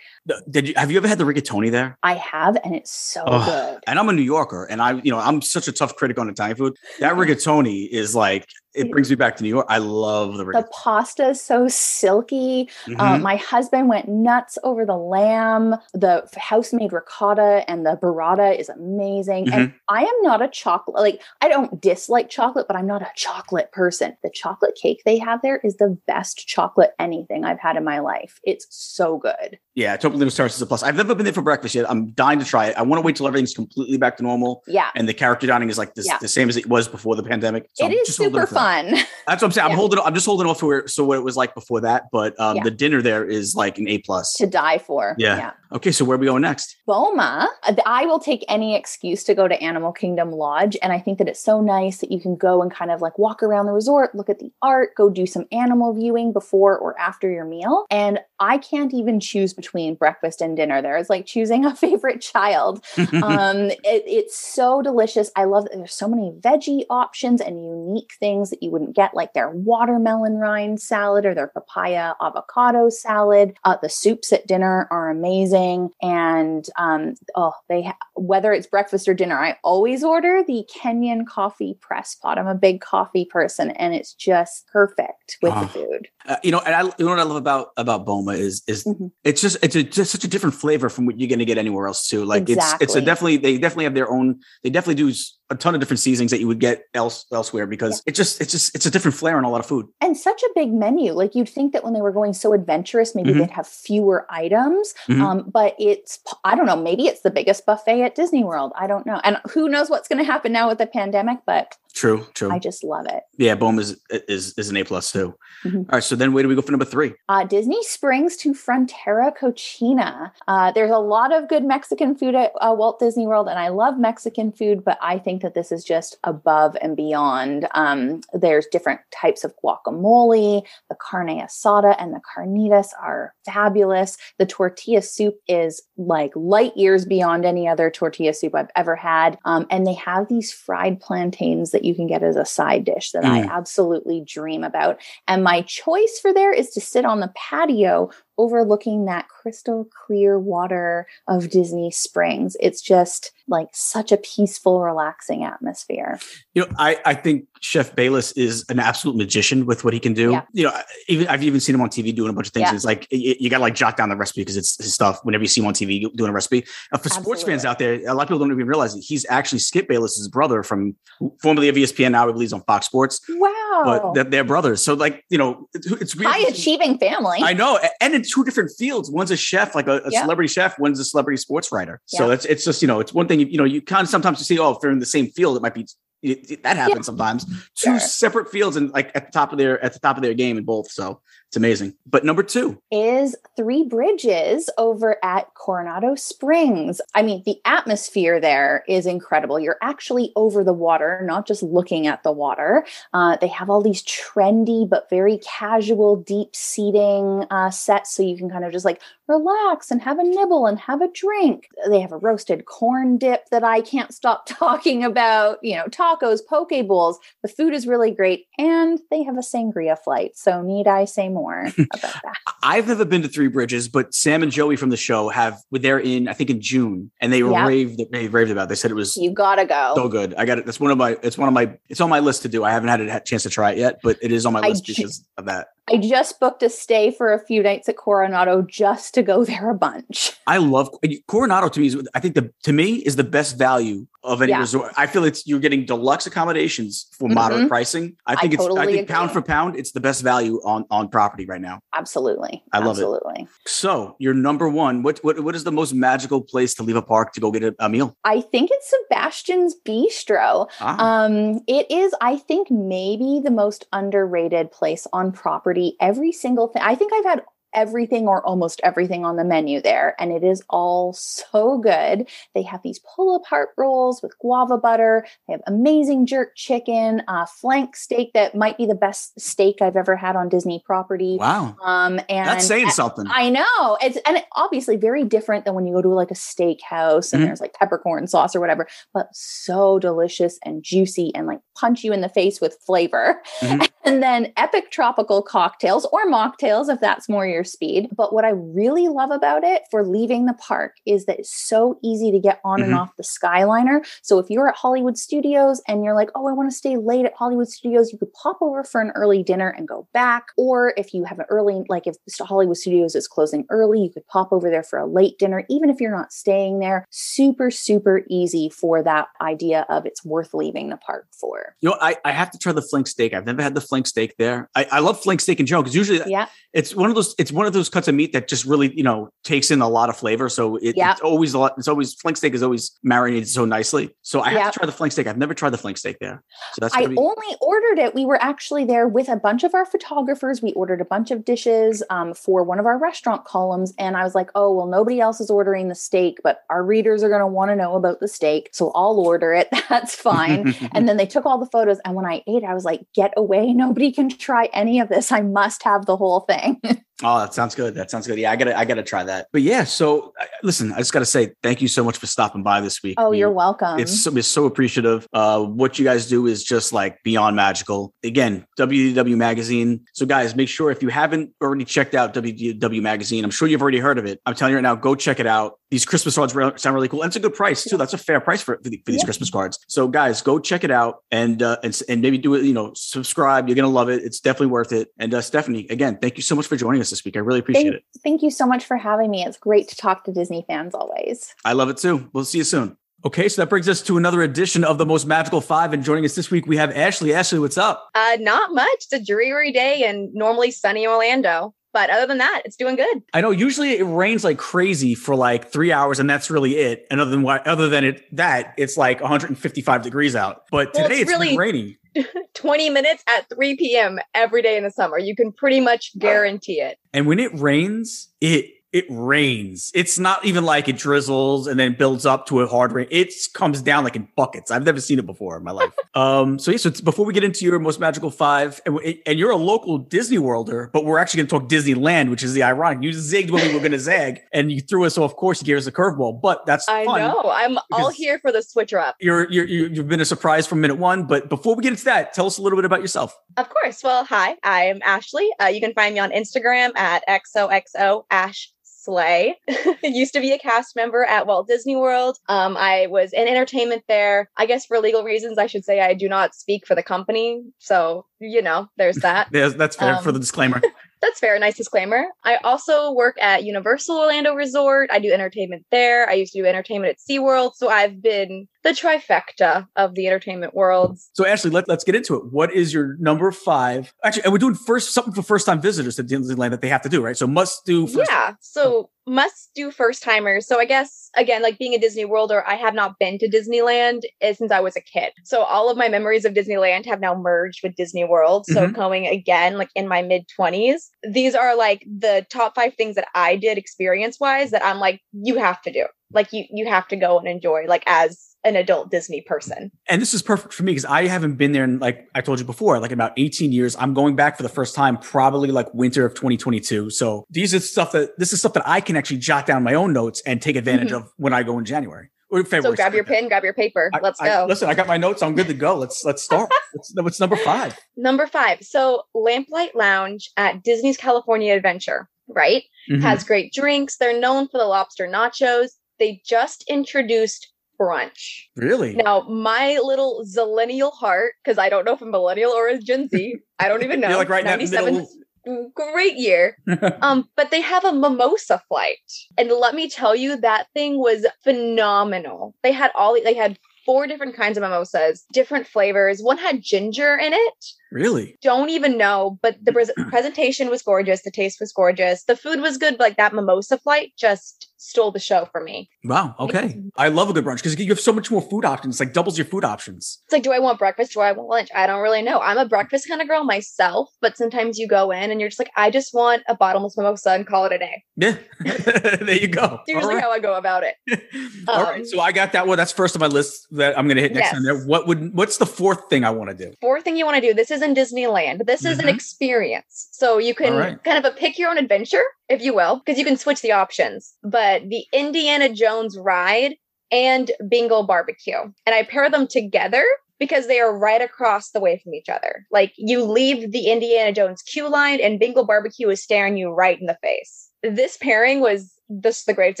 Did 0.48 0.68
you 0.68 0.74
have 0.76 0.90
you 0.92 0.96
ever 0.98 1.08
had 1.08 1.18
the 1.18 1.24
rigatoni 1.24 1.70
there? 1.72 1.98
i 2.02 2.14
have 2.14 2.56
and 2.64 2.74
it's 2.74 2.90
so 2.92 3.24
Oh, 3.26 3.44
good. 3.44 3.82
And 3.86 3.98
I'm 3.98 4.08
a 4.08 4.12
New 4.12 4.22
Yorker, 4.22 4.64
and 4.64 4.80
I, 4.80 4.92
you 5.02 5.10
know, 5.10 5.18
I'm 5.18 5.42
such 5.42 5.66
a 5.68 5.72
tough 5.72 5.96
critic 5.96 6.18
on 6.18 6.28
Italian 6.28 6.56
food. 6.56 6.76
That 7.00 7.14
rigatoni 7.22 7.59
is 7.66 8.14
like 8.14 8.46
it 8.74 8.90
brings 8.90 9.10
me 9.10 9.16
back 9.16 9.36
to 9.36 9.42
New 9.42 9.48
York. 9.48 9.66
I 9.68 9.78
love 9.78 10.36
the 10.36 10.44
the 10.44 10.68
pasta 10.72 11.28
is 11.30 11.40
so 11.40 11.66
silky 11.68 12.68
Uh, 12.86 13.16
Mhm. 13.16 13.22
my 13.22 13.36
husband 13.36 13.88
went 13.88 14.08
nuts 14.08 14.58
over 14.62 14.84
the 14.86 14.96
lamb. 14.96 15.74
The 15.94 16.28
house 16.36 16.72
made 16.72 16.92
ricotta 16.92 17.64
and 17.68 17.84
the 17.84 17.98
burrata 18.00 18.58
is 18.58 18.68
amazing. 18.68 19.46
Mm-hmm. 19.46 19.58
And 19.58 19.74
I 19.88 20.02
am 20.02 20.14
not 20.22 20.42
a 20.42 20.48
chocolate, 20.48 20.96
like, 21.00 21.20
I 21.40 21.48
don't 21.48 21.80
dislike 21.80 22.28
chocolate, 22.28 22.66
but 22.68 22.76
I'm 22.76 22.86
not 22.86 23.02
a 23.02 23.08
chocolate 23.16 23.72
person. 23.72 24.16
The 24.22 24.30
chocolate 24.30 24.74
cake 24.80 25.02
they 25.04 25.18
have 25.18 25.40
there 25.42 25.58
is 25.64 25.76
the 25.76 25.96
best 26.06 26.46
chocolate 26.46 26.92
anything 26.98 27.44
I've 27.44 27.60
had 27.60 27.76
in 27.76 27.84
my 27.84 27.98
life. 28.00 28.38
It's 28.44 28.66
so 28.70 29.18
good. 29.18 29.58
yeah, 29.74 29.96
Topolino's 29.96 30.34
Terrace 30.36 30.56
is 30.56 30.62
a 30.62 30.66
plus. 30.66 30.82
I've 30.82 30.96
never 30.96 31.14
been 31.14 31.24
there 31.24 31.32
for 31.32 31.40
breakfast 31.42 31.74
yet. 31.74 31.88
I'm 31.90 32.10
dying 32.10 32.38
to 32.38 32.44
try 32.44 32.66
it. 32.66 32.76
I 32.76 32.82
want 32.82 33.00
to 33.00 33.06
wait 33.06 33.16
till 33.16 33.26
everything's 33.26 33.54
completely 33.54 33.96
back 33.96 34.16
to 34.18 34.22
normal. 34.22 34.62
Yeah. 34.66 34.88
And 34.94 35.08
the 35.08 35.14
character 35.14 35.46
dining 35.46 35.70
is 35.70 35.78
like 35.78 35.94
this, 35.94 36.06
Yeah. 36.06 36.18
the 36.20 36.28
same 36.28 36.48
as 36.50 36.56
it 36.58 36.66
was 36.66 36.86
before 36.86 37.16
the 37.16 37.22
pandemic. 37.22 37.66
So 37.74 37.86
it 37.86 37.92
I'm 37.92 37.98
is 37.98 38.14
super 38.14 38.40
that. 38.40 38.48
Fun. 38.60 38.86
That's 39.26 39.42
what 39.42 39.44
I'm 39.44 39.52
saying. 39.52 39.70
I'm 39.70 39.76
holding. 39.76 40.00
I'm 40.00 40.14
just 40.14 40.26
holding 40.26 40.46
off 40.46 40.60
for 40.60 40.86
so 40.88 41.04
what 41.04 41.18
it 41.18 41.24
was 41.24 41.36
like 41.36 41.54
before 41.54 41.80
that. 41.82 42.04
But 42.10 42.38
um, 42.40 42.56
Yeah. 42.56 42.64
the 42.64 42.70
dinner 42.70 43.02
there 43.02 43.24
is 43.24 43.54
like 43.54 43.78
an 43.78 43.88
A 43.88 43.98
plus. 43.98 44.32
to 44.34 44.46
die 44.46 44.78
for. 44.78 45.14
Yeah. 45.18 45.52
Okay, 45.72 45.92
so 45.92 46.04
where 46.04 46.16
are 46.16 46.18
we 46.18 46.26
going 46.26 46.42
next? 46.42 46.76
Boma, 46.84 47.48
uh, 47.62 47.74
I 47.86 48.04
will 48.04 48.18
take 48.18 48.44
any 48.48 48.74
excuse 48.74 49.22
to 49.24 49.34
go 49.34 49.46
to 49.46 49.62
Animal 49.62 49.92
Kingdom 49.92 50.32
Lodge. 50.32 50.76
And 50.82 50.92
I 50.92 50.98
think 50.98 51.18
that 51.18 51.28
it's 51.28 51.42
so 51.42 51.60
nice 51.60 51.98
that 51.98 52.10
you 52.10 52.18
can 52.20 52.34
go 52.34 52.60
and 52.60 52.72
kind 52.72 52.90
of 52.90 53.00
like 53.00 53.18
walk 53.20 53.40
around 53.40 53.66
the 53.66 53.72
resort, 53.72 54.12
look 54.12 54.28
at 54.28 54.40
the 54.40 54.50
art, 54.62 54.96
go 54.96 55.08
do 55.08 55.26
some 55.26 55.46
animal 55.52 55.94
viewing 55.94 56.32
before 56.32 56.76
or 56.76 56.98
after 56.98 57.30
your 57.30 57.44
meal. 57.44 57.86
And 57.88 58.18
I 58.40 58.58
can't 58.58 58.92
even 58.92 59.20
choose 59.20 59.54
between 59.54 59.94
breakfast 59.94 60.40
and 60.40 60.56
dinner 60.56 60.82
there. 60.82 60.96
It's 60.96 61.08
like 61.10 61.24
choosing 61.24 61.64
a 61.70 61.76
favorite 61.76 62.20
child. 62.20 62.84
um, 63.22 63.70
it, 63.70 63.78
it's 63.84 64.36
so 64.36 64.82
delicious. 64.82 65.30
I 65.36 65.44
love 65.44 65.64
that 65.64 65.72
there's 65.76 65.94
so 65.94 66.08
many 66.08 66.32
veggie 66.32 66.84
options 66.90 67.40
and 67.40 67.62
unique 67.64 68.14
things 68.18 68.49
that 68.50 68.62
you 68.62 68.70
wouldn't 68.70 68.94
get, 68.96 69.14
like 69.14 69.32
their 69.32 69.50
watermelon 69.50 70.36
rind 70.36 70.80
salad 70.80 71.24
or 71.26 71.34
their 71.34 71.48
papaya 71.48 72.12
avocado 72.20 72.88
salad. 72.88 73.56
Uh, 73.64 73.76
the 73.82 73.88
soups 73.88 74.32
at 74.32 74.46
dinner 74.46 74.86
are 74.90 75.10
amazing, 75.10 75.90
and 76.02 76.66
um, 76.76 77.14
oh, 77.36 77.52
they 77.68 77.82
ha- 77.82 77.96
whether 78.14 78.52
it's 78.52 78.66
breakfast 78.66 79.08
or 79.08 79.14
dinner, 79.14 79.38
I 79.38 79.56
always 79.64 80.04
order 80.04 80.42
the 80.46 80.64
Kenyan 80.74 81.26
coffee 81.26 81.76
press 81.80 82.14
pot. 82.14 82.38
I'm 82.38 82.46
a 82.46 82.54
big 82.54 82.80
coffee 82.80 83.24
person, 83.24 83.70
and 83.72 83.94
it's 83.94 84.12
just 84.14 84.66
perfect 84.68 85.38
with 85.42 85.52
Oh. 85.54 85.60
the 85.62 85.68
food. 85.68 86.08
Uh, 86.26 86.36
you 86.42 86.50
know, 86.50 86.60
and 86.60 86.74
I, 86.74 86.82
you 86.82 87.04
know 87.04 87.10
what 87.10 87.18
I 87.18 87.22
love 87.22 87.36
about 87.36 87.68
about 87.76 88.04
Boma 88.04 88.32
is 88.32 88.62
is 88.66 88.84
Mhm. 88.84 89.10
it's 89.24 89.40
just 89.40 89.56
it's 89.62 89.74
a, 89.74 89.82
just 89.82 90.12
such 90.12 90.24
a 90.24 90.28
different 90.28 90.54
flavor 90.54 90.88
from 90.88 91.06
what 91.06 91.18
you're 91.18 91.28
going 91.28 91.38
to 91.38 91.44
get 91.46 91.56
anywhere 91.58 91.86
else 91.86 92.08
too. 92.08 92.24
Like 92.24 92.48
it's 92.50 92.74
it's 92.80 92.94
a 92.94 93.00
definitely 93.00 93.38
they 93.38 93.56
definitely 93.58 93.84
have 93.84 93.94
their 93.94 94.10
own. 94.10 94.40
They 94.62 94.70
definitely 94.70 94.96
do 95.02 95.12
a 95.50 95.56
ton 95.56 95.74
of 95.74 95.80
different 95.80 96.00
seasonings 96.00 96.30
that 96.30 96.40
you 96.40 96.46
would 96.46 96.60
get 96.60 96.84
else 96.94 97.26
elsewhere 97.32 97.66
because 97.66 98.02
it 98.06 98.14
just 98.14 98.40
it's 98.40 98.52
just 98.52 98.74
it's 98.74 98.86
a 98.86 98.90
different 98.90 99.16
flair 99.16 99.36
on 99.36 99.44
a 99.44 99.50
lot 99.50 99.60
of 99.60 99.66
food. 99.66 99.88
and 100.00 100.16
such 100.16 100.42
a 100.42 100.50
big 100.54 100.72
menu. 100.72 101.12
Like 101.12 101.34
you'd 101.34 101.48
think 101.48 101.72
that 101.72 101.82
when 101.84 101.92
they 101.92 102.00
were 102.00 102.12
going 102.12 102.32
so 102.34 102.52
adventurous, 102.52 103.14
maybe 103.14 103.32
Mhm. 103.32 103.38
they'd 103.38 103.50
have 103.50 103.66
fewer 103.66 104.26
items. 104.30 104.94
Mhm. 105.08 105.20
Um, 105.20 105.50
but 105.52 105.74
it's 105.78 106.20
I 106.44 106.54
don't 106.54 106.66
know. 106.66 106.76
Maybe 106.76 107.06
it's 107.06 107.22
the 107.22 107.30
biggest 107.30 107.66
buffet 107.66 108.02
at 108.02 108.14
Disney 108.14 108.44
World. 108.44 108.72
I 108.76 108.86
don't 108.86 109.06
know. 109.06 109.20
And 109.24 109.38
who 109.52 109.68
knows 109.68 109.90
what's 109.90 110.08
going 110.08 110.18
to 110.18 110.24
happen 110.24 110.52
now 110.52 110.68
with 110.68 110.78
the 110.78 110.86
pandemic? 110.86 111.38
But 111.46 111.76
True, 112.00 112.26
true. 112.32 112.50
I 112.50 112.58
just 112.58 112.82
love 112.82 113.04
it. 113.10 113.24
yeah, 113.36 113.54
Boma 113.54 113.82
is 113.82 114.00
is 114.26 114.56
is 114.56 114.70
an 114.70 114.78
A 114.78 114.84
plus 114.84 115.12
too. 115.12 115.34
Mhm. 115.64 115.80
All 115.80 115.84
right, 115.92 116.02
so 116.02 116.16
then 116.16 116.32
where 116.32 116.42
do 116.42 116.48
we 116.48 116.54
go 116.54 116.62
for 116.62 116.72
number 116.72 116.86
three? 116.86 117.12
Uh, 117.28 117.44
Disney 117.44 117.82
Springs 117.82 118.38
to 118.38 118.54
Frontera 118.54 119.36
Cocina. 119.36 120.32
Uh, 120.48 120.72
there's 120.72 120.90
a 120.90 120.96
lot 120.98 121.30
of 121.30 121.46
good 121.46 121.62
Mexican 121.62 122.14
food 122.14 122.34
at 122.34 122.52
uh, 122.62 122.74
Walt 122.74 123.00
Disney 123.00 123.26
World, 123.26 123.48
and 123.48 123.58
I 123.58 123.68
love 123.68 123.98
Mexican 123.98 124.50
food, 124.50 124.82
but 124.82 124.96
I 125.02 125.18
think 125.18 125.42
that 125.42 125.52
this 125.52 125.70
is 125.70 125.84
just 125.84 126.16
above 126.24 126.74
and 126.80 126.96
beyond. 126.96 127.68
Um, 127.74 128.22
there's 128.32 128.66
different 128.68 129.00
types 129.12 129.44
of 129.44 129.52
guacamole. 129.62 130.62
The 130.88 130.96
carne 130.96 131.28
asada 131.38 131.96
and 131.98 132.14
the 132.14 132.20
carnitas 132.34 132.88
are 132.98 133.34
fabulous. 133.44 134.16
The 134.38 134.46
tortilla 134.46 135.02
soup 135.02 135.38
is 135.48 135.82
like 135.98 136.32
light 136.34 136.74
years 136.78 137.04
beyond 137.04 137.44
any 137.44 137.68
other 137.68 137.90
tortilla 137.90 138.32
soup 138.32 138.54
I've 138.54 138.70
ever 138.74 138.96
had. 138.96 139.36
Um, 139.44 139.66
and 139.70 139.86
they 139.86 139.92
have 139.94 140.28
these 140.28 140.50
fried 140.50 140.98
plantains 141.00 141.72
that 141.72 141.84
you 141.84 141.89
can 141.94 142.06
get 142.06 142.22
as 142.22 142.36
a 142.36 142.44
side 142.44 142.84
dish 142.84 143.12
that 143.12 143.24
I 143.24 143.42
Mm. 143.42 143.50
absolutely 143.50 144.20
dream 144.20 144.64
about. 144.64 145.00
And 145.28 145.44
my 145.44 145.62
choice 145.62 146.18
for 146.20 146.32
there 146.32 146.52
is 146.52 146.70
to 146.70 146.80
sit 146.80 147.04
on 147.04 147.20
the 147.20 147.32
patio 147.34 148.10
overlooking 148.38 149.04
that 149.04 149.28
crystal 149.28 149.88
clear 150.06 150.38
water 150.38 151.06
of 151.28 151.50
Disney 151.50 151.90
Springs. 151.90 152.56
It's 152.60 152.80
just 152.80 153.32
like 153.48 153.68
such 153.72 154.12
a 154.12 154.16
peaceful, 154.16 154.80
relaxing 154.80 155.44
atmosphere. 155.44 156.18
You 156.54 156.62
know, 156.62 156.68
I, 156.78 156.98
I 157.04 157.14
think 157.14 157.46
Chef 157.60 157.94
Bayless 157.94 158.32
is 158.32 158.64
an 158.68 158.78
absolute 158.78 159.16
magician 159.16 159.66
with 159.66 159.84
what 159.84 159.92
he 159.92 160.00
can 160.00 160.14
do. 160.14 160.30
Yeah. 160.30 160.42
You 160.52 160.64
know, 160.64 160.80
even 161.08 161.26
I've 161.28 161.42
even 161.42 161.60
seen 161.60 161.74
him 161.74 161.80
on 161.80 161.90
TV 161.90 162.14
doing 162.14 162.30
a 162.30 162.32
bunch 162.32 162.46
of 162.46 162.52
things. 162.52 162.68
Yeah. 162.68 162.74
It's 162.74 162.84
like 162.84 163.06
you, 163.10 163.34
you 163.38 163.50
got 163.50 163.58
to 163.58 163.62
like 163.62 163.74
jot 163.74 163.96
down 163.96 164.08
the 164.08 164.16
recipe 164.16 164.42
because 164.42 164.56
it's 164.56 164.76
his 164.82 164.94
stuff. 164.94 165.18
Whenever 165.24 165.42
you 165.42 165.48
see 165.48 165.60
him 165.60 165.66
on 165.66 165.74
TV 165.74 166.06
doing 166.14 166.30
a 166.30 166.32
recipe, 166.32 166.64
uh, 166.92 166.98
for 166.98 167.08
sports 167.08 167.42
fans 167.42 167.64
out 167.64 167.78
there, 167.78 167.94
a 168.08 168.14
lot 168.14 168.22
of 168.22 168.28
people 168.28 168.38
don't 168.38 168.52
even 168.52 168.66
realize 168.66 168.94
it. 168.94 169.00
He's 169.00 169.26
actually 169.28 169.58
Skip 169.58 169.88
Bayless's 169.88 170.28
brother 170.28 170.62
from 170.62 170.94
formerly 171.42 171.68
of 171.68 171.76
ESPN. 171.76 172.12
Now 172.12 172.28
I 172.28 172.32
believe 172.32 172.52
on 172.54 172.62
Fox 172.62 172.86
Sports, 172.86 173.20
Wow. 173.28 173.82
but 173.84 174.14
they're, 174.14 174.24
they're 174.24 174.44
brothers. 174.44 174.82
So 174.82 174.94
like 174.94 175.24
you 175.28 175.38
know, 175.38 175.68
it's, 175.74 175.90
it's 175.90 176.16
weird. 176.16 176.30
High 176.30 176.46
achieving 176.48 176.98
family. 176.98 177.38
I 177.42 177.52
know, 177.52 177.78
and 178.00 178.14
in 178.14 178.22
two 178.32 178.44
different 178.44 178.70
fields. 178.78 179.10
One's 179.10 179.30
a 179.30 179.36
chef, 179.36 179.74
like 179.74 179.86
a, 179.86 179.98
a 180.04 180.10
Yeah. 180.10 180.22
celebrity 180.22 180.48
chef. 180.48 180.78
One's 180.78 181.00
a 181.00 181.04
celebrity 181.04 181.36
sports 181.36 181.70
writer. 181.72 182.00
So 182.06 182.24
Yeah. 182.24 182.28
that's 182.30 182.44
it's 182.46 182.64
just 182.64 182.82
you 182.82 182.88
know, 182.88 183.00
it's 183.00 183.12
one 183.12 183.26
thing. 183.28 183.40
You, 183.40 183.46
you 183.46 183.58
know, 183.58 183.64
you 183.64 183.80
kind 183.82 184.02
of 184.02 184.08
sometimes 184.08 184.38
you 184.38 184.44
see, 184.44 184.58
oh, 184.58 184.70
if 184.72 184.80
they're 184.80 184.90
in 184.90 184.98
the 184.98 185.06
same 185.06 185.28
field, 185.28 185.56
it 185.56 185.62
might 185.62 185.74
be 185.74 185.86
it, 186.22 186.50
it- 186.50 186.62
that 186.64 186.76
happens 186.76 187.06
sometimes. 187.06 187.44
Two 187.74 187.92
Sure. 187.92 188.00
separate 188.00 188.50
fields 188.50 188.76
and 188.76 188.90
like 188.92 189.10
at 189.14 189.26
the 189.26 189.32
top 189.32 189.52
of 189.52 189.58
their 189.58 189.82
at 189.84 189.92
the 189.94 189.98
top 190.00 190.16
of 190.16 190.22
their 190.22 190.34
game 190.34 190.58
in 190.58 190.64
both. 190.64 190.90
So 190.90 191.20
it's 191.50 191.56
amazing. 191.56 191.94
But 192.06 192.24
number 192.24 192.44
two, 192.44 192.80
is 192.92 193.34
Three 193.56 193.82
Bridges 193.82 194.70
over 194.78 195.16
at 195.24 195.52
Coronado 195.54 196.14
Springs. 196.14 197.00
I 197.16 197.22
mean, 197.22 197.42
the 197.44 197.60
atmosphere 197.64 198.38
there 198.38 198.84
is 198.86 199.04
incredible. 199.04 199.58
You're 199.58 199.78
actually 199.82 200.32
over 200.36 200.62
the 200.62 200.72
water, 200.72 201.22
not 201.24 201.48
just 201.48 201.64
looking 201.64 202.06
at 202.06 202.22
the 202.22 202.30
water. 202.30 202.86
Uh, 203.12 203.36
they 203.40 203.48
have 203.48 203.68
all 203.68 203.82
these 203.82 204.04
trendy 204.04 204.88
but 204.88 205.10
very 205.10 205.38
casual, 205.38 206.14
deep 206.14 206.54
seating 206.54 207.44
uh, 207.50 207.72
sets, 207.72 208.14
so 208.14 208.22
you 208.22 208.36
can 208.36 208.48
kind 208.48 208.64
of 208.64 208.70
just 208.70 208.84
like 208.84 209.02
relax 209.26 209.90
and 209.90 210.02
have 210.02 210.20
a 210.20 210.24
nibble 210.24 210.66
and 210.66 210.78
have 210.78 211.02
a 211.02 211.10
drink. 211.12 211.68
They 211.88 212.00
have 212.00 212.12
a 212.12 212.18
roasted 212.18 212.66
corn 212.66 213.18
dip 213.18 213.48
that 213.50 213.64
I 213.64 213.80
can't 213.80 214.14
stop 214.14 214.46
talking 214.46 215.02
about. 215.02 215.58
You 215.64 215.78
know, 215.78 215.86
tacos, 215.86 216.46
poke 216.48 216.86
bowls. 216.86 217.18
The 217.42 217.48
food 217.48 217.74
is 217.74 217.88
really 217.88 218.12
great, 218.12 218.46
and 218.56 219.00
they 219.10 219.24
have 219.24 219.36
a 219.36 219.40
sangria 219.40 219.98
flight. 219.98 220.36
So, 220.36 220.62
need 220.62 220.86
I 220.86 221.06
say 221.06 221.28
more 221.28 221.39
about 221.48 222.00
that? 222.02 222.22
I've 222.62 222.88
never 222.88 223.04
been 223.04 223.22
to 223.22 223.28
Three 223.28 223.48
Bridges, 223.48 223.88
but 223.88 224.14
Sam 224.14 224.42
and 224.42 224.50
Joey 224.52 224.76
from 224.76 224.90
the 224.90 224.96
show 224.96 225.28
have. 225.28 225.58
They're 225.70 225.98
in, 225.98 226.28
I 226.28 226.32
think, 226.34 226.50
in 226.50 226.60
June, 226.60 227.10
and 227.20 227.32
they 227.32 227.42
Yep. 227.42 227.66
raved. 227.66 228.00
They 228.12 228.28
raved 228.28 228.50
about. 228.50 228.64
It. 228.64 228.68
They 228.70 228.74
said 228.74 228.90
it 228.90 228.94
was 228.94 229.16
You 229.16 229.32
gotta 229.32 229.64
go. 229.64 229.92
so 229.96 230.08
good. 230.08 230.34
I 230.36 230.44
got 230.44 230.58
it. 230.58 230.66
That's 230.66 230.78
one 230.80 230.90
of 230.90 230.98
my. 230.98 231.16
It's 231.22 231.38
one 231.38 231.48
of 231.48 231.54
my. 231.54 231.76
It's 231.88 232.00
on 232.00 232.10
my 232.10 232.20
list 232.20 232.42
to 232.42 232.48
do. 232.48 232.64
I 232.64 232.70
haven't 232.70 232.88
had 232.88 233.00
a 233.00 233.20
chance 233.20 233.42
to 233.44 233.50
try 233.50 233.72
it 233.72 233.78
yet, 233.78 234.00
but 234.02 234.18
it 234.22 234.32
is 234.32 234.44
on 234.46 234.52
my 234.52 234.60
I 234.60 234.68
list 234.68 234.84
ju- 234.84 234.94
because 234.96 235.24
of 235.38 235.46
that. 235.46 235.68
I 235.90 235.96
just 235.98 236.38
booked 236.40 236.62
a 236.62 236.68
stay 236.70 237.10
for 237.10 237.32
a 237.32 237.38
few 237.38 237.62
nights 237.62 237.88
at 237.88 237.96
Coronado 237.96 238.62
just 238.62 239.14
to 239.14 239.22
go 239.22 239.44
there 239.50 239.70
a 239.70 239.74
bunch. 239.74 240.32
I 240.46 240.58
love 240.58 240.88
Coronado. 241.26 241.68
To 241.68 241.80
me, 241.80 241.86
is 241.86 242.08
I 242.14 242.20
think 242.20 242.34
the 242.34 242.52
to 242.64 242.72
me 242.72 242.94
is 242.96 243.16
the 243.16 243.24
best 243.24 243.56
value 243.58 244.06
of 244.22 244.42
any 244.42 244.50
Yeah. 244.52 244.60
resort. 244.60 244.92
I 244.98 245.06
feel 245.06 245.24
it's 245.24 245.46
you're 245.46 245.60
getting 245.60 245.86
deluxe 245.86 246.26
accommodations 246.26 247.06
for 247.18 247.28
moderate 247.28 247.62
Mhm. 247.62 247.68
pricing. 247.68 248.16
I 248.26 248.32
I 248.34 248.36
think 248.36 248.52
it's 248.54 248.62
I 248.64 248.68
totally 248.68 248.92
think 248.98 249.08
pound 249.08 249.30
for 249.30 249.40
pound, 249.40 249.76
it's 249.76 249.92
the 249.92 250.00
best 250.00 250.22
value 250.22 250.60
on 250.64 250.84
on 250.90 251.08
property 251.08 251.46
right 251.46 251.60
now. 251.60 251.80
Absolutely. 251.96 252.62
I 252.72 252.78
love 252.78 252.88
it. 252.88 252.90
Absolutely. 253.02 253.48
So 253.66 254.16
your 254.18 254.34
number 254.34 254.68
one. 254.68 255.02
What 255.02 255.20
what 255.24 255.40
what 255.40 255.54
is 255.54 255.64
the 255.64 255.72
most 255.72 255.94
magical 255.94 256.40
place 256.42 256.74
to 256.74 256.82
leave 256.82 256.96
a 256.96 257.02
park 257.02 257.32
to 257.34 257.40
go 257.40 257.50
get 257.50 257.62
a, 257.64 257.74
a 257.78 257.88
meal? 257.88 258.14
I 258.24 258.42
think 258.42 258.70
it's 258.72 258.92
Sebastian's 258.94 259.74
Bistro. 259.86 260.68
Ah, 260.80 260.96
Um, 261.24 261.60
it 261.66 261.90
is, 261.90 262.14
I 262.20 262.36
think, 262.36 262.70
maybe 262.70 263.40
the 263.42 263.50
most 263.50 263.86
underrated 263.92 264.70
place 264.70 265.06
on 265.12 265.32
property. 265.32 265.79
Every 266.00 266.32
single 266.32 266.68
thing. 266.68 266.82
I 266.82 266.94
think 266.94 267.12
I've 267.12 267.24
had 267.24 267.42
everything 267.72 268.26
or 268.26 268.44
almost 268.44 268.80
everything 268.82 269.24
on 269.24 269.36
the 269.36 269.44
menu 269.44 269.80
there, 269.80 270.16
and 270.18 270.32
it 270.32 270.42
is 270.42 270.60
all 270.68 271.12
so 271.12 271.78
good. 271.78 272.28
They 272.52 272.62
have 272.62 272.80
these 272.82 272.98
pull 273.14 273.36
apart 273.36 273.68
rolls 273.78 274.20
with 274.24 274.36
guava 274.40 274.76
butter. 274.76 275.24
They 275.46 275.52
have 275.52 275.62
amazing 275.68 276.26
jerk 276.26 276.56
chicken, 276.56 277.22
uh, 277.28 277.46
flank 277.46 277.94
steak 277.94 278.32
that 278.34 278.56
might 278.56 278.76
be 278.76 278.86
the 278.86 278.96
best 278.96 279.40
steak 279.40 279.80
I've 279.80 279.94
ever 279.94 280.16
had 280.16 280.34
on 280.34 280.48
Disney 280.48 280.82
property. 280.84 281.36
wow, 281.38 281.76
Um, 281.84 282.18
and 282.28 282.48
that's 282.48 282.66
saying 282.66 282.90
something. 282.90 283.26
I 283.30 283.50
know 283.50 283.96
it's 284.02 284.18
and 284.26 284.38
it, 284.38 284.46
obviously 284.56 284.96
very 284.96 285.22
different 285.22 285.64
than 285.64 285.74
when 285.76 285.86
you 285.86 285.94
go 285.94 286.02
to 286.02 286.08
like 286.08 286.32
a 286.32 286.34
steakhouse 286.34 287.32
and 287.32 287.40
Mhm. 287.40 287.46
there's 287.46 287.60
like 287.60 287.74
peppercorn 287.74 288.26
sauce 288.26 288.56
or 288.56 288.60
whatever, 288.60 288.88
but 289.14 289.28
so 289.32 290.00
delicious 290.00 290.58
and 290.64 290.82
juicy 290.82 291.30
and 291.36 291.46
like 291.46 291.60
punch 291.76 292.02
you 292.02 292.12
in 292.12 292.20
the 292.20 292.28
face 292.28 292.60
with 292.60 292.76
flavor. 292.84 293.40
Mhm. 293.60 293.88
And 294.04 294.22
then 294.22 294.52
epic 294.56 294.90
tropical 294.90 295.42
cocktails 295.42 296.06
or 296.12 296.26
mocktails 296.26 296.92
if 296.92 297.00
that's 297.00 297.28
more 297.28 297.46
your 297.46 297.64
speed. 297.64 298.08
But 298.16 298.32
what 298.32 298.44
I 298.44 298.50
really 298.50 299.08
love 299.08 299.30
about 299.30 299.62
it 299.62 299.82
for 299.90 300.04
leaving 300.06 300.46
the 300.46 300.54
park 300.54 300.94
is 301.04 301.26
that 301.26 301.38
it's 301.38 301.54
so 301.54 301.98
easy 302.02 302.30
to 302.30 302.38
get 302.38 302.60
on 302.64 302.82
and 302.82 302.92
Mhm. 302.92 302.98
off 302.98 303.16
the 303.16 303.22
Skyliner. 303.22 304.00
So 304.22 304.38
if 304.38 304.48
you're 304.48 304.68
at 304.68 304.76
Hollywood 304.76 305.18
Studios 305.18 305.82
and 305.86 306.02
you're 306.02 306.14
like, 306.14 306.30
oh, 306.34 306.46
I 306.48 306.52
want 306.52 306.70
to 306.70 306.76
stay 306.76 306.96
late 306.96 307.26
at 307.26 307.34
Hollywood 307.34 307.68
Studios, 307.68 308.10
you 308.12 308.18
could 308.18 308.32
pop 308.32 308.58
over 308.62 308.82
for 308.84 309.00
an 309.00 309.10
early 309.14 309.42
dinner 309.42 309.68
and 309.68 309.86
go 309.86 310.08
back. 310.14 310.46
Or 310.56 310.94
if 310.96 311.12
you 311.12 311.24
have 311.24 311.38
an 311.38 311.46
early, 311.50 311.82
like 311.88 312.06
if 312.06 312.16
Hollywood 312.40 312.78
Studios 312.78 313.14
is 313.14 313.28
closing 313.28 313.66
early, 313.70 314.00
you 314.00 314.10
could 314.10 314.26
pop 314.28 314.52
over 314.52 314.70
there 314.70 314.82
for 314.82 314.98
a 314.98 315.06
late 315.06 315.38
dinner, 315.38 315.64
even 315.68 315.90
if 315.90 316.00
you're 316.00 316.10
not 316.16 316.32
staying 316.32 316.78
there. 316.78 317.04
Super, 317.10 317.70
super 317.70 318.22
easy 318.30 318.70
for 318.70 319.02
that 319.02 319.28
idea 319.42 319.84
of 319.88 320.06
it's 320.06 320.24
worth 320.24 320.54
leaving 320.54 320.88
the 320.88 320.96
park 320.96 321.26
for. 321.38 321.76
You 321.80 321.90
know, 321.90 321.96
I, 322.00 322.16
I 322.24 322.32
have 322.32 322.50
to 322.52 322.58
try 322.58 322.72
the 322.72 322.82
flank 322.82 323.06
steak. 323.06 323.34
I've 323.34 323.46
never 323.46 323.62
had 323.62 323.74
the 323.74 323.80
flank 323.90 324.06
steak 324.06 324.34
there. 324.38 324.70
I, 324.74 324.86
I 324.90 324.98
love 325.00 325.20
flank 325.22 325.40
steak 325.42 325.60
in 325.60 325.66
general 325.66 325.82
because 325.82 325.94
usually 325.94 326.20
Yeah. 326.26 326.46
it's 326.72 326.94
one 326.94 327.10
of 327.10 327.14
those 327.16 327.34
it's 327.38 327.52
one 327.52 327.66
of 327.66 327.74
those 327.74 327.88
cuts 327.90 328.08
of 328.08 328.14
meat 328.14 328.32
that 328.32 328.48
just 328.48 328.64
really 328.64 328.96
you 328.96 329.02
know 329.02 329.28
takes 329.44 329.70
in 329.70 329.82
a 329.82 329.88
lot 329.88 330.08
of 330.08 330.16
flavor. 330.16 330.48
So 330.48 330.76
it, 330.76 330.96
Yeah. 330.96 331.12
it's 331.12 331.20
always 331.20 331.52
a 331.52 331.58
lot. 331.58 331.74
It's 331.76 331.88
always 331.88 332.14
flank 332.14 332.38
steak 332.38 332.54
is 332.54 332.62
always 332.62 332.92
marinated 333.02 333.48
so 333.48 333.64
nicely. 333.66 334.16
So 334.22 334.40
I 334.40 334.50
have 334.50 334.58
Yeah. 334.58 334.70
to 334.70 334.78
try 334.78 334.86
the 334.86 334.92
flank 334.92 335.12
steak. 335.12 335.26
I've 335.26 335.36
never 335.36 335.52
tried 335.54 335.70
the 335.70 335.78
flank 335.78 335.98
steak 335.98 336.16
there. 336.20 336.42
So 336.72 336.78
that's 336.80 336.94
I 336.94 337.06
be, 337.06 337.16
only 337.18 337.56
ordered 337.60 337.98
it. 337.98 338.14
We 338.14 338.24
were 338.24 338.40
actually 338.42 338.84
there 338.86 339.06
with 339.08 339.28
a 339.28 339.36
bunch 339.36 339.64
of 339.64 339.74
our 339.74 339.84
photographers. 339.84 340.62
We 340.62 340.72
ordered 340.72 341.00
a 341.00 341.04
bunch 341.04 341.30
of 341.30 341.44
dishes 341.44 342.02
um, 342.10 342.32
for 342.34 342.62
one 342.62 342.78
of 342.78 342.86
our 342.86 342.98
restaurant 342.98 343.44
columns. 343.44 343.92
And 343.98 344.16
I 344.16 344.22
was 344.22 344.34
like, 344.34 344.50
oh, 344.54 344.72
well, 344.72 344.86
nobody 344.86 345.20
else 345.20 345.40
is 345.40 345.50
ordering 345.50 345.88
the 345.88 345.94
steak, 345.94 346.38
but 346.44 346.62
our 346.70 346.84
readers 346.84 347.22
are 347.22 347.28
going 347.28 347.40
to 347.40 347.46
want 347.46 347.70
to 347.70 347.76
know 347.76 347.96
about 347.96 348.20
the 348.20 348.28
steak. 348.28 348.70
So 348.72 348.92
I'll 348.94 349.18
order 349.18 349.52
it. 349.52 349.68
That's 349.88 350.14
fine. 350.14 350.74
and 350.92 351.08
then 351.08 351.16
they 351.16 351.26
took 351.26 351.44
all 351.46 351.58
the 351.58 351.66
photos. 351.66 351.98
And 352.04 352.14
when 352.14 352.26
I 352.26 352.42
ate, 352.46 352.62
I 352.64 352.74
was 352.74 352.84
like, 352.84 353.00
get 353.14 353.32
away. 353.36 353.72
Nobody 353.80 354.12
can 354.12 354.28
try 354.28 354.68
any 354.74 355.00
of 355.00 355.08
this. 355.08 355.32
I 355.32 355.40
must 355.40 355.82
have 355.84 356.04
the 356.04 356.16
whole 356.16 356.40
thing. 356.40 356.80
Oh, 357.22 357.38
that 357.40 357.52
sounds 357.52 357.74
good. 357.74 357.94
That 357.96 358.10
sounds 358.10 358.26
good. 358.26 358.38
Yeah, 358.38 358.50
I 358.50 358.56
gotta, 358.56 358.78
I 358.78 358.86
gotta 358.86 359.02
try 359.02 359.22
that. 359.24 359.48
But 359.52 359.60
yeah, 359.60 359.84
so 359.84 360.32
listen, 360.62 360.90
I 360.94 360.96
just 361.00 361.12
gotta 361.12 361.26
say 361.26 361.50
thank 361.62 361.82
you 361.82 361.88
so 361.88 362.02
much 362.02 362.16
for 362.16 362.26
stopping 362.26 362.62
by 362.62 362.80
this 362.80 363.02
week. 363.02 363.16
oh, 363.18 363.28
We- 363.28 363.40
you're 363.40 363.50
welcome. 363.52 363.98
It's 364.00 364.22
so, 364.24 364.30
so 364.40 364.64
appreciative. 364.64 365.26
Uh, 365.34 365.62
what 365.62 365.98
you 365.98 366.04
guys 366.06 366.26
do 366.28 366.46
is 366.46 366.64
just 366.64 366.94
like 366.94 367.22
beyond 367.22 367.56
magical. 367.56 368.14
Again, 368.24 368.64
WDW 368.78 369.36
Magazine. 369.36 370.06
So, 370.14 370.24
guys, 370.24 370.56
make 370.56 370.70
sure 370.70 370.90
if 370.90 371.02
you 371.02 371.10
haven't 371.10 371.50
already 371.62 371.84
checked 371.84 372.14
out 372.14 372.32
WDW 372.32 373.02
Magazine, 373.02 373.44
I'm 373.44 373.50
sure 373.50 373.68
you've 373.68 373.82
already 373.82 373.98
heard 373.98 374.16
of 374.18 374.24
it. 374.24 374.40
I'm 374.46 374.54
telling 374.54 374.72
you 374.72 374.76
right 374.78 374.82
now, 374.82 374.94
go 374.94 375.14
check 375.14 375.40
it 375.40 375.46
out. 375.46 375.74
These 375.90 376.04
Christmas 376.04 376.36
cards 376.36 376.52
sound 376.80 376.94
really 376.94 377.08
cool, 377.08 377.22
and 377.22 377.28
it's 377.30 377.36
a 377.36 377.40
good 377.40 377.54
price 377.54 377.82
too. 377.82 377.96
That's 377.96 378.12
a 378.14 378.18
fair 378.18 378.40
price 378.40 378.62
for, 378.62 378.76
for, 378.82 378.88
the- 378.90 379.02
for 379.04 379.10
these 379.10 379.22
Yeah. 379.22 379.24
Christmas 379.24 379.50
cards. 379.50 379.78
So, 379.88 380.06
guys, 380.06 380.40
go 380.40 380.58
check 380.60 380.84
it 380.84 380.90
out 380.92 381.24
and 381.32 381.62
uh, 381.62 381.78
and 381.82 382.00
and 382.08 382.22
maybe 382.22 382.38
do 382.38 382.54
it. 382.54 382.62
You 382.64 382.72
know, 382.72 382.92
subscribe. 382.94 383.68
You're 383.68 383.74
gonna 383.74 383.88
love 383.88 384.08
it. 384.08 384.22
It's 384.22 384.38
definitely 384.40 384.68
worth 384.68 384.92
it. 384.92 385.08
And 385.18 385.34
uh, 385.34 385.40
Stephanie, 385.40 385.86
again, 385.90 386.18
thank 386.20 386.36
you 386.36 386.42
so 386.44 386.54
much 386.54 386.66
for 386.66 386.76
joining 386.76 387.00
us 387.00 387.10
this 387.10 387.24
week. 387.24 387.36
I 387.36 387.40
really 387.40 387.58
appreciate 387.60 387.82
thank, 387.84 387.94
it. 387.96 388.04
thank 388.22 388.42
you 388.42 388.50
so 388.50 388.66
much 388.66 388.84
for 388.84 388.96
having 388.96 389.30
me. 389.30 389.44
It's 389.44 389.58
great 389.58 389.88
to 389.88 389.96
talk 389.96 390.24
to 390.24 390.32
Disney 390.32 390.64
fans 390.68 390.94
always. 390.94 391.54
I 391.64 391.72
love 391.72 391.88
it 391.88 391.96
too. 391.96 392.30
We'll 392.32 392.44
see 392.44 392.58
you 392.58 392.64
soon. 392.64 392.96
Okay, 393.22 393.50
so 393.50 393.60
that 393.60 393.68
brings 393.68 393.86
us 393.86 394.00
to 394.02 394.16
another 394.16 394.40
edition 394.40 394.82
of 394.82 394.96
the 394.96 395.04
Most 395.04 395.26
Magical 395.26 395.60
Five. 395.60 395.92
And 395.92 396.02
joining 396.02 396.24
us 396.24 396.34
this 396.34 396.50
week, 396.50 396.66
we 396.66 396.78
have 396.78 396.90
Ashley. 396.96 397.34
Ashley, 397.34 397.58
what's 397.58 397.76
up? 397.76 398.08
Uh, 398.14 398.38
not 398.40 398.72
much. 398.72 398.88
It's 398.94 399.12
a 399.12 399.22
dreary 399.22 399.72
day 399.72 400.04
and 400.04 400.32
normally 400.32 400.70
sunny 400.70 401.06
Orlando. 401.06 401.74
But 401.92 402.10
other 402.10 402.26
than 402.26 402.38
that, 402.38 402.62
it's 402.64 402.76
doing 402.76 402.96
good. 402.96 403.22
I 403.34 403.40
know 403.40 403.50
usually 403.50 403.98
it 403.98 404.04
rains 404.04 404.44
like 404.44 404.58
crazy 404.58 405.14
for 405.14 405.34
like 405.34 405.70
three 405.72 405.90
hours, 405.92 406.18
and 406.20 406.30
that's 406.30 406.50
really 406.50 406.76
it. 406.76 407.06
And 407.10 407.20
other 407.20 407.30
than 407.30 407.42
what, 407.42 407.66
other 407.66 407.88
than 407.88 408.04
it, 408.04 408.24
that 408.36 408.74
it's 408.76 408.96
like 408.96 409.20
155 409.20 410.02
degrees 410.02 410.36
out. 410.36 410.62
But 410.70 410.94
Well, 410.94 411.04
today 411.04 411.20
it's 411.20 411.22
it's 411.22 411.30
really- 411.30 411.56
rainy. 411.56 411.96
20 412.54 412.90
minutes 412.90 413.22
at 413.28 413.48
3 413.54 413.76
p.m. 413.76 414.18
every 414.34 414.62
day 414.62 414.76
in 414.76 414.82
the 414.82 414.90
summer. 414.90 415.16
You 415.18 415.36
can 415.36 415.52
pretty 415.52 415.80
much 415.80 416.10
uh, 416.16 416.18
guarantee 416.18 416.80
it. 416.80 416.98
And 417.12 417.26
when 417.26 417.38
it 417.38 417.56
rains, 417.58 418.28
it 418.40 418.66
it 418.92 419.04
rains. 419.08 419.90
It's 419.94 420.18
not 420.18 420.44
even 420.44 420.64
like 420.64 420.88
it 420.88 420.96
drizzles 420.96 421.66
and 421.66 421.78
then 421.78 421.94
builds 421.94 422.26
up 422.26 422.46
to 422.46 422.60
a 422.60 422.66
hard 422.66 422.92
rain. 422.92 423.06
It 423.10 423.32
comes 423.54 423.82
down 423.82 424.04
like 424.04 424.16
in 424.16 424.28
buckets. 424.36 424.70
I've 424.70 424.84
never 424.84 425.00
seen 425.00 425.18
it 425.18 425.26
before 425.26 425.56
in 425.56 425.62
my 425.64 425.70
life. 425.70 425.92
um, 426.14 426.58
so 426.58 426.70
yeah, 426.70 426.76
so 426.76 426.88
it's, 426.88 427.00
before 427.00 427.24
we 427.24 427.32
get 427.32 427.44
into 427.44 427.64
your 427.64 427.78
most 427.78 428.00
magical 428.00 428.30
five, 428.30 428.80
and, 428.86 428.98
and 429.26 429.38
you're 429.38 429.50
a 429.50 429.56
local 429.56 429.98
Disney 429.98 430.38
Worlder, 430.38 430.90
but 430.92 431.04
we're 431.04 431.18
actually 431.18 431.38
going 431.38 431.46
to 431.48 431.58
talk 431.60 431.68
Disneyland, 431.68 432.30
which 432.30 432.42
is 432.42 432.52
the 432.54 432.62
ironic. 432.62 433.02
You 433.02 433.10
zigged 433.10 433.50
when 433.50 433.66
we 433.66 433.72
were 433.72 433.78
going 433.80 433.92
to 433.98 433.98
zag, 433.98 434.40
and 434.52 434.72
you 434.72 434.80
threw 434.80 435.04
us. 435.04 435.16
off 435.18 435.36
course 435.36 435.60
you 435.60 435.66
gave 435.66 435.76
us 435.76 435.86
a 435.86 435.92
curveball, 435.92 436.40
but 436.40 436.66
that's 436.66 436.88
I 436.88 437.04
know. 437.04 437.42
I'm 437.52 437.78
all 437.92 438.10
here 438.10 438.38
for 438.40 438.50
the 438.52 438.62
switcher 438.62 438.98
up. 438.98 439.16
You're, 439.20 439.50
you're 439.50 439.66
you- 439.66 439.86
you've 439.92 440.08
been 440.08 440.20
a 440.20 440.24
surprise 440.24 440.66
from 440.66 440.80
minute 440.80 440.96
one, 440.98 441.24
but 441.26 441.48
before 441.48 441.74
we 441.76 441.82
get 441.82 441.92
into 441.92 442.04
that, 442.04 442.32
tell 442.34 442.46
us 442.46 442.58
a 442.58 442.62
little 442.62 442.76
bit 442.76 442.84
about 442.84 443.00
yourself. 443.00 443.36
Of 443.56 443.68
course. 443.68 444.02
Well, 444.02 444.24
hi, 444.24 444.56
I'm 444.62 445.00
Ashley. 445.04 445.48
Uh, 445.60 445.66
you 445.66 445.80
can 445.80 445.92
find 445.94 446.14
me 446.14 446.20
on 446.20 446.30
Instagram 446.30 446.96
at 446.96 447.22
XOXO 447.28 448.24
Ash 448.30 448.72
Slay. 449.10 449.56
Used 450.02 450.32
to 450.34 450.40
be 450.40 450.52
a 450.52 450.58
cast 450.58 450.94
member 450.94 451.24
at 451.24 451.46
Walt 451.46 451.66
Disney 451.66 451.96
World. 451.96 452.38
Um, 452.48 452.76
I 452.76 453.08
was 453.08 453.32
in 453.32 453.48
entertainment 453.48 454.04
there. 454.08 454.48
I 454.56 454.66
guess 454.66 454.86
for 454.86 454.98
legal 455.00 455.24
reasons, 455.24 455.58
I 455.58 455.66
should 455.66 455.84
say 455.84 456.00
I 456.00 456.14
do 456.14 456.28
not 456.28 456.54
speak 456.54 456.86
for 456.86 456.94
the 456.94 457.02
company. 457.02 457.62
So, 457.78 458.24
you 458.38 458.62
know, 458.62 458.86
there's 458.96 459.16
that. 459.22 459.48
Yeah, 459.52 459.68
that's 459.68 459.96
fair 459.96 460.18
for 460.18 460.28
Um, 460.28 460.34
the 460.34 460.40
disclaimer. 460.40 460.80
That's 461.22 461.38
fair. 461.38 461.58
Nice 461.58 461.76
disclaimer. 461.76 462.24
I 462.44 462.56
also 462.64 463.12
work 463.12 463.36
at 463.42 463.64
Universal 463.64 464.16
Orlando 464.16 464.54
Resort. 464.54 465.10
I 465.12 465.18
do 465.18 465.30
entertainment 465.30 465.84
there. 465.90 466.26
I 466.26 466.32
used 466.32 466.54
to 466.54 466.62
do 466.62 466.66
entertainment 466.66 467.10
at 467.10 467.18
SeaWorld. 467.18 467.72
So 467.74 467.90
I've 467.90 468.22
been 468.22 468.66
the 468.82 468.90
trifecta 468.90 469.86
of 469.96 470.14
the 470.14 470.26
entertainment 470.26 470.74
worlds. 470.74 471.30
So 471.34 471.46
Ashley, 471.46 471.70
let, 471.70 471.88
let's 471.88 472.04
get 472.04 472.14
into 472.14 472.34
it. 472.36 472.44
What 472.50 472.72
is 472.72 472.94
your 472.94 473.16
number 473.18 473.50
five? 473.52 474.12
Actually, 474.24 474.44
and 474.44 474.52
we're 474.52 474.58
doing 474.58 474.74
first 474.74 475.12
something 475.12 475.34
for 475.34 475.42
first 475.42 475.66
time 475.66 475.80
visitors 475.80 476.16
to 476.16 476.24
Disneyland 476.24 476.70
that 476.70 476.80
they 476.80 476.88
have 476.88 477.02
to 477.02 477.08
do, 477.08 477.22
right? 477.22 477.36
So 477.36 477.46
must 477.46 477.84
do 477.84 478.06
first. 478.06 478.30
Yeah. 478.30 478.54
So 478.60 479.10
must 479.26 479.70
do 479.74 479.90
first 479.90 480.22
timers. 480.22 480.66
So 480.66 480.80
I 480.80 480.86
guess 480.86 481.28
again, 481.36 481.62
like 481.62 481.78
being 481.78 481.94
a 481.94 481.98
Disney 481.98 482.24
Worlder, 482.24 482.66
I 482.66 482.74
have 482.74 482.94
not 482.94 483.18
been 483.20 483.38
to 483.38 483.48
Disneyland 483.50 484.22
eh, 484.40 484.54
since 484.54 484.72
I 484.72 484.80
was 484.80 484.96
a 484.96 485.00
kid. 485.00 485.32
So 485.44 485.62
all 485.62 485.90
of 485.90 485.96
my 485.96 486.08
memories 486.08 486.44
of 486.44 486.54
Disneyland 486.54 487.04
have 487.06 487.20
now 487.20 487.34
merged 487.34 487.80
with 487.82 487.94
Disney 487.96 488.24
World. 488.24 488.66
So 488.66 488.86
Mhm. 488.88 488.94
going 488.94 489.26
again, 489.26 489.76
like 489.76 489.90
in 489.94 490.08
my 490.08 490.22
mid 490.22 490.46
twenties, 490.48 491.10
these 491.22 491.54
are 491.54 491.76
like 491.76 492.04
the 492.06 492.46
top 492.50 492.74
five 492.74 492.94
things 492.94 493.14
that 493.16 493.28
I 493.34 493.56
did 493.56 493.76
experience 493.78 494.40
wise 494.40 494.70
that 494.70 494.84
I'm 494.84 494.98
like, 494.98 495.20
you 495.32 495.58
have 495.58 495.80
to 495.82 495.92
do. 495.92 496.06
Like 496.32 496.52
you 496.52 496.64
you 496.70 496.88
have 496.88 497.06
to 497.08 497.16
go 497.16 497.38
and 497.38 497.46
enjoy 497.46 497.84
like 497.86 498.04
as 498.06 498.49
an 498.64 498.76
adult 498.76 499.10
Disney 499.10 499.40
person. 499.40 499.90
And 500.08 500.20
this 500.20 500.34
is 500.34 500.42
perfect 500.42 500.74
for 500.74 500.82
me 500.82 500.92
because 500.92 501.06
I 501.06 501.26
haven't 501.26 501.54
been 501.54 501.72
there 501.72 501.84
in 501.84 501.98
like 501.98 502.28
I 502.34 502.40
told 502.42 502.58
you 502.58 502.64
before, 502.66 502.98
like 502.98 503.12
about 503.12 503.32
18 503.36 503.72
years. 503.72 503.96
I'm 503.98 504.12
going 504.14 504.36
back 504.36 504.56
for 504.56 504.62
the 504.62 504.68
first 504.68 504.94
time, 504.94 505.16
probably 505.16 505.70
like 505.70 505.92
winter 505.94 506.26
of 506.26 506.34
2022. 506.34 507.10
So 507.10 507.46
these 507.50 507.74
are 507.74 507.80
stuff 507.80 508.12
that 508.12 508.38
this 508.38 508.52
is 508.52 508.58
stuff 508.60 508.74
that 508.74 508.86
I 508.86 509.00
can 509.00 509.16
actually 509.16 509.38
jot 509.38 509.66
down 509.66 509.82
my 509.82 509.94
own 509.94 510.12
notes 510.12 510.42
and 510.44 510.60
take 510.60 510.76
advantage 510.76 511.10
Mhm. 511.10 511.16
of 511.22 511.32
when 511.36 511.52
I 511.54 511.62
go 511.62 511.78
in 511.78 511.84
January 511.86 512.28
or 512.50 512.62
February. 512.64 512.96
So 512.96 513.02
grab 513.02 513.14
your 513.14 513.24
pen, 513.24 513.48
grab 513.48 513.64
your 513.64 513.72
paper. 513.72 514.10
I- 514.12 514.20
Let's 514.22 514.40
I- 514.40 514.48
go. 514.48 514.66
listen, 514.68 514.88
I 514.90 514.94
got 514.94 515.06
my 515.06 515.16
notes. 515.16 515.42
I'm 515.42 515.54
good 515.54 515.68
to 515.68 515.74
go. 515.74 515.94
Let's 515.96 516.22
let's 516.24 516.42
start. 516.42 516.70
what's, 516.92 517.14
what's 517.16 517.40
number 517.40 517.56
five? 517.56 517.98
Number 518.16 518.46
five. 518.46 518.82
So 518.82 519.22
Lamplight 519.34 519.94
Lounge 519.94 520.50
at 520.58 520.82
Disney's 520.82 521.16
California 521.16 521.74
Adventure, 521.74 522.28
right? 522.48 522.82
Mhm. 523.10 523.22
Has 523.22 523.42
great 523.44 523.72
drinks. 523.72 524.18
They're 524.18 524.38
known 524.38 524.68
for 524.68 524.76
the 524.78 524.84
lobster 524.84 525.26
nachos. 525.26 525.92
They 526.18 526.42
just 526.44 526.84
introduced 526.88 527.72
brunch. 528.00 528.62
really? 528.76 529.14
Now, 529.14 529.40
my 529.42 529.98
little 530.02 530.44
zillennial 530.46 531.12
heart, 531.12 531.54
because 531.62 531.78
I 531.78 531.88
don't 531.88 532.04
know 532.04 532.14
if 532.14 532.22
I'm 532.22 532.30
millennial 532.30 532.70
or 532.72 532.88
a 532.88 532.98
Gen 532.98 533.28
Z, 533.28 533.56
I 533.78 533.88
don't 533.88 534.02
even 534.02 534.20
know. 534.20 534.28
You're 534.28 534.38
like 534.38 534.48
right 534.48 534.64
now, 534.64 534.70
97 534.70 535.14
middle- 535.14 535.92
great 535.94 536.36
year. 536.36 536.78
um, 537.22 537.48
but 537.56 537.70
they 537.70 537.80
have 537.80 538.04
a 538.04 538.12
mimosa 538.12 538.82
flight. 538.88 539.18
And 539.58 539.70
let 539.70 539.94
me 539.94 540.08
tell 540.08 540.34
you, 540.34 540.56
that 540.56 540.86
thing 540.94 541.18
was 541.18 541.46
phenomenal. 541.62 542.74
They 542.82 542.92
had 542.92 543.10
all 543.14 543.36
they 543.42 543.54
had 543.54 543.78
four 544.06 544.26
different 544.26 544.56
kinds 544.56 544.78
of 544.78 544.82
mimosas, 544.82 545.44
different 545.52 545.86
flavors. 545.86 546.40
One 546.42 546.58
had 546.58 546.82
ginger 546.82 547.36
in 547.36 547.52
it. 547.52 547.84
Really? 548.12 548.56
Don't 548.62 548.90
even 548.90 549.16
know, 549.18 549.58
but 549.62 549.76
the 549.82 549.92
pres- 549.92 550.10
presentation 550.28 550.88
was 550.90 551.02
gorgeous. 551.02 551.42
The 551.42 551.50
taste 551.50 551.78
was 551.80 551.92
gorgeous. 551.92 552.44
The 552.44 552.56
food 552.56 552.80
was 552.80 552.96
good, 552.98 553.18
but 553.18 553.24
like 553.24 553.36
that 553.36 553.52
mimosa 553.54 553.98
flight 553.98 554.32
just 554.38 554.88
stole 554.96 555.30
the 555.30 555.38
show 555.38 555.66
for 555.72 555.82
me. 555.82 556.10
Wow. 556.24 556.54
Okay. 556.60 557.00
I 557.16 557.28
love 557.28 557.48
a 557.48 557.54
good 557.54 557.64
brunch 557.64 557.76
because 557.76 557.98
you 557.98 558.08
have 558.10 558.20
so 558.20 558.32
much 558.34 558.50
more 558.50 558.60
food 558.60 558.84
options. 558.84 559.18
Like 559.18 559.32
doubles 559.32 559.56
your 559.56 559.64
food 559.64 559.82
options. 559.82 560.40
It's 560.44 560.52
like, 560.52 560.62
do 560.62 560.72
I 560.72 560.78
want 560.78 560.98
breakfast? 560.98 561.32
Do 561.32 561.40
I 561.40 561.52
want 561.52 561.68
lunch? 561.70 561.88
I 561.94 562.06
don't 562.06 562.20
really 562.20 562.42
know. 562.42 562.60
I'm 562.60 562.76
a 562.76 562.84
breakfast 562.84 563.26
kind 563.26 563.40
of 563.40 563.48
girl 563.48 563.64
myself, 563.64 564.28
but 564.42 564.58
sometimes 564.58 564.98
you 564.98 565.08
go 565.08 565.30
in 565.30 565.50
and 565.50 565.58
you're 565.58 565.70
just 565.70 565.78
like, 565.78 565.90
I 565.96 566.10
just 566.10 566.34
want 566.34 566.62
a 566.68 566.74
bottomless 566.76 567.16
mimosa 567.16 567.52
and 567.52 567.66
call 567.66 567.86
it 567.86 567.92
a 567.92 567.98
day. 567.98 568.22
Yeah. 568.36 568.56
there 568.80 569.54
you 569.58 569.68
go. 569.68 570.00
It's 570.06 570.08
usually 570.08 570.24
All 570.24 570.30
right. 570.34 570.42
how 570.42 570.50
I 570.52 570.58
go 570.58 570.74
about 570.74 571.02
it. 571.04 571.14
All 571.88 572.02
right. 572.02 572.20
Um, 572.20 572.26
So 572.26 572.40
I 572.40 572.52
got 572.52 572.72
that 572.72 572.86
one. 572.86 572.98
That's 572.98 573.12
first 573.12 573.34
on 573.34 573.40
my 573.40 573.46
list 573.46 573.86
that 573.92 574.18
I'm 574.18 574.26
going 574.26 574.36
to 574.36 574.42
hit 574.42 574.52
next 574.52 574.66
Yes. 574.66 574.72
time. 574.74 574.84
There. 574.84 574.98
What 575.06 575.26
would? 575.26 575.54
What's 575.54 575.78
the 575.78 575.86
fourth 575.86 576.28
thing 576.28 576.44
I 576.44 576.50
want 576.50 576.70
to 576.70 576.76
do? 576.76 576.92
Fourth 577.00 577.24
thing 577.24 577.36
you 577.38 577.46
want 577.46 577.56
to 577.56 577.60
do. 577.66 577.72
This 577.72 577.90
is 577.90 577.99
in 578.02 578.14
Disneyland. 578.14 578.86
This 578.86 579.04
is 579.04 579.18
an 579.18 579.26
Mhm. 579.26 579.34
experience. 579.34 580.28
So 580.32 580.58
you 580.58 580.74
can 580.74 580.94
right. 580.94 581.24
kind 581.24 581.38
of 581.38 581.44
a 581.44 581.54
pick 581.56 581.78
your 581.78 581.90
own 581.90 581.98
adventure, 581.98 582.44
if 582.68 582.82
you 582.82 582.94
will, 582.94 583.16
because 583.16 583.38
you 583.38 583.44
can 583.44 583.56
switch 583.56 583.80
the 583.80 583.92
options. 583.92 584.54
But 584.62 585.08
the 585.08 585.24
Indiana 585.32 585.88
Jones 585.88 586.38
ride 586.38 586.96
and 587.30 587.70
Bengal 587.80 588.24
Barbecue. 588.24 588.78
And 589.06 589.14
I 589.14 589.22
pair 589.22 589.48
them 589.50 589.66
together 589.66 590.24
because 590.58 590.86
they 590.86 591.00
are 591.00 591.16
right 591.16 591.40
across 591.40 591.90
the 591.90 592.00
way 592.00 592.20
from 592.22 592.34
each 592.34 592.48
other. 592.48 592.84
Like 592.90 593.12
you 593.16 593.42
leave 593.42 593.92
the 593.92 594.10
Indiana 594.10 594.52
Jones 594.52 594.82
queue 594.82 595.08
line 595.08 595.40
and 595.40 595.58
Bengal 595.58 595.86
Barbecue 595.86 596.28
is 596.28 596.42
staring 596.42 596.76
you 596.76 596.90
right 596.90 597.18
in 597.18 597.26
the 597.26 597.38
face. 597.42 597.88
This 598.02 598.36
pairing 598.36 598.80
was 598.80 599.12
this 599.28 599.64
the 599.64 599.72
greatest 599.74 600.00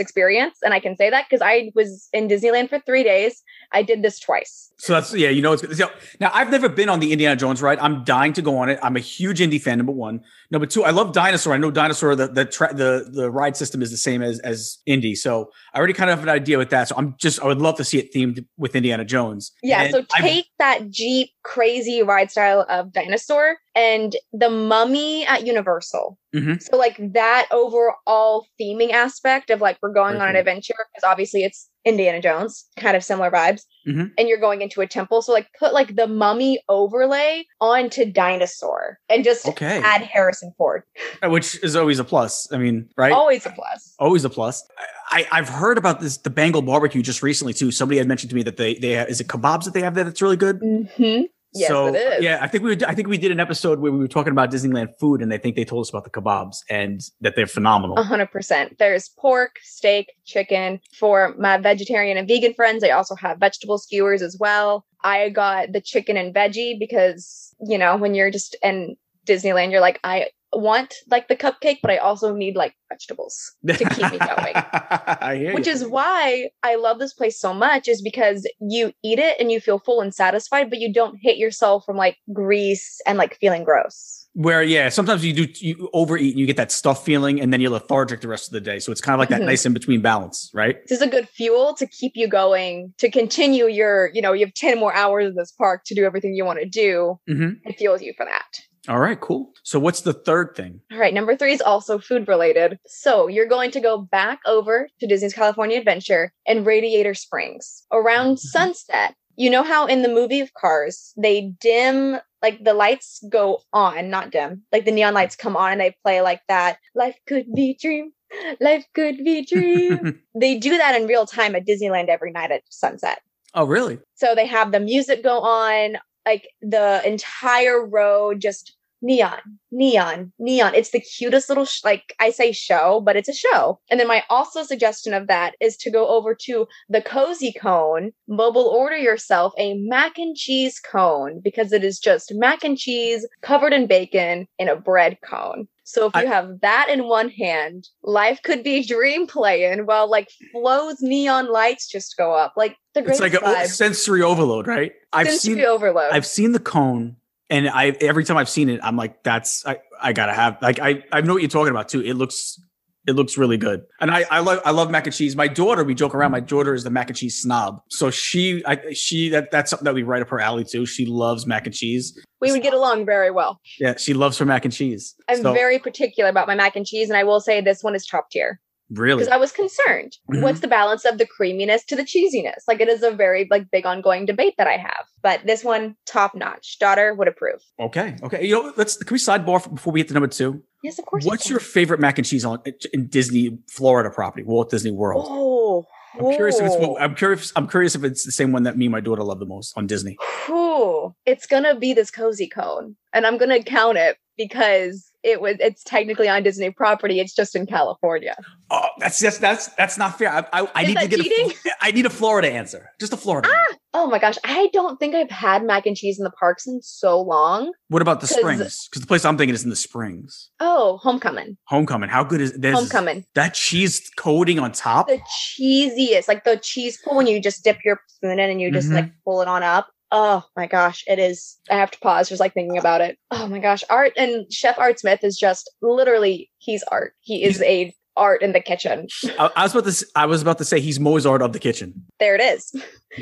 experience. 0.00 0.58
And 0.62 0.74
I 0.74 0.80
can 0.80 0.96
say 0.96 1.08
that 1.08 1.26
because 1.28 1.40
I 1.42 1.70
was 1.74 2.08
in 2.12 2.28
Disneyland 2.28 2.68
for 2.68 2.80
three 2.80 3.04
days. 3.04 3.42
I 3.72 3.82
did 3.82 4.02
this 4.02 4.18
twice. 4.18 4.72
So 4.78 4.94
that's 4.94 5.14
yeah. 5.14 5.28
You 5.28 5.42
know 5.42 5.52
it's 5.52 5.62
good. 5.62 5.76
So, 5.76 5.90
now 6.20 6.30
I've 6.32 6.50
never 6.50 6.68
been 6.68 6.88
on 6.88 7.00
the 7.00 7.12
Indiana 7.12 7.36
Jones 7.36 7.60
ride. 7.60 7.78
I'm 7.78 8.02
dying 8.04 8.32
to 8.32 8.42
go 8.42 8.56
on 8.58 8.68
it. 8.70 8.78
I'm 8.82 8.96
a 8.96 9.00
huge 9.00 9.40
Indy 9.40 9.58
fan. 9.58 9.76
Number 9.78 9.92
one. 9.92 10.20
Number 10.50 10.66
two. 10.66 10.84
I 10.84 10.90
love 10.90 11.12
Dinosaur. 11.12 11.52
I 11.52 11.58
know 11.58 11.70
Dinosaur. 11.70 12.16
The 12.16 12.28
the 12.28 12.44
tra- 12.46 12.74
the 12.74 13.08
the 13.12 13.30
ride 13.30 13.56
system 13.56 13.82
is 13.82 13.90
the 13.90 13.96
same 13.98 14.22
as 14.22 14.40
as 14.40 14.78
Indy. 14.86 15.14
So 15.14 15.50
I 15.74 15.78
already 15.78 15.92
kind 15.92 16.10
of 16.10 16.18
have 16.18 16.26
an 16.26 16.30
idea 16.34 16.58
with 16.58 16.70
that. 16.70 16.88
So 16.88 16.94
I'm 16.96 17.14
just 17.18 17.40
I 17.42 17.46
would 17.46 17.58
love 17.58 17.76
to 17.76 17.84
see 17.84 17.98
it 17.98 18.12
themed 18.14 18.44
with 18.56 18.74
Indiana 18.74 19.04
Jones. 19.04 19.52
Yeah, 19.62 19.82
And 19.82 19.92
so 19.92 19.98
I've- 20.16 20.26
take 20.28 20.46
that 20.58 20.88
Jeep 20.90 21.30
crazy 21.44 22.02
ride 22.02 22.30
style 22.30 22.66
of 22.68 22.92
Dinosaur 22.92 23.56
and 23.74 24.16
the 24.32 24.50
Mummy 24.50 25.24
at 25.26 25.46
Universal. 25.46 26.18
Mhm. 26.34 26.62
So 26.62 26.76
like 26.76 26.96
that 27.12 27.46
overall 27.50 28.46
theming 28.60 28.92
aspect 28.92 29.50
of 29.50 29.60
like 29.60 29.78
we're 29.82 29.92
going 29.92 30.14
Very 30.14 30.22
on 30.22 30.28
an 30.30 30.36
adventure 30.36 30.74
because 30.92 31.08
obviously 31.08 31.44
it's 31.44 31.68
Indiana 31.84 32.20
Jones, 32.20 32.66
kind 32.76 32.96
of 32.96 33.02
similar 33.02 33.30
vibes, 33.30 33.62
Mhm. 33.88 34.10
and 34.18 34.28
you're 34.28 34.38
going 34.40 34.60
into 34.60 34.80
a 34.82 34.86
temple. 34.86 35.22
So 35.22 35.32
like 35.32 35.46
put 35.58 35.72
like 35.72 35.96
the 35.96 36.06
Mummy 36.06 36.60
overlay 36.68 37.44
onto 37.60 38.04
Dinosaur 38.04 38.98
and 39.08 39.24
just 39.24 39.46
Okay. 39.48 39.80
add 39.82 40.02
Harrison 40.02 40.52
Ford. 40.58 40.82
which 41.22 41.62
is 41.62 41.76
always 41.76 41.98
a 41.98 42.04
plus. 42.04 42.46
I 42.52 42.58
mean, 42.58 42.88
right? 42.96 43.12
Always 43.12 43.46
a 43.46 43.50
plus. 43.50 43.94
Always 43.98 44.24
a 44.24 44.30
plus. 44.30 44.62
I, 45.10 45.26
I've 45.32 45.48
heard 45.48 45.78
about 45.78 46.00
this 46.00 46.18
the 46.18 46.30
Bengal 46.30 46.62
barbecue 46.62 47.02
just 47.02 47.22
recently 47.22 47.52
too. 47.54 47.70
Somebody 47.70 47.98
had 47.98 48.06
mentioned 48.08 48.30
to 48.30 48.36
me 48.36 48.42
that 48.44 48.56
they 48.58 48.74
they 48.74 48.90
have, 48.92 49.08
is 49.08 49.20
it 49.20 49.28
kebabs 49.28 49.64
that 49.64 49.74
they 49.74 49.80
have 49.80 49.94
there 49.94 50.04
that's 50.04 50.20
really 50.22 50.36
good. 50.36 50.60
Mm-hmm. 50.60 51.22
Yes, 51.52 51.68
so 51.68 51.88
it 51.88 51.96
is. 51.96 52.22
yeah, 52.22 52.38
I 52.40 52.46
think 52.46 52.62
we 52.62 52.76
I 52.84 52.94
think 52.94 53.08
we 53.08 53.18
did 53.18 53.32
an 53.32 53.40
episode 53.40 53.80
where 53.80 53.90
we 53.90 53.98
were 53.98 54.08
talking 54.08 54.30
about 54.30 54.50
Disneyland 54.52 54.96
food, 55.00 55.20
and 55.20 55.32
I 55.34 55.38
think 55.38 55.56
they 55.56 55.64
told 55.64 55.82
us 55.82 55.90
about 55.90 56.04
the 56.04 56.10
kebabs 56.10 56.58
and 56.70 57.00
that 57.20 57.34
they're 57.34 57.46
phenomenal. 57.46 58.00
Hundred 58.02 58.30
percent. 58.30 58.78
There's 58.78 59.08
pork, 59.18 59.56
steak, 59.62 60.12
chicken. 60.24 60.80
For 60.96 61.34
my 61.38 61.58
vegetarian 61.58 62.16
and 62.16 62.28
vegan 62.28 62.54
friends, 62.54 62.82
they 62.82 62.92
also 62.92 63.16
have 63.16 63.38
vegetable 63.38 63.78
skewers 63.78 64.22
as 64.22 64.36
well. 64.38 64.84
I 65.02 65.30
got 65.30 65.72
the 65.72 65.80
chicken 65.80 66.16
and 66.16 66.34
veggie 66.34 66.78
because, 66.78 67.54
you 67.60 67.78
know, 67.78 67.96
when 67.96 68.14
you're 68.14 68.30
just 68.30 68.56
in 68.62 68.96
Disneyland, 69.26 69.72
you're 69.72 69.80
like, 69.80 69.98
I 70.04 70.28
want 70.52 70.94
like 71.08 71.28
the 71.28 71.36
cupcake, 71.36 71.78
but 71.82 71.90
I 71.90 71.98
also 71.98 72.34
need 72.34 72.56
like 72.56 72.74
vegetables 72.88 73.52
to 73.66 73.74
keep 73.76 74.10
me 74.10 74.18
going. 74.18 74.54
I 74.54 75.36
hear 75.36 75.54
Which 75.54 75.66
you. 75.66 75.72
is 75.72 75.86
why 75.86 76.48
I 76.62 76.74
love 76.76 76.98
this 76.98 77.12
place 77.14 77.38
so 77.38 77.54
much, 77.54 77.86
is 77.88 78.02
because 78.02 78.48
you 78.60 78.92
eat 79.04 79.18
it 79.18 79.36
and 79.38 79.52
you 79.52 79.60
feel 79.60 79.78
full 79.78 80.00
and 80.00 80.12
satisfied, 80.14 80.68
but 80.70 80.80
you 80.80 80.92
don't 80.92 81.16
hit 81.22 81.36
yourself 81.36 81.84
from 81.84 81.96
like 81.96 82.16
grease 82.32 83.00
and 83.06 83.16
like 83.18 83.36
feeling 83.38 83.62
gross. 83.64 84.26
Where 84.32 84.62
yeah, 84.62 84.88
sometimes 84.90 85.24
you 85.24 85.32
do 85.32 85.46
you 85.60 85.88
overeat 85.92 86.30
and 86.32 86.38
you 86.40 86.46
get 86.46 86.56
that 86.56 86.70
stuff 86.72 87.04
feeling, 87.04 87.40
and 87.40 87.52
then 87.52 87.60
you're 87.60 87.70
lethargic 87.70 88.20
the 88.20 88.28
rest 88.28 88.48
of 88.48 88.52
the 88.52 88.60
day. 88.60 88.78
So 88.78 88.92
it's 88.92 89.00
kind 89.00 89.14
of 89.14 89.18
like 89.18 89.28
that 89.30 89.40
Mhm. 89.42 89.46
nice 89.46 89.66
in 89.66 89.72
between 89.72 90.02
balance, 90.02 90.50
right? 90.54 90.76
This 90.88 91.00
is 91.00 91.02
a 91.06 91.10
good 91.10 91.28
fuel 91.28 91.74
to 91.74 91.86
keep 91.86 92.12
you 92.14 92.28
going, 92.28 92.92
to 92.98 93.10
continue 93.10 93.66
your, 93.66 94.10
you 94.14 94.22
know, 94.22 94.32
you 94.32 94.44
have 94.46 94.54
10 94.54 94.78
more 94.78 94.94
hours 94.94 95.26
in 95.26 95.34
this 95.34 95.50
park 95.52 95.82
to 95.86 95.94
do 95.96 96.04
everything 96.04 96.34
you 96.34 96.44
want 96.44 96.60
to 96.60 96.68
do. 96.68 97.18
Mm-hmm. 97.28 97.68
It 97.68 97.76
fuels 97.78 98.02
you 98.02 98.12
for 98.16 98.24
that. 98.24 98.46
All 98.88 98.98
right, 98.98 99.20
cool. 99.20 99.52
So 99.62 99.78
what's 99.78 100.00
the 100.00 100.14
third 100.14 100.54
thing? 100.56 100.80
All 100.90 100.98
right, 100.98 101.12
number 101.12 101.36
three 101.36 101.52
is 101.52 101.60
also 101.60 101.98
food 101.98 102.28
related. 102.28 102.78
So 102.86 103.28
you're 103.28 103.46
going 103.46 103.70
to 103.72 103.80
go 103.80 103.98
back 103.98 104.40
over 104.46 104.88
to 105.00 105.06
Disney's 105.06 105.34
California 105.34 105.78
Adventure 105.78 106.32
and 106.46 106.64
Radiator 106.64 107.14
Springs 107.14 107.84
around 107.92 108.36
mm-hmm. 108.36 108.48
sunset. 108.48 109.14
You 109.36 109.50
know 109.50 109.62
how 109.62 109.86
in 109.86 110.02
the 110.02 110.08
movie 110.08 110.40
of 110.40 110.52
Cars, 110.54 111.12
they 111.16 111.52
dim, 111.60 112.18
like 112.42 112.62
the 112.64 112.74
lights 112.74 113.22
go 113.30 113.60
on, 113.72 114.10
not 114.10 114.30
dim, 114.30 114.62
like 114.72 114.84
the 114.84 114.92
neon 114.92 115.14
lights 115.14 115.36
come 115.36 115.56
on 115.56 115.72
and 115.72 115.80
they 115.80 115.94
play 116.02 116.20
like 116.22 116.40
that. 116.48 116.78
Life 116.94 117.16
could 117.26 117.46
be 117.54 117.76
dream. 117.80 118.12
Life 118.60 118.86
could 118.94 119.18
be 119.18 119.44
dream. 119.44 120.20
they 120.34 120.58
do 120.58 120.76
that 120.78 120.98
in 120.98 121.06
real 121.06 121.26
time 121.26 121.54
at 121.54 121.66
Disneyland 121.66 122.08
every 122.08 122.32
night 122.32 122.50
at 122.50 122.62
sunset. 122.70 123.20
Oh, 123.54 123.64
really? 123.64 123.98
So 124.14 124.34
they 124.34 124.46
have 124.46 124.72
the 124.72 124.80
music 124.80 125.22
go 125.22 125.40
on, 125.40 125.96
like 126.26 126.48
the 126.62 127.00
entire 127.06 127.84
road 127.84 128.40
just 128.40 128.76
neon, 129.02 129.38
neon, 129.70 130.32
neon. 130.38 130.74
It's 130.74 130.90
the 130.90 131.00
cutest 131.00 131.48
little, 131.48 131.64
sh- 131.64 131.84
like 131.84 132.14
I 132.20 132.30
say 132.30 132.52
show, 132.52 133.00
but 133.04 133.16
it's 133.16 133.28
a 133.28 133.34
show. 133.34 133.80
And 133.90 133.98
then 133.98 134.08
my 134.08 134.22
also 134.30 134.62
suggestion 134.62 135.14
of 135.14 135.26
that 135.28 135.54
is 135.60 135.76
to 135.78 135.90
go 135.90 136.08
over 136.08 136.34
to 136.42 136.66
the 136.88 137.02
Cozy 137.02 137.52
Cone, 137.52 138.12
mobile 138.28 138.66
order 138.66 138.96
yourself 138.96 139.52
a 139.58 139.74
mac 139.74 140.18
and 140.18 140.36
cheese 140.36 140.80
cone 140.80 141.40
because 141.42 141.72
it 141.72 141.84
is 141.84 141.98
just 141.98 142.32
mac 142.34 142.64
and 142.64 142.76
cheese 142.78 143.26
covered 143.42 143.72
in 143.72 143.86
bacon 143.86 144.46
in 144.58 144.68
a 144.68 144.76
bread 144.76 145.18
cone. 145.24 145.66
So 145.84 146.06
if 146.06 146.14
you 146.14 146.22
I- 146.22 146.26
have 146.26 146.60
that 146.60 146.88
in 146.88 147.08
one 147.08 147.30
hand, 147.30 147.88
life 148.04 148.40
could 148.44 148.62
be 148.62 148.84
dream 148.84 149.26
playing 149.26 149.86
while 149.86 150.08
like 150.08 150.28
Flo's 150.52 150.98
neon 151.00 151.50
lights 151.50 151.88
just 151.88 152.16
go 152.16 152.32
up. 152.32 152.52
Like 152.56 152.76
the 152.94 153.02
great 153.02 153.20
It's 153.20 153.20
like 153.20 153.34
a 153.34 153.68
sensory 153.68 154.22
overload, 154.22 154.68
right? 154.68 154.92
I've 155.12 155.30
seen 155.32 155.60
overload. 155.62 156.12
I've 156.12 156.26
seen 156.26 156.52
the 156.52 156.60
cone, 156.60 157.16
and 157.50 157.68
I 157.68 157.88
every 158.00 158.24
time 158.24 158.36
I've 158.36 158.48
seen 158.48 158.68
it, 158.68 158.80
I'm 158.82 158.96
like, 158.96 159.22
that's 159.22 159.66
I, 159.66 159.78
I 160.00 160.12
gotta 160.12 160.32
have 160.32 160.58
like 160.62 160.78
I 160.78 161.02
I 161.12 161.20
know 161.20 161.34
what 161.34 161.42
you're 161.42 161.48
talking 161.48 161.70
about 161.70 161.88
too. 161.88 162.00
It 162.00 162.14
looks 162.14 162.58
it 163.06 163.12
looks 163.12 163.36
really 163.36 163.56
good, 163.56 163.82
and 164.00 164.10
I 164.10 164.24
I 164.30 164.40
love 164.40 164.60
I 164.64 164.70
love 164.70 164.90
mac 164.90 165.06
and 165.06 165.14
cheese. 165.14 165.34
My 165.34 165.48
daughter, 165.48 165.82
we 165.84 165.94
joke 165.94 166.14
around. 166.14 166.30
My 166.32 166.40
daughter 166.40 166.74
is 166.74 166.84
the 166.84 166.90
mac 166.90 167.08
and 167.08 167.16
cheese 167.16 167.40
snob, 167.40 167.80
so 167.88 168.10
she 168.10 168.62
I 168.66 168.92
she 168.92 169.28
that 169.30 169.50
that's 169.50 169.70
something 169.70 169.84
that 169.84 169.94
we 169.94 170.02
right 170.02 170.22
up 170.22 170.28
her 170.28 170.40
alley 170.40 170.64
too. 170.64 170.86
She 170.86 171.06
loves 171.06 171.46
mac 171.46 171.66
and 171.66 171.74
cheese. 171.74 172.16
we 172.40 172.52
would 172.52 172.62
get 172.62 172.74
along 172.74 173.06
very 173.06 173.30
well. 173.30 173.60
Yeah, 173.78 173.96
she 173.96 174.14
loves 174.14 174.38
her 174.38 174.44
mac 174.44 174.64
and 174.64 174.72
cheese. 174.72 175.14
I'm 175.28 175.42
So, 175.42 175.52
very 175.52 175.78
particular 175.78 176.30
about 176.30 176.46
my 176.46 176.54
mac 176.54 176.76
and 176.76 176.86
cheese, 176.86 177.08
and 177.08 177.16
I 177.16 177.24
will 177.24 177.40
say 177.40 177.60
this 177.60 177.82
one 177.82 177.94
is 177.94 178.06
top 178.06 178.30
tier 178.30 178.60
really. 178.90 179.20
because 179.20 179.32
I 179.32 179.36
was 179.36 179.52
concerned. 179.52 180.16
Mhm. 180.30 180.42
What's 180.42 180.60
the 180.60 180.68
balance 180.68 181.04
of 181.04 181.18
the 181.18 181.26
creaminess 181.26 181.84
to 181.86 181.96
the 181.96 182.02
cheesiness? 182.02 182.60
Like 182.68 182.80
it 182.80 182.88
is 182.88 183.02
a 183.02 183.10
very 183.10 183.46
like 183.50 183.70
big 183.70 183.86
ongoing 183.86 184.26
debate 184.26 184.54
that 184.58 184.66
I 184.66 184.76
have, 184.76 185.06
but 185.22 185.40
this 185.46 185.64
one 185.64 185.96
top 186.06 186.34
notch. 186.34 186.78
Daughter 186.78 187.14
would 187.14 187.28
approve. 187.28 187.60
Okay, 187.78 188.16
okay. 188.22 188.44
You 188.46 188.54
know, 188.62 188.72
let's 188.76 188.96
can 188.96 189.14
we 189.14 189.18
sidebar 189.18 189.72
before 189.72 189.92
we 189.92 190.00
get 190.00 190.08
to 190.08 190.14
number 190.14 190.28
two? 190.28 190.62
Yes, 190.82 190.98
of 190.98 191.06
course. 191.06 191.24
What's 191.24 191.44
can. 191.44 191.50
your 191.50 191.60
favorite 191.60 192.00
mac 192.00 192.18
and 192.18 192.26
cheese 192.26 192.44
on 192.44 192.62
in 192.92 193.06
Disney 193.08 193.58
Florida 193.68 194.10
property, 194.10 194.44
Walt 194.44 194.70
Disney 194.70 194.92
World? 194.92 195.26
Oh, 195.28 195.84
I'm 196.18 196.32
curious 196.32 196.58
if 196.58 196.66
it's 196.66 196.76
what 196.76 197.00
I'm 197.00 197.14
curious. 197.14 197.52
I'm 197.54 197.68
curious 197.68 197.94
if 197.94 198.02
it's 198.04 198.24
the 198.24 198.32
same 198.32 198.52
one 198.52 198.64
that 198.64 198.76
me 198.76 198.86
and 198.86 198.92
my 198.92 199.00
daughter 199.00 199.22
love 199.22 199.38
the 199.38 199.46
most 199.46 199.76
on 199.76 199.86
Disney. 199.86 200.16
Whew. 200.46 201.14
It's 201.26 201.46
gonna 201.46 201.78
be 201.78 201.92
this 201.92 202.10
cozy 202.10 202.48
cone, 202.48 202.96
and 203.12 203.26
I'm 203.26 203.38
gonna 203.38 203.62
count 203.62 203.98
it 203.98 204.16
because 204.36 205.09
it 205.22 205.40
was. 205.40 205.56
It's 205.60 205.82
technically 205.84 206.28
on 206.28 206.42
Disney 206.42 206.70
property. 206.70 207.20
It's 207.20 207.34
just 207.34 207.54
in 207.56 207.66
California. 207.66 208.34
Oh, 208.70 208.86
that's 208.98 209.18
just 209.20 209.40
that's 209.40 209.68
that's 209.74 209.98
not 209.98 210.18
fair. 210.18 210.30
I 210.32 210.44
I, 210.62 210.68
I 210.74 210.84
need 210.86 210.98
to 210.98 211.08
get 211.08 211.20
cheating? 211.20 211.50
a 211.66 211.70
I 211.80 211.90
need 211.90 212.06
a 212.06 212.10
Florida 212.10 212.50
answer. 212.50 212.90
Just 213.00 213.12
a 213.12 213.16
Florida. 213.16 213.48
answer. 213.48 213.78
Oh 213.92 214.06
my 214.06 214.18
gosh, 214.20 214.36
I 214.44 214.68
don't 214.72 214.98
think 215.00 215.14
I've 215.16 215.30
had 215.30 215.64
mac 215.64 215.84
and 215.86 215.96
cheese 215.96 216.18
in 216.18 216.24
the 216.24 216.30
parks 216.30 216.66
in 216.66 216.80
so 216.80 217.20
long. 217.20 217.72
What 217.88 218.02
about 218.02 218.20
the 218.20 218.26
Springs? 218.28 218.86
Because 218.88 219.00
the 219.00 219.06
place 219.08 219.24
I'm 219.24 219.36
thinking 219.36 219.54
is 219.54 219.64
in 219.64 219.70
the 219.70 219.76
Springs. 219.76 220.50
Oh, 220.60 220.98
homecoming, 220.98 221.56
Homecoming. 221.64 222.08
How 222.08 222.22
good 222.22 222.40
is 222.40 222.52
there's 222.52 222.76
homecoming. 222.76 223.24
that 223.34 223.54
cheese 223.54 224.08
coating 224.16 224.58
on 224.60 224.70
top? 224.72 225.08
The 225.08 225.20
cheesiest, 225.60 226.28
like 226.28 226.44
the 226.44 226.56
cheese 226.56 226.98
pull 227.04 227.16
when 227.16 227.26
you 227.26 227.40
just 227.40 227.64
dip 227.64 227.78
your 227.84 228.00
spoon 228.08 228.38
in 228.38 228.50
and 228.50 228.60
you 228.60 228.70
just 228.70 228.88
Mhm. 228.88 228.94
like 228.94 229.12
pull 229.24 229.42
it 229.42 229.48
on 229.48 229.62
up. 229.62 229.88
Oh 230.12 230.44
my 230.56 230.66
gosh, 230.66 231.04
it 231.06 231.18
is. 231.18 231.58
I 231.70 231.74
have 231.76 231.90
to 231.92 231.98
pause 232.00 232.28
just 232.28 232.40
like 232.40 232.54
thinking 232.54 232.78
about 232.78 233.00
it. 233.00 233.18
Oh 233.30 233.46
my 233.46 233.58
gosh, 233.60 233.84
Art 233.90 234.12
and 234.16 234.52
Chef 234.52 234.78
Art 234.78 234.98
Smith 234.98 235.22
is 235.22 235.38
just 235.38 235.70
literally 235.82 236.50
he's 236.58 236.82
art. 236.90 237.14
He 237.20 237.44
is 237.44 237.62
a 237.62 237.94
art 238.16 238.42
in 238.42 238.52
the 238.52 238.60
kitchen. 238.60 239.06
I, 239.38 239.50
I 239.56 239.62
was 239.62 239.72
about 239.72 239.84
to 239.84 239.90
s- 239.90 240.04
I 240.16 240.26
was 240.26 240.42
about 240.42 240.58
to 240.58 240.64
say 240.64 240.80
he's 240.80 240.98
Mozart 240.98 241.42
of 241.42 241.52
the 241.52 241.58
kitchen. 241.60 241.94
There 242.18 242.34
it 242.34 242.40
is. 242.40 242.74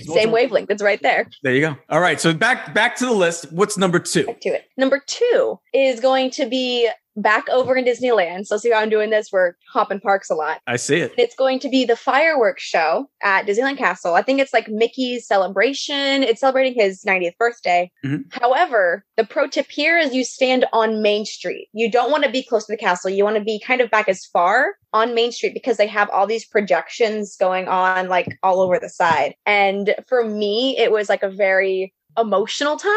Same 0.07 0.31
wavelength. 0.33 0.71
It's 0.71 0.83
right 0.83 1.01
there. 1.03 1.29
There 1.43 1.55
you 1.55 1.61
go. 1.61 1.77
All 1.91 2.01
right, 2.01 2.21
so 2.21 2.33
back 2.35 2.75
back 2.75 2.97
to 2.97 3.07
the 3.07 3.13
list. 3.13 3.53
What's 3.53 3.77
number 3.77 3.99
two? 3.99 4.25
back 4.27 4.41
to 4.41 4.49
it. 4.51 4.65
Number 4.77 5.03
two 5.07 5.59
is 5.75 6.01
going 6.01 6.31
to 6.33 6.47
be 6.49 6.89
back 7.19 7.49
over 7.51 7.77
in 7.77 7.85
Disneyland. 7.85 8.47
So 8.47 8.57
see 8.57 8.71
how 8.71 8.79
I'm 8.79 8.89
doing 8.89 9.11
this? 9.11 9.31
We're 9.33 9.55
hopping 9.73 10.01
parks 10.01 10.31
a 10.31 10.35
lot. 10.35 10.61
I 10.67 10.77
see 10.77 10.97
it. 10.97 11.13
It's 11.19 11.35
going 11.35 11.59
to 11.61 11.69
be 11.69 11.85
the 11.85 11.97
fireworks 11.97 12.63
show 12.63 13.11
at 13.23 13.47
Disneyland 13.47 13.79
Castle. 13.79 14.15
I 14.15 14.23
think 14.23 14.41
it's 14.41 14.53
like 14.53 14.69
Mickey's 14.69 15.27
celebration. 15.27 16.23
It's 16.23 16.41
celebrating 16.41 16.75
his 16.75 17.05
90th 17.05 17.37
birthday. 17.39 17.91
Mhm. 18.05 18.25
However, 18.33 19.05
the 19.17 19.25
pro 19.25 19.49
tip 19.49 19.67
here 19.71 19.99
is 19.99 20.15
you 20.15 20.25
stand 20.25 20.65
on 20.73 21.03
Main 21.03 21.25
Street. 21.25 21.69
You 21.73 21.91
don't 21.91 22.11
want 22.11 22.25
to 22.25 22.31
be 22.31 22.43
close 22.43 22.67
to 22.67 22.73
the 22.73 22.79
castle. 22.79 23.11
You 23.11 23.25
want 23.25 23.37
to 23.37 23.45
be 23.45 23.61
kind 23.61 23.81
of 23.81 23.91
back 23.91 24.09
as 24.09 24.25
far 24.25 24.77
on 24.93 25.15
Main 25.15 25.33
Street 25.33 25.55
because 25.55 25.77
they 25.77 25.87
have 25.87 26.09
all 26.11 26.27
these 26.27 26.47
projections 26.47 27.37
going 27.37 27.69
on 27.69 28.09
like 28.09 28.39
all 28.43 28.61
over 28.61 28.79
the 28.79 28.89
side. 28.89 29.35
And 29.45 29.95
for 30.09 30.25
me, 30.25 30.77
it 30.79 30.93
was 30.93 31.09
like 31.09 31.23
a 31.23 31.31
very 31.31 31.93
emotional 32.17 32.77
time 32.77 32.91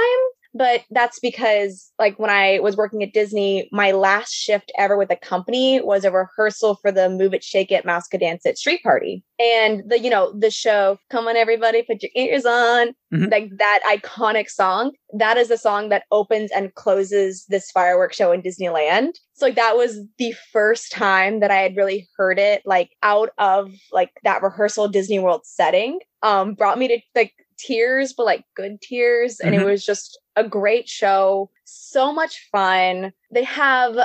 but 0.53 0.83
that's 0.91 1.19
because 1.19 1.91
like 1.99 2.17
when 2.19 2.29
i 2.29 2.59
was 2.59 2.75
working 2.75 3.03
at 3.03 3.13
disney 3.13 3.69
my 3.71 3.91
last 3.91 4.31
shift 4.31 4.71
ever 4.77 4.97
with 4.97 5.09
the 5.09 5.15
company 5.15 5.81
was 5.81 6.03
a 6.03 6.11
rehearsal 6.11 6.75
for 6.81 6.91
the 6.91 7.09
move 7.09 7.33
it 7.33 7.43
shake 7.43 7.71
it 7.71 7.85
mouse 7.85 8.07
dance 8.19 8.45
it 8.45 8.57
street 8.57 8.81
party 8.83 9.23
and 9.39 9.83
the 9.89 9.99
you 9.99 10.09
know 10.09 10.33
the 10.37 10.51
show 10.51 10.97
come 11.09 11.27
on 11.27 11.35
everybody 11.35 11.81
put 11.83 12.01
your 12.03 12.11
ears 12.15 12.45
on 12.45 12.93
Mhm. 13.13 13.29
like 13.29 13.49
that 13.57 13.81
iconic 13.85 14.49
song 14.49 14.91
that 15.17 15.35
is 15.35 15.49
the 15.49 15.57
song 15.57 15.89
that 15.89 16.03
opens 16.11 16.49
and 16.51 16.73
closes 16.75 17.45
this 17.49 17.69
fireworks 17.69 18.15
show 18.15 18.31
in 18.31 18.41
disneyland 18.41 19.11
so 19.33 19.45
like 19.47 19.55
that 19.55 19.75
was 19.75 19.99
the 20.17 20.33
first 20.53 20.91
time 20.93 21.41
that 21.41 21.51
i 21.51 21.57
had 21.57 21.75
really 21.75 22.07
heard 22.15 22.39
it 22.39 22.61
like 22.65 22.91
out 23.03 23.31
of 23.37 23.69
like 23.91 24.11
that 24.23 24.41
rehearsal 24.41 24.87
disney 24.87 25.19
world 25.19 25.41
setting 25.43 25.99
um 26.23 26.53
brought 26.53 26.77
me 26.79 26.87
to 26.87 26.99
like 27.15 27.33
tears 27.65 28.13
but 28.13 28.25
like 28.25 28.43
good 28.55 28.81
tears 28.81 29.39
and 29.39 29.53
Mhm. 29.53 29.61
it 29.61 29.65
was 29.65 29.85
just 29.85 30.19
a 30.35 30.43
great 30.47 30.87
show. 30.89 31.49
So 31.65 32.11
much 32.13 32.47
fun. 32.51 33.13
They 33.31 33.43
have 33.43 33.95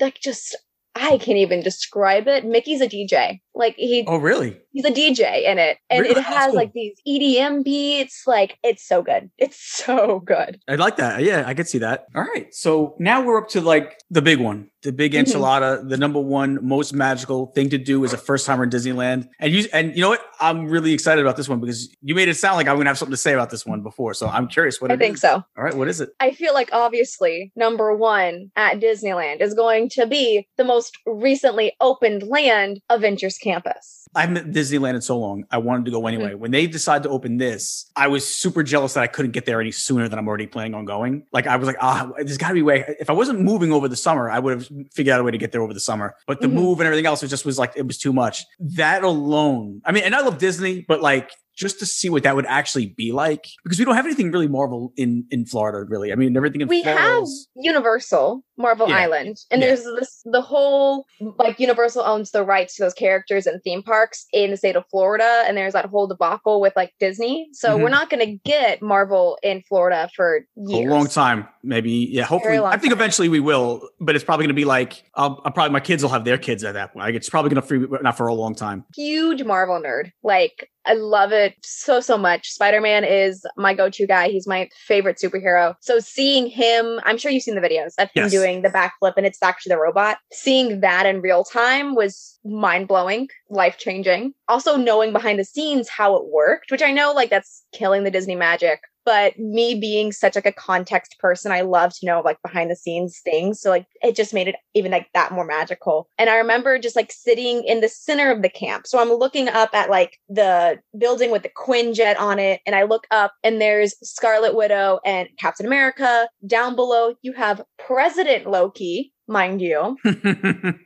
like 0.00 0.20
just 0.20 0.56
i 0.94 1.16
can't 1.18 1.38
even 1.38 1.62
describe 1.62 2.28
it. 2.28 2.44
Mickey's 2.44 2.80
a 2.80 2.88
dj 2.88 3.40
like 3.54 3.74
he 3.76 4.04
Oh, 4.06 4.16
really? 4.18 4.58
he's 4.72 4.84
a 4.86 4.90
dj 4.90 5.20
in 5.44 5.58
it 5.58 5.76
and 5.90 6.00
Really? 6.00 6.18
it 6.18 6.22
has 6.24 6.46
Cool. 6.46 6.54
like 6.56 6.72
these 6.72 6.96
edm 7.06 7.62
beats 7.62 8.22
like 8.26 8.56
it's 8.62 8.86
so 8.86 9.02
good 9.02 9.30
it's 9.38 9.56
so 9.84 10.20
good 10.24 10.58
I 10.68 10.76
like 10.76 10.96
that. 10.96 11.22
Yeah, 11.22 11.44
I 11.46 11.52
could 11.54 11.68
see 11.68 11.78
that. 11.78 12.06
All 12.14 12.22
right. 12.22 12.52
So 12.54 12.94
now 12.98 13.22
we're 13.22 13.38
up 13.38 13.48
to 13.50 13.60
like 13.60 13.98
the 14.10 14.22
big 14.22 14.38
one, 14.40 14.70
the 14.82 14.92
big 14.92 15.12
Mhm. 15.12 15.24
enchilada, 15.24 15.86
the 15.88 15.96
number 15.98 16.20
one 16.20 16.58
most 16.66 16.92
magical 16.94 17.46
thing 17.54 17.68
to 17.70 17.78
do 17.78 18.04
as 18.04 18.12
a 18.12 18.16
first 18.16 18.46
timer 18.46 18.64
in 18.64 18.70
Disneyland. 18.70 19.28
And 19.38 19.52
you 19.52 19.66
and 19.72 19.94
you 19.94 20.00
know 20.02 20.08
what? 20.10 20.22
I'm 20.40 20.66
really 20.66 20.92
excited 20.94 21.20
about 21.20 21.36
this 21.36 21.48
one 21.48 21.60
because 21.60 21.94
you 22.02 22.14
made 22.14 22.28
it 22.28 22.36
sound 22.36 22.56
like 22.56 22.66
I'm 22.68 22.76
gonna 22.76 22.88
have 22.88 22.98
something 22.98 23.12
to 23.12 23.16
say 23.28 23.34
about 23.34 23.50
this 23.50 23.66
one 23.66 23.82
before. 23.82 24.14
So 24.14 24.26
I'm 24.28 24.48
curious 24.48 24.80
what 24.80 24.90
i 24.90 24.96
think 24.96 25.16
is. 25.16 25.20
so 25.20 25.34
All 25.56 25.64
right, 25.64 25.74
what 25.74 25.88
is 25.88 26.00
it? 26.00 26.10
I 26.20 26.30
feel 26.30 26.54
like 26.54 26.70
obviously 26.72 27.52
number 27.56 27.94
one 27.94 28.50
at 28.56 28.80
Disneyland 28.80 29.40
is 29.42 29.52
going 29.54 29.88
to 29.90 30.06
be 30.06 30.48
the 30.56 30.64
most 30.64 30.96
recently 31.06 31.72
opened 31.80 32.22
land, 32.22 32.80
of 32.88 33.00
Avengers 33.02 33.36
Campus. 33.42 34.06
I've 34.14 34.28
been 34.28 34.36
at 34.48 34.50
Disneyland 34.54 34.94
in 34.94 35.00
so 35.00 35.18
long. 35.18 35.44
I 35.50 35.56
wanted 35.58 35.86
to 35.86 35.90
go 35.90 36.06
anyway. 36.06 36.34
When 36.34 36.50
they 36.50 36.66
decided 36.66 37.04
to 37.04 37.08
open 37.08 37.38
this, 37.38 37.90
I 37.96 38.08
was 38.08 38.26
super 38.26 38.62
jealous 38.62 38.92
that 38.94 39.02
I 39.02 39.06
couldn't 39.06 39.30
get 39.32 39.46
there 39.46 39.60
any 39.60 39.70
sooner 39.72 40.06
than 40.08 40.18
I'm 40.18 40.28
already 40.28 40.46
planning 40.46 40.74
on 40.74 40.84
going. 40.84 41.24
Like 41.32 41.46
I 41.46 41.56
was 41.56 41.66
like, 41.66 41.78
ah, 41.80 42.10
there's 42.16 42.36
got 42.36 42.48
to 42.48 42.54
be 42.54 42.60
a 42.60 42.64
way. 42.64 42.84
If 43.00 43.08
I 43.08 43.14
wasn't 43.14 43.40
moving 43.40 43.72
over 43.72 43.88
the 43.88 43.96
summer, 43.96 44.30
I 44.30 44.38
would 44.38 44.52
have 44.58 44.68
figured 44.92 45.14
out 45.14 45.20
a 45.20 45.24
way 45.24 45.30
to 45.30 45.38
get 45.38 45.52
there 45.52 45.62
over 45.62 45.72
the 45.72 45.80
summer. 45.80 46.14
But 46.26 46.40
the 46.42 46.46
Mhm. 46.46 46.52
move 46.52 46.80
and 46.80 46.86
everything 46.86 47.06
else, 47.06 47.22
it 47.22 47.28
just 47.28 47.46
was 47.46 47.58
like 47.58 47.72
it 47.74 47.86
was 47.86 47.96
too 47.98 48.12
much. 48.12 48.44
That 48.60 49.02
alone, 49.02 49.80
I 49.86 49.92
mean, 49.92 50.04
and 50.04 50.14
I 50.14 50.20
love 50.20 50.36
Disney, 50.38 50.84
but 50.86 51.00
like 51.00 51.30
just 51.54 51.78
to 51.78 51.84
see 51.86 52.08
what 52.08 52.22
that 52.22 52.34
would 52.34 52.46
actually 52.46 52.86
be 52.86 53.12
like 53.12 53.46
because 53.62 53.78
we 53.78 53.84
don't 53.84 53.94
have 53.94 54.06
anything 54.06 54.30
really 54.30 54.48
Marvel 54.48 54.92
in 54.96 55.24
in 55.30 55.44
Florida. 55.46 55.86
Really, 55.88 56.12
I 56.12 56.16
mean, 56.16 56.36
everything 56.36 56.60
in 56.60 56.68
We 56.68 56.82
Florida 56.82 57.02
have 57.02 57.22
is- 57.24 57.48
Universal, 57.56 58.42
Marvel 58.58 58.88
Yeah. 58.88 58.96
Island. 58.96 59.38
And 59.50 59.60
Yeah. 59.62 59.68
there's 59.68 59.84
this 59.98 60.20
the 60.24 60.40
whole 60.42 61.04
like 61.38 61.58
Universal 61.58 62.02
owns 62.02 62.30
the 62.30 62.44
rights 62.44 62.76
to 62.76 62.82
those 62.82 62.94
characters 62.94 63.46
and 63.46 63.62
theme 63.62 63.82
parks 63.82 64.26
in 64.32 64.50
the 64.50 64.56
state 64.56 64.76
of 64.76 64.84
Florida 64.90 65.44
and 65.46 65.56
there's 65.56 65.72
that 65.72 65.86
whole 65.86 66.06
debacle 66.06 66.60
with 66.60 66.72
like 66.76 66.92
Disney. 67.00 67.48
So 67.52 67.76
Mhm. 67.78 67.82
we're 67.82 67.88
not 67.88 68.10
going 68.10 68.24
to 68.26 68.38
get 68.44 68.82
Marvel 68.82 69.38
in 69.42 69.62
Florida 69.68 70.08
for 70.14 70.46
a 70.58 70.84
long 70.84 71.06
time, 71.06 71.48
maybe. 71.62 71.90
Yeah, 72.10 72.24
hopefully. 72.24 72.58
I 72.58 72.72
think 72.76 72.92
time. 72.92 72.92
eventually 72.92 73.28
we 73.28 73.40
will, 73.40 73.88
but 74.00 74.14
it's 74.14 74.24
probably 74.24 74.44
going 74.44 74.54
to 74.54 74.60
be 74.60 74.64
like 74.64 75.02
I'll, 75.14 75.40
I'll 75.44 75.52
probably 75.52 75.72
my 75.72 75.80
kids 75.80 76.02
will 76.02 76.10
have 76.10 76.24
their 76.24 76.38
kids 76.38 76.64
at 76.64 76.74
that 76.74 76.92
point. 76.92 77.06
Like, 77.06 77.14
it's 77.14 77.28
probably 77.28 77.50
going 77.50 77.60
to 77.62 77.66
free 77.66 77.86
not 78.02 78.16
for 78.16 78.26
a 78.26 78.34
long 78.34 78.54
time. 78.54 78.84
Huge 78.96 79.42
Marvel 79.44 79.80
nerd. 79.80 80.10
Like 80.22 80.68
I 80.84 80.94
love 80.94 81.30
it 81.30 81.54
so 81.62 82.00
so 82.00 82.18
much. 82.18 82.48
Spider-Man 82.50 83.04
is 83.04 83.44
my 83.56 83.72
go-to 83.72 84.04
guy. 84.06 84.28
He's 84.28 84.48
my 84.48 84.68
favorite 84.86 85.16
superhero. 85.22 85.74
So 85.80 86.00
seeing 86.00 86.48
him, 86.48 86.98
I'm 87.04 87.18
sure 87.18 87.30
you've 87.30 87.44
seen 87.44 87.54
the 87.54 87.60
videos 87.60 87.92
of 87.98 88.08
him 88.14 88.24
Yes. 88.24 88.32
Doing 88.42 88.62
the 88.62 88.68
backflip 88.68 89.14
and 89.16 89.26
it's 89.26 89.42
actually 89.42 89.70
the 89.70 89.78
robot. 89.78 90.18
Seeing 90.32 90.80
that 90.80 91.06
in 91.06 91.20
real 91.20 91.44
time 91.44 91.94
was 91.94 92.38
mind-blowing, 92.44 93.28
life-changing. 93.50 94.34
Also 94.48 94.76
knowing 94.76 95.12
behind 95.12 95.38
the 95.38 95.44
scenes 95.44 95.88
how 95.88 96.16
it 96.16 96.26
worked, 96.26 96.70
which 96.70 96.82
I 96.82 96.92
know 96.92 97.12
like 97.12 97.30
that's 97.30 97.64
killing 97.72 98.04
the 98.04 98.10
Disney 98.10 98.36
magic. 98.36 98.80
But 99.04 99.38
me 99.38 99.74
being 99.74 100.12
such 100.12 100.34
like 100.34 100.46
a 100.46 100.52
context 100.52 101.16
person, 101.18 101.52
I 101.52 101.62
love 101.62 101.92
to 101.98 102.06
know 102.06 102.20
like 102.20 102.38
behind 102.42 102.70
the 102.70 102.76
scenes 102.76 103.20
things. 103.24 103.60
So 103.60 103.70
like 103.70 103.86
it 104.02 104.14
just 104.14 104.34
made 104.34 104.48
it 104.48 104.56
even 104.74 104.92
like 104.92 105.08
that 105.14 105.32
more 105.32 105.44
magical. 105.44 106.08
And 106.18 106.30
I 106.30 106.36
remember 106.36 106.78
just 106.78 106.96
like 106.96 107.12
sitting 107.12 107.64
in 107.64 107.80
the 107.80 107.88
center 107.88 108.30
of 108.30 108.42
the 108.42 108.48
camp. 108.48 108.86
So 108.86 109.00
I'm 109.00 109.12
looking 109.12 109.48
up 109.48 109.74
at 109.74 109.90
like 109.90 110.18
the 110.28 110.78
building 110.98 111.30
with 111.30 111.42
the 111.42 111.50
Quinjet 111.50 112.18
on 112.18 112.38
it, 112.38 112.60
and 112.66 112.74
I 112.74 112.84
look 112.84 113.06
up 113.10 113.34
and 113.42 113.60
there's 113.60 113.94
Scarlet 114.02 114.54
Widow 114.54 115.00
and 115.04 115.28
Captain 115.38 115.66
America. 115.66 116.28
Down 116.46 116.76
below, 116.76 117.14
you 117.22 117.32
have 117.32 117.62
President 117.78 118.46
Loki, 118.46 119.11
mind 119.28 119.60
you. 119.60 119.96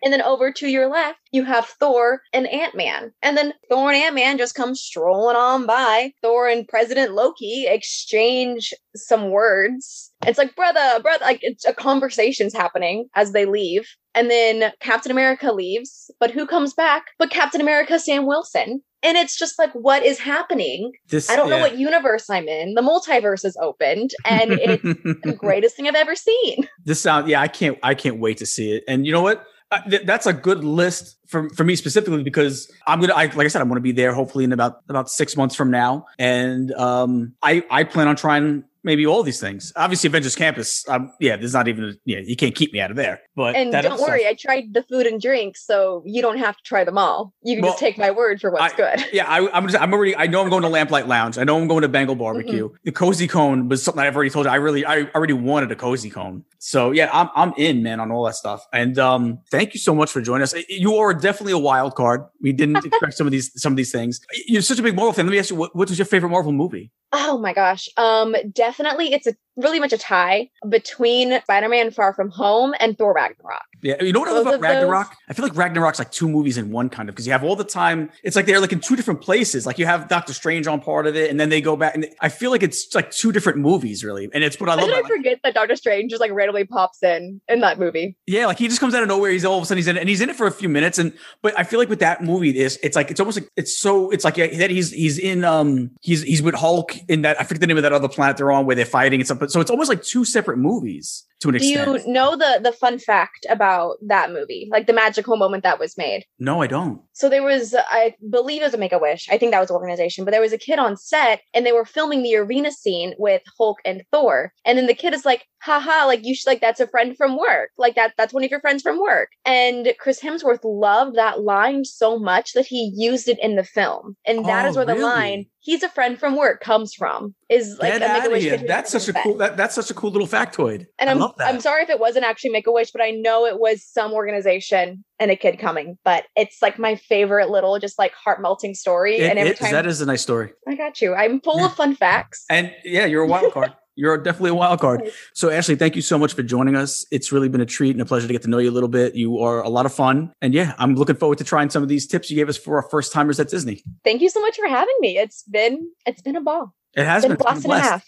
And 0.07 0.12
then 0.12 0.22
over 0.22 0.53
to 0.53 0.68
your 0.68 0.89
left, 0.89 1.18
you 1.32 1.45
have 1.45 1.66
Thor 1.66 2.20
and 2.32 2.47
Ant 2.47 2.76
Man. 2.76 3.12
And 3.22 3.37
then 3.37 3.53
Thor 3.68 3.91
and 3.91 3.97
Ant 4.01 4.14
Man 4.14 4.39
just 4.39 4.55
come 4.55 4.74
strolling 4.74 5.37
on 5.37 5.66
by. 5.66 6.13
Thor 6.22 6.49
and 6.49 6.67
President 6.68 7.13
Loki 7.13 7.67
exchange 7.67 8.72
some 8.95 9.30
words. 9.30 10.13
It's 10.26 10.38
like, 10.38 10.54
brother, 10.54 11.00
brother, 11.03 11.25
like 11.25 11.41
it's 11.42 11.64
a 11.64 11.75
conversation's 11.75 12.54
happening 12.54 13.08
as 13.14 13.33
they 13.33 13.46
leave. 13.46 13.88
And 14.14 14.30
then 14.30 14.72
Captain 14.80 15.13
America 15.13 15.53
leaves, 15.53 16.11
but 16.21 16.30
who 16.30 16.46
comes 16.46 16.72
back? 16.72 17.07
But 17.18 17.30
Captain 17.30 17.61
America 17.61 17.99
Sam 17.99 18.26
Wilson. 18.26 18.83
And 19.07 19.16
it's 19.16 19.37
just 19.37 19.58
like, 19.58 19.70
what 19.72 20.04
is 20.04 20.18
happening? 20.18 20.92
This, 21.08 21.30
I 21.30 21.37
don't 21.37 21.49
know 21.49 21.61
what 21.61 21.78
universe 21.78 22.28
I'm 22.28 22.49
in. 22.49 22.74
The 22.74 22.83
multiverse 22.83 23.45
is 23.45 23.57
opened, 23.62 24.11
and 24.24 24.53
it's 24.61 24.83
the 24.83 25.33
greatest 25.33 25.76
thing 25.76 25.87
I've 25.87 25.95
ever 25.95 26.16
seen. 26.16 26.68
this 26.84 27.00
sound 27.00 27.28
yeah 27.28 27.41
i 27.41 27.49
can't 27.49 27.78
i 27.83 27.95
can't 27.95 28.18
wait 28.18 28.38
to 28.38 28.46
see 28.46 28.72
it 28.72 28.84
and 28.88 29.07
you 29.07 29.12
know 29.12 29.22
what 29.22 29.45
uh, 29.70 29.80
th- 29.91 30.03
that's 30.07 30.26
a 30.26 30.33
good 30.33 30.62
list 30.64 31.16
for, 31.26 31.49
for 31.50 31.64
me 31.64 31.74
specifically 31.76 32.22
because 32.22 32.70
i'm 32.87 33.00
gonna 33.00 33.12
I, 33.12 33.24
like 33.26 33.38
i 33.45 33.49
said 33.49 33.61
i'm 33.62 33.68
gonna 33.68 33.80
be 33.80 33.92
there 33.92 34.12
hopefully 34.12 34.45
in 34.45 34.53
about 34.53 34.80
about 34.88 35.08
six 35.11 35.37
months 35.37 35.54
from 35.54 35.70
now 35.70 36.07
and 36.18 36.72
um 36.74 37.34
i 37.42 37.64
i 37.70 37.84
plan 37.84 38.08
on 38.08 38.16
trying 38.16 38.64
maybe 38.87 39.04
all 39.07 39.22
these 39.22 39.41
things 39.41 39.72
obviously 39.76 40.07
avengers 40.08 40.34
campus 40.34 40.88
um 40.88 41.13
yeah 41.21 41.37
there's 41.37 41.53
not 41.53 41.68
even 41.68 41.95
yeah 42.07 42.21
you 42.25 42.37
can't 42.37 42.54
keep 42.54 42.72
me 42.72 42.80
out 42.80 42.91
of 42.91 42.96
there 42.96 43.21
but 43.34 43.54
And 43.54 43.71
don't 43.71 43.84
other 43.84 43.96
stuff- 43.96 44.08
worry, 44.08 44.26
I 44.26 44.33
tried 44.33 44.72
the 44.72 44.83
food 44.84 45.04
and 45.07 45.21
drinks, 45.21 45.67
so 45.67 46.03
you 46.07 46.22
don't 46.22 46.38
have 46.38 46.57
to 46.57 46.63
try 46.63 46.84
them 46.84 46.96
all. 46.96 47.34
You 47.42 47.57
can 47.57 47.63
Well, 47.64 47.72
just 47.72 47.80
take 47.80 47.99
my 47.99 48.11
word 48.11 48.41
for 48.41 48.50
what's 48.50 48.72
I- 48.72 48.76
good. 48.76 49.04
Yeah, 49.13 49.26
I, 49.29 49.46
I'm 49.54 49.67
just, 49.68 49.79
I'm 49.79 49.92
already, 49.92 50.17
I 50.17 50.26
know 50.26 50.41
I'm 50.42 50.49
going 50.49 50.63
to 50.63 50.68
Lamplight 50.71 51.07
Lounge. 51.07 51.37
I 51.37 51.45
know 51.45 51.58
I'm 51.61 51.68
going 51.68 51.83
to 51.83 51.88
Bengal 51.88 52.14
Barbecue. 52.14 52.68
Mm-hmm. 52.68 52.76
The 52.84 52.92
Cozy 52.92 53.29
Cone 53.29 53.68
was 53.68 53.83
something 53.83 54.03
I've 54.03 54.17
already 54.17 54.30
told 54.30 54.46
you. 54.46 54.53
I 54.53 54.57
really, 54.57 54.87
I 54.87 55.03
already 55.14 55.34
wanted 55.34 55.71
a 55.71 55.76
Cozy 55.76 56.08
Cone. 56.08 56.45
So 56.58 56.92
yeah, 56.92 57.11
I'm, 57.13 57.29
I'm 57.37 57.53
in, 57.58 57.83
man, 57.83 58.00
on 58.00 58.11
all 58.11 58.25
that 58.25 58.37
stuff. 58.37 58.64
And 58.72 58.99
um, 58.99 59.41
thank 59.50 59.75
you 59.75 59.80
so 59.80 59.95
much 59.95 60.11
for 60.11 60.22
joining 60.22 60.42
us. 60.45 60.54
You 60.71 60.96
are 60.96 61.13
definitely 61.13 61.53
a 61.53 61.58
wild 61.58 61.95
card. 61.95 62.22
We 62.41 62.53
didn't 62.53 62.79
expect 62.87 63.14
some 63.14 63.26
of 63.26 63.33
these, 63.33 63.50
some 63.61 63.75
of 63.75 63.76
these 63.76 63.92
things. 63.92 64.18
You're 64.46 64.63
such 64.63 64.79
a 64.79 64.83
big 64.83 64.96
Marvel 64.96 65.13
fan. 65.13 65.26
Let 65.26 65.33
me 65.33 65.38
ask 65.38 65.50
you, 65.50 65.57
what, 65.57 65.76
what 65.76 65.91
was 65.91 65.99
your 65.99 66.07
favorite 66.07 66.30
Marvel 66.30 66.53
movie? 66.53 66.91
Oh 67.13 67.38
my 67.38 67.53
gosh. 67.53 67.88
Um, 67.96 68.34
definitely 68.53 68.75
it's 69.12 69.26
a 69.26 69.34
really 69.57 69.80
much 69.80 69.92
a 69.92 69.98
tie 69.98 70.50
between 70.68 71.40
Spider-Man 71.42 71.90
Far 71.90 72.14
From 72.14 72.30
Home 72.30 72.74
and 72.78 72.96
Thor 72.96 73.14
Ragnarok. 73.14 73.62
Yeah, 73.82 74.03
you 74.03 74.12
know 74.12 74.20
what 74.20 74.28
I 74.28 74.32
love 74.32 74.42
about 74.42 74.54
of 74.54 74.61
those- 74.61 74.70
Ragnarok? 74.70 75.14
I 75.28 75.32
feel 75.32 75.44
like 75.44 75.57
Ragnarok's 75.57 75.98
like 75.98 76.11
two 76.11 76.28
movies 76.28 76.57
in 76.58 76.70
one, 76.70 76.88
kind 76.88 77.08
of, 77.08 77.14
because 77.14 77.26
you 77.26 77.32
have 77.32 77.44
all 77.44 77.57
the 77.57 77.64
time. 77.64 78.11
It's 78.22 78.34
like 78.34 78.46
they're 78.46 78.61
like 78.61 78.72
in 78.72 78.80
two 78.80 78.96
different 78.96 79.20
places. 79.20 79.66
Like 79.66 79.78
you 79.78 79.86
have 79.86 80.08
Doctor 80.08 80.32
Strange 80.32 80.66
on 80.66 80.80
part 80.80 81.07
of 81.07 81.14
it, 81.16 81.30
and 81.30 81.38
then 81.38 81.48
they 81.50 81.61
go 81.61 81.76
back, 81.76 81.94
and 81.94 82.07
I 82.20 82.28
feel 82.28 82.50
like 82.50 82.62
it's 82.62 82.94
like 82.94 83.11
two 83.11 83.32
different 83.32 83.58
movies, 83.58 84.03
really. 84.03 84.28
And 84.32 84.42
it's 84.42 84.58
what 84.58 84.68
I 84.70 84.76
Why 84.76 84.82
love. 84.82 84.88
did 84.88 84.94
I 84.96 84.98
about, 85.00 85.11
like, 85.11 85.18
forget 85.18 85.40
that 85.44 85.54
Doctor 85.54 85.76
Strange 85.76 86.11
just 86.11 86.20
like 86.20 86.32
randomly 86.32 86.64
pops 86.64 87.03
in 87.03 87.40
in 87.48 87.61
that 87.61 87.78
movie? 87.78 88.16
Yeah, 88.26 88.46
like 88.46 88.58
he 88.58 88.66
just 88.68 88.80
comes 88.80 88.94
out 88.94 89.03
of 89.03 89.08
nowhere. 89.08 89.30
He's 89.30 89.44
all 89.44 89.58
of 89.58 89.62
a 89.62 89.66
sudden 89.66 89.78
he's 89.78 89.88
in 89.88 89.96
it, 89.96 90.00
and 90.00 90.08
he's 90.08 90.20
in 90.20 90.30
it 90.30 90.36
for 90.36 90.46
a 90.46 90.53
few 90.53 90.68
minutes. 90.68 90.98
And 90.98 91.12
but 91.42 91.58
I 91.58 91.62
feel 91.64 91.78
like 91.78 91.88
with 91.90 92.00
that 92.00 92.22
movie, 92.22 92.50
it's 92.50 92.76
it's 92.82 92.96
like 92.96 93.11
it's 93.11 93.20
almost 93.20 93.38
like 93.40 93.50
it's 93.57 93.76
so 93.76 94.11
it's 94.11 94.24
like 94.24 94.36
yeah, 94.36 94.46
that 94.58 94.70
he's 94.70 94.90
he's 94.90 95.18
in 95.18 95.44
um 95.44 95.90
he's 96.00 96.22
he's 96.22 96.40
with 96.42 96.54
Hulk 96.54 96.94
in 97.08 97.22
that 97.22 97.38
I 97.40 97.44
forget 97.44 97.61
the 97.61 97.66
name 97.66 97.76
of 97.76 97.82
that 97.82 97.92
other 97.92 98.08
planet 98.08 98.36
they're 98.38 98.50
on 98.53 98.64
where 98.66 98.74
they're 98.76 98.84
fighting 98.86 99.20
and 99.20 99.26
stuff. 99.26 99.38
But 99.38 99.50
so 99.50 99.61
it's 99.61 99.70
almost 99.70 99.88
like 99.90 100.03
two 100.03 100.24
separate 100.24 100.57
movies 100.58 101.24
to 101.40 101.50
an 101.50 101.57
extent. 101.57 101.84
Do 101.84 102.00
you 102.08 102.12
know 102.14 102.36
the 102.36 102.61
the 102.62 102.72
fun 102.72 102.98
fact 102.98 103.44
about 103.50 103.66
that 104.07 104.30
movie? 104.33 104.68
Like 104.71 104.87
the 104.87 104.93
magical 104.93 105.37
moment 105.37 105.63
that 105.64 105.79
was 105.79 105.97
made? 105.99 106.25
no, 106.38 106.63
I 106.63 106.67
don't. 106.67 107.01
So 107.13 107.29
there 107.30 107.43
was, 107.43 107.75
I 107.75 108.14
believe 108.30 108.61
it 108.61 108.67
was 108.67 108.75
a 108.75 108.79
Make 108.79 108.93
a 108.93 108.99
Wish. 108.99 109.26
I 109.30 109.38
think 109.38 109.53
that 109.53 109.61
was 109.61 109.68
the 109.68 109.75
organization, 109.75 110.25
but 110.25 110.33
there 110.33 110.41
was 110.41 110.53
a 110.53 110.59
kid 110.59 110.79
on 110.79 110.97
set 110.97 111.41
and 111.55 111.64
they 111.64 111.72
were 111.72 111.84
filming 111.87 112.22
the 112.22 112.37
arena 112.37 112.71
scene 112.71 113.14
with 113.18 113.43
Hulk 113.57 113.79
and 113.87 114.03
Thor. 114.13 114.53
And 114.67 114.76
then 114.76 114.87
the 114.87 114.95
kid 114.95 115.14
is 115.14 115.25
like, 115.25 115.47
haha, 115.63 116.07
like 116.07 116.25
you 116.25 116.34
should, 116.34 116.47
like, 116.47 116.61
that's 116.61 116.79
a 116.80 116.87
friend 116.87 117.17
from 117.17 117.38
work. 117.38 117.71
Like 117.79 117.95
that, 117.95 118.13
that's 118.18 118.34
one 118.34 118.45
of 118.45 118.51
your 118.51 118.61
friends 118.61 118.83
from 118.83 119.01
work. 119.01 119.30
And 119.47 119.95
Chris 119.99 120.21
Hemsworth 120.21 120.61
loved 120.63 121.17
that 121.17 121.41
line 121.43 121.84
so 121.84 122.18
much 122.18 122.53
that 122.53 122.67
he 122.67 122.93
used 122.95 123.29
it 123.29 123.38
in 123.41 123.57
the 123.57 123.64
film. 123.64 124.17
And 124.26 124.45
that 124.45 124.67
Oh, 124.67 124.68
is 124.68 124.76
where 124.76 124.84
the 124.84 124.95
line, 124.97 125.47
he's 125.67 125.83
a 125.83 125.88
friend 125.88 126.17
from 126.18 126.37
work 126.37 126.61
comes 126.61 126.95
from, 126.95 127.34
is 127.51 127.76
like 127.80 127.93
Get 127.93 128.03
a 128.03 128.07
Make 128.07 128.11
out 128.11 128.22
a 128.22 128.26
of 128.26 128.33
Wish. 128.33 128.43
here. 128.45 128.57
That's 128.59 128.93
such 128.93 129.09
a 129.09 129.13
cool. 129.13 129.37
That, 129.37 129.57
that's 129.57 129.75
such 129.75 129.91
a 129.91 129.95
cool 129.95 130.11
little 130.13 130.29
factoid. 130.29 130.87
And 130.99 131.11
I 131.11 131.13
I'm 131.13 131.18
love 131.18 131.34
that. 131.38 131.53
I'm 131.53 131.61
sorry 131.61 131.83
if 131.83 131.91
it 131.91 131.99
wasn't 131.99 132.25
actually 132.25 132.51
Make 132.51 132.67
a 132.68 132.72
Wish, 132.72 132.93
but 132.93 133.03
I 133.03 133.11
know 133.11 133.45
it 133.47 133.59
was 133.59 133.84
some 133.84 134.13
organization 134.13 135.05
and 135.18 135.30
a 135.33 135.37
kid 135.37 135.59
coming. 135.59 135.99
But 136.05 136.25
it's 136.37 136.63
like 136.63 136.79
my 136.79 136.95
favorite 136.95 137.51
little, 137.51 137.79
just 137.80 137.99
like 137.99 138.13
heart 138.14 138.41
melting 138.41 138.75
story. 138.75 139.17
It- 139.17 139.29
and 139.30 139.38
every 139.41 139.51
it- 139.53 139.59
time 139.59 139.72
that 139.72 139.87
is 139.87 140.01
a 140.01 140.07
nice 140.07 140.22
story. 140.22 140.53
I 140.68 140.76
got 140.76 141.03
you, 141.03 141.14
I'm 141.14 141.41
full 141.41 141.63
of 141.64 141.75
fun 141.75 141.97
facts. 141.97 142.45
And 142.49 142.72
yeah, 142.84 143.05
you're 143.07 143.22
a 143.25 143.26
wild 143.29 143.53
card. 143.53 143.72
You're 143.97 144.18
definitely 144.18 144.51
a 144.51 144.55
wild 144.55 144.81
card. 144.81 145.11
So, 145.35 145.51
Ashley, 145.51 145.75
thank 145.75 145.97
you 145.97 146.03
so 146.03 146.18
much 146.18 146.35
for 146.35 146.43
joining 146.43 146.77
us. 146.77 147.07
It's 147.11 147.33
really 147.33 147.49
been 147.49 147.63
a 147.63 147.67
treat 147.67 147.91
and 147.91 148.01
a 148.01 148.05
pleasure 148.05 148.27
to 148.27 148.33
get 148.33 148.43
to 148.43 148.49
know 148.49 148.59
you 148.59 148.71
a 148.71 148.73
little 148.73 148.89
bit. 148.89 149.14
You 149.14 149.39
are 149.39 149.63
a 149.63 149.68
lot 149.68 149.87
of 149.87 149.93
fun. 149.93 150.33
And 150.41 150.55
yeah, 150.55 150.75
I'm 150.79 150.95
looking 150.95 151.17
forward 151.17 151.39
to 151.39 151.45
trying 151.45 151.71
some 151.71 151.83
of 151.83 151.89
these 151.89 152.07
tips 152.07 152.31
you 152.31 152.37
gave 152.37 152.49
us 152.49 152.57
for 152.57 152.77
our 152.77 152.89
first 152.89 153.13
timers 153.13 153.41
at 153.41 153.49
Disney. 153.49 153.83
Thank 154.05 154.21
you 154.21 154.29
so 154.29 154.41
much 154.41 154.57
for 154.57 154.68
having 154.68 154.95
me. 155.01 155.18
It's 155.18 155.43
been 155.45 155.91
it's 156.05 156.23
been 156.23 156.37
a 156.37 156.43
ball. 156.43 156.75
It 156.97 157.05
has 157.05 157.25
Been 157.25 157.33
been, 157.33 157.41
a 157.41 157.45
blast 157.45 157.64
and 157.64 157.73
a 157.73 157.81
half. 157.81 158.05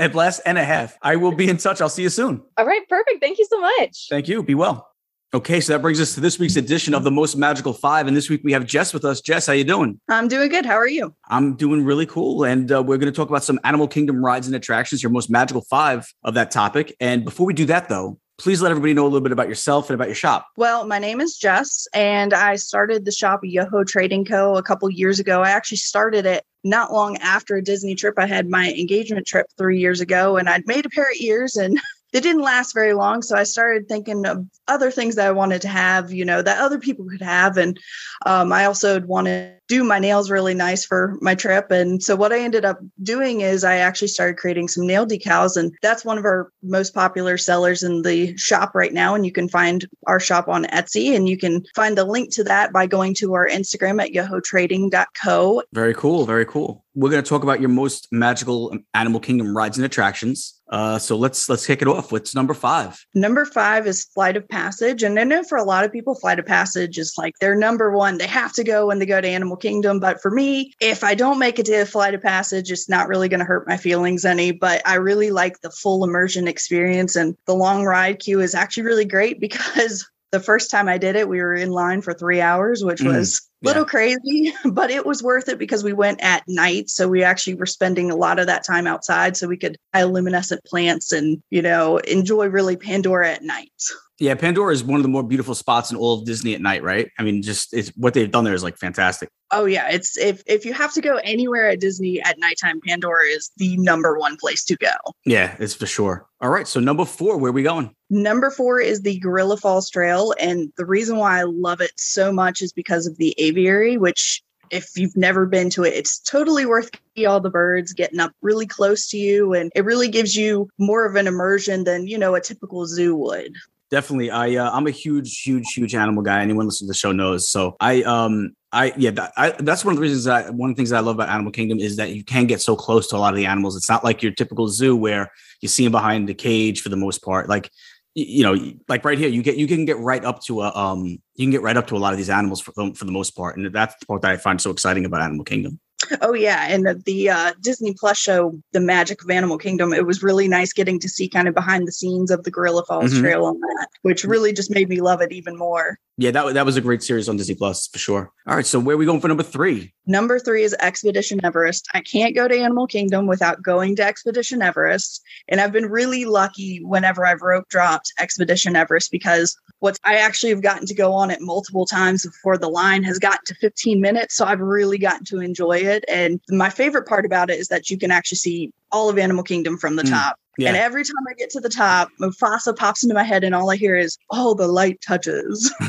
A 0.00 0.08
blast 0.08 0.40
and 0.44 0.58
a 0.58 0.64
half. 0.64 0.98
I 1.00 1.14
will 1.14 1.30
be 1.30 1.48
in 1.48 1.58
touch. 1.58 1.80
I'll 1.80 1.88
see 1.88 2.02
you 2.02 2.08
soon. 2.08 2.42
All 2.58 2.66
right, 2.66 2.86
perfect. 2.88 3.20
Thank 3.20 3.38
you 3.38 3.46
so 3.48 3.60
much. 3.60 4.08
Thank 4.10 4.26
you. 4.26 4.42
Be 4.42 4.56
well. 4.56 4.91
Okay, 5.34 5.62
so 5.62 5.72
that 5.72 5.80
brings 5.80 5.98
us 5.98 6.14
to 6.14 6.20
this 6.20 6.38
week's 6.38 6.56
edition 6.56 6.92
of 6.92 7.04
the 7.04 7.10
Most 7.10 7.36
Magical 7.36 7.72
Five, 7.72 8.06
and 8.06 8.14
this 8.14 8.28
week 8.28 8.42
we 8.44 8.52
have 8.52 8.66
Jess 8.66 8.92
with 8.92 9.02
us. 9.02 9.22
Jess, 9.22 9.46
how 9.46 9.54
you 9.54 9.64
doing? 9.64 9.98
I'm 10.10 10.28
doing 10.28 10.50
good. 10.50 10.66
How 10.66 10.74
are 10.74 10.86
you? 10.86 11.14
I'm 11.26 11.56
doing 11.56 11.82
really 11.86 12.04
cool, 12.04 12.44
and 12.44 12.70
uh, 12.70 12.82
we're 12.82 12.98
going 12.98 13.10
to 13.10 13.16
talk 13.16 13.30
about 13.30 13.42
some 13.42 13.58
Animal 13.64 13.88
Kingdom 13.88 14.22
rides 14.22 14.46
and 14.46 14.54
attractions, 14.54 15.02
your 15.02 15.08
most 15.08 15.30
magical 15.30 15.62
five 15.62 16.06
of 16.22 16.34
that 16.34 16.50
topic. 16.50 16.94
And 17.00 17.24
before 17.24 17.46
we 17.46 17.54
do 17.54 17.64
that, 17.64 17.88
though, 17.88 18.18
please 18.36 18.60
let 18.60 18.72
everybody 18.72 18.92
know 18.92 19.04
a 19.04 19.08
little 19.08 19.22
bit 19.22 19.32
about 19.32 19.48
yourself 19.48 19.88
and 19.88 19.94
about 19.94 20.08
your 20.08 20.14
shop. 20.14 20.48
Well, 20.58 20.86
my 20.86 20.98
name 20.98 21.18
is 21.18 21.38
Jess, 21.38 21.86
and 21.94 22.34
I 22.34 22.56
started 22.56 23.06
the 23.06 23.12
shop 23.12 23.40
Yoho 23.42 23.84
Trading 23.84 24.26
Co. 24.26 24.56
a 24.56 24.62
couple 24.62 24.90
years 24.90 25.18
ago. 25.18 25.40
I 25.40 25.48
actually 25.48 25.78
started 25.78 26.26
it 26.26 26.44
not 26.62 26.92
long 26.92 27.16
after 27.22 27.56
a 27.56 27.64
Disney 27.64 27.94
trip. 27.94 28.16
I 28.18 28.26
had 28.26 28.50
my 28.50 28.70
engagement 28.72 29.26
trip 29.26 29.46
three 29.56 29.78
years 29.80 30.02
ago, 30.02 30.36
and 30.36 30.50
I'd 30.50 30.66
made 30.66 30.84
a 30.84 30.90
pair 30.90 31.10
of 31.10 31.16
ears, 31.20 31.56
and 31.56 31.80
they 32.12 32.20
didn't 32.20 32.42
last 32.42 32.74
very 32.74 32.94
long. 32.94 33.22
So 33.22 33.36
I 33.36 33.42
started 33.42 33.88
thinking 33.88 34.26
of 34.26 34.46
other 34.68 34.90
things 34.90 35.16
that 35.16 35.26
I 35.26 35.32
wanted 35.32 35.62
to 35.62 35.68
have, 35.68 36.12
you 36.12 36.24
know, 36.24 36.42
that 36.42 36.60
other 36.60 36.78
people 36.78 37.06
could 37.08 37.22
have, 37.22 37.56
and 37.56 37.78
um, 38.26 38.52
I 38.52 38.66
also 38.66 39.00
want 39.00 39.26
to 39.26 39.52
do 39.68 39.82
my 39.84 39.98
nails 39.98 40.30
really 40.30 40.52
nice 40.52 40.84
for 40.84 41.16
my 41.22 41.34
trip. 41.34 41.70
And 41.70 42.02
so 42.02 42.14
what 42.14 42.30
I 42.30 42.40
ended 42.40 42.64
up 42.64 42.78
doing 43.02 43.40
is 43.40 43.64
I 43.64 43.76
actually 43.76 44.08
started 44.08 44.36
creating 44.36 44.68
some 44.68 44.86
nail 44.86 45.06
decals, 45.06 45.56
and 45.56 45.72
that's 45.80 46.04
one 46.04 46.18
of 46.18 46.24
our 46.26 46.52
most 46.62 46.92
popular 46.92 47.38
sellers 47.38 47.82
in 47.82 48.02
the 48.02 48.36
shop 48.36 48.74
right 48.74 48.92
now. 48.92 49.14
And 49.14 49.24
you 49.24 49.32
can 49.32 49.48
find 49.48 49.86
our 50.06 50.20
shop 50.20 50.48
on 50.48 50.64
Etsy, 50.64 51.16
and 51.16 51.28
you 51.28 51.38
can 51.38 51.64
find 51.74 51.96
the 51.96 52.04
link 52.04 52.34
to 52.34 52.44
that 52.44 52.72
by 52.72 52.86
going 52.86 53.14
to 53.14 53.32
our 53.32 53.48
Instagram 53.48 54.02
at 54.02 54.12
yohotrading.co. 54.12 55.62
Very 55.72 55.94
cool. 55.94 56.26
Very 56.26 56.44
cool. 56.44 56.84
We're 56.94 57.10
going 57.10 57.22
to 57.22 57.28
talk 57.28 57.42
about 57.42 57.60
your 57.60 57.70
most 57.70 58.08
magical 58.12 58.76
Animal 58.92 59.20
Kingdom 59.20 59.56
rides 59.56 59.78
and 59.78 59.86
attractions. 59.86 60.60
Uh, 60.72 60.98
so 60.98 61.18
let's 61.18 61.50
let's 61.50 61.66
kick 61.66 61.82
it 61.82 61.86
off. 61.88 62.10
What's 62.10 62.34
number 62.34 62.54
five? 62.54 63.04
Number 63.14 63.44
five 63.44 63.86
is 63.86 64.06
Flight 64.06 64.38
of 64.38 64.48
Passage. 64.48 65.02
And 65.02 65.20
I 65.20 65.24
know 65.24 65.44
for 65.44 65.58
a 65.58 65.64
lot 65.64 65.84
of 65.84 65.92
people, 65.92 66.14
Flight 66.14 66.38
of 66.38 66.46
Passage 66.46 66.96
is 66.96 67.12
like 67.18 67.38
their 67.40 67.54
number 67.54 67.94
one. 67.94 68.16
They 68.16 68.26
have 68.26 68.54
to 68.54 68.64
go 68.64 68.86
when 68.86 68.98
they 68.98 69.04
go 69.04 69.20
to 69.20 69.28
Animal 69.28 69.58
Kingdom. 69.58 70.00
But 70.00 70.22
for 70.22 70.30
me, 70.30 70.72
if 70.80 71.04
I 71.04 71.14
don't 71.14 71.38
make 71.38 71.58
it 71.58 71.66
to 71.66 71.84
Flight 71.84 72.14
of 72.14 72.22
Passage, 72.22 72.72
it's 72.72 72.88
not 72.88 73.06
really 73.06 73.28
going 73.28 73.40
to 73.40 73.44
hurt 73.44 73.68
my 73.68 73.76
feelings 73.76 74.24
any. 74.24 74.50
But 74.50 74.80
I 74.86 74.94
really 74.94 75.30
like 75.30 75.60
the 75.60 75.70
full 75.70 76.04
immersion 76.04 76.48
experience, 76.48 77.16
and 77.16 77.36
the 77.46 77.54
long 77.54 77.84
ride 77.84 78.18
queue 78.18 78.40
is 78.40 78.54
actually 78.54 78.84
really 78.84 79.04
great 79.04 79.40
because 79.46 80.08
the 80.30 80.40
first 80.40 80.70
time 80.70 80.88
I 80.88 80.96
did 80.96 81.16
it, 81.16 81.28
we 81.28 81.42
were 81.42 81.54
in 81.54 81.70
line 81.70 82.00
for 82.00 82.14
three 82.14 82.40
hours, 82.40 82.82
which 82.82 83.02
Mm, 83.02 83.14
was 83.18 83.42
little 83.62 83.84
crazy, 83.84 84.52
but 84.64 84.90
it 84.90 85.06
was 85.06 85.22
worth 85.22 85.48
it 85.48 85.58
because 85.58 85.84
we 85.84 85.92
went 85.92 86.20
at 86.22 86.42
night. 86.48 86.90
So 86.90 87.08
we 87.08 87.22
actually 87.22 87.54
were 87.54 87.66
spending 87.66 88.10
a 88.10 88.16
lot 88.16 88.38
of 88.38 88.46
that 88.46 88.64
time 88.64 88.86
outside 88.86 89.36
so 89.36 89.48
we 89.48 89.56
could 89.56 89.76
have 89.92 90.10
luminescent 90.10 90.64
plants 90.64 91.12
and, 91.12 91.42
you 91.50 91.62
know, 91.62 91.98
enjoy 91.98 92.46
really 92.46 92.76
Pandora 92.76 93.30
at 93.32 93.42
night. 93.42 93.72
Yeah, 94.22 94.36
Pandora 94.36 94.72
is 94.72 94.84
one 94.84 95.00
of 95.00 95.02
the 95.02 95.08
more 95.08 95.24
beautiful 95.24 95.52
spots 95.52 95.90
in 95.90 95.96
all 95.96 96.20
of 96.20 96.24
Disney 96.24 96.54
at 96.54 96.60
night, 96.60 96.84
right? 96.84 97.10
I 97.18 97.24
mean, 97.24 97.42
just 97.42 97.74
it's 97.74 97.88
what 97.96 98.14
they've 98.14 98.30
done 98.30 98.44
there 98.44 98.54
is 98.54 98.62
like 98.62 98.78
fantastic. 98.78 99.28
Oh 99.50 99.64
yeah, 99.64 99.90
it's 99.90 100.16
if 100.16 100.44
if 100.46 100.64
you 100.64 100.72
have 100.74 100.92
to 100.94 101.00
go 101.00 101.16
anywhere 101.24 101.70
at 101.70 101.80
Disney 101.80 102.22
at 102.22 102.38
nighttime, 102.38 102.80
Pandora 102.86 103.24
is 103.24 103.50
the 103.56 103.76
number 103.78 104.16
one 104.16 104.36
place 104.36 104.62
to 104.66 104.76
go. 104.76 104.92
Yeah, 105.24 105.56
it's 105.58 105.74
for 105.74 105.86
sure. 105.86 106.28
All 106.40 106.50
right, 106.50 106.68
so 106.68 106.78
number 106.78 107.04
four, 107.04 107.36
where 107.36 107.48
are 107.48 107.52
we 107.52 107.64
going? 107.64 107.96
Number 108.10 108.52
four 108.52 108.78
is 108.78 109.02
the 109.02 109.18
Gorilla 109.18 109.56
Falls 109.56 109.90
Trail. 109.90 110.34
And 110.38 110.72
the 110.76 110.86
reason 110.86 111.16
why 111.16 111.40
I 111.40 111.42
love 111.42 111.80
it 111.80 111.90
so 111.96 112.32
much 112.32 112.62
is 112.62 112.72
because 112.72 113.08
of 113.08 113.16
the 113.16 113.34
aviary, 113.38 113.96
which 113.96 114.40
if 114.70 114.90
you've 114.96 115.16
never 115.16 115.46
been 115.46 115.68
to 115.70 115.82
it, 115.82 115.94
it's 115.94 116.20
totally 116.20 116.64
worth 116.64 116.90
all 117.26 117.40
the 117.40 117.50
birds 117.50 117.92
getting 117.92 118.20
up 118.20 118.32
really 118.40 118.66
close 118.66 119.08
to 119.08 119.18
you. 119.18 119.52
And 119.52 119.70
it 119.74 119.84
really 119.84 120.08
gives 120.08 120.34
you 120.34 120.68
more 120.78 121.04
of 121.04 121.16
an 121.16 121.26
immersion 121.26 121.84
than, 121.84 122.06
you 122.06 122.16
know, 122.16 122.34
a 122.34 122.40
typical 122.40 122.86
zoo 122.86 123.14
would. 123.16 123.54
Definitely, 123.92 124.30
I 124.30 124.54
uh, 124.54 124.70
I'm 124.70 124.86
a 124.86 124.90
huge, 124.90 125.42
huge, 125.42 125.66
huge 125.74 125.94
animal 125.94 126.22
guy. 126.22 126.40
Anyone 126.40 126.64
listening 126.64 126.86
to 126.86 126.92
the 126.92 126.98
show 126.98 127.12
knows. 127.12 127.50
So 127.50 127.76
I 127.78 128.02
um 128.04 128.56
I 128.72 128.94
yeah 128.96 129.10
that, 129.10 129.34
I, 129.36 129.50
that's 129.50 129.84
one 129.84 129.92
of 129.92 129.96
the 129.96 130.00
reasons 130.00 130.24
that 130.24 130.54
one 130.54 130.70
of 130.70 130.76
the 130.76 130.80
things 130.80 130.88
that 130.88 130.96
I 130.96 131.00
love 131.00 131.16
about 131.16 131.28
Animal 131.28 131.52
Kingdom 131.52 131.78
is 131.78 131.96
that 131.96 132.08
you 132.08 132.24
can 132.24 132.46
get 132.46 132.62
so 132.62 132.74
close 132.74 133.06
to 133.08 133.16
a 133.16 133.18
lot 133.18 133.34
of 133.34 133.36
the 133.36 133.44
animals. 133.44 133.76
It's 133.76 133.90
not 133.90 134.02
like 134.02 134.22
your 134.22 134.32
typical 134.32 134.66
zoo 134.68 134.96
where 134.96 135.30
you 135.60 135.68
see 135.68 135.84
them 135.84 135.92
behind 135.92 136.26
the 136.26 136.32
cage 136.32 136.80
for 136.80 136.88
the 136.88 136.96
most 136.96 137.18
part. 137.18 137.50
Like 137.50 137.70
you 138.14 138.42
know, 138.42 138.56
like 138.88 139.04
right 139.04 139.18
here, 139.18 139.28
you 139.28 139.42
get 139.42 139.58
you 139.58 139.66
can 139.66 139.84
get 139.84 139.98
right 139.98 140.24
up 140.24 140.42
to 140.44 140.62
a 140.62 140.74
um 140.74 141.04
you 141.04 141.44
can 141.44 141.50
get 141.50 141.60
right 141.60 141.76
up 141.76 141.86
to 141.88 141.94
a 141.94 141.98
lot 141.98 142.14
of 142.14 142.16
these 142.16 142.30
animals 142.30 142.62
for 142.62 142.72
for 142.94 143.04
the 143.04 143.12
most 143.12 143.32
part, 143.32 143.58
and 143.58 143.74
that's 143.74 143.94
the 144.00 144.06
part 144.06 144.22
that 144.22 144.30
I 144.30 144.38
find 144.38 144.58
so 144.58 144.70
exciting 144.70 145.04
about 145.04 145.20
Animal 145.20 145.44
Kingdom. 145.44 145.78
Oh 146.20 146.34
yeah, 146.34 146.66
and 146.68 146.86
the, 147.04 147.30
uh, 147.30 147.52
Disney 147.60 147.94
Plus 147.98 148.18
show, 148.18 148.58
The 148.72 148.80
Magic 148.80 149.22
of 149.22 149.30
Animal 149.30 149.58
Kingdom, 149.58 149.92
it 149.92 150.06
was 150.06 150.22
really 150.22 150.48
nice 150.48 150.72
getting 150.72 150.98
to 151.00 151.08
see 151.08 151.28
kind 151.28 151.48
of 151.48 151.54
behind 151.54 151.86
the 151.86 151.92
scenes 151.92 152.30
of 152.30 152.42
the 152.44 152.50
Gorilla 152.50 152.84
Falls 152.84 153.12
Mhm. 153.12 153.20
Trail 153.20 153.44
on 153.44 153.58
that, 153.60 153.88
which 154.02 154.24
really 154.24 154.52
just 154.52 154.70
made 154.70 154.88
me 154.88 155.00
love 155.00 155.20
it 155.20 155.32
even 155.32 155.56
more. 155.56 155.98
Yeah, 156.18 156.30
that 156.32 156.54
that 156.54 156.66
was 156.66 156.76
a 156.76 156.82
great 156.82 157.02
series 157.02 157.28
on 157.28 157.36
Disney 157.38 157.54
Plus 157.54 157.86
for 157.88 157.98
sure. 157.98 158.30
All 158.46 158.54
right, 158.54 158.66
so 158.66 158.78
where 158.78 158.94
are 158.94 158.98
we 158.98 159.06
going 159.06 159.20
for 159.20 159.28
number 159.28 159.42
three? 159.42 159.94
Number 160.06 160.38
three 160.38 160.62
is 160.62 160.74
Expedition 160.78 161.40
Everest. 161.42 161.88
I 161.94 162.02
can't 162.02 162.34
go 162.34 162.46
to 162.46 162.54
Animal 162.58 162.86
Kingdom 162.86 163.26
without 163.26 163.62
going 163.62 163.96
to 163.96 164.04
Expedition 164.04 164.60
Everest. 164.60 165.22
And 165.48 165.60
I've 165.60 165.72
been 165.72 165.86
really 165.86 166.26
lucky 166.26 166.80
whenever 166.84 167.24
I've 167.24 167.40
rope 167.40 167.68
dropped 167.70 168.12
Expedition 168.20 168.76
Everest 168.76 169.10
because 169.10 169.56
what 169.78 169.98
I 170.04 170.16
actually 170.16 170.50
have 170.50 170.60
gotten 170.62 170.86
to 170.86 170.94
go 170.94 171.12
on 171.14 171.30
it 171.30 171.40
multiple 171.40 171.86
times 171.86 172.26
before 172.26 172.58
the 172.58 172.68
line 172.68 173.02
has 173.04 173.18
gotten 173.18 173.44
to 173.46 173.54
15 173.54 174.00
minutes. 174.00 174.36
So 174.36 174.44
I've 174.44 174.60
really 174.60 174.98
gotten 174.98 175.24
to 175.26 175.40
enjoy 175.40 175.78
it. 175.78 176.04
And 176.08 176.40
my 176.50 176.68
favorite 176.68 177.06
part 177.06 177.24
about 177.24 177.48
it 177.48 177.58
is 177.58 177.68
that 177.68 177.88
you 177.88 177.96
can 177.98 178.10
actually 178.10 178.36
see 178.38 178.72
all 178.90 179.08
of 179.08 179.18
Animal 179.18 179.44
Kingdom 179.44 179.78
from 179.78 179.96
the 179.96 180.02
Mm, 180.02 180.10
top. 180.10 180.36
Yeah. 180.58 180.68
And 180.68 180.76
every 180.76 181.02
time 181.02 181.14
I 181.28 181.34
get 181.34 181.48
to 181.50 181.60
the 181.60 181.68
top, 181.68 182.08
Mufasa 182.20 182.76
pops 182.76 183.02
into 183.02 183.14
my 183.14 183.22
head, 183.22 183.42
and 183.42 183.54
all 183.54 183.70
I 183.70 183.76
hear 183.76 183.96
is, 183.96 184.18
"Oh, 184.30 184.52
the 184.52 184.68
light 184.68 185.00
touches." 185.00 185.72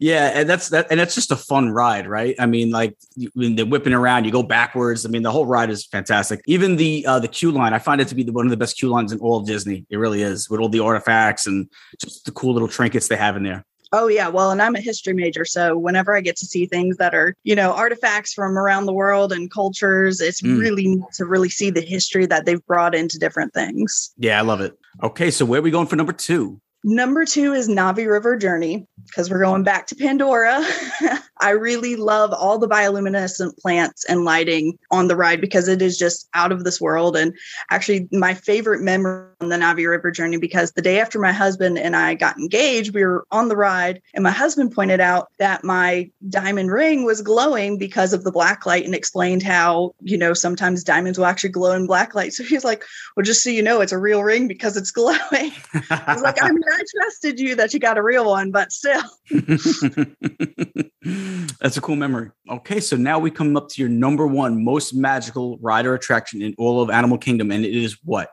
yeah, 0.00 0.32
and 0.34 0.48
that's 0.48 0.68
that, 0.68 0.86
and 0.90 1.00
that's 1.00 1.14
just 1.14 1.32
a 1.32 1.36
fun 1.36 1.70
ride, 1.70 2.06
right? 2.06 2.34
I 2.38 2.44
mean, 2.44 2.70
like 2.70 2.94
when 3.34 3.56
they're 3.56 3.64
whipping 3.64 3.94
around, 3.94 4.24
you 4.24 4.32
go 4.32 4.42
backwards. 4.42 5.06
I 5.06 5.08
mean, 5.08 5.22
the 5.22 5.32
whole 5.32 5.46
ride 5.46 5.70
is 5.70 5.86
fantastic. 5.86 6.42
Even 6.46 6.76
the 6.76 7.06
uh, 7.06 7.18
the 7.18 7.28
queue 7.28 7.50
line, 7.50 7.72
I 7.72 7.78
find 7.78 8.00
it 8.02 8.08
to 8.08 8.14
be 8.14 8.22
the, 8.22 8.32
one 8.32 8.44
of 8.44 8.50
the 8.50 8.56
best 8.56 8.78
queue 8.78 8.90
lines 8.90 9.12
in 9.12 9.18
all 9.20 9.38
of 9.38 9.46
Disney. 9.46 9.86
It 9.88 9.96
really 9.96 10.22
is, 10.22 10.50
with 10.50 10.60
all 10.60 10.68
the 10.68 10.80
artifacts 10.80 11.46
and 11.46 11.70
just 11.98 12.26
the 12.26 12.32
cool 12.32 12.52
little 12.52 12.68
trinkets 12.68 13.08
they 13.08 13.16
have 13.16 13.36
in 13.36 13.44
there. 13.44 13.64
Oh 13.98 14.08
yeah, 14.08 14.28
well, 14.28 14.50
and 14.50 14.60
I'm 14.60 14.74
a 14.74 14.80
history 14.80 15.14
major, 15.14 15.46
so 15.46 15.78
whenever 15.78 16.14
I 16.14 16.20
get 16.20 16.36
to 16.36 16.44
see 16.44 16.66
things 16.66 16.98
that 16.98 17.14
are, 17.14 17.34
you 17.44 17.54
know, 17.54 17.72
artifacts 17.72 18.34
from 18.34 18.58
around 18.58 18.84
the 18.84 18.92
world 18.92 19.32
and 19.32 19.50
cultures, 19.50 20.20
it's 20.20 20.42
Mm. 20.42 20.60
really 20.60 20.86
neat 20.88 21.04
to 21.14 21.24
really 21.24 21.48
see 21.48 21.70
the 21.70 21.80
history 21.80 22.26
that 22.26 22.44
they've 22.44 22.64
brought 22.66 22.94
into 22.94 23.18
different 23.18 23.54
things. 23.54 24.12
Yeah, 24.18 24.38
I 24.38 24.42
love 24.42 24.60
it. 24.60 24.76
Okay, 25.02 25.30
so 25.30 25.46
where 25.46 25.60
are 25.60 25.62
we 25.62 25.70
going 25.70 25.86
for 25.86 25.96
number 25.96 26.12
two? 26.12 26.60
Number 26.84 27.24
two 27.24 27.54
is 27.54 27.68
Na'vi 27.70 28.06
River 28.06 28.36
Journey 28.36 28.86
because 29.06 29.30
we're 29.30 29.40
going 29.42 29.62
back 29.62 29.86
to 29.86 29.96
Pandora. 29.96 30.62
I 31.40 31.50
really 31.50 31.96
love 31.96 32.32
all 32.32 32.58
the 32.58 32.68
bioluminescent 32.68 33.58
plants 33.58 34.04
and 34.04 34.24
lighting 34.24 34.78
on 34.90 35.08
the 35.08 35.16
ride 35.16 35.40
because 35.40 35.68
it 35.68 35.82
is 35.82 35.98
just 35.98 36.28
out 36.34 36.52
of 36.52 36.64
this 36.64 36.80
world. 36.80 37.16
And 37.16 37.34
actually, 37.70 38.08
my 38.12 38.34
favorite 38.34 38.80
memory 38.80 39.26
on 39.40 39.48
the 39.48 39.56
Na'vi 39.56 39.88
River 39.88 40.10
Journey 40.10 40.38
because 40.38 40.72
the 40.72 40.82
day 40.82 41.00
after 41.00 41.18
my 41.18 41.32
husband 41.32 41.78
and 41.78 41.94
I 41.94 42.14
got 42.14 42.38
engaged, 42.38 42.94
we 42.94 43.04
were 43.04 43.26
on 43.30 43.48
the 43.48 43.56
ride, 43.56 44.00
and 44.14 44.22
my 44.22 44.30
husband 44.30 44.72
pointed 44.72 45.00
out 45.00 45.28
that 45.38 45.64
my 45.64 46.10
diamond 46.28 46.70
ring 46.70 47.04
was 47.04 47.22
glowing 47.22 47.78
because 47.78 48.12
of 48.12 48.24
the 48.24 48.32
black 48.32 48.66
light 48.66 48.84
and 48.84 48.94
explained 48.94 49.42
how, 49.42 49.94
you 50.00 50.16
know, 50.16 50.32
sometimes 50.32 50.84
diamonds 50.84 51.18
will 51.18 51.26
actually 51.26 51.50
glow 51.50 51.72
in 51.72 51.86
black 51.86 52.14
light. 52.14 52.32
So 52.32 52.44
he's 52.44 52.64
like, 52.64 52.84
Well, 53.16 53.24
just 53.24 53.42
so 53.42 53.50
you 53.50 53.62
know, 53.62 53.80
it's 53.80 53.92
a 53.92 53.98
real 53.98 54.22
ring 54.22 54.48
because 54.48 54.76
it's 54.76 54.90
glowing. 54.96 55.52
I 55.90 56.14
was 56.14 56.22
like, 56.22 56.42
I 56.42 56.50
mean, 56.50 56.62
I 56.72 56.82
trusted 57.00 57.38
you 57.38 57.54
that 57.56 57.74
you 57.74 57.80
got 57.80 57.98
a 57.98 58.02
real 58.02 58.26
one, 58.26 58.50
but 58.50 58.72
still. 58.72 59.02
That's 61.60 61.76
a 61.76 61.80
cool 61.80 61.96
memory. 61.96 62.30
Okay, 62.50 62.80
so 62.80 62.96
now 62.96 63.18
we 63.18 63.30
come 63.30 63.56
up 63.56 63.68
to 63.70 63.80
your 63.80 63.88
number 63.88 64.26
one 64.26 64.64
most 64.64 64.94
magical 64.94 65.58
rider 65.58 65.94
attraction 65.94 66.42
in 66.42 66.54
all 66.58 66.82
of 66.82 66.90
Animal 66.90 67.18
Kingdom, 67.18 67.50
and 67.50 67.64
it 67.64 67.74
is 67.74 67.98
what? 68.04 68.30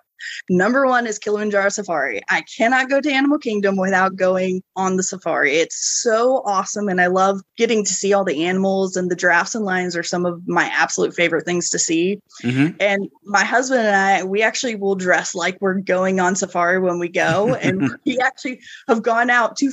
Number 0.49 0.85
one 0.85 1.07
is 1.07 1.19
Kilimanjaro 1.19 1.69
Safari. 1.69 2.21
I 2.29 2.43
cannot 2.57 2.89
go 2.89 3.01
to 3.01 3.11
Animal 3.11 3.37
Kingdom 3.37 3.77
without 3.77 4.15
going 4.15 4.61
on 4.75 4.97
the 4.97 5.03
safari. 5.03 5.55
It's 5.55 6.01
so 6.01 6.41
awesome. 6.45 6.89
And 6.89 6.99
I 7.01 7.07
love 7.07 7.41
getting 7.57 7.83
to 7.85 7.93
see 7.93 8.13
all 8.13 8.23
the 8.23 8.45
animals, 8.45 8.95
and 8.95 9.09
the 9.09 9.15
giraffes 9.15 9.55
and 9.55 9.65
lions 9.65 9.95
are 9.95 10.03
some 10.03 10.25
of 10.25 10.47
my 10.47 10.65
absolute 10.73 11.13
favorite 11.13 11.45
things 11.45 11.69
to 11.69 11.79
see. 11.79 12.19
Mhm. 12.43 12.75
And 12.79 13.09
my 13.23 13.43
husband 13.43 13.81
and 13.81 13.95
I, 13.95 14.23
we 14.23 14.41
actually 14.41 14.75
will 14.75 14.95
dress 14.95 15.35
like 15.35 15.57
we're 15.61 15.79
going 15.79 16.19
on 16.19 16.35
safari 16.35 16.79
when 16.79 16.99
we 16.99 17.09
go. 17.09 17.53
and 17.61 17.89
we 18.05 18.19
actually 18.19 18.59
have 18.87 19.01
gone 19.01 19.29
out 19.29 19.55
to 19.57 19.71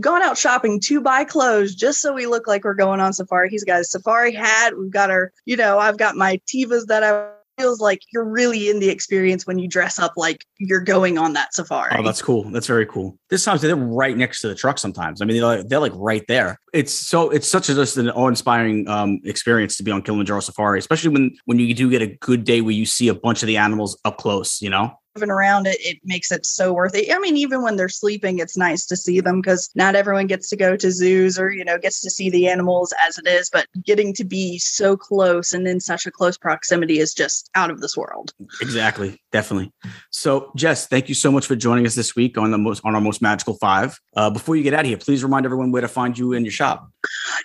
gone 0.00 0.22
out 0.22 0.38
shopping 0.38 0.80
to 0.80 1.00
buy 1.00 1.24
clothes 1.24 1.74
just 1.74 2.00
so 2.00 2.12
we 2.12 2.26
look 2.26 2.46
like 2.46 2.64
we're 2.64 2.74
going 2.74 3.00
on 3.00 3.12
safari. 3.12 3.48
He's 3.50 3.64
got 3.64 3.80
a 3.80 3.84
safari 3.84 4.32
hat. 4.32 4.76
We've 4.78 4.90
got 4.90 5.10
our, 5.10 5.32
you 5.44 5.56
know, 5.56 5.78
I've 5.78 5.96
got 5.96 6.16
my 6.16 6.40
Tevas 6.46 6.86
that 6.86 7.02
I 7.04 7.37
feels 7.58 7.80
like 7.80 8.00
you're 8.12 8.24
really 8.24 8.68
in 8.68 8.78
the 8.78 8.88
experience 8.88 9.46
when 9.46 9.58
you 9.58 9.68
dress 9.68 9.98
up 9.98 10.12
like 10.16 10.44
you're 10.58 10.80
going 10.80 11.18
on 11.18 11.32
that 11.34 11.54
safari. 11.54 11.92
Oh, 11.96 12.02
that's 12.02 12.22
cool. 12.22 12.50
That's 12.50 12.66
very 12.66 12.86
cool. 12.86 13.18
This 13.30 13.44
times 13.44 13.60
they're 13.60 13.76
right 13.76 14.16
next 14.16 14.40
to 14.42 14.48
the 14.48 14.54
truck. 14.54 14.78
Sometimes 14.78 15.20
I 15.20 15.24
mean 15.24 15.36
they're 15.36 15.46
like, 15.46 15.68
they're 15.68 15.80
like 15.80 15.92
right 15.94 16.24
there. 16.28 16.58
It's 16.72 16.92
so 16.92 17.30
it's 17.30 17.48
such 17.48 17.68
a 17.68 17.74
just 17.74 17.96
an 17.96 18.10
awe-inspiring 18.10 18.88
um, 18.88 19.20
experience 19.24 19.76
to 19.78 19.82
be 19.82 19.90
on 19.90 20.02
Kilimanjaro 20.02 20.40
Safari, 20.40 20.78
especially 20.78 21.10
when 21.10 21.36
when 21.46 21.58
you 21.58 21.74
do 21.74 21.90
get 21.90 22.02
a 22.02 22.06
good 22.06 22.44
day 22.44 22.60
where 22.60 22.72
you 22.72 22.86
see 22.86 23.08
a 23.08 23.14
bunch 23.14 23.42
of 23.42 23.46
the 23.46 23.56
animals 23.56 23.98
up 24.04 24.18
close. 24.18 24.60
You 24.62 24.70
know. 24.70 24.92
Moving 25.18 25.30
around 25.30 25.66
it, 25.66 25.76
it 25.80 25.98
makes 26.04 26.30
it 26.30 26.46
so 26.46 26.72
worth 26.72 26.94
it. 26.94 27.12
I 27.12 27.18
mean, 27.18 27.36
even 27.36 27.60
when 27.60 27.74
they're 27.74 27.88
sleeping, 27.88 28.38
it's 28.38 28.56
nice 28.56 28.86
to 28.86 28.96
see 28.96 29.20
them 29.20 29.40
because 29.40 29.68
not 29.74 29.96
everyone 29.96 30.28
gets 30.28 30.48
to 30.50 30.56
go 30.56 30.76
to 30.76 30.92
zoos 30.92 31.40
or, 31.40 31.50
you 31.50 31.64
know, 31.64 31.76
gets 31.76 32.00
to 32.02 32.10
see 32.10 32.30
the 32.30 32.46
animals 32.46 32.94
as 33.04 33.18
it 33.18 33.26
is, 33.26 33.50
but 33.50 33.66
getting 33.84 34.14
to 34.14 34.24
be 34.24 34.58
so 34.58 34.96
close 34.96 35.52
and 35.52 35.66
in 35.66 35.80
such 35.80 36.06
a 36.06 36.12
close 36.12 36.38
proximity 36.38 37.00
is 37.00 37.12
just 37.12 37.50
out 37.56 37.68
of 37.68 37.80
this 37.80 37.96
world. 37.96 38.32
Exactly, 38.60 39.20
definitely. 39.32 39.72
So, 40.10 40.52
Jess, 40.54 40.86
thank 40.86 41.08
you 41.08 41.16
so 41.16 41.32
much 41.32 41.46
for 41.46 41.56
joining 41.56 41.84
us 41.84 41.96
this 41.96 42.14
week 42.14 42.38
on 42.38 42.52
the 42.52 42.58
most 42.58 42.80
on 42.84 42.94
our 42.94 43.00
most 43.00 43.20
magical 43.20 43.54
five. 43.54 43.98
Uh, 44.14 44.30
before 44.30 44.54
you 44.54 44.62
get 44.62 44.72
out 44.72 44.80
of 44.80 44.86
here, 44.86 44.98
please 44.98 45.24
remind 45.24 45.46
everyone 45.46 45.72
where 45.72 45.82
to 45.82 45.88
find 45.88 46.16
you 46.16 46.32
in 46.32 46.44
your 46.44 46.52
shop. 46.52 46.88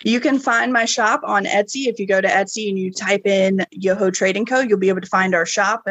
You 0.04 0.20
can 0.20 0.38
find 0.38 0.72
my 0.72 0.84
shop 0.84 1.22
on 1.24 1.44
Etsy. 1.44 1.88
If 1.88 1.98
you 1.98 2.06
go 2.06 2.20
to 2.20 2.28
Etsy 2.28 2.68
and 2.68 2.78
you 2.78 2.92
type 2.92 3.26
in 3.26 3.66
Yoho 3.72 4.10
Trading 4.10 4.46
Co., 4.46 4.60
you'll 4.60 4.78
be 4.78 4.90
able 4.90 5.00
to 5.00 5.08
find 5.08 5.34
our 5.34 5.46
shop. 5.46 5.82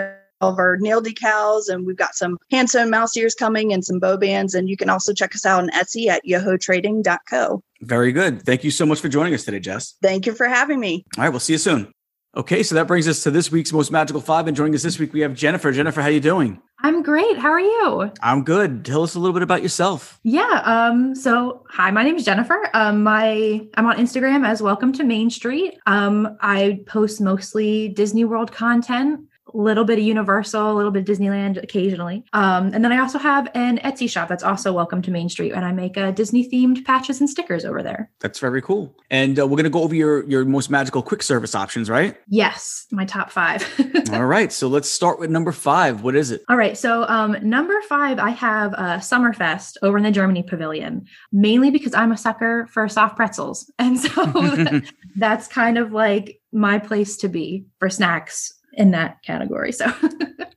All 0.44 0.50
of 0.50 0.60
our 0.60 0.76
nail 0.76 1.02
decals, 1.02 1.70
and 1.70 1.86
we've 1.86 1.96
got 1.96 2.16
some 2.16 2.38
hand 2.52 2.70
sewn 2.70 2.90
mouse 2.90 3.16
ears 3.16 3.34
coming 3.34 3.72
and 3.72 3.86
some 3.86 3.98
bow 3.98 4.18
bands. 4.18 4.54
And 4.54 4.68
you 4.68 4.76
can 4.76 4.90
also 4.90 5.14
check 5.14 5.34
us 5.34 5.46
out 5.46 5.64
on 5.64 5.70
Etsy 5.70 6.08
at 6.08 6.22
yohotrading.co. 6.26 7.64
Very 7.80 8.12
good. 8.12 8.42
Thank 8.42 8.66
you 8.66 8.72
so 8.72 8.86
much 8.86 9.00
for 9.00 9.08
joining 9.08 9.34
us 9.34 9.46
today, 9.46 9.62
Jess. 9.62 9.96
Thank 10.02 10.26
you 10.26 10.34
for 10.34 10.46
having 10.46 10.82
me. 10.82 11.06
All 11.18 11.24
right, 11.24 11.30
we'll 11.30 11.40
see 11.40 11.54
you 11.54 11.60
soon. 11.60 11.94
Okay, 12.36 12.62
so 12.62 12.76
that 12.76 12.88
brings 12.88 13.08
us 13.08 13.24
to 13.24 13.32
this 13.32 13.52
week's 13.54 13.72
most 13.72 13.90
magical 13.90 14.20
five. 14.20 14.48
And 14.48 14.58
joining 14.58 14.76
us 14.76 14.84
this 14.84 15.00
week, 15.00 15.14
we 15.14 15.22
have 15.22 15.34
Jennifer. 15.34 15.72
Jennifer, 15.72 16.02
how 16.02 16.08
are 16.08 16.12
you 16.12 16.20
doing? 16.20 16.60
I'm 16.82 17.04
great. 17.04 17.38
How 17.38 17.52
are 17.52 17.62
you? 17.62 18.12
I'm 18.22 18.44
good. 18.44 18.84
Tell 18.84 19.04
us 19.04 19.16
a 19.16 19.20
little 19.20 19.34
bit 19.34 19.44
about 19.44 19.62
yourself. 19.62 20.20
Yeah. 20.24 20.62
Um, 20.66 21.16
so 21.16 21.64
hi, 21.70 21.90
my 21.92 22.04
name 22.04 22.18
is 22.18 22.26
Jennifer. 22.26 22.70
Um, 22.74 23.04
my 23.04 23.66
I'm 23.76 23.86
on 23.86 23.96
Instagram 23.96 24.46
as 24.46 24.62
Welcome 24.62 24.92
to 24.94 25.06
Main 25.06 25.30
Street. 25.30 25.78
Um, 25.86 26.38
I 26.42 26.82
post 26.86 27.22
mostly 27.22 27.88
Disney 27.88 28.26
World 28.26 28.52
content. 28.52 29.22
A 29.54 29.58
little 29.58 29.84
bit 29.84 30.00
of 30.00 30.06
Universal, 30.06 30.72
a 30.72 30.74
little 30.74 30.92
bit 30.92 31.08
of 31.08 31.18
Disneyland 31.18 31.62
occasionally. 31.62 32.24
Um, 32.32 32.72
and 32.74 32.84
then 32.84 32.94
I 32.94 33.00
also 33.00 33.20
have 33.20 33.50
an 33.54 33.78
Etsy 33.80 34.10
shop 34.10 34.30
that's 34.30 34.44
also 34.44 34.72
welcome 34.72 35.02
to 35.02 35.12
Main 35.12 35.28
Street, 35.28 35.52
and 35.52 35.66
I 35.66 35.74
make 35.74 35.98
uh, 35.98 36.12
Disney 36.12 36.50
themed 36.50 36.86
patches 36.86 37.20
and 37.20 37.30
stickers 37.30 37.66
over 37.66 37.84
there. 37.84 38.10
That's 38.22 38.40
very 38.40 38.62
cool. 38.62 38.96
And 39.12 39.38
uh, 39.38 39.46
we're 39.46 39.58
gonna 39.58 39.70
go 39.70 39.84
over 39.84 39.94
your 39.94 40.24
your 40.30 40.46
most 40.46 40.70
magical 40.70 41.02
quick 41.02 41.22
service 41.22 41.56
options, 41.56 41.90
right? 41.90 42.16
Yes, 42.28 42.88
my 42.92 43.06
top 43.06 43.32
five. 43.32 43.68
All 44.14 44.26
right. 44.26 44.52
So 44.52 44.68
let's 44.68 44.90
start 44.90 45.20
with 45.20 45.30
number 45.30 45.52
five. 45.52 46.04
What 46.04 46.16
is 46.16 46.32
it? 46.32 46.42
All 46.48 46.58
right. 46.58 46.78
So 46.78 47.04
um, 47.10 47.38
number 47.42 47.80
five, 47.90 48.20
I 48.20 48.30
have 48.30 48.74
uh, 48.74 48.98
Sommerfest 49.00 49.78
over 49.82 49.98
in 49.98 50.04
the 50.04 50.12
Germany 50.12 50.44
Pavilion, 50.44 51.06
mainly 51.32 51.70
because 51.70 51.94
I'm 51.94 52.12
a 52.12 52.18
sucker 52.18 52.68
for 52.72 52.88
soft 52.88 53.18
pretzels, 53.18 53.70
and 53.80 54.00
so 54.00 54.82
that's 55.18 55.48
kind 55.48 55.78
of 55.78 55.92
like 55.92 56.40
my 56.54 56.80
place 56.80 57.18
to 57.18 57.28
be 57.28 57.66
for 57.80 57.90
snacks 57.90 58.54
in 58.74 58.92
that 58.92 59.22
category. 59.24 59.72
So 59.72 59.92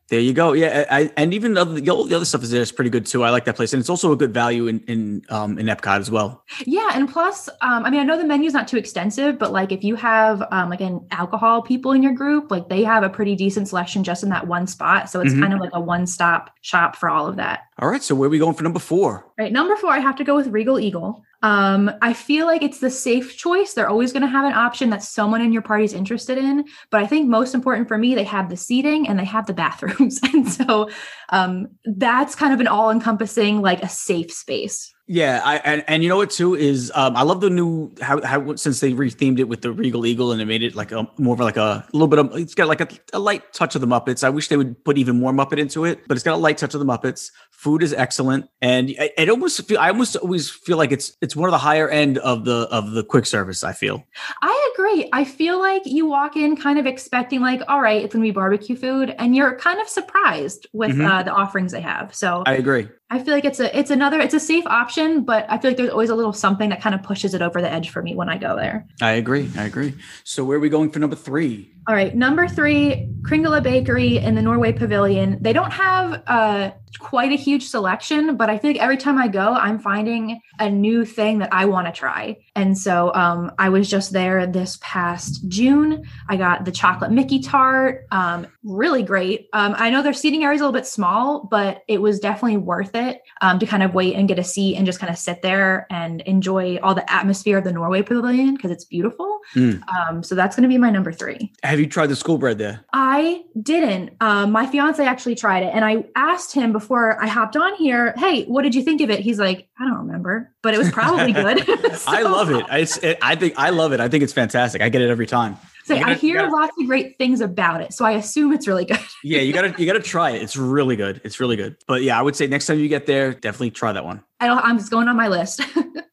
There 0.09 0.21
you 0.21 0.35
go. 0.35 0.53
Yeah, 0.53 0.85
I, 0.89 1.11
and 1.17 1.35
even 1.35 1.55
the 1.55 1.63
other, 1.63 1.81
the 1.81 1.91
other 2.15 2.25
stuff 2.25 2.45
is 2.45 2.53
there 2.53 2.63
is 2.63 2.71
pretty 2.71 2.91
good 2.91 3.07
too. 3.07 3.25
I 3.25 3.31
like 3.31 3.45
that 3.47 3.57
place, 3.57 3.73
and 3.73 3.81
it's 3.81 3.91
also 3.91 4.13
a 4.13 4.17
good 4.17 4.33
value 4.33 4.69
in 4.69 4.79
in 4.87 5.23
um, 5.31 5.59
in 5.59 5.67
Epcot 5.67 5.99
as 5.99 6.13
well. 6.13 6.45
yeah, 6.65 6.91
and 6.95 7.09
plus, 7.09 7.49
um, 7.61 7.85
I 7.85 7.91
mean, 7.91 7.99
I 7.99 8.05
know 8.05 8.17
the 8.17 8.23
menu's 8.25 8.53
not 8.53 8.69
too 8.69 8.77
extensive, 8.77 9.37
but 9.37 9.51
like 9.51 9.73
if 9.73 9.83
you 9.83 9.97
have 9.97 10.47
um, 10.53 10.71
like 10.71 10.81
an 10.81 11.05
alcohol 11.11 11.61
people 11.61 11.91
in 11.91 12.05
your 12.05 12.13
group, 12.13 12.53
like 12.53 12.69
they 12.69 12.85
have 12.85 13.03
a 13.03 13.09
pretty 13.11 13.35
decent 13.35 13.67
selection 13.67 14.05
just 14.05 14.23
in 14.23 14.29
that 14.29 14.47
one 14.47 14.69
spot. 14.69 15.11
So 15.11 15.21
it's 15.23 15.35
Mhm. 15.35 15.41
kind 15.41 15.55
of 15.55 15.59
like 15.59 15.73
a 15.75 15.81
one 15.81 16.07
stop 16.07 16.51
shop 16.61 16.95
for 16.95 17.11
all 17.11 17.27
of 17.27 17.35
that. 17.37 17.63
All 17.81 17.89
right, 17.91 18.01
so 18.01 18.15
where 18.15 18.29
are 18.29 18.31
we 18.31 18.39
going 18.39 18.55
for 18.55 18.63
number 18.63 18.79
four? 18.79 19.27
Right. 19.37 19.51
Number 19.53 19.75
four, 19.75 19.91
I 19.91 19.99
have 19.99 20.15
to 20.17 20.25
go 20.25 20.37
with 20.37 20.47
Regal 20.47 20.79
Eagle. 20.79 21.25
Um, 21.43 21.91
I 22.03 22.13
feel 22.13 22.47
like 22.47 22.63
it's 22.63 22.81
the 22.81 22.91
safe 22.91 23.37
choice. 23.37 23.75
They're 23.75 23.89
always 23.89 24.13
going 24.13 24.23
to 24.23 24.29
have 24.29 24.45
an 24.45 24.53
option 24.53 24.91
that 24.91 25.03
someone 25.03 25.43
in 25.43 25.53
your 25.53 25.63
party 25.63 25.85
is 25.85 25.93
interested 25.93 26.39
in. 26.39 26.65
But 26.91 27.03
I 27.03 27.07
think 27.07 27.29
most 27.29 27.55
important 27.55 27.89
for 27.89 27.99
me, 27.99 28.15
they 28.15 28.25
have 28.25 28.49
the 28.49 28.57
seating 28.57 29.09
and 29.09 29.19
they 29.19 29.25
have 29.25 29.47
the 29.47 29.55
bathrooms. 29.55 30.19
and 30.33 30.51
so 30.51 30.89
um, 31.29 31.69
that's 31.85 32.35
kind 32.35 32.53
of 32.53 32.61
an 32.61 32.67
all 32.67 32.91
encompassing, 32.91 33.61
like 33.61 33.83
a 33.83 33.89
safe 33.89 34.33
space. 34.33 34.93
Yeah, 35.09 35.41
I 35.45 35.57
and, 35.59 35.85
and 35.87 36.03
you 36.03 36.09
know 36.09 36.17
what 36.17 36.31
too 36.31 36.57
is 36.57 36.91
um, 36.95 37.17
I 37.17 37.23
love 37.23 37.41
the 37.41 37.49
new 37.49 37.93
how, 38.03 38.21
how 38.23 38.57
since 38.57 38.81
they 38.81 38.93
rethemed 38.93 39.39
it 39.39 39.45
with 39.45 39.61
the 39.63 39.71
Regal 39.71 40.05
Eagle 40.05 40.33
and 40.33 40.41
they 40.41 40.45
made 40.45 40.65
it 40.65 40.75
like 40.75 40.91
a 40.91 41.09
more 41.17 41.35
of 41.35 41.41
like 41.41 41.57
a, 41.57 41.87
little 41.93 42.09
bit 42.09 42.19
of 42.19 42.35
it's 42.37 42.55
got 42.57 42.67
like 42.67 42.81
a, 42.81 42.89
a 43.13 43.21
light 43.21 43.53
touch 43.53 43.77
of 43.77 43.81
the 43.81 43.87
Muppets. 43.87 44.25
I 44.25 44.31
wish 44.31 44.49
they 44.49 44.57
would 44.57 44.85
put 44.85 44.99
even 44.99 45.21
more 45.21 45.33
Muppet 45.33 45.59
into 45.59 45.85
it, 45.85 46.01
but 46.09 46.17
it's 46.17 46.25
got 46.25 46.35
a 46.35 46.39
light 46.39 46.59
touch 46.59 46.75
of 46.75 46.81
the 46.81 46.87
Muppets. 46.87 47.31
Food 47.53 47.85
is 47.85 47.93
excellent, 47.93 48.49
and 48.61 48.93
I, 48.99 49.11
it 49.17 49.29
almost 49.31 49.63
feel 49.67 49.79
I 49.79 49.89
almost 49.91 50.17
always 50.17 50.51
feel 50.51 50.77
like 50.77 50.91
it's 50.91 51.17
it's 51.23 51.37
one 51.37 51.49
of 51.49 51.53
the 51.53 51.59
higher 51.59 51.89
end 51.89 52.19
of 52.19 52.45
the 52.45 52.69
of 52.73 52.91
the 52.91 53.05
quick 53.05 53.27
service. 53.27 53.63
I 53.63 53.75
feel. 53.75 54.05
I 54.43 54.73
agree. 54.75 55.09
I 55.13 55.25
feel 55.25 55.59
like 55.61 55.83
you 55.87 56.07
walk 56.07 56.37
in 56.37 56.57
kind 56.57 56.79
of 56.79 56.87
expecting, 56.87 57.41
like, 57.41 57.63
all 57.69 57.81
right, 57.81 58.03
it's 58.05 58.13
going 58.13 58.23
to 58.25 58.29
be 58.29 58.33
barbecue 58.33 58.77
food, 58.77 59.15
and 59.19 59.37
you're 59.37 59.57
kind 59.57 59.81
of 59.81 59.89
surprised 59.89 60.67
with 60.73 60.97
Mhm. 60.97 61.09
uh, 61.09 61.23
the 61.23 61.33
offerings 61.33 61.73
they 61.73 61.81
have. 61.81 62.15
So 62.15 62.43
I 62.45 62.55
agree. 62.55 62.89
I 63.09 63.23
feel 63.23 63.35
like 63.35 63.45
it's 63.45 63.61
a 63.61 63.79
it's 63.79 63.91
another 63.91 64.19
it's 64.19 64.35
a 64.35 64.41
safe 64.41 64.67
option, 64.67 65.23
but 65.23 65.47
I 65.49 65.59
feel 65.59 65.71
like 65.71 65.77
there's 65.77 65.91
always 65.91 66.11
a 66.11 66.17
little 66.17 66.33
something 66.33 66.71
that 66.71 66.81
kind 66.81 66.93
of 66.93 67.05
pushes 67.05 67.35
it 67.35 67.43
over 67.43 67.63
the 67.63 67.71
edge 67.71 67.91
for 67.91 68.03
me 68.03 68.17
when 68.17 68.29
I 68.29 68.37
go 68.37 68.57
there. 68.57 68.87
I 69.01 69.13
agree. 69.13 69.49
I 69.57 69.65
agree. 69.65 69.95
So 70.25 70.45
where 70.45 70.57
are 70.57 70.61
we 70.61 70.69
going 70.69 70.91
for 70.91 70.99
number 70.99 71.15
three? 71.15 71.73
All 71.89 71.95
right, 71.95 72.17
number 72.17 72.49
three, 72.49 73.09
Kringla 73.23 73.63
Bakery 73.63 74.19
in 74.19 74.35
the 74.35 74.43
Norway 74.43 74.73
Pavilion. 74.73 75.39
They 75.41 75.53
don't 75.53 75.73
have 75.73 76.21
uh, 76.27 76.73
quite 76.97 77.33
a 77.33 77.37
huge 77.37 77.67
selection, 77.67 78.37
but 78.37 78.51
I 78.51 78.59
feel 78.59 78.71
like 78.71 78.81
every 78.81 78.97
time 78.97 79.19
I 79.19 79.29
go, 79.29 79.55
I'm 79.55 79.79
finding 79.79 80.41
a 80.59 80.71
new 80.71 81.05
thing 81.05 81.39
that 81.39 81.53
I 81.53 81.67
want 81.67 81.87
to 81.87 81.93
try. 81.93 82.37
And 82.55 82.77
so 82.77 83.13
um, 83.15 83.53
I 83.59 83.69
was 83.69 83.89
just 83.89 84.13
there 84.13 84.47
this 84.47 84.79
past 84.81 85.47
June. 85.49 86.05
I 86.29 86.37
got 86.37 86.65
the 86.65 86.73
chocolate 86.73 87.11
Mickey 87.11 87.41
tart, 87.41 88.07
um, 88.11 88.47
really 88.63 89.03
great. 89.03 89.49
Um, 89.53 89.75
I 89.77 89.91
know 89.91 90.03
their 90.03 90.13
seating 90.13 90.45
area 90.45 90.57
is 90.57 90.61
a 90.61 90.65
little 90.65 90.79
bit 90.79 90.87
small, 90.87 91.47
but 91.51 91.83
it 91.89 92.01
was 92.01 92.19
definitely 92.19 92.57
worth 92.59 92.95
it 92.95 93.21
um, 93.41 93.59
to 93.59 93.67
kind 93.67 93.83
of 93.83 93.95
wait 93.95 94.15
and 94.15 94.29
get 94.29 94.39
a 94.39 94.45
seat 94.45 94.77
and 94.77 94.87
just 94.87 94.99
kind 94.99 95.11
of 95.11 95.19
sit 95.19 95.43
there 95.43 95.87
and 95.91 96.23
enjoy 96.23 96.79
all 96.83 96.95
the 96.95 97.11
atmosphere 97.13 97.59
of 97.59 97.65
the 97.65 97.73
Norway 97.73 98.03
Pavilion 98.03 98.55
because 98.55 98.71
it's 98.71 98.85
beautiful. 98.85 99.41
Mm. 99.55 99.83
Um, 99.89 100.23
so 100.23 100.35
that's 100.35 100.57
going 100.57 100.63
to 100.63 100.69
be 100.69 100.79
my 100.79 100.91
number 100.91 101.13
three. 101.13 101.53
Have 101.63 101.79
you 101.79 101.87
tried 101.87 102.09
the 102.09 102.17
school 102.17 102.39
bread 102.39 102.59
there? 102.59 102.85
I 102.93 103.45
didn't. 103.61 104.11
Um, 104.21 104.53
my 104.53 104.67
fiance 104.67 105.05
actually 105.05 105.35
tried 105.35 105.63
it, 105.63 105.71
and 105.75 105.85
I 105.85 106.05
asked 106.15 106.53
him 106.53 106.73
before 106.73 106.86
I 106.91 107.27
hopped 107.27 107.57
on 107.57 107.75
here, 107.75 108.15
"Hey, 108.17 108.45
what 108.45 108.63
did 108.63 108.75
you 108.75 108.83
think 108.83 109.01
of 109.01 109.11
it?" 109.11 109.21
He's 109.21 109.39
like, 109.39 109.69
"I 109.79 109.85
don't 109.87 109.99
remember, 110.07 110.53
but 110.63 110.75
it 110.75 110.79
was 110.79 110.91
probably 110.91 111.33
good." 111.45 111.65
I 112.07 112.23
love 112.23 112.51
it. 112.51 112.65
It's, 112.71 112.97
it. 112.99 113.19
I 113.23 113.35
think 113.37 113.55
I 113.57 113.71
love 113.71 113.93
it. 113.93 114.01
I 114.01 114.09
think 114.09 114.23
it's 114.25 114.33
fantastic. 114.33 114.83
I 114.83 114.89
get 114.89 115.03
it 115.03 115.11
every 115.11 115.27
time. 115.27 115.57
so 115.85 115.95
You 115.95 116.05
I 116.05 116.15
hear 116.15 116.37
gotta- 116.37 116.53
lots 116.53 116.73
of 116.81 116.87
great 116.87 117.19
things 117.19 117.41
about 117.41 117.81
it, 117.81 117.93
so 117.93 118.05
I 118.05 118.13
assume 118.13 118.53
it's 118.53 118.67
really 118.69 118.85
good. 118.85 118.99
Yeah, 119.25 119.41
you 119.41 119.53
gotta 119.53 119.75
you 119.77 119.87
gotta 119.87 120.01
try 120.01 120.31
it. 120.31 120.43
It's 120.43 120.57
really 120.57 120.95
good. 120.95 121.21
It's 121.25 121.41
really 121.41 121.57
good. 121.57 121.77
But 121.89 122.03
yeah, 122.03 122.17
I 122.19 122.23
would 122.23 122.37
say 122.37 122.47
next 122.47 122.67
time 122.67 122.79
you 122.79 122.87
get 122.89 123.07
there, 123.07 123.33
definitely 123.35 123.73
try 123.73 123.91
that 123.93 124.05
one. 124.05 124.23
I 124.39 124.47
don't, 124.47 124.59
I'm 124.59 124.79
just 124.79 124.91
going 124.91 125.09
on 125.09 125.17
my 125.17 125.27
list. 125.29 125.61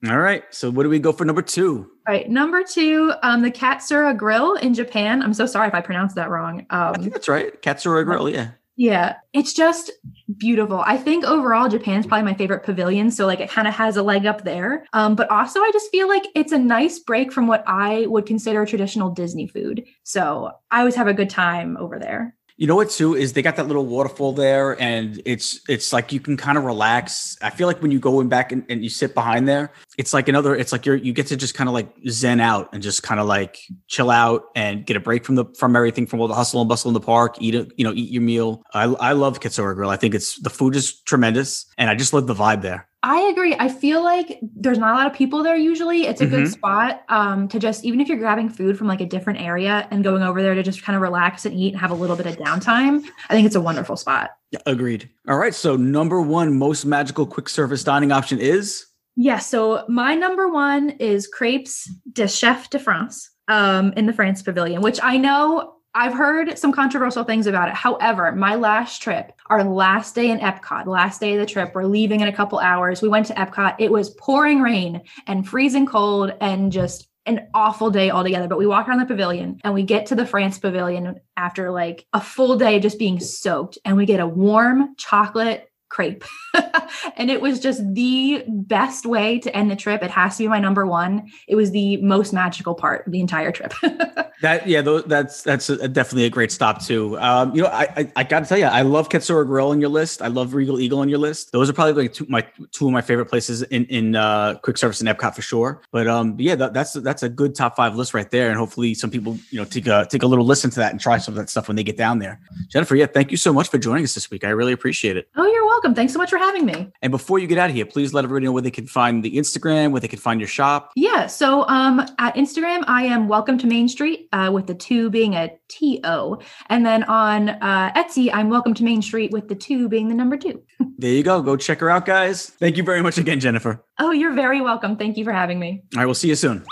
All 0.09 0.17
right. 0.17 0.43
So 0.49 0.71
what 0.71 0.83
do 0.83 0.89
we 0.89 0.97
go 0.99 1.11
for 1.11 1.23
number 1.25 1.41
two? 1.43 1.89
All 2.07 2.13
right, 2.13 2.27
number 2.29 2.63
two, 2.63 3.13
um, 3.21 3.41
the 3.43 3.51
Katsura 3.51 4.17
Grill 4.17 4.55
in 4.55 4.73
Japan. 4.73 5.21
I'm 5.21 5.33
so 5.33 5.45
sorry 5.45 5.67
if 5.67 5.73
I 5.75 5.81
pronounced 5.81 6.15
that 6.15 6.29
wrong. 6.29 6.65
Um, 6.71 7.03
That's 7.09 7.27
right. 7.29 7.61
Katsura 7.61 8.03
Grill. 8.03 8.29
Yeah. 8.29 8.51
Yeah, 8.75 9.17
it's 9.33 9.53
just 9.53 9.91
beautiful. 10.37 10.81
I 10.83 10.97
think 10.97 11.25
overall 11.25 11.69
Japan's 11.69 12.07
probably 12.07 12.25
my 12.25 12.33
favorite 12.33 12.63
pavilion, 12.63 13.11
so 13.11 13.27
like 13.27 13.39
it 13.39 13.51
kind 13.51 13.67
of 13.67 13.73
has 13.75 13.97
a 13.97 14.03
leg 14.03 14.25
up 14.25 14.43
there. 14.43 14.85
Um, 14.93 15.15
but 15.15 15.29
also 15.29 15.59
I 15.59 15.69
just 15.71 15.91
feel 15.91 16.07
like 16.07 16.23
it's 16.33 16.51
a 16.51 16.57
nice 16.57 16.97
break 16.97 17.31
from 17.31 17.45
what 17.45 17.63
I 17.67 18.07
would 18.07 18.25
consider 18.25 18.65
traditional 18.65 19.11
Disney 19.11 19.45
food. 19.45 19.85
So 20.03 20.51
I 20.71 20.79
always 20.79 20.95
have 20.95 21.07
a 21.07 21.13
good 21.13 21.29
time 21.29 21.77
over 21.77 21.99
there. 21.99 22.35
You 22.57 22.67
know 22.67 22.75
what 22.75 22.91
too 22.91 23.15
is 23.15 23.33
they 23.33 23.41
got 23.41 23.55
that 23.55 23.67
little 23.67 23.85
waterfall 23.85 24.33
there, 24.33 24.79
and 24.79 25.21
it's 25.25 25.59
it's 25.67 25.91
like 25.91 26.11
you 26.11 26.19
can 26.19 26.37
kind 26.37 26.57
of 26.57 26.63
relax. 26.63 27.35
I 27.41 27.49
feel 27.49 27.67
like 27.67 27.81
when 27.81 27.91
you 27.91 27.99
go 27.99 28.19
in 28.19 28.29
back 28.29 28.51
and, 28.51 28.63
and 28.69 28.83
you 28.83 28.89
sit 28.89 29.15
behind 29.15 29.47
there, 29.47 29.71
it's 29.97 30.13
like 30.13 30.27
another. 30.27 30.55
It's 30.55 30.71
like 30.71 30.85
you're 30.85 30.95
you 30.95 31.13
get 31.13 31.27
to 31.27 31.35
just 31.35 31.55
kind 31.55 31.67
of 31.67 31.73
like 31.73 31.89
zen 32.09 32.39
out 32.39 32.69
and 32.71 32.83
just 32.83 33.01
kind 33.01 33.19
of 33.19 33.25
like 33.25 33.59
chill 33.87 34.11
out 34.11 34.43
and 34.55 34.85
get 34.85 34.95
a 34.95 34.99
break 34.99 35.25
from 35.25 35.35
the 35.35 35.45
from 35.57 35.75
everything 35.75 36.05
from 36.05 36.21
all 36.21 36.27
the 36.27 36.35
hustle 36.35 36.61
and 36.61 36.69
bustle 36.69 36.89
in 36.89 36.93
the 36.93 36.99
park. 36.99 37.35
Eat 37.39 37.55
it, 37.55 37.71
you 37.75 37.83
know, 37.83 37.93
eat 37.93 38.11
your 38.11 38.21
meal. 38.21 38.61
I 38.73 38.83
I 38.83 39.13
love 39.13 39.39
Katsura 39.39 39.73
Grill. 39.73 39.89
I 39.89 39.97
think 39.97 40.13
it's 40.13 40.39
the 40.41 40.51
food 40.51 40.75
is 40.75 41.01
tremendous, 41.01 41.65
and 41.77 41.89
I 41.89 41.95
just 41.95 42.13
love 42.13 42.27
the 42.27 42.35
vibe 42.35 42.61
there. 42.61 42.87
I 43.05 43.19
agree. 43.23 43.53
I 43.59 43.67
feel 43.67 44.01
like 44.01 44.39
there's 44.41 44.77
not 44.79 44.93
a 44.93 44.97
lot 44.97 45.07
of 45.07 45.13
people 45.13 45.43
there 45.43 45.57
usually. 45.57 46.07
It's 46.07 46.21
a 46.21 46.25
good 46.25 46.45
Mhm. 46.45 46.51
spot 46.51 47.03
um, 47.09 47.49
to 47.49 47.59
just, 47.59 47.83
even 47.83 47.99
if 47.99 48.07
you're 48.07 48.17
grabbing 48.17 48.47
food 48.49 48.77
from 48.77 48.87
like 48.87 49.01
a 49.01 49.05
different 49.05 49.41
area 49.41 49.87
and 49.91 50.03
going 50.05 50.23
over 50.23 50.41
there 50.41 50.55
to 50.55 50.63
just 50.63 50.83
kind 50.83 50.95
of 50.95 51.01
relax 51.01 51.45
and 51.45 51.53
eat 51.53 51.73
and 51.73 51.81
have 51.81 51.91
a 51.91 51.95
little 51.95 52.15
bit 52.15 52.25
of 52.25 52.37
downtime, 52.37 53.03
I 53.29 53.33
think 53.33 53.45
it's 53.45 53.55
a 53.57 53.61
wonderful 53.61 53.97
spot. 53.97 54.31
Yeah, 54.51 54.59
agreed. 54.65 55.09
All 55.27 55.37
right. 55.37 55.53
So 55.53 55.75
number 55.75 56.21
one 56.21 56.57
most 56.57 56.85
magical 56.85 57.25
quick 57.25 57.49
service 57.49 57.83
dining 57.83 58.11
option 58.13 58.39
is 58.39 58.85
Yeah, 59.15 59.37
so 59.39 59.85
my 59.89 60.15
number 60.15 60.47
one 60.47 60.91
is 60.91 61.27
crepes 61.27 61.91
de 62.13 62.27
chef 62.27 62.69
de 62.69 62.79
France 62.79 63.29
um, 63.49 63.93
in 63.97 64.05
the 64.05 64.13
France 64.13 64.41
Pavilion, 64.41 64.81
which 64.81 64.99
I 65.03 65.17
know 65.17 65.73
I've 65.95 66.13
heard 66.13 66.57
some 66.57 66.71
controversial 66.71 67.23
things 67.23 67.45
about 67.45 67.69
it. 67.69 67.75
However, 67.75 68.31
my 68.31 68.55
last 68.55 69.01
trip, 69.01 69.31
our 69.47 69.63
last 69.63 70.15
day 70.15 70.31
in 70.31 70.39
Epcot, 70.39 70.87
last 70.87 71.19
day 71.19 71.33
of 71.33 71.39
the 71.39 71.45
trip, 71.45 71.73
we're 71.75 71.85
leaving 71.85 72.21
in 72.21 72.27
a 72.27 72.33
couple 72.33 72.57
hours. 72.59 73.01
We 73.01 73.09
went 73.09 73.27
to 73.27 73.33
Epcot. 73.35 73.75
It 73.77 73.91
was 73.91 74.09
pouring 74.11 74.61
rain 74.61 75.01
and 75.27 75.47
freezing 75.47 75.85
cold 75.85 76.33
and 76.41 76.71
just 76.71 77.07
an 77.25 77.47
awful 77.53 77.89
day 77.89 78.09
altogether. 78.09 78.47
But 78.47 78.57
we 78.57 78.67
walk 78.67 78.87
around 78.87 78.99
the 78.99 79.05
pavilion 79.05 79.61
and 79.63 79.73
we 79.73 79.83
get 79.83 80.07
to 80.07 80.15
the 80.15 80.25
France 80.25 80.57
Pavilion 80.57 81.19
after 81.37 81.71
like 81.71 82.05
a 82.11 82.19
full 82.19 82.57
day 82.57 82.79
just 82.79 82.99
being 82.99 83.19
soaked, 83.19 83.77
and 83.85 83.95
we 83.95 84.05
get 84.05 84.19
a 84.19 84.27
warm 84.27 84.95
chocolate 84.97 85.69
crepe. 85.93 86.23
and 87.17 87.29
it 87.29 87.39
was 87.39 87.59
just 87.59 87.81
the 87.93 88.43
best 88.47 89.05
way 89.05 89.37
to 89.39 89.55
end 89.55 89.69
the 89.69 89.75
trip. 89.75 90.01
It 90.01 90.09
has 90.09 90.37
to 90.37 90.43
be 90.43 90.47
my 90.47 90.59
number 90.59 90.87
one. 90.87 91.29
It 91.47 91.55
was 91.55 91.69
the 91.71 91.97
most 91.97 92.33
magical 92.33 92.73
part 92.73 93.05
of 93.05 93.13
the 93.13 93.19
entire 93.19 93.51
trip. 93.51 93.73
That 94.43 94.67
yeah, 94.67 94.81
that's 94.81 95.41
that's 95.43 95.69
a, 95.69 95.87
definitely 95.87 96.25
a 96.25 96.29
great 96.29 96.51
stop 96.51 96.83
too. 96.83 97.17
Um, 97.17 97.55
you 97.55 97.61
know, 97.61 97.69
I 97.69 97.83
I, 97.95 98.11
I 98.17 98.23
got 98.25 98.41
to 98.41 98.45
tell 98.45 98.57
you, 98.57 98.65
I 98.65 98.81
love 98.81 99.07
Katsura 99.07 99.45
Grill 99.45 99.69
on 99.69 99.79
your 99.79 99.89
list. 99.89 100.21
I 100.21 100.27
love 100.27 100.53
Regal 100.53 100.81
Eagle 100.81 100.99
on 100.99 101.07
your 101.07 101.19
list. 101.19 101.53
Those 101.53 101.69
are 101.69 101.73
probably 101.73 101.93
like 101.93 102.13
two 102.13 102.25
my 102.27 102.45
two 102.73 102.87
of 102.87 102.91
my 102.91 103.01
favorite 103.01 103.27
places 103.27 103.61
in 103.61 103.85
in 103.85 104.17
uh, 104.17 104.55
quick 104.55 104.77
service 104.77 104.99
in 104.99 105.07
Epcot 105.07 105.33
for 105.33 105.41
sure. 105.41 105.81
But 105.91 106.07
um, 106.07 106.35
yeah, 106.39 106.55
that, 106.55 106.73
that's 106.73 106.91
that's 106.91 107.23
a 107.23 107.29
good 107.29 107.55
top 107.55 107.77
five 107.77 107.95
list 107.95 108.13
right 108.13 108.29
there. 108.31 108.49
And 108.49 108.57
hopefully, 108.57 108.93
some 108.95 109.09
people 109.09 109.39
you 109.49 109.59
know 109.59 109.65
take 109.65 109.87
a 109.87 110.07
take 110.11 110.23
a 110.23 110.27
little 110.27 110.45
listen 110.45 110.69
to 110.71 110.79
that 110.81 110.91
and 110.91 110.99
try 110.99 111.19
some 111.19 111.35
of 111.35 111.37
that 111.37 111.49
stuff 111.49 111.69
when 111.69 111.77
they 111.77 111.83
get 111.83 111.95
down 111.95 112.19
there. 112.19 112.41
Jennifer, 112.67 112.97
yeah, 112.97 113.05
thank 113.05 113.31
you 113.31 113.37
so 113.37 113.53
much 113.53 113.69
for 113.69 113.77
joining 113.77 114.03
us 114.03 114.13
this 114.13 114.29
week. 114.29 114.43
I 114.43 114.49
really 114.49 114.73
appreciate 114.73 115.15
it. 115.15 115.29
oh, 115.37 115.45
you're 115.45 115.65
welcome. 115.65 115.82
Thanks 115.91 116.13
so 116.13 116.19
much 116.19 116.29
for 116.29 116.37
having 116.37 116.65
me. 116.65 116.91
And 117.01 117.11
before 117.11 117.39
you 117.39 117.47
get 117.47 117.57
out 117.57 117.69
of 117.69 117.75
here, 117.75 117.85
please 117.85 118.13
let 118.13 118.23
everybody 118.23 118.45
know 118.45 118.51
where 118.51 118.61
they 118.61 118.71
can 118.71 118.87
find 118.87 119.23
the 119.23 119.35
Instagram, 119.35 119.91
where 119.91 120.01
they 120.01 120.07
can 120.07 120.19
find 120.19 120.39
your 120.39 120.47
shop. 120.47 120.91
Yeah. 120.95 121.27
So 121.27 121.67
um, 121.67 121.99
at 122.19 122.35
Instagram, 122.35 122.83
I 122.87 123.03
am 123.03 123.27
welcome 123.27 123.57
to 123.59 123.67
Main 123.67 123.87
Street 123.87 124.29
uh, 124.31 124.49
with 124.53 124.67
the 124.67 124.75
two 124.75 125.09
being 125.09 125.35
a 125.35 125.51
T 125.69 125.99
O. 126.03 126.39
And 126.69 126.85
then 126.85 127.03
on 127.03 127.49
uh, 127.49 127.91
Etsy, 127.95 128.29
I'm 128.33 128.49
welcome 128.49 128.73
to 128.75 128.83
Main 128.83 129.01
Street 129.01 129.31
with 129.31 129.49
the 129.49 129.55
two 129.55 129.89
being 129.89 130.07
the 130.07 130.15
number 130.15 130.37
two. 130.37 130.61
There 130.95 131.11
you 131.11 131.23
go. 131.23 131.41
Go 131.41 131.57
check 131.57 131.79
her 131.79 131.89
out, 131.89 132.05
guys. 132.05 132.49
Thank 132.49 132.77
you 132.77 132.83
very 132.83 133.01
much 133.01 133.17
again, 133.17 133.39
Jennifer. 133.39 133.83
Oh, 133.99 134.11
you're 134.11 134.33
very 134.33 134.61
welcome. 134.61 134.95
Thank 134.95 135.17
you 135.17 135.25
for 135.25 135.33
having 135.33 135.59
me. 135.59 135.83
Right, 135.95 136.05
we'll 136.05 136.13
see 136.13 136.29
you 136.29 136.35
soon. 136.35 136.63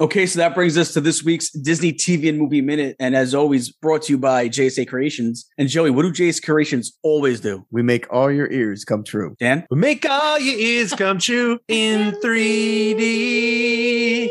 Okay, 0.00 0.26
so 0.26 0.40
that 0.40 0.56
brings 0.56 0.76
us 0.76 0.92
to 0.94 1.00
this 1.00 1.22
week's 1.22 1.50
Disney 1.50 1.92
TV 1.92 2.28
and 2.28 2.36
Movie 2.36 2.60
Minute. 2.60 2.96
And 2.98 3.14
as 3.14 3.32
always, 3.32 3.70
brought 3.70 4.02
to 4.02 4.12
you 4.12 4.18
by 4.18 4.48
JSA 4.48 4.88
Creations. 4.88 5.48
And 5.56 5.68
Joey, 5.68 5.90
what 5.90 6.02
do 6.02 6.10
JSA 6.10 6.44
Creations 6.44 6.98
always 7.04 7.40
do? 7.40 7.64
We 7.70 7.82
make 7.82 8.12
all 8.12 8.28
your 8.28 8.50
ears 8.50 8.84
come 8.84 9.04
true. 9.04 9.36
Dan? 9.38 9.64
We 9.70 9.76
make 9.76 10.04
all 10.04 10.40
your 10.40 10.58
ears 10.58 10.92
come 10.94 11.20
true 11.20 11.60
in 11.68 12.10
3D. 12.24 14.30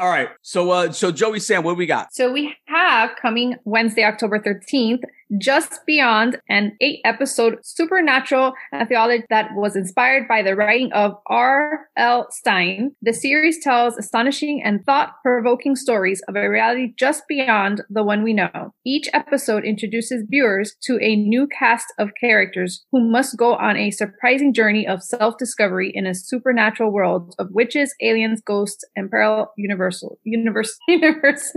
All 0.00 0.08
right. 0.08 0.30
So 0.42 0.72
uh 0.72 0.90
so 0.90 1.12
Joey 1.12 1.38
Sam, 1.38 1.62
what 1.62 1.72
do 1.72 1.76
we 1.76 1.86
got? 1.86 2.12
So 2.12 2.32
we 2.32 2.56
have 2.76 3.16
coming 3.20 3.56
Wednesday, 3.64 4.04
October 4.04 4.38
13th, 4.38 5.02
Just 5.38 5.80
Beyond, 5.86 6.38
an 6.48 6.76
eight 6.80 7.00
episode 7.04 7.58
supernatural 7.62 8.52
anthology 8.72 9.24
that 9.28 9.50
was 9.54 9.74
inspired 9.74 10.28
by 10.28 10.42
the 10.42 10.54
writing 10.54 10.92
of 10.92 11.14
R.L. 11.26 12.28
Stine. 12.30 12.92
The 13.02 13.12
series 13.12 13.62
tells 13.62 13.96
astonishing 13.96 14.62
and 14.64 14.84
thought 14.84 15.14
provoking 15.22 15.74
stories 15.74 16.22
of 16.28 16.36
a 16.36 16.48
reality 16.48 16.92
just 16.96 17.24
beyond 17.28 17.82
the 17.90 18.04
one 18.04 18.22
we 18.22 18.32
know. 18.32 18.72
Each 18.84 19.08
episode 19.12 19.64
introduces 19.64 20.24
viewers 20.28 20.76
to 20.82 20.98
a 21.00 21.16
new 21.16 21.48
cast 21.48 21.86
of 21.98 22.10
characters 22.20 22.84
who 22.92 23.10
must 23.10 23.36
go 23.36 23.54
on 23.56 23.76
a 23.76 23.90
surprising 23.90 24.52
journey 24.52 24.86
of 24.86 25.02
self 25.02 25.38
discovery 25.38 25.90
in 25.92 26.06
a 26.06 26.14
supernatural 26.14 26.92
world 26.92 27.34
of 27.38 27.48
witches, 27.50 27.94
aliens, 28.00 28.42
ghosts, 28.44 28.84
and 28.94 29.10
parallel 29.10 29.52
universal 29.56 30.18
universe 30.24 30.78
universe 30.88 31.52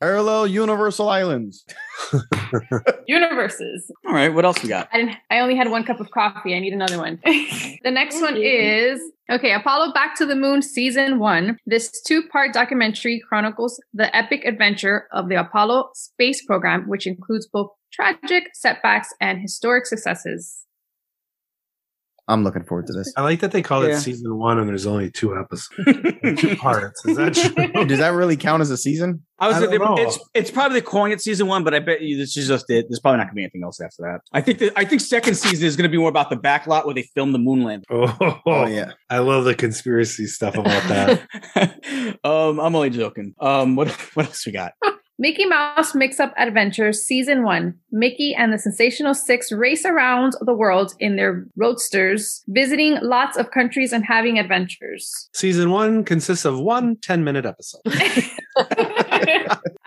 Parallel 0.00 0.48
Universal 0.54 1.08
Islands. 1.08 1.64
universes. 3.06 3.90
All 4.06 4.14
right, 4.14 4.32
what 4.32 4.44
else 4.44 4.62
we 4.62 4.68
got? 4.68 4.88
I 4.92 4.98
didn't. 4.98 5.16
I 5.30 5.40
only 5.40 5.56
had 5.56 5.70
one 5.70 5.84
cup 5.84 6.00
of 6.00 6.10
coffee. 6.10 6.54
I 6.54 6.60
need 6.60 6.72
another 6.72 6.98
one. 6.98 7.20
the 7.24 7.90
next 7.90 8.20
one 8.20 8.36
is 8.36 9.00
okay. 9.30 9.52
Apollo 9.52 9.92
Back 9.92 10.16
to 10.16 10.26
the 10.26 10.36
Moon 10.36 10.62
season 10.62 11.18
one. 11.18 11.58
This 11.66 12.00
two-part 12.02 12.52
documentary 12.52 13.22
chronicles 13.28 13.80
the 13.92 14.14
epic 14.16 14.44
adventure 14.44 15.08
of 15.12 15.28
the 15.28 15.34
Apollo 15.34 15.90
space 15.94 16.44
program, 16.44 16.88
which 16.88 17.06
includes 17.06 17.46
both 17.46 17.70
tragic 17.92 18.44
setbacks 18.54 19.08
and 19.20 19.40
historic 19.40 19.86
successes. 19.86 20.64
I'm 22.26 22.42
looking 22.42 22.64
forward 22.64 22.86
to 22.86 22.94
this. 22.94 23.12
I 23.18 23.22
like 23.22 23.40
that 23.40 23.52
they 23.52 23.60
call 23.60 23.86
Yeah. 23.86 23.96
it 23.96 24.00
season 24.00 24.34
one 24.38 24.58
and 24.58 24.66
there's 24.68 24.86
only 24.86 25.10
two 25.10 25.36
episodes, 25.38 25.68
two 26.40 26.56
parts. 26.56 27.04
Is 27.04 27.16
that 27.18 27.34
true? 27.34 27.84
Does 27.86 27.98
that 27.98 28.14
really 28.14 28.36
count 28.38 28.62
as 28.62 28.70
a 28.70 28.78
season? 28.78 29.22
I 29.38 29.48
was 29.48 29.56
I 29.58 29.66
gonna, 29.66 29.78
don't 29.78 29.96
know. 29.96 30.02
it's 30.02 30.18
it's 30.32 30.50
probably 30.50 30.80
calling 30.80 31.12
it 31.12 31.20
season 31.20 31.48
one, 31.48 31.64
but 31.64 31.74
I 31.74 31.80
bet 31.80 32.00
you 32.00 32.16
this 32.16 32.34
is 32.36 32.48
just 32.48 32.70
it. 32.70 32.86
There's 32.88 33.00
probably 33.00 33.18
not 33.18 33.24
gonna 33.24 33.34
be 33.34 33.42
anything 33.42 33.62
else 33.62 33.78
after 33.80 34.02
that. 34.04 34.20
I 34.32 34.40
think 34.40 34.58
that 34.60 34.72
I 34.76 34.84
think 34.86 35.02
second 35.02 35.34
season 35.34 35.66
is 35.66 35.76
gonna 35.76 35.88
be 35.90 35.98
more 35.98 36.08
about 36.08 36.30
the 36.30 36.36
back 36.36 36.66
lot 36.66 36.86
where 36.86 36.94
they 36.94 37.02
film 37.14 37.32
the 37.32 37.38
moon 37.38 37.62
landing. 37.62 37.84
Oh, 37.90 38.40
Oh 38.46 38.66
yeah. 38.68 38.92
I 39.10 39.18
love 39.18 39.44
the 39.44 39.54
conspiracy 39.54 40.26
stuff 40.26 40.54
about 40.54 40.82
that. 40.88 42.18
um, 42.24 42.58
I'm 42.58 42.74
only 42.74 42.90
joking. 42.90 43.34
Um, 43.40 43.76
what 43.76 43.90
what 44.14 44.26
else 44.26 44.46
we 44.46 44.52
got? 44.52 44.72
Mickey 45.18 45.44
Mouse 45.44 45.94
Mix 45.94 46.18
Up 46.18 46.34
Adventures 46.36 47.00
Season 47.02 47.44
1. 47.44 47.72
Mickey 47.92 48.34
and 48.34 48.52
the 48.52 48.58
Sensational 48.58 49.14
Six 49.14 49.52
race 49.52 49.84
around 49.84 50.32
the 50.40 50.52
world 50.52 50.92
in 50.98 51.14
their 51.14 51.46
roadsters, 51.56 52.42
visiting 52.48 52.98
lots 53.00 53.36
of 53.36 53.52
countries 53.52 53.92
and 53.92 54.04
having 54.04 54.40
adventures. 54.40 55.28
Season 55.32 55.70
one 55.70 56.04
consists 56.04 56.44
of 56.44 56.58
one 56.58 56.96
10 56.96 57.22
minute 57.22 57.46
episode. 57.46 57.80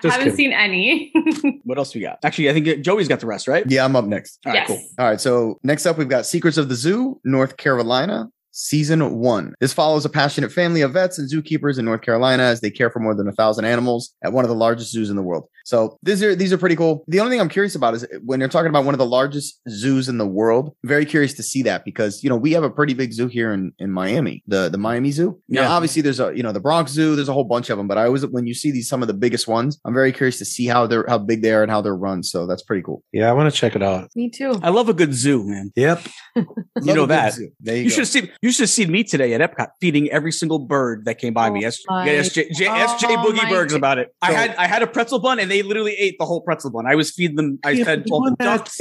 Just 0.02 0.16
Haven't 0.16 0.32
kidding. 0.32 0.36
seen 0.36 0.54
any. 0.54 1.12
What 1.64 1.78
else 1.78 1.94
we 1.94 1.99
got? 1.99 2.20
Actually, 2.24 2.49
I 2.49 2.54
think 2.54 2.82
Joey's 2.82 3.10
got 3.10 3.20
the 3.20 3.26
rest, 3.28 3.45
right? 3.48 3.66
Yeah, 3.70 3.84
I'm 3.84 3.95
up 3.98 4.06
next. 4.06 4.40
All 4.45 4.54
right, 4.54 4.60
yes. 4.60 4.68
cool. 4.68 4.82
All 4.99 5.06
right. 5.06 5.20
So 5.20 5.60
next 5.64 5.86
up, 5.86 5.98
we've 5.98 6.08
got 6.08 6.26
Secrets 6.26 6.56
of 6.58 6.70
the 6.70 6.76
Zoo, 6.76 7.20
North 7.26 7.58
Carolina. 7.58 8.30
Season 8.62 9.20
one. 9.20 9.54
This 9.60 9.72
follows 9.72 10.04
a 10.04 10.10
passionate 10.10 10.52
family 10.52 10.82
of 10.82 10.94
vets 10.94 11.20
and 11.20 11.30
zookeepers 11.32 11.78
in 11.78 11.86
North 11.86 12.02
Carolina 12.02 12.42
as 12.42 12.60
they 12.62 12.72
care 12.72 12.90
for 12.90 13.00
more 13.00 13.14
than 13.14 13.28
a 13.28 13.32
thousand 13.32 13.66
animals 13.66 14.16
at 14.24 14.34
one 14.34 14.44
of 14.44 14.50
the 14.50 14.56
largest 14.56 14.92
zoos 14.92 15.12
in 15.12 15.16
the 15.16 15.22
world. 15.22 15.48
So 15.64 15.98
these 16.02 16.24
are 16.24 16.34
these 16.34 16.52
are 16.52 16.58
pretty 16.58 16.76
cool. 16.76 17.04
The 17.08 17.20
only 17.20 17.32
thing 17.34 17.42
I'm 17.42 17.50
curious 17.50 17.76
about 17.76 17.94
is 17.94 18.08
when 18.26 18.40
you're 18.40 18.50
talking 18.50 18.70
about 18.70 18.84
one 18.86 18.94
of 18.96 18.98
the 19.00 19.06
largest 19.06 19.60
zoos 19.70 20.10
in 20.10 20.18
the 20.18 20.26
world. 20.26 20.76
Very 20.84 21.06
curious 21.06 21.34
to 21.36 21.44
see 21.44 21.62
that 21.64 21.86
because 21.86 22.24
you 22.24 22.30
know 22.32 22.38
we 22.38 22.54
have 22.54 22.64
a 22.64 22.70
pretty 22.70 22.94
big 22.96 23.14
zoo 23.14 23.28
here 23.28 23.54
in 23.54 23.74
in 23.78 23.92
Miami, 23.92 24.44
the 24.48 24.70
the 24.70 24.78
Miami 24.80 25.12
Zoo. 25.12 25.40
Yeah, 25.48 25.62
Yeah. 25.64 25.70
obviously 25.72 26.02
there's 26.02 26.20
a 26.20 26.36
you 26.36 26.42
know 26.42 26.52
the 26.52 26.60
Bronx 26.62 26.92
Zoo. 26.94 27.16
There's 27.16 27.30
a 27.30 27.34
whole 27.34 27.44
bunch 27.44 27.70
of 27.70 27.78
them, 27.78 27.88
but 27.88 27.98
I 28.00 28.06
always 28.06 28.26
when 28.26 28.48
you 28.48 28.56
see 28.56 28.72
these 28.72 28.88
some 28.90 29.02
of 29.04 29.08
the 29.08 29.14
biggest 29.14 29.48
ones, 29.48 29.80
I'm 29.86 29.94
very 29.94 30.12
curious 30.14 30.38
to 30.40 30.46
see 30.46 30.66
how 30.66 30.88
they're 30.88 31.06
how 31.08 31.18
big 31.20 31.42
they 31.44 31.52
are 31.52 31.62
and 31.64 31.70
how 31.72 31.82
they're 31.82 31.96
run. 31.96 32.24
So 32.24 32.48
that's 32.48 32.64
pretty 32.64 32.82
cool. 32.82 33.04
Yeah, 33.12 33.30
I 33.30 33.34
want 33.34 33.54
to 33.54 33.60
check 33.60 33.76
it 33.76 33.84
out. 33.84 34.10
Me 34.16 34.30
too. 34.30 34.60
I 34.64 34.70
love 34.70 34.88
a 34.90 34.94
good 34.94 35.14
zoo, 35.14 35.44
man. 35.48 35.72
Yep. 35.76 36.02
You 36.84 36.94
know 36.94 37.08
that. 37.08 37.34
There 37.60 37.76
you, 37.76 37.84
You 37.86 37.90
should 37.90 38.08
see. 38.08 38.22
seen 38.22 38.32
you 38.48 38.53
should 38.53 38.64
have 38.64 38.69
seen 38.69 38.90
me 38.91 39.03
today 39.03 39.34
at 39.34 39.41
Epcot 39.41 39.68
feeding 39.82 40.10
every 40.10 40.32
single 40.32 40.57
bird 40.60 41.03
that 41.06 41.19
came 41.19 41.34
by 41.34 41.49
me. 41.49 41.65
Oh 41.65 41.68
S- 41.68 41.84
my- 41.88 42.06
get 42.06 42.26
SJ, 42.26 42.48
J, 42.56 42.65
SJ 42.65 43.03
oh 43.10 43.26
Boogie 43.26 43.36
my 43.36 43.49
Bergs 43.49 43.74
God. 43.74 43.78
about 43.78 43.98
it. 43.98 44.15
I 44.22 44.32
had 44.32 44.56
I 44.56 44.68
had 44.68 44.82
a 44.84 44.88
pretzel 44.88 45.19
bun 45.19 45.40
and 45.40 45.52
they 45.52 45.61
literally 45.64 45.94
ate 45.94 46.15
the 46.18 46.26
whole 46.26 46.41
pretzel 46.41 46.72
bun. 46.72 46.86
I 46.88 46.95
was 46.95 47.11
feeding 47.11 47.36
them. 47.36 47.60
I 47.65 47.84
fed 47.84 48.06
all 48.10 48.24
the 48.24 48.36
ducks. 48.40 48.80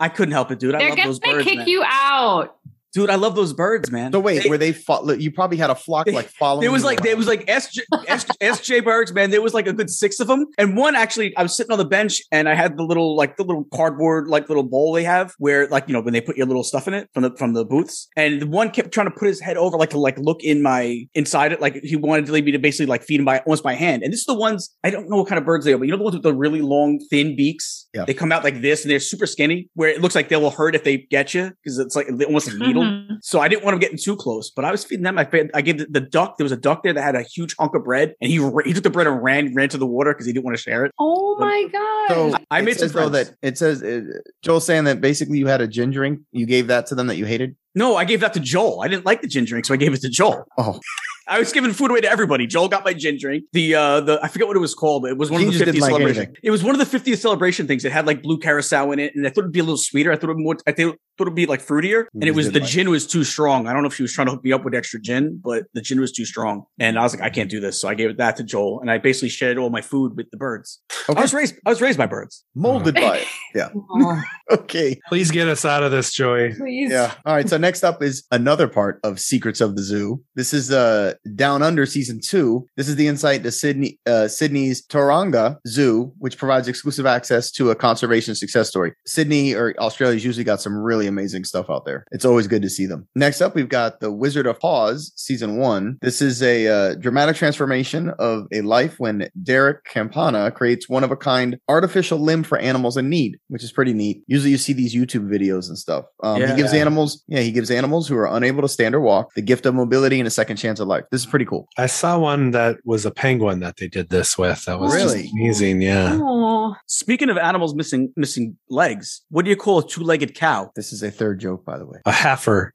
I 0.00 0.08
couldn't 0.08 0.32
help 0.32 0.50
it, 0.50 0.58
dude. 0.58 0.74
I 0.74 0.78
They're 0.78 0.88
love 0.90 0.96
gonna 0.98 1.08
those 1.08 1.18
birds, 1.20 1.44
kick 1.44 1.58
man. 1.58 1.68
you 1.68 1.82
out. 1.86 2.56
Dude. 2.96 3.10
I 3.10 3.14
love 3.16 3.34
those 3.36 3.52
birds, 3.52 3.90
man. 3.90 4.12
So 4.12 4.20
wait, 4.20 4.42
They- 4.42 4.48
were 4.48 4.58
they? 4.58 4.72
Fo- 4.72 5.12
you 5.12 5.30
probably 5.30 5.56
had 5.58 5.70
a 5.70 5.74
flock 5.74 6.06
like 6.10 6.28
following. 6.38 6.62
There 6.62 6.72
was 6.72 6.84
like 6.84 7.02
there 7.02 7.16
was 7.16 7.26
like 7.26 7.46
SJ, 7.46 7.80
S, 8.08 8.24
SJ 8.24 8.84
Bergs, 8.84 9.12
man. 9.12 9.30
There 9.30 9.42
was 9.42 9.54
like 9.54 9.66
a 9.66 9.72
good 9.72 9.90
six 9.90 10.18
of 10.20 10.26
them, 10.26 10.46
and 10.58 10.76
one 10.76 10.96
actually. 10.96 11.36
I 11.36 11.42
was 11.42 11.56
sitting 11.56 11.72
on 11.72 11.78
the 11.78 11.84
bench, 11.84 12.20
and 12.32 12.48
I 12.48 12.54
had 12.54 12.76
the 12.76 12.82
little 12.82 13.14
like 13.16 13.36
the 13.36 13.44
little 13.44 13.64
cardboard 13.74 14.28
like 14.28 14.48
little 14.48 14.62
bowl 14.64 14.92
they 14.92 15.04
have, 15.04 15.32
where 15.38 15.68
like 15.68 15.84
you 15.88 15.92
know 15.92 16.00
when 16.00 16.12
they 16.12 16.20
put 16.20 16.36
your 16.36 16.46
little 16.46 16.64
stuff 16.64 16.88
in 16.88 16.94
it 16.94 17.08
from 17.14 17.22
the 17.22 17.30
from 17.36 17.52
the 17.52 17.64
booths, 17.64 18.08
and 18.16 18.42
the 18.42 18.46
one 18.46 18.70
kept 18.70 18.92
trying 18.92 19.06
to 19.06 19.10
put 19.16 19.28
his 19.28 19.40
head 19.40 19.56
over 19.56 19.76
like 19.76 19.90
to 19.90 19.98
like 19.98 20.18
look 20.18 20.42
in 20.42 20.62
my 20.62 21.06
inside 21.14 21.52
it, 21.52 21.60
like 21.60 21.74
he 21.82 21.96
wanted 21.96 22.26
to 22.26 22.32
leave 22.32 22.44
me 22.44 22.52
to 22.52 22.58
basically 22.58 22.86
like 22.86 23.02
feed 23.02 23.20
him 23.20 23.26
by 23.26 23.38
almost 23.40 23.62
by 23.62 23.74
hand. 23.74 24.02
And 24.02 24.12
this 24.12 24.20
is 24.20 24.26
the 24.26 24.34
ones 24.34 24.74
I 24.84 24.90
don't 24.90 25.08
know 25.10 25.16
what 25.16 25.28
kind 25.28 25.38
of 25.38 25.44
birds 25.44 25.64
they 25.64 25.72
are, 25.72 25.78
but 25.78 25.84
you 25.86 25.90
know 25.92 25.98
the 25.98 26.04
ones 26.04 26.14
with 26.16 26.22
the 26.22 26.34
really 26.34 26.60
long 26.62 26.98
thin 27.10 27.36
beaks. 27.36 27.86
Yeah. 27.94 28.04
They 28.04 28.14
come 28.14 28.32
out 28.32 28.44
like 28.44 28.60
this, 28.62 28.82
and 28.84 28.90
they're 28.90 29.00
super 29.00 29.26
skinny, 29.26 29.68
where 29.74 29.88
it 29.90 30.00
looks 30.00 30.14
like 30.14 30.28
they 30.28 30.36
will 30.36 30.50
hurt 30.50 30.74
if 30.74 30.84
they 30.84 30.98
get 30.98 31.34
you 31.34 31.50
because 31.62 31.78
it's 31.78 31.96
like 31.96 32.08
almost 32.26 32.48
a 32.48 32.58
needle. 32.64 32.84
Mhm. 32.86 33.18
So 33.22 33.40
I 33.40 33.48
didn't 33.48 33.64
want 33.64 33.74
him 33.74 33.80
getting 33.80 33.98
too 33.98 34.16
close, 34.16 34.50
but 34.50 34.64
I 34.64 34.70
was 34.70 34.84
feeding 34.84 35.04
them. 35.04 35.18
I 35.18 35.24
fed, 35.24 35.50
I 35.54 35.60
gave 35.62 35.78
the, 35.78 35.86
the 35.86 36.00
duck. 36.00 36.36
There 36.38 36.44
was 36.44 36.52
a 36.52 36.56
duck 36.56 36.82
there 36.82 36.92
that 36.92 37.02
had 37.02 37.14
a 37.14 37.22
huge 37.22 37.54
hunk 37.58 37.74
of 37.74 37.84
bread, 37.84 38.14
and 38.20 38.30
he 38.30 38.38
ra- 38.38 38.62
he 38.64 38.72
took 38.72 38.82
the 38.84 38.90
bread 38.90 39.06
and 39.06 39.22
ran 39.22 39.54
ran 39.54 39.68
to 39.70 39.78
the 39.78 39.86
water 39.86 40.12
because 40.12 40.26
he 40.26 40.32
didn't 40.32 40.44
want 40.44 40.56
to 40.56 40.62
share 40.62 40.84
it. 40.84 40.92
Oh 40.98 41.36
my 41.38 41.64
god. 41.72 42.08
So 42.32 42.38
I 42.50 42.60
it 42.60 42.62
made 42.64 42.72
some 42.78 42.88
says, 42.88 42.92
though 42.92 43.08
that 43.10 43.30
it 43.42 43.58
says 43.58 43.82
uh, 43.82 44.00
Joel's 44.42 44.66
saying 44.66 44.84
that 44.84 45.00
basically 45.00 45.38
you 45.38 45.46
had 45.46 45.60
a 45.60 45.66
gin 45.66 45.90
drink. 45.90 46.20
You 46.32 46.46
gave 46.46 46.66
that 46.68 46.86
to 46.88 46.94
them 46.94 47.06
that 47.08 47.16
you 47.16 47.24
hated. 47.24 47.56
No, 47.74 47.96
I 47.96 48.04
gave 48.04 48.20
that 48.20 48.32
to 48.34 48.40
Joel. 48.40 48.80
I 48.82 48.88
didn't 48.88 49.04
like 49.04 49.20
the 49.22 49.28
gin 49.28 49.44
drink, 49.44 49.66
so 49.66 49.74
I 49.74 49.76
gave 49.76 49.92
it 49.92 50.00
to 50.02 50.08
Joel. 50.08 50.46
Oh, 50.58 50.80
I 51.28 51.38
was 51.38 51.52
giving 51.52 51.72
food 51.72 51.90
away 51.90 52.00
to 52.02 52.10
everybody. 52.10 52.46
Joel 52.46 52.68
got 52.68 52.84
my 52.84 52.92
gin 52.94 53.18
drink. 53.20 53.44
The 53.52 53.74
uh 53.74 54.00
the 54.00 54.20
I 54.22 54.28
forget 54.28 54.46
what 54.48 54.56
it 54.56 54.60
was 54.60 54.74
called. 54.74 55.06
It 55.06 55.16
was 55.18 55.30
one 55.30 55.40
He 55.42 55.48
of 55.48 55.54
the 55.54 55.64
50th 55.64 55.80
like 55.80 55.90
celebration. 55.90 56.16
anything. 56.22 56.36
It 56.42 56.50
was 56.50 56.62
one 56.62 56.78
of 56.80 56.90
the 56.90 56.98
50th 56.98 57.18
celebration 57.18 57.66
things. 57.66 57.84
It 57.84 57.92
had 57.92 58.06
like 58.06 58.22
blue 58.22 58.38
carousel 58.38 58.92
in 58.92 58.98
it, 58.98 59.14
and 59.14 59.26
I 59.26 59.30
thought 59.30 59.40
it'd 59.42 59.52
be 59.52 59.60
a 59.60 59.64
little 59.64 59.76
sweeter. 59.76 60.12
I 60.12 60.16
thought 60.16 60.30
it 60.30 60.34
would 60.34 60.42
more. 60.42 60.56
I 60.66 60.72
thought 60.72 60.96
thought 61.18 61.24
it'd 61.28 61.34
be 61.34 61.46
like 61.46 61.64
fruitier, 61.64 62.04
He 62.12 62.20
and 62.20 62.24
it 62.24 62.34
was 62.34 62.52
the 62.52 62.60
like 62.60 62.68
gin 62.68 62.90
was 62.90 63.06
too 63.06 63.24
strong. 63.24 63.66
I 63.66 63.72
don't 63.72 63.82
know 63.82 63.88
if 63.88 63.94
she 63.94 64.02
was 64.02 64.12
trying 64.12 64.26
to 64.26 64.34
hook 64.34 64.44
me 64.44 64.52
up 64.52 64.64
with 64.64 64.74
extra 64.74 65.00
gin, 65.00 65.40
but 65.42 65.64
the 65.72 65.80
gin 65.80 65.98
was 65.98 66.12
too 66.12 66.26
strong, 66.26 66.64
and 66.78 66.98
I 66.98 67.02
was 67.02 67.14
like, 67.14 67.22
I 67.22 67.30
can't 67.30 67.48
do 67.50 67.58
this. 67.58 67.80
So 67.80 67.88
I 67.88 67.94
gave 67.94 68.16
that 68.18 68.36
to 68.36 68.44
Joel, 68.44 68.80
and 68.80 68.90
I 68.90 68.98
basically 68.98 69.30
shared 69.30 69.56
all 69.56 69.70
my 69.70 69.80
food 69.80 70.14
with 70.16 70.30
the 70.30 70.36
birds. 70.36 70.80
okay. 71.08 71.18
I 71.18 71.22
was 71.22 71.32
raised. 71.32 71.54
I 71.64 71.70
was 71.70 71.80
raised 71.80 71.96
by 71.98 72.06
birds. 72.06 72.44
molded 72.54 72.94
by 72.94 73.18
it. 73.18 73.26
Yeah. 73.54 73.70
Okay. 74.48 75.00
Please 75.08 75.32
get 75.32 75.48
us 75.48 75.64
out 75.64 75.82
of 75.82 75.90
this, 75.90 76.12
Joey. 76.12 76.54
Please. 76.54 76.92
Yeah. 76.92 77.12
All 77.24 77.34
right. 77.34 77.48
So 77.48 77.56
next 77.56 77.82
up 77.82 78.00
is 78.00 78.24
another 78.30 78.68
part 78.68 79.00
of 79.02 79.18
Secrets 79.18 79.60
of 79.60 79.74
the 79.74 79.82
Zoo. 79.82 80.22
This 80.36 80.54
is 80.54 80.70
uh 80.70 81.14
Down 81.34 81.62
Under 81.62 81.86
season 81.86 82.20
two. 82.20 82.66
This 82.76 82.88
is 82.88 82.96
the 82.96 83.06
insight 83.08 83.42
to 83.42 83.50
Sydney 83.52 83.98
uh 84.06 84.28
Sydney's 84.28 84.86
Taronga 84.86 85.56
Zoo, 85.66 86.12
which 86.18 86.38
provides 86.38 86.68
exclusive 86.68 87.06
access 87.06 87.50
to 87.52 87.70
a 87.70 87.74
conservation 87.74 88.34
success 88.34 88.68
story. 88.68 88.92
Sydney 89.06 89.54
or 89.54 89.74
Australia's 89.78 90.24
usually 90.24 90.44
got 90.44 90.60
some 90.60 90.76
really 90.76 91.06
amazing 91.06 91.44
stuff 91.44 91.66
out 91.70 91.84
there. 91.84 92.04
It's 92.12 92.24
always 92.24 92.46
good 92.46 92.62
to 92.62 92.70
see 92.70 92.86
them. 92.86 93.06
Next 93.14 93.40
up, 93.40 93.54
we've 93.54 93.68
got 93.68 94.00
The 94.00 94.10
Wizard 94.12 94.46
of 94.46 94.58
Paws 94.60 95.12
season 95.16 95.56
one. 95.56 95.98
This 96.00 96.20
is 96.22 96.42
a 96.42 96.66
uh, 96.66 96.94
dramatic 96.96 97.36
transformation 97.36 98.10
of 98.18 98.46
a 98.52 98.60
life 98.62 98.98
when 98.98 99.28
Derrick 99.42 99.84
Campana 99.84 100.50
creates 100.50 100.88
one 100.88 101.04
of 101.04 101.10
a 101.10 101.16
kind 101.16 101.58
artificial 101.68 102.18
limb 102.18 102.42
for 102.42 102.58
animals 102.58 102.96
in 102.96 103.08
need, 103.08 103.38
which 103.48 103.62
is 103.64 103.72
pretty 103.72 103.92
neat. 103.92 104.22
Usually 104.26 104.50
you 104.50 104.58
see 104.58 104.72
these 104.72 104.94
YouTube 104.94 105.28
videos 105.28 105.68
and 105.68 105.78
stuff. 105.78 106.04
Um, 106.22 106.40
Yeah. 106.40 106.50
He 106.50 106.56
gives 106.56 106.72
animals, 106.72 107.24
yeah, 107.28 107.40
he 107.40 107.52
gives 107.52 107.70
animals 107.70 108.08
who 108.08 108.16
are 108.16 108.26
unable 108.36 108.62
to 108.62 108.68
stand 108.68 108.94
or 108.94 109.00
walk 109.00 109.34
the 109.34 109.42
gift 109.42 109.66
of 109.66 109.74
mobility 109.74 110.18
and 110.20 110.26
a 110.26 110.30
second 110.30 110.56
chance 110.56 110.80
at 110.80 110.86
life. 110.86 111.04
This 111.10 111.20
is 111.22 111.26
pretty 111.26 111.44
cool. 111.44 111.68
I 111.78 111.86
saw 111.86 112.18
one 112.18 112.50
that 112.52 112.78
was 112.84 113.06
a 113.06 113.10
penguin 113.10 113.60
that 113.60 113.76
they 113.76 113.88
did 113.88 114.08
this 114.10 114.36
with. 114.38 114.64
That 114.64 114.80
was 114.80 114.92
just 114.92 115.14
Really? 115.14 115.30
amazing. 115.34 115.82
Yeah. 115.82 116.18
Oh, 116.20 116.74
Speaking 116.86 117.30
of 117.30 117.38
animals 117.38 117.74
missing 117.74 118.12
missing 118.16 118.56
legs, 118.68 119.22
what 119.30 119.44
do 119.44 119.50
you 119.50 119.56
call 119.56 119.78
a 119.80 119.86
two 119.88 120.02
legged 120.02 120.34
cow? 120.34 120.70
This 120.74 120.92
is 120.92 121.02
a 121.02 121.10
third 121.10 121.40
joke, 121.40 121.64
by 121.64 121.78
the 121.78 121.86
way. 121.86 121.98
A 122.06 122.12
heifer. 122.12 122.72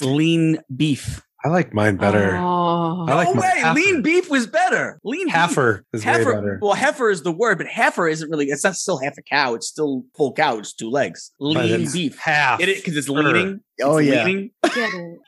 Lean 0.00 0.58
beef. 0.74 1.22
I 1.44 1.48
like 1.48 1.74
mine 1.74 1.96
better. 1.96 2.36
Oh. 2.36 3.04
I 3.08 3.14
like 3.14 3.34
no 3.34 3.40
way, 3.40 3.50
heifer. 3.56 3.74
lean 3.74 4.00
beef 4.02 4.30
was 4.30 4.46
better. 4.46 5.00
Lean 5.02 5.26
beef. 5.26 5.34
Heifer 5.34 5.84
way 5.92 6.00
Heifer. 6.00 6.34
better. 6.34 6.58
Well, 6.62 6.74
heifer 6.74 7.10
is 7.10 7.22
the 7.24 7.32
word, 7.32 7.58
but 7.58 7.66
heifer 7.66 8.06
isn't 8.06 8.30
really. 8.30 8.46
It's 8.46 8.62
not 8.62 8.76
still 8.76 8.98
half 8.98 9.18
a 9.18 9.22
cow. 9.22 9.54
It's 9.54 9.66
still 9.66 10.04
full 10.16 10.32
cow. 10.34 10.58
It's 10.58 10.72
two 10.72 10.88
legs. 10.88 11.32
Lean 11.40 11.90
beef. 11.92 12.16
half. 12.18 12.60
It 12.60 12.68
because 12.76 12.96
it's 12.96 13.08
leaning. 13.08 13.60
Oh, 13.82 13.98
yeah. 13.98 14.26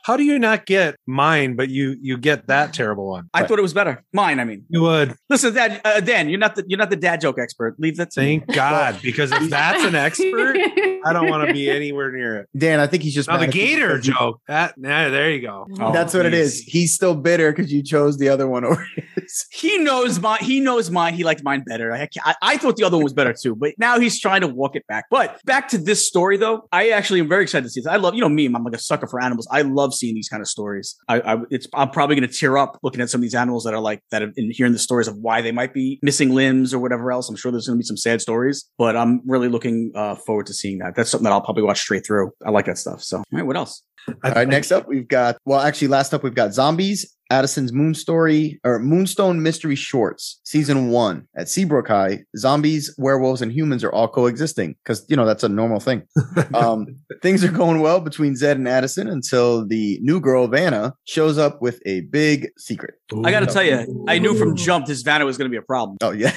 How 0.05 0.16
do 0.16 0.22
you 0.24 0.39
not 0.39 0.66
get 0.66 0.97
mine, 1.06 1.56
but 1.56 1.68
you 1.68 1.97
you 2.01 2.16
get 2.16 2.47
that 2.48 2.72
terrible 2.72 3.09
one? 3.09 3.28
I 3.35 3.44
thought 3.44 3.59
it 3.59 3.62
was 3.62 3.74
better. 3.74 4.02
Mine, 4.12 4.40
I 4.40 4.44
mean. 4.44 4.64
You 4.68 4.82
would. 4.82 5.16
Listen, 5.28 5.55
Dad, 5.55 5.81
uh, 5.85 6.01
Dan, 6.01 6.28
you're 6.28 6.39
not 6.39 6.55
the 6.56 6.64
you're 6.66 6.78
not 6.78 6.90
the 6.90 6.97
dad 6.97 7.20
joke 7.20 7.39
expert. 7.39 7.74
Leave 7.78 7.97
that 7.97 8.10
to 8.12 8.20
me. 8.20 8.39
Thank 8.40 8.55
God, 8.55 8.98
because 9.02 9.32
if 9.32 9.51
that's 9.51 9.82
an 9.85 9.94
expert, 9.94 10.56
I 11.05 11.12
don't 11.12 11.28
want 11.28 11.47
to 11.47 11.52
be 11.52 11.68
anywhere 11.81 12.10
near 12.12 12.40
it. 12.40 12.48
Dan, 12.56 12.81
I 12.81 12.86
think 12.86 13.02
he's 13.02 13.14
just 13.14 13.28
Now 13.28 13.35
the 13.36 13.47
mad 13.47 13.48
at 13.51 13.55
you 13.55 13.66
gator 13.66 13.89
because 13.89 14.06
you- 14.06 14.14
joke. 14.14 14.40
That 14.48 14.78
nah, 14.78 15.09
there 15.10 15.31
you 15.31 15.40
go. 15.43 15.66
Oh, 15.81 15.93
That's 15.93 16.14
what 16.14 16.26
it 16.26 16.31
geez. 16.32 16.55
is. 16.55 16.60
He's 16.60 16.94
still 16.94 17.14
bitter 17.14 17.52
because 17.52 17.72
you 17.72 17.82
chose 17.82 18.18
the 18.18 18.28
other 18.28 18.47
one 18.48 18.64
over 18.70 18.86
his. 19.16 19.47
He 19.51 19.78
knows 19.78 20.20
mine. 20.20 20.39
He 20.43 20.60
knows 20.60 20.90
mine. 20.90 21.14
He 21.14 21.24
liked 21.24 21.43
mine 21.43 21.64
better. 21.66 21.93
I, 21.93 22.09
I, 22.24 22.35
I 22.43 22.56
thought 22.59 22.76
the 22.76 22.85
other 22.85 22.97
one 22.97 23.05
was 23.05 23.12
better 23.14 23.32
too, 23.35 23.55
but 23.56 23.74
now 23.78 23.98
he's 23.98 24.20
trying 24.20 24.43
to 24.43 24.48
walk 24.48 24.76
it 24.76 24.86
back. 24.86 25.06
But 25.10 25.43
back 25.44 25.68
to 25.68 25.78
this 25.78 26.06
story, 26.06 26.36
though, 26.36 26.68
I 26.72 26.90
actually 26.90 27.20
am 27.20 27.28
very 27.28 27.43
excited 27.44 27.64
to 27.64 27.70
see 27.70 27.81
this. 27.81 27.86
I 27.86 27.97
love, 27.97 28.14
you 28.14 28.20
know, 28.20 28.28
me. 28.28 28.44
I'm 28.53 28.65
like 28.65 28.75
a 28.75 28.79
sucker 28.79 29.07
for 29.07 29.23
animals. 29.23 29.47
I 29.51 29.62
love 29.62 29.95
seeing 29.95 30.15
these 30.15 30.29
kind 30.29 30.41
of 30.41 30.49
stories. 30.49 30.97
I, 31.09 31.21
I 31.21 31.37
it's, 31.51 31.69
I'm 31.73 31.91
probably 31.91 32.16
going 32.16 32.29
to 32.29 32.35
tear 32.35 32.59
up 32.59 32.79
looking 32.83 33.01
at 33.01 33.11
some 33.11 33.21
of 33.21 33.23
these 33.23 33.35
animals 33.35 33.62
that 33.65 33.75
are 33.75 33.81
like 33.81 34.01
that, 34.11 34.23
have, 34.23 34.33
and 34.37 34.53
hearing 34.53 34.73
the 34.73 34.79
stories 34.79 35.07
of 35.07 35.16
why 35.19 35.41
they 35.41 35.53
might 35.53 35.73
be 35.73 36.01
missing 36.03 36.35
limbs 36.35 36.75
or 36.75 36.81
whatever 36.81 37.12
else. 37.12 37.29
I'm 37.29 37.37
sure 37.37 37.53
there's 37.53 37.69
going 37.69 37.79
to 37.79 37.83
be 37.83 37.87
some 37.87 37.97
sad 37.97 38.21
stories, 38.21 38.69
but 38.79 38.97
I'm 38.97 39.21
really 39.25 39.49
looking 39.49 39.93
uh, 39.95 40.16
forward 40.16 40.47
to 40.47 40.55
seeing 40.55 40.79
that. 40.79 40.97
That's 40.97 41.11
something 41.11 41.25
that 41.25 41.33
I'll 41.33 41.43
probably 41.43 41.62
watch 41.62 41.81
straight 41.81 42.05
through. 42.05 42.33
I 42.45 42.51
like 42.51 42.66
that 42.66 42.79
stuff. 42.79 43.03
So, 43.03 43.19
all 43.19 43.25
right, 43.31 43.47
what 43.47 43.57
else? 43.57 43.83
All 44.09 44.33
right, 44.33 44.49
next 44.49 44.71
up 44.71 44.87
we've 44.87 45.09
got 45.09 45.39
well, 45.47 45.61
actually, 45.61 45.89
last 45.89 46.12
up 46.12 46.23
we've 46.23 46.35
got 46.35 46.53
zombies. 46.53 47.16
Addison's 47.35 47.73
Moon 47.73 47.94
Story 47.94 48.61
or 48.62 48.78
Moonstone 48.78 49.43
Mystery 49.43 49.74
Shorts, 49.74 50.40
season 50.44 50.90
one 50.90 51.27
at 51.36 51.48
Seabrook 51.48 51.89
High. 51.89 52.20
Zombies, 52.36 52.94
werewolves, 52.97 53.43
and 53.43 53.51
humans 53.51 53.82
are 53.82 53.93
all 53.93 54.06
coexisting 54.06 54.77
because 54.85 55.05
you 55.09 55.16
know 55.16 55.27
that's 55.27 55.43
a 55.43 55.48
normal 55.48 55.81
thing. 55.81 56.02
Um, 56.55 56.97
things 57.23 57.43
are 57.43 57.51
going 57.51 57.81
well 57.81 58.01
between 58.01 58.36
Zed 58.36 58.59
and 58.59 58.69
Addison 58.69 59.09
until 59.09 59.66
the 59.66 59.98
new 60.02 60.20
girl 60.20 60.47
Vanna 60.47 60.94
shows 61.05 61.36
up 61.36 61.61
with 61.61 61.81
a 61.85 62.02
big 62.02 62.48
secret. 62.59 62.94
I 63.24 63.31
got 63.31 63.40
to 63.40 63.47
tell 63.47 63.62
you, 63.62 64.05
I 64.09 64.19
knew 64.19 64.36
from 64.36 64.55
jump 64.55 64.86
this 64.86 65.02
Vanna 65.02 65.24
was 65.24 65.36
going 65.36 65.51
to 65.51 65.51
be 65.51 65.56
a 65.56 65.62
problem. 65.62 65.97
Oh 66.01 66.12
yeah, 66.12 66.36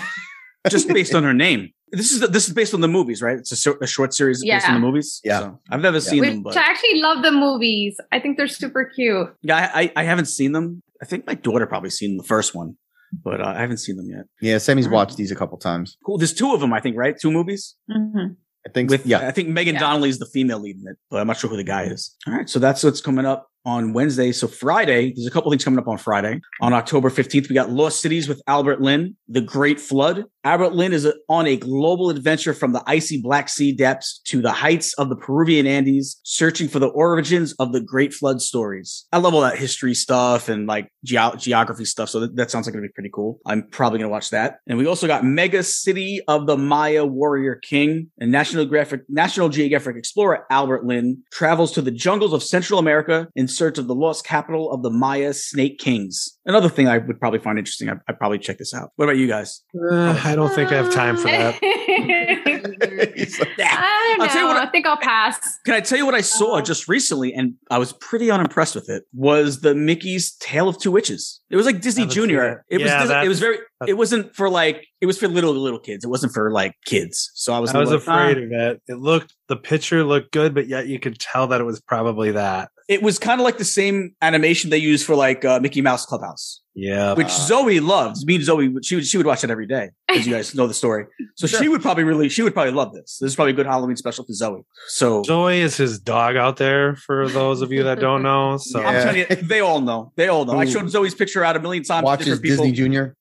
just 0.69 0.88
based 0.88 1.14
on 1.14 1.24
her 1.24 1.34
name. 1.34 1.72
This 1.92 2.12
is 2.12 2.20
this 2.30 2.48
is 2.48 2.54
based 2.54 2.74
on 2.74 2.82
the 2.82 2.88
movies, 2.88 3.22
right? 3.22 3.38
It's 3.38 3.52
a, 3.52 3.56
short- 3.56 3.82
a 3.82 3.88
short 3.88 4.14
series 4.14 4.44
based 4.44 4.68
on 4.68 4.74
the 4.76 4.80
movies. 4.88 5.22
Yeah. 5.24 5.40
So, 5.40 5.60
I've 5.72 5.82
never 5.82 6.00
seen 6.02 6.22
them, 6.24 6.44
but 6.44 6.58
I 6.58 6.62
actually 6.62 7.00
love 7.02 7.24
the 7.24 7.32
movies. 7.32 7.98
I 8.12 8.20
think 8.20 8.38
they're 8.38 8.48
super 8.48 8.84
cute. 8.86 9.28
yeah, 9.42 9.72
I, 9.74 9.84
I 9.84 9.92
I 10.02 10.04
haven't 10.04 10.26
seen 10.26 10.52
them. 10.52 10.82
I 11.02 11.06
think 11.06 11.26
my 11.28 11.36
daughter 11.36 11.66
probably 11.66 11.90
seen 11.92 12.18
the 12.18 12.24
first 12.24 12.54
one, 12.56 12.76
but 13.24 13.40
uh, 13.40 13.54
I 13.56 13.62
haven't 13.62 13.78
seen 13.78 13.96
them 13.98 14.10
yet. 14.10 14.26
yeah. 14.42 14.58
Sammy's 14.58 14.90
watched 14.90 15.16
these 15.16 15.32
a 15.32 15.36
couple 15.36 15.58
times. 15.58 15.98
Cool. 16.06 16.18
There's 16.18 16.34
two 16.34 16.54
of 16.54 16.60
them, 16.60 16.74
I 16.74 16.80
think, 16.82 16.98
right? 16.98 17.16
Two 17.18 17.32
movies. 17.32 17.76
Mhm. 17.90 18.36
I 18.66 18.70
think 18.70 18.90
With 18.90 19.06
yeah. 19.06 19.26
I 19.26 19.32
think 19.32 19.48
Megan 19.48 19.76
Donnelly 19.76 20.10
is 20.10 20.20
the 20.20 20.26
female 20.26 20.60
lead 20.60 20.76
in 20.82 20.88
it, 20.92 20.98
but 21.10 21.22
I'm 21.22 21.28
not 21.28 21.38
sure 21.38 21.50
who 21.50 21.56
the 21.56 21.64
guy 21.64 21.84
is. 21.84 22.14
All 22.28 22.34
right, 22.34 22.50
so 22.50 22.60
that's 22.60 22.84
what's 22.84 23.00
coming 23.00 23.26
up 23.26 23.48
on 23.66 23.94
Wednesday. 23.94 24.32
So 24.32 24.48
Friday, 24.48 25.14
there's 25.14 25.28
a 25.28 25.32
couple 25.32 25.52
things 25.52 25.64
coming 25.64 25.80
up 25.80 25.88
on 25.88 25.98
Friday. 25.98 26.40
On 26.62 26.74
October 26.74 27.10
15th, 27.10 27.50
we 27.50 27.56
got 27.56 27.70
Lost 27.70 28.00
Cities 28.00 28.28
with 28.28 28.42
Albert 28.48 28.82
Lin, 28.82 29.16
The 29.28 29.42
Great 29.42 29.80
Flood. 29.80 30.24
Albert 30.44 30.74
Lin 30.74 30.94
is 30.94 31.06
on 31.28 31.46
a 31.46 31.58
global 31.58 32.10
adventure 32.10 32.54
from 32.54 32.72
the 32.72 32.82
icy 32.88 33.22
Black 33.22 33.50
Sea 33.50 33.74
depths 33.74 34.22
to 34.28 34.42
the 34.42 34.52
heights 34.54 34.94
of 34.94 35.10
the 35.10 35.18
Peruvian 35.18 35.68
Andes, 35.68 36.22
searching 36.24 36.70
for 36.70 36.80
the 36.80 36.88
origins 36.88 37.54
of 37.60 37.74
the 37.74 37.82
Great 37.82 38.14
Flood 38.14 38.42
stories. 38.42 39.06
I 39.12 39.18
love 39.18 39.34
all 39.34 39.42
that 39.42 39.58
history 39.58 39.94
stuff 39.94 40.48
and 40.48 40.66
like 40.66 40.90
geo- 41.04 41.36
geography 41.36 41.84
stuff. 41.84 42.08
So 42.10 42.22
that, 42.22 42.38
that 42.38 42.50
sounds 42.50 42.66
like 42.66 42.74
it'll 42.74 42.84
be 42.84 42.94
pretty 42.94 43.12
cool. 43.14 43.40
I'm 43.46 43.64
probably 43.64 44.00
going 44.00 44.08
to 44.08 44.14
watch 44.14 44.30
that. 44.30 44.60
And 44.68 44.78
we 44.78 44.86
also 44.86 45.08
got 45.08 45.26
Mega 45.26 45.64
City 45.64 46.22
of 46.30 46.48
the 46.48 46.56
Maya 46.56 47.06
Warrior 47.06 47.56
King 47.56 48.10
and 48.18 48.32
National 48.32 48.64
Geographic, 48.64 49.02
National 49.10 49.50
Geographic 49.50 49.98
explorer 49.98 50.46
Albert 50.50 50.86
Lin 50.86 51.24
travels 51.32 51.74
to 51.74 51.82
the 51.82 51.92
jungles 51.92 52.32
of 52.32 52.42
Central 52.42 52.80
America 52.80 53.28
in 53.48 53.53
search 53.53 53.78
of 53.78 53.88
the 53.88 53.95
lost 53.95 54.26
capital 54.26 54.72
of 54.72 54.84
the 54.84 54.90
Maya 54.90 55.34
Snake 55.34 55.80
Kings. 55.80 56.38
Another 56.45 56.68
thing 56.68 56.88
I 56.88 56.98
would 56.98 57.19
probably 57.19 57.40
find 57.40 57.57
interesting. 57.57 57.90
I, 57.90 57.94
I'd 58.07 58.18
probably 58.18 58.40
check 58.40 58.57
this 58.57 58.74
out. 58.74 58.91
What 58.98 59.06
about 59.06 59.18
you 59.18 59.28
guys? 59.28 59.64
Uh, 59.74 60.19
I 60.24 60.36
don't 60.36 60.53
think 60.53 60.72
I 60.72 60.76
have 60.76 60.94
time 60.94 61.15
for 61.15 61.28
that. 61.28 61.57
I 63.60 64.15
don't 64.18 64.22
I'll 64.22 64.28
tell 64.28 64.36
you 64.36 64.41
know. 64.41 64.48
what 64.48 64.57
I- 64.57 64.64
I 64.68 64.69
think 64.69 64.86
I'll 64.86 64.98
pass. 64.98 65.40
Can 65.65 65.74
I 65.74 65.80
tell 65.80 65.98
you 65.98 66.06
what 66.06 66.15
I 66.15 66.22
saw 66.22 66.60
just 66.61 66.88
recently, 66.90 67.34
and 67.34 67.53
I 67.72 67.78
was 67.78 67.94
pretty 67.94 68.30
unimpressed 68.30 68.76
with 68.76 68.90
it? 68.90 69.03
Was 69.14 69.61
the 69.61 69.74
Mickey's 69.74 70.36
Tale 70.36 70.68
of 70.68 70.80
Two 70.80 70.91
Witches? 70.91 71.41
It 71.49 71.56
was 71.56 71.65
like 71.65 71.80
Disney 71.82 72.06
Junior. 72.06 72.65
it. 72.69 72.76
It 72.76 72.82
was 72.82 72.91
Yeah, 72.91 73.02
Disney- 73.02 73.26
it 73.26 73.30
was 73.30 73.40
very. 73.40 73.57
It 73.88 73.94
wasn't 73.94 74.36
for 74.36 74.49
like. 74.49 74.86
It 74.99 75.06
was 75.06 75.18
for 75.18 75.28
little 75.28 75.53
little 75.53 75.80
kids. 75.80 76.03
It 76.03 76.10
wasn't 76.10 76.34
for 76.34 76.52
like 76.52 76.74
kids. 76.86 77.32
So 77.34 77.53
I 77.53 77.60
was. 77.60 77.74
I 77.74 77.80
was 77.80 77.91
like, 77.91 77.99
afraid 77.99 78.38
ah. 78.38 78.41
of 78.41 78.52
it. 78.52 78.82
It 78.88 78.99
looked 78.99 79.34
the 79.48 79.56
picture 79.56 80.03
looked 80.03 80.32
good, 80.32 80.53
but 80.53 80.68
yet 80.68 80.88
you 80.88 80.99
could 80.99 81.19
tell 81.19 81.48
that 81.48 81.61
it 81.61 81.65
was 81.65 81.80
probably 81.80 82.32
that. 82.32 82.69
It 82.88 83.02
was 83.02 83.20
kind 83.20 83.40
of 83.40 83.46
like 83.46 83.58
the 83.58 83.66
same 83.66 84.16
animation 84.22 84.70
they 84.70 84.78
use 84.78 85.04
for 85.04 85.16
like 85.16 85.44
uh, 85.44 85.60
Mickey 85.60 85.82
Mouse 85.82 86.06
Clubhouse, 86.06 86.62
Yeah. 86.80 87.14
which 87.16 87.30
Zoe 87.30 87.80
loves. 87.80 88.24
Me 88.26 88.36
and 88.36 88.44
Zoe, 88.44 88.72
she 88.84 88.95
would 88.95 89.06
she 89.06 89.18
would 89.18 89.26
watch 89.26 89.44
it 89.44 89.49
every 89.49 89.66
day, 89.66 89.90
as 90.10 90.28
you 90.28 90.34
guys 90.34 90.54
know 90.54 90.68
the 90.68 90.74
story. 90.76 91.06
So 91.36 91.48
she 91.48 91.68
would 91.68 91.82
probably 91.82 92.04
really 92.04 92.30
she 92.30 92.44
would 92.44 92.54
probably 92.54 92.72
love 92.74 92.94
this. 92.94 93.18
This 93.20 93.32
is 93.32 93.36
probably 93.36 93.54
a 93.54 93.56
good 93.56 93.66
Halloween 93.66 93.95
special 93.98 94.24
for 94.26 94.34
Zoe. 94.34 94.62
So 94.90 95.24
Zoe 95.24 95.60
is 95.60 95.76
his 95.76 95.99
dog 95.99 96.36
out 96.36 96.58
there 96.58 96.95
for 96.95 97.28
those 97.30 97.62
of 97.64 97.72
you 97.72 97.84
that 97.84 97.99
don't 97.99 98.22
know. 98.24 98.58
So 98.68 98.82
I'm 98.84 99.02
telling 99.02 99.18
you, 99.20 99.26
they 99.48 99.60
all 99.62 99.82
know. 99.82 100.12
They 100.16 100.28
all 100.28 100.45
know. 100.45 100.58
I 100.60 100.66
showed 100.66 100.90
Zoe's 100.90 101.16
picture 101.16 101.44
out 101.44 101.56
a 101.56 101.60
million 101.60 101.84
times. 101.84 102.02
to 102.02 102.06
Watches 102.06 102.26
different 102.26 102.44
people. 102.44 102.64
Disney 102.66 102.72
Junior. 102.78 103.16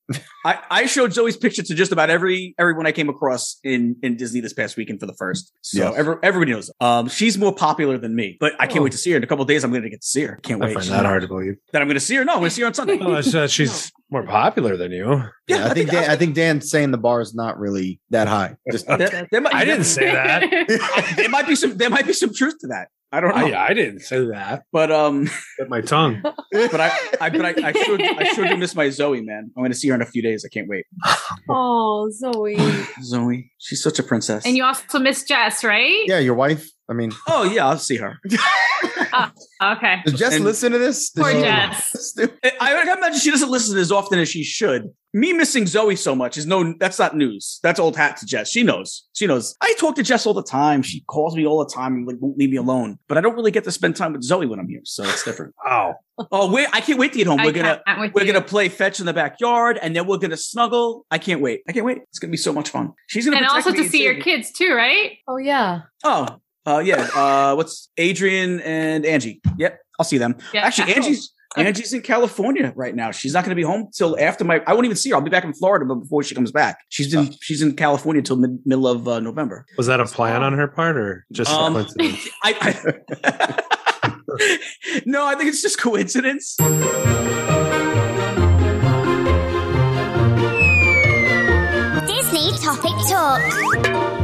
I, 0.45 0.59
I 0.69 0.85
showed 0.85 1.11
Zoe's 1.13 1.35
picture 1.35 1.61
to 1.63 1.73
just 1.75 1.91
about 1.91 2.09
every 2.09 2.53
everyone 2.59 2.85
I 2.85 2.91
came 2.91 3.09
across 3.09 3.59
in 3.63 3.95
in 4.03 4.15
Disney 4.17 4.39
this 4.39 4.53
past 4.53 4.77
weekend 4.77 4.99
for 4.99 5.05
the 5.05 5.13
first. 5.15 5.51
So 5.61 5.79
Yeah. 5.79 5.93
every, 5.97 6.15
everybody 6.23 6.51
knows. 6.53 6.69
Um, 6.79 7.07
she's 7.09 7.37
more 7.37 7.53
popular 7.53 7.97
than 7.97 8.15
me, 8.15 8.37
but 8.39 8.53
I 8.59 8.67
can't 8.67 8.79
Oh. 8.79 8.83
wait 8.83 8.91
to 8.93 8.97
see 8.97 9.11
her 9.11 9.17
in 9.17 9.23
a 9.23 9.27
couple 9.27 9.41
of 9.41 9.47
days. 9.47 9.63
I'm 9.63 9.71
going 9.71 9.83
to 9.83 9.89
get 9.89 10.01
to 10.01 10.07
see 10.07 10.21
her. 10.23 10.39
Can't 10.43 10.61
I 10.61 10.67
wait. 10.67 10.73
find 10.75 10.87
that 10.89 11.05
hard 11.05 11.21
to 11.23 11.27
believe. 11.27 11.55
That 11.73 11.81
I'm 11.81 11.87
going 11.87 11.95
to 11.95 11.99
see 12.05 12.15
her. 12.15 12.23
No, 12.25 12.33
I'm 12.33 12.39
going 12.39 12.49
to 12.49 12.55
see 12.55 12.61
her 12.61 12.67
on 12.67 12.73
Sunday. 12.73 12.97
It's 13.47 13.57
that 13.57 13.63
she's 13.63 13.91
more 14.09 14.23
popular 14.23 14.77
than 14.77 14.91
you. 14.91 15.23
Yeah, 15.47 15.67
I 15.67 15.73
think 15.73 15.89
Dan, 15.91 16.09
I 16.09 16.15
think 16.15 16.35
Dan's 16.35 16.69
saying 16.69 16.91
the 16.91 16.97
bar 16.97 17.21
is 17.21 17.33
not 17.35 17.59
really 17.59 17.99
that 18.09 18.27
high. 18.27 18.55
Just 18.71 18.87
There, 18.97 19.27
there 19.31 19.41
might, 19.41 19.53
I 19.53 19.65
didn't 19.65 19.85
say 19.85 20.11
that. 20.11 21.13
there 21.17 21.29
might 21.29 21.47
be 21.47 21.55
some. 21.55 21.77
There 21.77 21.89
might 21.89 22.05
be 22.07 22.13
some 22.13 22.33
truth 22.33 22.55
to 22.61 22.67
that. 22.67 22.87
I 23.11 23.21
don't 23.21 23.29
know. 23.29 23.57
I, 23.57 23.67
I 23.67 23.73
didn't 23.73 24.01
say 24.01 24.25
that. 24.25 24.63
But 24.73 24.91
um, 24.91 25.29
Bit 25.57 25.69
my 25.69 25.79
tongue. 25.79 26.21
but 26.23 26.81
I, 26.81 26.91
I 27.21 27.29
but 27.29 27.45
I, 27.45 27.69
I 27.69 27.71
should 27.71 28.01
I 28.01 28.23
should 28.33 28.59
miss 28.59 28.75
my 28.75 28.89
Zoe, 28.89 29.21
man. 29.21 29.49
I'm 29.55 29.61
going 29.61 29.71
to 29.71 29.77
see 29.77 29.87
her 29.87 29.95
in 29.95 30.01
a 30.01 30.05
few 30.05 30.21
days. 30.21 30.43
I 30.45 30.49
can't 30.49 30.67
wait. 30.67 30.85
Oh, 31.49 32.09
Zoe. 32.11 32.57
Zoe, 33.01 33.51
she's 33.59 33.81
such 33.81 33.99
a 33.99 34.03
princess. 34.03 34.45
and 34.45 34.57
you 34.57 34.65
also 34.65 34.99
miss 34.99 35.23
Jess, 35.23 35.63
right? 35.63 36.03
yeah, 36.07 36.19
your 36.19 36.35
wife. 36.35 36.69
I 36.89 36.93
mean, 36.93 37.11
oh 37.27 37.43
yeah, 37.43 37.67
I'll 37.67 37.77
see 37.77 37.97
her. 37.97 38.19
Ah, 39.09 39.31
okay. 39.77 40.01
does 40.05 40.19
Jess 40.19 40.35
And- 40.35 40.43
listen 40.45 40.71
to 40.73 40.77
this? 40.77 41.09
Does 41.09 41.23
Poor 41.23 41.31
she- 41.33 41.39
Jess. 41.41 42.13
I, 42.61 42.75
I 42.75 42.81
imagine 42.93 43.17
she 43.19 43.31
doesn't 43.31 43.49
listen 43.49 43.77
as 43.79 43.91
often 43.91 44.19
as 44.19 44.29
she 44.29 44.43
should. 44.43 44.93
Me 45.13 45.33
missing 45.33 45.65
Zoe 45.65 45.95
so 45.95 46.13
much 46.13 46.37
is 46.37 46.45
no, 46.45 46.75
that's 46.79 46.99
not 46.99 47.15
news. 47.15 47.59
That's 47.63 47.79
old 47.79 47.95
hat 47.95 48.17
to 48.17 48.25
Jess. 48.27 48.51
She 48.51 48.61
knows. 48.61 49.07
She 49.13 49.25
knows. 49.25 49.55
I 49.61 49.73
talk 49.79 49.95
to 49.95 50.03
Jess 50.03 50.27
all 50.27 50.33
the 50.35 50.43
time. 50.43 50.83
She 50.83 51.01
calls 51.07 51.35
me 51.35 51.47
all 51.47 51.63
the 51.65 51.73
time 51.73 51.93
and 51.95 52.05
like 52.05 52.17
won't 52.19 52.37
leave 52.37 52.51
me 52.51 52.57
alone. 52.57 52.99
But 53.07 53.17
I 53.17 53.21
don't 53.21 53.33
really 53.35 53.49
get 53.49 53.63
to 53.63 53.71
spend 53.71 53.95
time 53.95 54.13
with 54.13 54.21
Zoe 54.23 54.45
when 54.45 54.59
I'm 54.59 54.67
here, 54.67 54.81
so 54.83 55.03
it's 55.03 55.23
different. 55.23 55.55
Oh, 55.65 55.93
oh 56.31 56.51
wait, 56.51 56.67
I 56.73 56.81
can't 56.81 56.97
wait 56.99 57.11
to 57.13 57.17
get 57.19 57.27
home. 57.27 57.39
We're 57.43 57.51
gonna 57.51 57.79
we're 58.13 58.23
you. 58.23 58.33
gonna 58.33 58.41
play 58.45 58.69
fetch 58.69 58.99
in 58.99 59.05
the 59.05 59.13
backyard, 59.13 59.77
and 59.81 59.95
then 59.95 60.05
we're 60.07 60.17
gonna 60.17 60.35
snuggle. 60.37 61.05
I 61.11 61.17
can't 61.19 61.41
wait. 61.41 61.61
I 61.69 61.71
can't 61.73 61.85
wait. 61.85 61.99
It's 62.09 62.17
gonna 62.19 62.31
be 62.31 62.37
so 62.37 62.51
much 62.51 62.69
fun. 62.69 62.93
She's 63.07 63.25
gonna 63.25 63.37
and 63.37 63.45
also 63.45 63.71
to 63.71 63.87
see 63.87 64.03
your 64.03 64.15
me. 64.15 64.21
kids 64.21 64.51
too, 64.51 64.73
right? 64.73 65.17
Oh 65.27 65.37
yeah. 65.37 65.81
Oh, 66.03 66.39
uh, 66.67 66.79
yeah. 66.79 67.07
Uh, 67.15 67.55
what's 67.55 67.89
Adrian 67.97 68.59
and 68.59 69.05
Angie? 69.05 69.41
Yep, 69.57 69.79
I'll 69.99 70.05
see 70.05 70.17
them. 70.17 70.35
Yeah. 70.53 70.61
Actually, 70.65 70.93
Angie's 70.93 71.33
Angie's 71.55 71.93
in 71.93 72.01
California 72.01 72.73
right 72.75 72.93
now. 72.93 73.09
She's 73.11 73.33
not 73.33 73.43
going 73.43 73.51
to 73.51 73.55
be 73.55 73.63
home 73.63 73.89
till 73.95 74.19
after 74.19 74.43
my. 74.43 74.61
I 74.67 74.73
won't 74.73 74.85
even 74.85 74.97
see 74.97 75.09
her. 75.09 75.15
I'll 75.15 75.21
be 75.21 75.29
back 75.31 75.43
in 75.45 75.53
Florida, 75.53 75.85
but 75.85 75.95
before 75.95 76.21
she 76.23 76.35
comes 76.35 76.51
back, 76.51 76.77
she's 76.89 77.13
in 77.13 77.33
she's 77.41 77.61
in 77.61 77.75
California 77.75 78.21
till 78.21 78.35
mid, 78.35 78.59
middle 78.65 78.87
of 78.87 79.07
uh, 79.07 79.19
November. 79.19 79.65
was 79.77 79.87
that 79.87 79.99
a 79.99 80.05
plan 80.05 80.43
on 80.43 80.53
her 80.53 80.67
part 80.67 80.97
or 80.97 81.25
just 81.31 81.49
Um, 81.51 81.73
coincidence? 81.73 82.27
I, 82.43 82.83
I 83.23 84.59
no, 85.05 85.25
I 85.25 85.35
think 85.35 85.49
it's 85.49 85.61
just 85.61 85.79
coincidence. 85.79 86.57
Disney 92.05 92.51
Topic 92.59 92.93
Talk. 93.09 94.16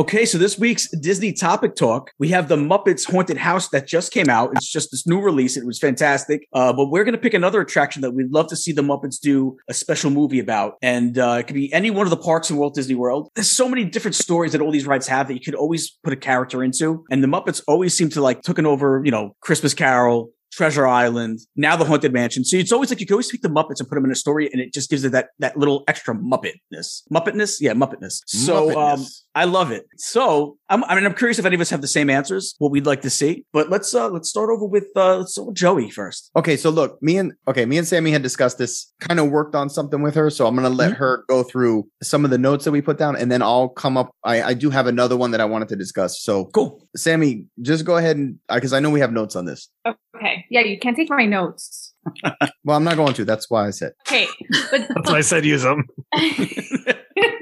Okay, 0.00 0.24
so 0.24 0.38
this 0.38 0.58
week's 0.58 0.88
Disney 0.96 1.30
topic 1.30 1.76
talk, 1.76 2.12
we 2.18 2.28
have 2.28 2.48
the 2.48 2.56
Muppets 2.56 3.04
Haunted 3.04 3.36
House 3.36 3.68
that 3.68 3.86
just 3.86 4.14
came 4.14 4.30
out. 4.30 4.50
It's 4.54 4.72
just 4.72 4.90
this 4.90 5.06
new 5.06 5.20
release. 5.20 5.58
It 5.58 5.66
was 5.66 5.78
fantastic. 5.78 6.48
Uh, 6.54 6.72
but 6.72 6.86
we're 6.86 7.04
going 7.04 7.12
to 7.12 7.20
pick 7.20 7.34
another 7.34 7.60
attraction 7.60 8.00
that 8.00 8.12
we'd 8.12 8.32
love 8.32 8.46
to 8.46 8.56
see 8.56 8.72
the 8.72 8.80
Muppets 8.80 9.20
do 9.20 9.58
a 9.68 9.74
special 9.74 10.10
movie 10.10 10.38
about. 10.38 10.76
And 10.80 11.18
uh, 11.18 11.36
it 11.40 11.48
could 11.48 11.54
be 11.54 11.70
any 11.74 11.90
one 11.90 12.06
of 12.06 12.10
the 12.10 12.16
parks 12.16 12.48
in 12.48 12.56
Walt 12.56 12.74
Disney 12.74 12.94
World. 12.94 13.28
There's 13.34 13.50
so 13.50 13.68
many 13.68 13.84
different 13.84 14.14
stories 14.14 14.52
that 14.52 14.62
all 14.62 14.72
these 14.72 14.86
rides 14.86 15.06
have 15.06 15.28
that 15.28 15.34
you 15.34 15.40
could 15.40 15.54
always 15.54 15.90
put 16.02 16.14
a 16.14 16.16
character 16.16 16.64
into. 16.64 17.04
And 17.10 17.22
the 17.22 17.28
Muppets 17.28 17.62
always 17.68 17.94
seem 17.94 18.08
to 18.08 18.22
like 18.22 18.40
taken 18.40 18.64
over, 18.64 19.02
you 19.04 19.10
know, 19.10 19.36
Christmas 19.42 19.74
Carol, 19.74 20.30
Treasure 20.52 20.86
Island, 20.86 21.40
now 21.54 21.76
the 21.76 21.84
Haunted 21.84 22.12
Mansion. 22.12 22.44
So 22.44 22.56
it's 22.56 22.72
always 22.72 22.90
like 22.90 23.00
you 23.00 23.06
can 23.06 23.14
always 23.14 23.30
pick 23.30 23.42
the 23.42 23.48
Muppets 23.48 23.78
and 23.78 23.88
put 23.88 23.94
them 23.94 24.04
in 24.04 24.10
a 24.10 24.16
story, 24.16 24.50
and 24.52 24.60
it 24.60 24.72
just 24.74 24.90
gives 24.90 25.04
it 25.04 25.12
that 25.12 25.28
that 25.38 25.56
little 25.56 25.84
extra 25.86 26.14
Muppetness. 26.14 27.02
Muppetness, 27.12 27.58
yeah, 27.60 27.72
Muppetness. 27.72 28.22
So 28.26 28.78
um, 28.78 29.00
Muppetness. 29.00 29.22
I 29.34 29.44
love 29.44 29.70
it. 29.70 29.86
So 29.96 30.56
I'm, 30.68 30.82
I 30.84 30.96
mean, 30.96 31.06
I'm 31.06 31.14
curious 31.14 31.38
if 31.38 31.44
any 31.44 31.54
of 31.54 31.60
us 31.60 31.70
have 31.70 31.80
the 31.80 31.88
same 31.88 32.10
answers, 32.10 32.54
what 32.58 32.72
we'd 32.72 32.86
like 32.86 33.02
to 33.02 33.10
see. 33.10 33.44
But 33.52 33.70
let's 33.70 33.94
uh 33.94 34.08
let's 34.08 34.28
start 34.28 34.50
over 34.50 34.66
with 34.66 34.88
uh 34.96 35.18
let's 35.18 35.32
start 35.32 35.48
with 35.48 35.56
Joey 35.56 35.90
first. 35.90 36.30
Okay, 36.34 36.56
so 36.56 36.70
look, 36.70 37.00
me 37.02 37.16
and 37.16 37.32
okay, 37.46 37.64
me 37.64 37.78
and 37.78 37.86
Sammy 37.86 38.10
had 38.10 38.22
discussed 38.22 38.58
this, 38.58 38.92
kind 39.00 39.20
of 39.20 39.30
worked 39.30 39.54
on 39.54 39.70
something 39.70 40.02
with 40.02 40.14
her. 40.16 40.30
So 40.30 40.46
I'm 40.46 40.56
gonna 40.56 40.68
let 40.68 40.92
her 40.94 41.24
go 41.28 41.42
through 41.42 41.88
some 42.02 42.24
of 42.24 42.30
the 42.30 42.38
notes 42.38 42.64
that 42.64 42.72
we 42.72 42.80
put 42.80 42.98
down, 42.98 43.16
and 43.16 43.30
then 43.30 43.42
I'll 43.42 43.68
come 43.68 43.96
up. 43.96 44.10
I, 44.24 44.42
I 44.42 44.54
do 44.54 44.70
have 44.70 44.86
another 44.86 45.16
one 45.16 45.30
that 45.30 45.40
I 45.40 45.44
wanted 45.44 45.68
to 45.68 45.76
discuss. 45.76 46.20
So 46.20 46.46
cool, 46.46 46.88
Sammy, 46.96 47.46
just 47.62 47.84
go 47.84 47.96
ahead 47.96 48.16
and 48.16 48.38
because 48.52 48.72
I 48.72 48.80
know 48.80 48.90
we 48.90 49.00
have 49.00 49.12
notes 49.12 49.36
on 49.36 49.44
this. 49.44 49.68
Okay. 49.86 50.44
Yeah, 50.50 50.60
you 50.60 50.78
can't 50.78 50.96
take 50.96 51.10
my 51.10 51.26
notes. 51.26 51.94
Well, 52.62 52.76
I'm 52.76 52.84
not 52.84 52.96
going 52.96 53.14
to. 53.14 53.24
That's 53.24 53.48
why 53.48 53.66
I 53.66 53.70
said. 53.70 53.92
Okay. 54.06 54.26
But 54.70 54.88
That's 54.94 55.10
why 55.10 55.18
I 55.18 55.20
said 55.22 55.44
use 55.46 55.62
them. 55.62 55.86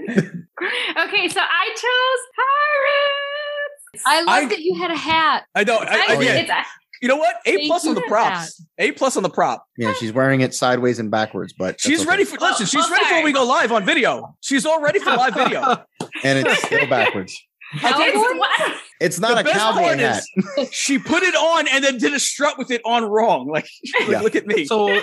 okay, 0.08 1.28
so 1.28 1.40
I 1.40 1.68
chose 1.74 2.22
pirates. 2.36 4.04
I 4.06 4.20
love 4.22 4.28
I- 4.28 4.48
that 4.48 4.60
you 4.60 4.74
had 4.76 4.90
a 4.90 4.96
hat. 4.96 5.44
I 5.54 5.64
know. 5.64 5.76
I, 5.78 5.84
I, 6.10 6.14
I- 6.14 6.20
yeah. 6.20 6.34
it's 6.36 6.50
a- 6.50 6.64
You 7.02 7.08
know 7.08 7.16
what? 7.16 7.36
A 7.46 7.66
plus 7.66 7.86
on 7.86 7.94
the 7.94 8.02
props. 8.02 8.64
A 8.78 8.92
plus 8.92 9.16
on 9.16 9.22
the 9.22 9.30
prop. 9.30 9.64
Yeah, 9.76 9.92
she's 9.94 10.12
wearing 10.12 10.40
it 10.40 10.54
sideways 10.54 10.98
and 10.98 11.10
backwards, 11.10 11.52
but 11.56 11.80
She's 11.80 12.00
okay. 12.00 12.08
ready 12.10 12.24
for 12.24 12.38
listen. 12.38 12.66
She's 12.66 12.90
ready 12.90 13.04
for 13.04 13.14
when 13.14 13.24
we 13.24 13.32
go 13.32 13.44
live 13.44 13.70
on 13.72 13.84
video. 13.84 14.34
She's 14.40 14.66
all 14.66 14.80
ready 14.82 14.98
for 14.98 15.10
live 15.16 15.34
video. 15.34 15.62
and 16.24 16.46
it's 16.46 16.62
still 16.64 16.86
backwards. 16.88 17.36
Okay, 17.84 18.12
what? 18.16 18.76
It's 18.98 19.20
not 19.20 19.44
the 19.44 19.50
a 19.50 19.52
cowboy 19.52 19.94
hat. 19.98 20.22
is 20.56 20.70
she 20.72 20.98
put 20.98 21.22
it 21.22 21.34
on 21.34 21.68
and 21.68 21.84
then 21.84 21.98
did 21.98 22.14
a 22.14 22.18
strut 22.18 22.56
with 22.56 22.70
it 22.70 22.80
on 22.86 23.04
wrong. 23.04 23.46
Like, 23.46 23.68
like, 24.00 24.08
Yeah. 24.08 24.20
look 24.22 24.34
at 24.36 24.46
me. 24.46 24.64
So 24.64 24.98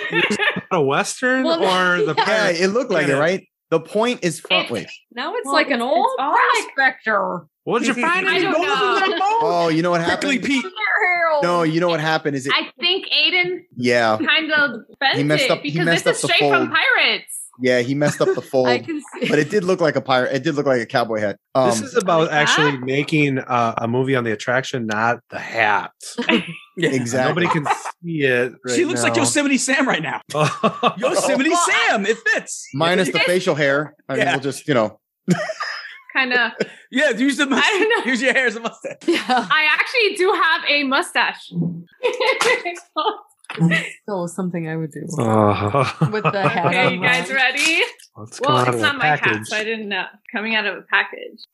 a 0.72 0.82
western 0.82 1.44
Well, 1.44 1.62
or 1.62 1.98
the 2.04 2.06
yeah. 2.06 2.14
Yeah, 2.18 2.24
pirate? 2.24 2.60
it 2.60 2.68
looked 2.70 2.90
like 2.90 3.06
it, 3.06 3.14
right? 3.14 3.46
The 3.70 3.80
point 3.80 4.20
is 4.22 4.38
front 4.40 4.70
It's- 4.70 4.92
Now 5.12 5.34
it's 5.34 5.44
Well, 5.44 5.54
like 5.54 5.70
an 5.70 5.82
old 5.82 6.06
it's 6.06 6.18
like- 6.20 6.74
prospector. 6.74 7.46
What 7.64 7.80
did 7.82 7.88
you 7.88 7.94
find? 8.02 8.28
I 8.28 8.38
don't 8.38 8.52
know. 8.52 9.18
Oh, 9.42 9.68
you 9.68 9.82
know 9.82 9.90
what 9.90 10.00
happened? 10.00 10.40
Pete. 10.44 10.64
No, 11.42 11.64
you 11.64 11.80
know 11.80 11.88
what 11.88 11.98
happened? 12.00 12.36
Is 12.36 12.46
it? 12.46 12.52
I 12.54 12.70
think 12.78 13.06
Aiden 13.08 13.62
Yeah, 13.76 14.16
kind 14.24 14.52
of 14.52 14.80
bent 15.00 15.16
He 15.18 15.24
messed 15.24 15.44
it 15.46 15.50
up- 15.50 15.62
he 15.62 15.72
because 15.72 15.84
messed 15.86 16.04
this 16.04 16.18
is 16.18 16.24
up 16.24 16.30
the 16.30 16.34
straight 16.36 16.48
from 16.50 16.66
fold. 16.68 16.78
pirates. 16.78 17.32
yeah. 17.60 17.80
He 17.80 17.94
messed 17.96 18.20
up 18.20 18.28
the 18.36 18.40
fold, 18.52 18.68
I 18.68 18.78
can 18.78 19.00
see. 19.20 19.28
but 19.28 19.40
it 19.40 19.50
did 19.50 19.64
look 19.64 19.80
like 19.80 19.96
a 19.96 20.00
pirate. 20.00 20.32
It 20.34 20.44
did 20.44 20.54
look 20.54 20.66
like 20.66 20.80
a 20.80 20.86
cowboy 20.86 21.18
hat. 21.18 21.38
Um, 21.56 21.70
this 21.70 21.80
is 21.82 21.96
about 21.96 22.20
like 22.20 22.30
that? 22.30 22.48
actually 22.48 22.78
making 22.78 23.40
uh, 23.40 23.74
a 23.78 23.88
movie 23.88 24.14
on 24.14 24.22
the 24.22 24.30
attraction, 24.30 24.86
not 24.86 25.18
the 25.30 25.38
hat. 25.40 25.90
Yeah. 26.76 26.90
exactly. 26.90 27.44
Nobody 27.44 27.60
can 27.64 27.74
see 28.02 28.22
it. 28.22 28.52
she 28.68 28.82
right 28.84 28.88
looks 28.88 29.02
like. 29.02 29.16
Yosemite 29.16 29.58
Sam 29.58 29.88
right 29.88 30.02
now. 30.02 30.20
Yosemite 30.98 31.50
Well, 31.50 31.66
Sam. 31.66 32.04
It 32.06 32.18
fits. 32.18 32.68
minus 32.74 33.10
the 33.12 33.20
facial 33.20 33.54
hair. 33.54 33.94
I 34.08 34.16
mean, 34.16 34.26
we'll 34.26 34.40
just 34.40 34.66
you 34.68 34.74
know. 34.74 35.00
Kind 36.14 36.32
of. 36.32 36.52
Yeah, 36.88 37.10
use 37.10 37.36
the 37.36 37.48
I 37.50 38.02
know. 38.04 38.10
Use 38.10 38.22
your 38.22 38.32
hair 38.32 38.46
as 38.46 38.54
a 38.56 38.60
mustache. 38.60 38.98
Yeah. 39.06 39.24
I 39.28 39.66
actually 39.72 40.14
do 40.16 40.30
have 40.32 40.62
a 40.68 40.84
mustache. 40.84 41.50
So 44.08 44.26
something 44.28 44.68
I 44.68 44.76
would 44.76 44.92
do 44.92 45.00
Uh, 45.20 45.84
with 46.12 46.22
the 46.22 46.48
hat. 46.48 46.66
okay, 46.66 46.94
you 46.94 47.00
guys 47.02 47.28
ready? 47.30 47.82
Let's 48.16 48.38
come 48.38 48.54
Well, 48.54 48.62
out 48.62 48.68
it's 48.68 48.76
of 48.76 48.82
not 48.82 48.92
the 48.92 48.98
my 48.98 49.04
hat, 49.06 49.20
package. 49.20 49.46
so 49.48 49.56
I 49.56 49.64
didn't 49.64 49.88
know. 49.88 50.04
Coming 50.32 50.54
out 50.54 50.66
of 50.66 50.76
a 50.78 50.82
package. 50.88 51.44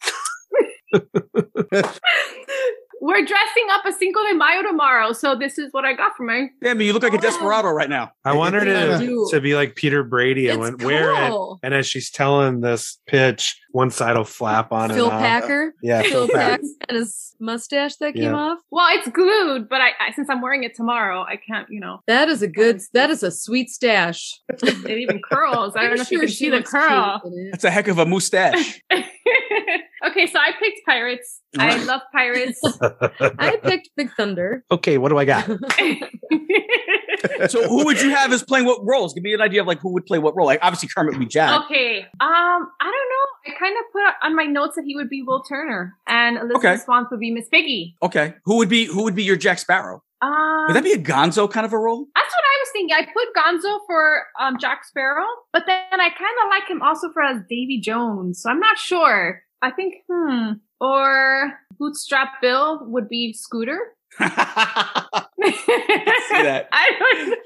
We're 3.05 3.25
dressing 3.25 3.67
up 3.73 3.85
a 3.85 3.93
Cinco 3.93 4.23
de 4.29 4.35
Mayo 4.35 4.63
tomorrow, 4.63 5.13
so 5.13 5.35
this 5.35 5.59
is 5.59 5.73
what 5.73 5.85
I 5.85 5.93
got 5.93 6.17
for 6.17 6.23
my. 6.23 6.47
Yeah, 6.63 6.71
I 6.71 6.75
mean, 6.75 6.87
you 6.87 6.93
look 6.93 7.03
like 7.03 7.15
a 7.15 7.19
desperado 7.19 7.69
right 7.71 7.91
now. 7.91 8.13
I 8.25 8.33
want 8.37 8.55
her 8.55 8.65
to, 8.65 9.27
to 9.33 9.41
be 9.41 9.57
like 9.57 9.75
Peter 9.75 10.05
Brady 10.05 10.49
and 10.49 10.61
It's 10.63 10.71
went 10.71 10.85
wear 10.85 11.13
it. 11.13 11.57
And 11.65 11.75
as 11.75 11.85
she's 11.85 12.11
telling 12.13 12.61
this 12.61 13.01
pitch, 13.09 13.59
one 13.73 13.91
side 13.91 14.17
will 14.17 14.23
flap 14.23 14.71
on 14.71 14.91
Phil 14.91 15.07
and 15.07 15.15
off. 15.15 15.21
Packer. 15.21 15.75
Yeah, 15.83 16.03
Phil 16.03 16.11
Phil 16.11 16.29
Packer. 16.29 16.51
Packer 16.63 16.67
and 16.89 16.97
his 16.99 17.35
mustache 17.41 17.97
that 17.97 18.15
came 18.15 18.23
Yeah. 18.23 18.35
off. 18.37 18.59
Well, 18.71 18.87
it's 18.97 19.09
glued, 19.09 19.69
but 19.69 19.81
I, 19.81 19.89
I 19.99 20.13
since 20.15 20.31
I'm 20.31 20.41
wearing 20.41 20.63
it 20.63 20.77
tomorrow, 20.77 21.23
I 21.29 21.39
can't. 21.45 21.67
You 21.71 21.81
know, 21.81 22.03
That 22.07 22.29
is 22.29 22.41
a 22.41 22.47
good. 22.47 22.81
That 22.93 23.11
is 23.11 23.25
a 23.25 23.33
sweet 23.33 23.69
stash. 23.71 24.39
it 24.63 24.99
even 24.99 25.21
curls. 25.29 25.75
I 25.75 25.81
don't 25.83 25.91
I'm 25.91 25.97
know 25.97 26.03
if 26.03 26.11
you 26.13 26.21
can 26.21 26.29
see 26.29 26.51
the 26.51 26.63
curl. 26.63 27.21
cute. 27.21 27.51
That's 27.51 27.65
a 27.65 27.71
heck 27.73 27.89
of 27.89 27.99
a 27.99 28.07
mustache. 28.07 28.81
okay, 30.07 30.27
so 30.27 30.39
I 30.39 30.53
picked 30.59 30.81
pirates. 30.87 31.41
I 31.59 31.83
love 31.85 32.01
pirates. 32.13 32.61
I 33.21 33.59
picked 33.63 33.91
Big 33.97 34.11
Thunder. 34.17 34.65
Okay, 34.71 34.99
what 34.99 35.11
do 35.11 35.19
I 35.19 35.25
got? 35.25 35.47
so, 37.49 37.69
who 37.69 37.85
would 37.85 38.01
you 38.01 38.11
have 38.11 38.33
as 38.33 38.43
playing 38.43 38.67
what 38.67 38.81
roles? 38.85 39.15
Give 39.15 39.23
me 39.23 39.35
an 39.35 39.41
idea 39.41 39.61
of 39.61 39.67
like 39.67 39.81
who 39.81 39.93
would 39.93 40.07
play 40.07 40.19
what 40.19 40.35
role. 40.37 40.47
Like, 40.47 40.61
obviously, 40.63 40.89
Kermit 40.95 41.15
would 41.15 41.21
be 41.21 41.27
Jack. 41.27 41.63
Okay. 41.65 42.01
Um, 42.01 42.09
I 42.21 42.67
don't 42.81 42.93
know. 42.93 43.27
I 43.47 43.51
kind 43.59 43.77
of 43.77 43.85
put 43.93 44.03
on 44.27 44.37
my 44.37 44.45
notes 44.45 44.77
that 44.77 44.85
he 44.87 44.97
would 44.97 45.09
be 45.09 45.23
Will 45.23 45.43
Turner 45.43 45.95
and 46.07 46.37
Elizabeth 46.39 46.57
Okay. 46.65 46.77
Swan 46.79 47.07
would 47.11 47.21
be 47.21 47.31
Miss 47.31 47.49
Piggy. 47.49 47.97
Okay, 48.03 48.35
who 48.45 48.57
would 48.59 48.69
be 48.69 48.85
who 48.87 49.03
would 49.05 49.15
be 49.15 49.25
your 49.25 49.37
Jack 49.37 49.59
Sparrow? 49.59 50.03
Um, 50.23 50.67
Would 50.69 50.77
that 50.77 50.85
be 50.85 50.93
a 50.93 50.99
Gonzo 50.99 51.51
kind 51.51 51.67
of 51.67 51.73
a 51.73 51.79
role? 51.79 52.07
that's 52.15 52.33
what 52.33 52.42
I 52.42 52.42
was 52.63 52.71
thinking. 52.73 52.97
I 52.97 53.07
put 53.07 53.35
Gonzo 53.37 53.81
for 53.87 54.25
um, 54.41 54.59
Jack 54.59 54.85
Sparrow, 54.85 55.27
but 55.53 55.65
then 55.67 56.01
I 56.01 56.09
kind 56.09 56.37
of 56.45 56.51
like 56.51 56.69
him 56.69 56.83
also 56.83 57.11
for 57.13 57.23
as 57.23 57.39
Davy 57.49 57.81
Jones. 57.81 58.43
So 58.43 58.51
I'm 58.51 58.59
not 58.61 58.79
sure. 58.79 59.43
I 59.61 59.71
think 59.71 59.95
hmm 60.11 60.53
or 60.81 61.53
Bootstrap 61.79 62.41
Bill 62.41 62.81
would 62.87 63.09
be 63.09 63.33
Scooter. 63.33 63.79
see 64.19 64.25
that. 64.29 66.69
I 66.73 66.91
don't. 66.99 67.39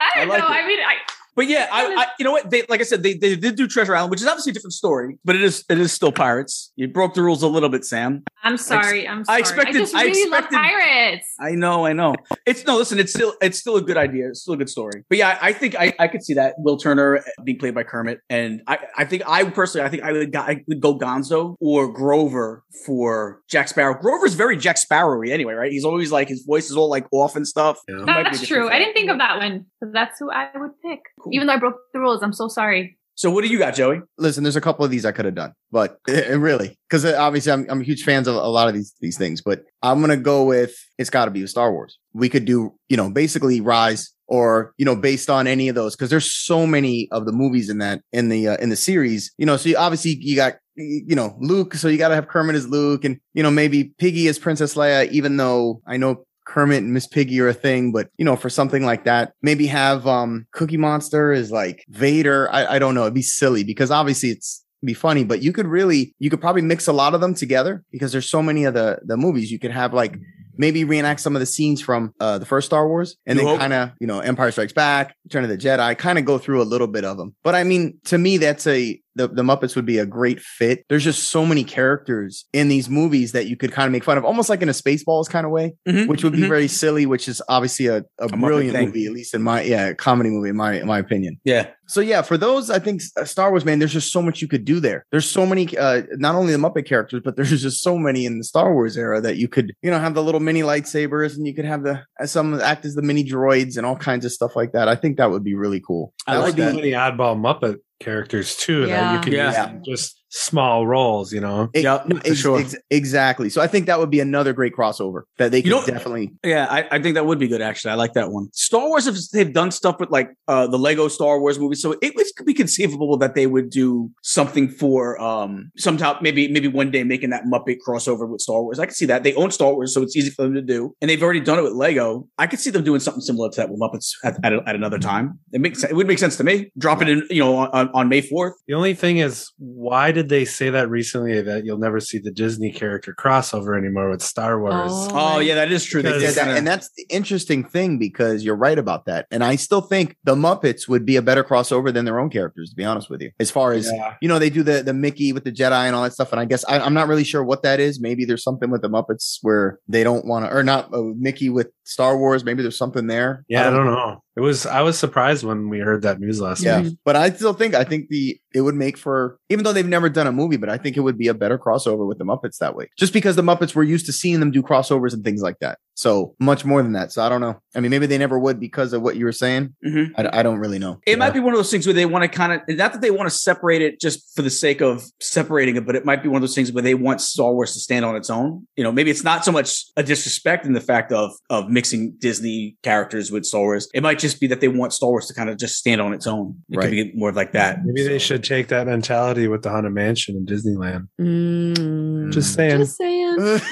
I 0.00 0.10
I 0.14 0.20
don't 0.20 0.28
like 0.28 0.38
know. 0.38 0.46
it. 0.46 0.50
I 0.50 0.66
mean, 0.66 0.78
I, 0.80 0.94
But 1.34 1.46
yeah, 1.48 1.66
I, 1.72 1.94
I 1.94 2.06
you 2.18 2.24
know 2.24 2.32
what? 2.32 2.50
They 2.50 2.64
like 2.68 2.80
I 2.80 2.84
said, 2.84 3.02
they, 3.02 3.14
they 3.14 3.36
did 3.36 3.56
do 3.56 3.66
Treasure 3.66 3.96
Island, 3.96 4.10
which 4.10 4.20
is 4.20 4.26
obviously 4.26 4.50
a 4.50 4.54
different 4.54 4.74
story, 4.74 5.18
but 5.24 5.34
it 5.34 5.42
is 5.42 5.64
it 5.70 5.78
is 5.78 5.92
still 5.92 6.12
pirates. 6.12 6.72
You 6.76 6.88
broke 6.88 7.14
the 7.14 7.22
rules 7.22 7.42
a 7.42 7.48
little 7.48 7.68
bit, 7.70 7.84
Sam. 7.84 8.22
I'm 8.44 8.56
sorry. 8.56 9.08
I'm 9.08 9.20
I 9.20 9.22
sorry. 9.22 9.36
I, 9.36 9.38
expected- 9.40 9.74
just 9.78 9.94
I 9.94 10.06
expected- 10.06 10.30
love 10.30 10.50
pirates. 10.50 11.26
I 11.40 11.52
know, 11.52 11.86
I 11.86 11.92
know. 11.94 12.14
It's 12.46 12.66
no, 12.66 12.76
listen, 12.76 12.98
it's 12.98 13.12
still 13.12 13.34
it's 13.40 13.58
still 13.58 13.76
a 13.76 13.82
good 13.82 13.96
idea. 13.96 14.28
It's 14.28 14.42
still 14.42 14.54
a 14.54 14.56
good 14.58 14.68
story. 14.68 15.04
But 15.08 15.18
yeah, 15.18 15.38
I, 15.40 15.48
I 15.48 15.52
think 15.52 15.74
I, 15.78 15.94
I 15.98 16.08
could 16.08 16.22
see 16.22 16.34
that 16.34 16.54
Will 16.58 16.76
Turner 16.76 17.24
being 17.44 17.58
played 17.58 17.74
by 17.74 17.84
Kermit, 17.84 18.20
and 18.28 18.60
I, 18.66 18.78
I 18.98 19.04
think 19.04 19.22
I 19.26 19.44
personally 19.44 19.86
I 19.86 19.90
think 19.90 20.02
I 20.02 20.12
would 20.12 20.32
go- 20.32 20.40
I 20.40 20.62
would 20.68 20.80
go 20.80 20.98
Gonzo 20.98 21.56
or 21.60 21.90
Grover 21.92 22.62
for 22.84 23.40
Jack 23.48 23.68
Sparrow. 23.68 23.94
Grover's 23.94 24.34
very 24.34 24.56
Jack 24.56 24.76
Sparrowy 24.76 25.30
anyway, 25.30 25.54
right? 25.54 25.72
He's 25.72 25.84
always 25.84 26.12
like 26.12 26.28
his 26.28 26.42
voice 26.46 26.70
is 26.70 26.76
all 26.76 26.90
like 26.90 27.06
off 27.12 27.36
and 27.36 27.46
stuff. 27.46 27.78
Yeah. 27.88 27.96
Might 27.96 28.04
be 28.04 28.10
a 28.20 28.24
That's 28.24 28.40
different 28.40 28.62
true. 28.68 28.70
I 28.70 28.78
didn't 28.78 28.94
think 28.94 29.10
of 29.10 29.18
that 29.18 29.38
one. 29.38 29.66
So 29.80 29.90
that's 29.92 30.18
who 30.18 30.30
I 30.30 30.48
would 30.56 30.72
pick. 30.82 31.00
Cool. 31.22 31.34
Even 31.34 31.46
though 31.46 31.54
I 31.54 31.58
broke 31.58 31.76
the 31.92 32.00
rules, 32.00 32.22
I'm 32.22 32.32
so 32.32 32.48
sorry. 32.48 32.98
So 33.14 33.30
what 33.30 33.44
do 33.44 33.48
you 33.48 33.58
got, 33.58 33.74
Joey? 33.74 34.00
Listen, 34.18 34.42
there's 34.42 34.56
a 34.56 34.60
couple 34.60 34.84
of 34.84 34.90
these 34.90 35.04
I 35.04 35.12
could 35.12 35.26
have 35.26 35.34
done, 35.34 35.52
but 35.70 35.98
eh, 36.08 36.34
really, 36.34 36.78
because 36.88 37.04
obviously 37.04 37.52
I'm, 37.52 37.66
I'm 37.68 37.82
huge 37.82 38.04
fans 38.04 38.26
of 38.26 38.36
a 38.36 38.48
lot 38.48 38.68
of 38.68 38.74
these 38.74 38.94
these 39.00 39.18
things. 39.18 39.42
But 39.42 39.64
I'm 39.82 40.00
gonna 40.00 40.16
go 40.16 40.44
with 40.44 40.74
it's 40.98 41.10
got 41.10 41.26
to 41.26 41.30
be 41.30 41.46
Star 41.46 41.72
Wars. 41.72 41.98
We 42.14 42.28
could 42.28 42.46
do 42.46 42.74
you 42.88 42.96
know 42.96 43.10
basically 43.10 43.60
Rise 43.60 44.12
or 44.28 44.72
you 44.78 44.86
know 44.86 44.96
based 44.96 45.28
on 45.28 45.46
any 45.46 45.68
of 45.68 45.74
those 45.74 45.94
because 45.94 46.08
there's 46.08 46.32
so 46.32 46.66
many 46.66 47.08
of 47.12 47.26
the 47.26 47.32
movies 47.32 47.68
in 47.68 47.78
that 47.78 48.00
in 48.12 48.30
the 48.30 48.48
uh, 48.48 48.56
in 48.56 48.70
the 48.70 48.76
series. 48.76 49.32
You 49.36 49.44
know, 49.44 49.58
so 49.58 49.68
you, 49.68 49.76
obviously 49.76 50.16
you 50.18 50.34
got 50.34 50.54
you 50.74 51.14
know 51.14 51.36
Luke, 51.38 51.74
so 51.74 51.88
you 51.88 51.98
got 51.98 52.08
to 52.08 52.14
have 52.14 52.28
Kermit 52.28 52.56
as 52.56 52.66
Luke, 52.66 53.04
and 53.04 53.20
you 53.34 53.42
know 53.42 53.50
maybe 53.50 53.92
Piggy 53.98 54.26
as 54.28 54.38
Princess 54.38 54.74
Leia. 54.74 55.10
Even 55.10 55.36
though 55.36 55.82
I 55.86 55.98
know 55.98 56.24
Kermit 56.44 56.82
and 56.82 56.92
Miss 56.92 57.06
Piggy 57.06 57.40
are 57.40 57.48
a 57.48 57.54
thing, 57.54 57.92
but 57.92 58.08
you 58.16 58.24
know, 58.24 58.36
for 58.36 58.50
something 58.50 58.84
like 58.84 59.04
that, 59.04 59.32
maybe 59.42 59.66
have 59.66 60.06
um 60.06 60.46
Cookie 60.52 60.76
Monster 60.76 61.32
is 61.32 61.50
like 61.50 61.84
Vader. 61.88 62.50
I, 62.52 62.76
I 62.76 62.78
don't 62.78 62.94
know. 62.94 63.02
It'd 63.02 63.14
be 63.14 63.22
silly 63.22 63.64
because 63.64 63.90
obviously 63.90 64.30
it's 64.30 64.64
be 64.84 64.94
funny, 64.94 65.24
but 65.24 65.42
you 65.42 65.52
could 65.52 65.66
really 65.66 66.14
you 66.18 66.30
could 66.30 66.40
probably 66.40 66.62
mix 66.62 66.88
a 66.88 66.92
lot 66.92 67.14
of 67.14 67.20
them 67.20 67.34
together 67.34 67.84
because 67.90 68.12
there's 68.12 68.28
so 68.28 68.42
many 68.42 68.64
of 68.64 68.74
the 68.74 68.98
the 69.04 69.16
movies. 69.16 69.50
You 69.50 69.58
could 69.58 69.70
have 69.70 69.94
like 69.94 70.16
maybe 70.56 70.84
reenact 70.84 71.20
some 71.20 71.34
of 71.34 71.40
the 71.40 71.46
scenes 71.46 71.80
from 71.80 72.14
uh 72.20 72.38
the 72.38 72.46
first 72.46 72.66
Star 72.66 72.86
Wars 72.86 73.16
and 73.26 73.38
You 73.38 73.46
then 73.46 73.58
kind 73.58 73.72
of, 73.72 73.90
you 74.00 74.06
know, 74.06 74.20
Empire 74.20 74.50
Strikes 74.50 74.72
Back, 74.72 75.14
Return 75.24 75.44
of 75.44 75.50
the 75.50 75.56
Jedi, 75.56 75.96
kind 75.96 76.18
of 76.18 76.24
go 76.24 76.38
through 76.38 76.62
a 76.62 76.64
little 76.64 76.88
bit 76.88 77.04
of 77.04 77.16
them. 77.16 77.34
But 77.42 77.54
I 77.54 77.64
mean, 77.64 77.98
to 78.06 78.18
me, 78.18 78.38
that's 78.38 78.66
a 78.66 79.00
the, 79.14 79.28
the 79.28 79.42
Muppets 79.42 79.76
would 79.76 79.86
be 79.86 79.98
a 79.98 80.06
great 80.06 80.40
fit. 80.40 80.84
There's 80.88 81.04
just 81.04 81.30
so 81.30 81.44
many 81.44 81.64
characters 81.64 82.46
in 82.52 82.68
these 82.68 82.88
movies 82.88 83.32
that 83.32 83.46
you 83.46 83.56
could 83.56 83.72
kind 83.72 83.86
of 83.86 83.92
make 83.92 84.04
fun 84.04 84.16
of, 84.18 84.24
almost 84.24 84.48
like 84.48 84.62
in 84.62 84.68
a 84.68 84.72
Spaceballs 84.72 85.28
kind 85.28 85.44
of 85.46 85.52
way 85.52 85.74
Mhm, 85.88 86.08
which 86.08 86.24
would 86.24 86.32
be 86.32 86.40
mhm. 86.40 86.48
very 86.48 86.68
silly, 86.68 87.06
which 87.06 87.28
is 87.28 87.42
obviously 87.48 87.86
a, 87.86 87.98
a, 88.18 88.28
Muppet 88.28 88.40
brilliant 88.40 88.86
movie, 88.86 89.06
at 89.06 89.12
least 89.12 89.34
in 89.34 89.42
my 89.42 89.62
yeah, 89.62 89.92
comedy 89.92 90.30
movie 90.30 90.48
in 90.50 90.56
my 90.56 90.74
in 90.80 90.86
my 90.86 90.98
opinion. 90.98 91.38
Yeah. 91.44 91.68
So 91.88 92.00
yeah, 92.00 92.22
for 92.22 92.38
those, 92.38 92.70
I 92.70 92.78
think 92.78 93.02
uh, 93.18 93.24
Star 93.24 93.50
Wars, 93.50 93.66
man, 93.66 93.78
there's 93.78 93.92
just 93.92 94.12
so 94.12 94.22
much 94.22 94.40
you 94.40 94.48
could 94.48 94.64
do 94.64 94.80
there. 94.80 95.04
There's 95.10 95.28
so 95.28 95.44
many, 95.44 95.76
uh, 95.76 96.02
not 96.12 96.34
only 96.34 96.52
the 96.52 96.58
Muppet 96.58 96.86
characters, 96.86 97.20
but 97.22 97.36
there's 97.36 97.50
just 97.60 97.82
so 97.82 97.98
many 97.98 98.24
in 98.24 98.38
the 98.38 98.44
Star 98.44 98.72
Wars 98.72 98.96
era 98.96 99.20
that 99.20 99.36
you 99.36 99.46
could, 99.46 99.74
you 99.82 99.90
know, 99.90 99.98
have 99.98 100.14
the 100.14 100.22
little 100.22 100.40
mini 100.40 100.62
lightsabers, 100.62 101.36
and 101.36 101.46
you 101.46 101.54
could 101.54 101.66
have 101.66 101.82
the 101.82 102.02
some 102.24 102.58
act 102.60 102.86
as 102.86 102.94
the 102.94 103.02
mini 103.02 103.24
droids 103.24 103.76
and 103.76 103.84
all 103.84 103.96
kinds 103.96 104.24
of 104.24 104.32
stuff 104.32 104.56
like 104.56 104.72
that. 104.72 104.88
I 104.88 104.94
think 104.96 105.18
that 105.18 105.30
would 105.30 105.44
be 105.44 105.54
really 105.54 105.80
cool. 105.86 106.14
I 106.26 106.36
That 106.36 106.40
like 106.42 106.52
the 106.54 106.56
be- 106.56 106.62
that. 106.62 106.74
many 106.76 106.90
oddball 106.92 107.36
Muppet 107.36 107.76
characters 108.02 108.56
too 108.56 108.86
that 108.86 109.14
you 109.14 109.20
can 109.20 109.32
Yeah. 109.32 109.72
use 109.72 109.86
just 109.86 110.21
small 110.34 110.86
roles, 110.86 111.30
you 111.32 111.40
know. 111.40 111.68
Ex- 111.74 111.84
Yeah, 111.84 112.02
no, 112.06 112.16
for 112.16 112.26
ex- 112.26 112.38
sure. 112.38 112.58
ex- 112.60 112.74
exactly. 112.90 113.50
So 113.50 113.60
I 113.60 113.66
think 113.66 113.86
that 113.86 113.98
would 113.98 114.10
be 114.10 114.18
another 114.20 114.52
great 114.54 114.74
crossover 114.74 115.22
that 115.38 115.50
they 115.52 115.60
could 115.60 115.70
You 115.70 115.76
know- 115.76 115.84
definitely. 115.86 116.32
Yeah, 116.42 116.66
I, 116.70 116.88
I 116.90 117.02
think 117.02 117.14
that 117.14 117.26
would 117.26 117.38
be 117.38 117.48
good. 117.48 117.60
Actually, 117.60 117.92
I 117.92 117.94
like 117.96 118.14
that 118.14 118.30
one. 118.32 118.48
Star 118.52 118.88
Wars, 118.88 119.04
have 119.04 119.16
they've 119.32 119.52
done 119.52 119.70
stuff 119.70 120.00
with 120.00 120.10
like 120.10 120.30
uh, 120.48 120.66
the 120.66 120.78
Lego 120.78 121.08
Star 121.08 121.38
Wars 121.38 121.58
movie, 121.58 121.74
so 121.76 121.94
it 122.00 122.14
was, 122.16 122.32
could 122.32 122.46
be 122.46 122.54
conceivable 122.54 123.16
that 123.18 123.34
they 123.34 123.46
would 123.46 123.68
do 123.70 124.10
something 124.22 124.68
for 124.68 125.20
um 125.20 125.70
sometime 125.76 126.16
maybe 126.22 126.48
maybe 126.48 126.66
one 126.68 126.90
day 126.90 127.04
making 127.04 127.28
that 127.30 127.44
Muppet 127.44 127.76
crossover 127.86 128.26
with 128.28 128.40
Star 128.40 128.62
Wars. 128.62 128.78
I 128.78 128.86
can 128.86 128.94
see 128.94 129.06
that 129.06 129.22
they 129.24 129.34
own 129.34 129.50
Star 129.50 129.74
Wars, 129.74 129.92
so 129.92 130.00
it's 130.02 130.16
easy 130.16 130.30
for 130.30 130.42
them 130.42 130.54
to 130.54 130.62
do, 130.62 130.96
and 131.02 131.10
they've 131.10 131.22
already 131.22 131.40
done 131.40 131.58
it 131.58 131.62
with 131.62 131.74
Lego. 131.74 132.26
I 132.38 132.46
could 132.46 132.58
see 132.58 132.70
them 132.70 132.84
doing 132.84 133.00
something 133.00 133.20
similar 133.20 133.50
to 133.50 133.56
that 133.60 133.68
with 133.68 133.78
Muppets 133.80 134.12
at, 134.24 134.42
at, 134.44 134.52
at 134.66 134.74
another 134.74 134.98
time. 134.98 135.38
It 135.52 135.60
makes 135.60 135.84
it 135.84 135.94
would 135.94 136.06
make 136.06 136.18
sense 136.18 136.36
to 136.38 136.44
me. 136.44 136.72
Drop 136.78 137.02
it 137.02 137.08
in, 137.08 137.22
you 137.28 137.40
know, 137.40 137.56
on, 137.56 137.90
on 137.92 138.08
May 138.08 138.22
fourth. 138.22 138.54
The 138.66 138.74
only 138.74 138.94
thing 138.94 139.18
is, 139.18 139.50
why 139.58 140.10
did 140.12 140.21
they 140.28 140.44
say 140.44 140.70
that 140.70 140.88
recently 140.90 141.40
that 141.42 141.64
you'll 141.64 141.78
never 141.78 142.00
see 142.00 142.18
the 142.18 142.30
Disney 142.30 142.72
character 142.72 143.14
crossover 143.18 143.76
anymore 143.78 144.10
with 144.10 144.22
Star 144.22 144.60
Wars? 144.60 144.90
Oh 145.12 145.38
yeah, 145.38 145.54
that 145.56 145.70
is 145.72 145.84
true. 145.84 146.02
Because- 146.02 146.22
Yeah, 146.22 146.28
did 146.28 146.36
that- 146.36 146.56
and 146.58 146.66
that's 146.66 146.90
the 146.96 147.06
interesting 147.10 147.64
thing 147.64 147.98
because 147.98 148.44
you're 148.44 148.56
right 148.56 148.78
about 148.78 149.06
that. 149.06 149.26
And 149.30 149.42
I 149.44 149.56
still 149.56 149.80
think 149.80 150.16
the 150.24 150.34
Muppets 150.34 150.88
would 150.88 151.04
be 151.04 151.16
a 151.16 151.22
better 151.22 151.42
crossover 151.44 151.92
than 151.92 152.04
their 152.04 152.18
own 152.20 152.30
characters, 152.30 152.70
to 152.70 152.76
be 152.76 152.84
honest 152.84 153.10
with 153.10 153.20
you. 153.20 153.30
As 153.40 153.50
far 153.50 153.72
as 153.72 153.90
Yeah. 153.92 154.14
you 154.20 154.28
know, 154.28 154.38
they 154.38 154.50
do 154.50 154.62
the 154.62 154.82
the 154.82 154.94
Mickey 154.94 155.32
with 155.32 155.44
the 155.44 155.52
Jedi 155.52 155.86
and 155.86 155.94
all 155.96 156.02
that 156.02 156.12
stuff. 156.12 156.32
And 156.32 156.40
I 156.40 156.44
guess 156.44 156.64
I, 156.66 156.78
I'm 156.78 156.94
not 156.94 157.08
really 157.08 157.24
sure 157.24 157.42
what 157.44 157.62
that 157.62 157.80
is. 157.80 158.00
Maybe 158.00 158.24
there's 158.24 158.42
something 158.44 158.70
with 158.70 158.82
the 158.82 158.88
Muppets 158.88 159.38
where 159.42 159.78
they 159.88 160.04
don't 160.04 160.24
want 160.26 160.46
to, 160.46 160.52
or 160.56 160.62
not 160.62 160.92
uh, 160.94 161.02
Mickey 161.16 161.48
with 161.50 161.68
Star 161.84 162.16
Wars. 162.16 162.44
Maybe 162.44 162.62
there's 162.62 162.78
something 162.78 163.06
there. 163.08 163.44
Yeah, 163.48 163.66
I 163.66 163.70
don't 163.70 163.86
know. 163.86 164.21
It 164.34 164.40
was 164.40 164.64
I 164.64 164.80
was 164.80 164.98
surprised 164.98 165.44
when 165.44 165.68
we 165.68 165.78
heard 165.80 166.02
that 166.02 166.18
news 166.18 166.40
last 166.40 166.62
Yeah, 166.62 166.80
week. 166.80 166.94
but 167.04 167.16
I 167.16 167.30
still 167.30 167.52
think 167.52 167.74
I 167.74 167.84
think 167.84 168.08
the 168.08 168.40
it 168.54 168.62
would 168.62 168.74
make 168.74 168.96
for 168.96 169.38
even 169.50 169.62
though 169.64 169.72
they've 169.74 169.86
never 169.86 170.08
done 170.08 170.26
a 170.26 170.32
movie, 170.32 170.56
but 170.56 170.70
I 170.70 170.78
think 170.78 170.96
it 170.96 171.00
would 171.00 171.18
be 171.18 171.28
a 171.28 171.34
better 171.34 171.58
crossover 171.58 172.06
with 172.08 172.16
the 172.18 172.24
Muppets 172.24 172.56
that 172.58 172.74
way. 172.74 172.88
Just 172.98 173.12
because 173.12 173.36
the 173.36 173.42
Muppets 173.42 173.74
were 173.74 173.82
used 173.82 174.06
to 174.06 174.12
seeing 174.12 174.40
them 174.40 174.50
do 174.50 174.62
crossovers 174.62 175.12
and 175.12 175.22
things 175.22 175.42
like 175.42 175.58
that. 175.60 175.78
So 175.94 176.34
much 176.40 176.64
more 176.64 176.82
than 176.82 176.92
that. 176.92 177.12
So 177.12 177.22
I 177.22 177.28
don't 177.28 177.40
know. 177.42 177.60
I 177.76 177.80
mean, 177.80 177.90
maybe 177.90 178.06
they 178.06 178.16
never 178.18 178.38
would 178.38 178.58
because 178.58 178.92
of 178.94 179.02
what 179.02 179.16
you 179.16 179.24
were 179.26 179.32
saying. 179.32 179.74
Mhm. 179.86 180.12
I, 180.16 180.40
I 180.40 180.42
don't 180.42 180.58
really 180.58 180.78
know. 180.78 181.00
It 181.06 181.18
might 181.18 181.34
be 181.34 181.40
one 181.40 181.52
of 181.52 181.58
those 181.58 181.70
things 181.70 181.86
where 181.86 181.92
they 181.92 182.06
want 182.06 182.22
to 182.22 182.28
kind 182.28 182.52
of 182.52 182.60
not 182.76 182.92
that 182.92 183.02
they 183.02 183.10
want 183.10 183.28
to 183.30 183.34
separate 183.36 183.82
it 183.82 184.00
just 184.00 184.34
for 184.34 184.40
the 184.42 184.50
sake 184.50 184.80
of 184.80 185.04
separating 185.20 185.76
it, 185.76 185.84
but 185.86 185.94
it 185.94 186.04
might 186.06 186.22
be 186.22 186.28
one 186.28 186.36
of 186.36 186.42
those 186.42 186.54
things 186.54 186.72
where 186.72 186.82
they 186.82 186.94
want 186.94 187.20
Star 187.20 187.52
Wars 187.52 187.74
to 187.74 187.80
stand 187.80 188.04
on 188.04 188.16
its 188.16 188.30
own. 188.30 188.66
You 188.76 188.84
know, 188.84 188.90
maybe 188.92 189.10
it's 189.10 189.22
not 189.24 189.44
so 189.44 189.52
much 189.52 189.84
a 189.96 190.02
disrespect 190.02 190.64
in 190.66 190.72
the 190.72 190.80
fact 190.80 191.12
of 191.12 191.30
of 191.50 191.68
mixing 191.68 192.14
Disney 192.18 192.76
characters 192.82 193.30
with 193.30 193.44
Star 193.44 193.60
Wars. 193.60 193.88
It 193.94 194.02
might 194.02 194.18
just 194.18 194.40
be 194.40 194.46
that 194.46 194.60
they 194.60 194.68
want 194.68 194.92
Star 194.94 195.10
Wars 195.10 195.26
to 195.26 195.34
kind 195.34 195.50
of 195.50 195.58
just 195.58 195.76
stand 195.76 196.00
on 196.00 196.12
its 196.14 196.26
own. 196.26 196.56
It 196.70 196.76
Right. 196.78 196.84
could 196.84 196.90
be 196.90 197.12
more 197.14 197.32
like 197.32 197.52
that. 197.52 197.78
Maybe 197.84 198.08
they 198.08 198.18
should 198.18 198.42
take 198.44 198.68
that 198.68 198.86
mentality 198.86 199.46
with 199.46 199.62
the 199.62 199.70
Haunted 199.70 199.92
Mansion 199.92 200.36
in 200.36 200.46
Disneyland. 200.46 201.08
Mm, 201.20 202.32
Just 202.32 202.54
saying. 202.54 202.78
just 202.78 202.96
saying. 202.96 203.60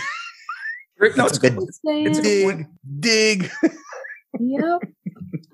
No, 1.00 1.26
it's 1.26 1.36
It's 1.36 1.38
a 1.38 1.40
good- 1.40 1.56
cool. 1.56 1.66
Just 1.66 1.80
saying. 1.86 2.06
It's 2.06 2.20
dig, 2.20 2.66
dig. 3.00 3.50
Yep. 4.38 4.82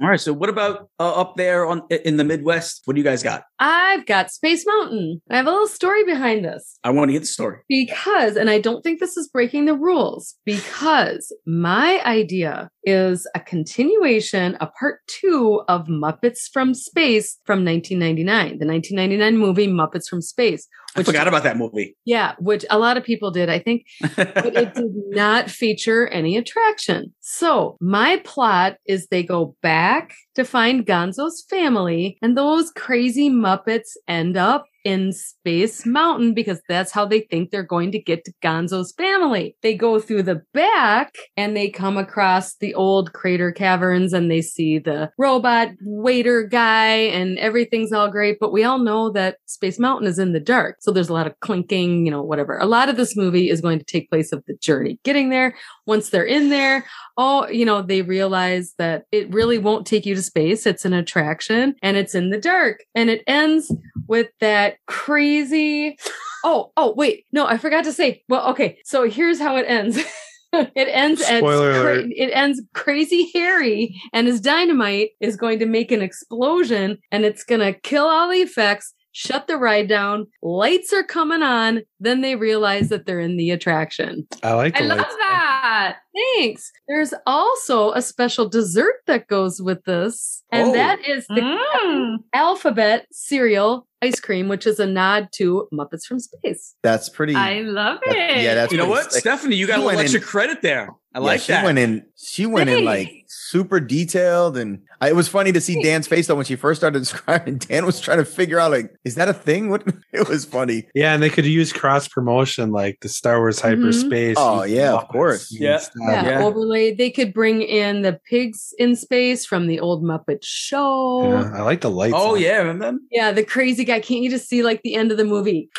All 0.03 0.09
right. 0.11 0.21
So 0.21 0.35
what 0.35 0.51
about 0.51 0.91
uh, 1.01 1.11
up 1.15 1.37
there 1.37 1.65
on 1.65 1.83
in 1.91 2.19
the 2.19 2.25
Midwest? 2.25 2.83
What 2.85 2.95
do 2.95 3.01
you 3.01 3.05
guys 3.05 3.23
got? 3.23 3.45
I've 3.59 4.05
got 4.05 4.31
Space 4.31 4.65
Mountain. 4.67 5.23
I 5.31 5.37
have 5.39 5.47
a 5.47 5.51
little 5.51 5.67
story 5.67 6.05
behind 6.05 6.45
this. 6.45 6.79
I 6.85 6.91
want 6.91 7.09
to 7.09 7.13
get 7.15 7.21
the 7.21 7.27
story. 7.27 7.61
Because, 7.71 8.37
and 8.37 8.51
I 8.51 8.61
don't 8.61 8.83
think 8.83 9.01
this 9.01 9.17
is 9.17 9.29
breaking 9.29 9.65
the 9.65 9.75
rules, 9.75 10.35
because 10.45 11.35
my 11.47 12.03
idea 12.05 12.69
is 12.87 13.27
a 13.35 13.41
continuation, 13.41 14.57
a 14.61 14.69
part 14.69 15.01
two 15.09 15.63
of 15.69 15.87
Muppets 15.87 16.49
from 16.51 16.73
Space 16.73 17.39
from 17.45 17.65
1999, 17.65 18.59
the 18.59 18.67
1999 18.67 19.37
movie 19.37 19.67
Muppets 19.67 20.09
from 20.09 20.23
Space. 20.23 20.69
I 20.95 21.03
forgot 21.03 21.29
about 21.29 21.43
that 21.43 21.59
movie. 21.59 21.95
Yeah, 22.07 22.35
which 22.39 22.65
a 22.71 22.79
lot 22.79 22.97
of 22.97 23.05
people 23.05 23.31
did, 23.31 23.51
I 23.51 23.59
think, 23.59 23.85
but 24.17 24.57
it 24.57 24.75
did 24.75 24.93
not 25.11 25.51
feature 25.51 26.07
any 26.09 26.39
attraction. 26.39 27.13
So 27.21 27.77
my 27.81 28.23
plot 28.25 28.77
is 28.87 29.09
they 29.09 29.23
go 29.23 29.57
back 29.61 30.15
to 30.37 30.45
find 30.45 30.87
Gonzo's 30.87 31.45
family, 31.51 32.17
and 32.23 32.37
those 32.37 32.71
crazy 32.71 33.29
Muppets 33.29 33.97
end 34.09 34.37
up 34.37 34.65
in 34.87 35.13
Space 35.13 35.85
Mountain 35.85 36.33
because 36.33 36.61
that's 36.69 36.93
how 36.93 37.05
they 37.05 37.23
think 37.23 37.51
they're 37.51 37.65
going 37.65 37.91
to 37.91 37.99
get 38.01 38.25
to 38.25 38.33
Gonzo's 38.41 38.93
family. 38.97 39.57
They 39.61 39.75
go 39.75 39.99
through 39.99 40.23
the 40.23 40.43
back 40.55 41.13
and 41.37 41.57
they 41.57 41.69
come 41.69 41.99
across 41.99 42.55
the 42.55 42.73
old 42.73 43.13
crater 43.13 43.51
caverns 43.51 44.13
and 44.13 44.31
they 44.31 44.41
see 44.41 44.79
the 44.79 45.11
robot 45.19 45.71
waiter 45.83 46.45
guy 46.45 46.93
and 46.93 47.37
everything's 47.41 47.93
all 47.93 48.09
great. 48.09 48.37
But 48.39 48.53
we 48.53 48.63
all 48.63 48.79
know 48.79 49.11
that 49.11 49.39
Space 49.47 49.81
Mountain 49.81 50.07
is 50.07 50.21
in 50.21 50.33
the 50.33 50.39
dark. 50.39 50.77
So 50.79 50.93
there's 50.93 51.09
a 51.09 51.15
lot 51.15 51.27
of 51.27 51.39
clinking, 51.41 52.07
you 52.07 52.13
know, 52.13 52.23
whatever. 52.23 52.57
A 52.57 52.65
lot 52.65 52.89
of 52.89 52.97
this 52.97 53.17
movie 53.17 53.51
is 53.51 53.61
going 53.61 53.81
to 53.81 53.85
take 53.85 54.09
place 54.09 54.31
of 54.31 54.45
the 54.47 54.55
journey 54.55 55.01
getting 55.03 55.31
there. 55.31 55.57
Once 55.85 56.11
they're 56.11 56.23
in 56.23 56.49
there, 56.49 56.87
oh, 57.17 57.49
you 57.49 57.65
know, 57.65 57.83
they 57.83 58.03
realize 58.03 58.75
that 58.79 59.07
it 59.11 59.35
really 59.35 59.59
won't 59.59 59.85
take 59.85 60.07
you 60.07 60.15
to 60.15 60.23
space. 60.23 60.65
It's 60.65 60.85
an 60.85 60.93
attraction 60.93 61.75
and 61.83 61.97
it's 61.97 62.15
in 62.15 62.31
the 62.31 62.39
dark. 62.41 62.85
And 62.95 63.11
it 63.11 63.25
ends 63.27 63.75
with 64.07 64.29
that 64.41 64.76
crazy. 64.87 65.97
Oh, 66.45 66.73
oh, 66.77 66.95
wait. 66.97 67.25
No, 67.33 67.47
I 67.47 67.59
forgot 67.59 67.85
to 67.85 67.93
say. 67.93 68.23
Well, 68.29 68.49
okay. 68.51 68.79
So 68.85 69.09
here's 69.09 69.41
how 69.41 69.57
it 69.57 69.65
ends. 69.69 69.99
it 70.53 70.89
ends 70.91 71.21
at 71.23 71.39
Spoiler 71.39 71.73
cra- 71.73 71.81
alert. 71.95 72.07
it 72.17 72.31
ends 72.33 72.63
crazy 72.73 73.31
Harry 73.35 73.95
and 74.13 74.27
his 74.27 74.41
dynamite 74.41 75.11
is 75.21 75.37
going 75.37 75.59
to 75.59 75.67
make 75.67 75.91
an 75.93 76.03
explosion 76.03 76.99
and 77.11 77.25
it's 77.25 77.43
going 77.45 77.61
to 77.61 77.73
kill 77.81 78.07
all 78.07 78.29
the 78.31 78.39
effects. 78.43 78.93
Shut 79.13 79.47
the 79.47 79.57
ride 79.57 79.89
down. 79.89 80.27
Lights 80.43 80.93
are 80.93 81.03
coming 81.03 81.43
on. 81.43 81.81
Then 82.01 82.21
they 82.21 82.37
realize 82.37 82.91
that 82.91 83.07
they're 83.07 83.19
in 83.19 83.39
the 83.39 83.51
attraction. 83.51 84.27
I 84.43 84.53
like 84.53 84.77
I 84.77 84.83
the 84.83 84.89
love 84.89 84.99
lights. 84.99 85.17
that. 85.19 85.97
Thanks. 86.37 86.71
There's 86.87 87.15
also 87.27 87.93
a 87.93 88.03
special 88.03 88.47
dessert 88.47 88.97
that 89.07 89.27
goes 89.27 89.61
with 89.63 89.83
this, 89.85 90.43
and 90.53 90.69
Oh. 90.69 90.73
that 90.75 91.07
is 91.09 91.27
the 91.29 91.41
Mm. 91.41 92.17
alphabet 92.35 93.07
cereal 93.11 93.87
ice 94.07 94.21
cream, 94.21 94.49
which 94.49 94.67
is 94.67 94.79
a 94.81 94.87
nod 94.87 95.29
to 95.33 95.69
Muppets 95.73 96.05
from 96.07 96.19
Space. 96.21 96.75
That's 96.83 97.09
pretty. 97.09 97.35
I 97.35 97.61
love 97.61 97.99
that- 98.07 98.15
it. 98.17 98.43
yeah, 98.43 98.55
that's 98.55 98.73
You 98.73 98.79
know 98.79 98.89
what, 98.89 99.13
sick. 99.13 99.21
Stephanie? 99.21 99.57
You 99.57 99.67
got 99.67 99.75
She 99.75 99.83
a 99.83 99.85
little 99.85 99.97
went 99.97 100.01
extra 100.15 100.21
credit 100.21 100.63
there. 100.63 100.91
I 101.17 101.19
Yeah, 101.19 101.25
like 101.25 101.41
she 101.41 101.53
that. 101.53 101.65
went 101.65 101.79
in. 101.79 102.05
She 102.15 102.45
went 102.45 102.69
in 102.69 102.85
like 102.85 103.25
super 103.27 103.81
detailed, 103.81 104.59
and 104.59 104.83
I, 105.01 105.09
it 105.09 105.17
was 105.17 105.29
funny 105.29 105.51
to 105.53 105.63
see 105.63 105.83
Dan's 105.83 106.07
face 106.07 106.27
though 106.27 106.35
when 106.35 106.45
she 106.45 106.57
first 106.57 106.79
started 106.79 106.99
describing. 107.01 107.57
Dan 107.57 107.87
was 107.87 108.01
trying 108.01 108.19
to 108.19 108.27
figure 108.27 108.59
out 108.59 108.71
like, 108.71 108.95
is 109.03 109.15
that 109.15 109.29
a 109.29 109.33
thing? 109.33 109.71
What? 109.77 109.83
It 110.13 110.29
was 110.29 110.45
funny. 110.45 110.87
Yeah, 110.95 111.15
and 111.15 111.23
they 111.23 111.31
could 111.31 111.47
use 111.47 111.73
cross 111.73 112.07
promotion 112.07 112.71
like 112.71 112.99
the 113.01 113.09
Star 113.09 113.39
Wars 113.39 113.61
mm-hmm. 113.61 113.83
hyperspace. 113.83 114.37
Oh, 114.39 114.63
yeah, 114.65 114.93
of 114.93 115.09
course. 115.09 115.51
Yeah. 115.51 115.81
Yeah, 115.99 116.25
yeah. 116.25 116.43
overlay. 116.43 116.95
They 116.95 117.11
could 117.11 117.35
bring 117.35 117.63
in 117.63 118.03
the 118.03 118.21
pigs 118.29 118.75
in 118.79 118.95
space 118.95 119.45
from 119.45 119.67
the 119.67 119.81
old 119.81 120.03
Muppet 120.03 120.39
show. 120.43 121.31
Yeah, 121.31 121.51
I 121.55 121.63
like 121.63 121.81
the 121.81 121.91
lights. 121.91 122.15
Oh 122.17 122.35
on 122.35 122.41
yeah, 122.41 122.59
remember 122.59 122.85
them? 122.87 123.07
Yeah, 123.11 123.33
the 123.33 123.45
crazy 123.45 123.85
guy. 123.85 124.01
Can't 124.01 124.23
you 124.23 124.31
just 124.31 124.49
see 124.49 124.63
like 124.63 124.83
the 124.83 124.95
end 124.95 125.11
of 125.11 125.17
the 125.17 125.25
movie? 125.25 125.71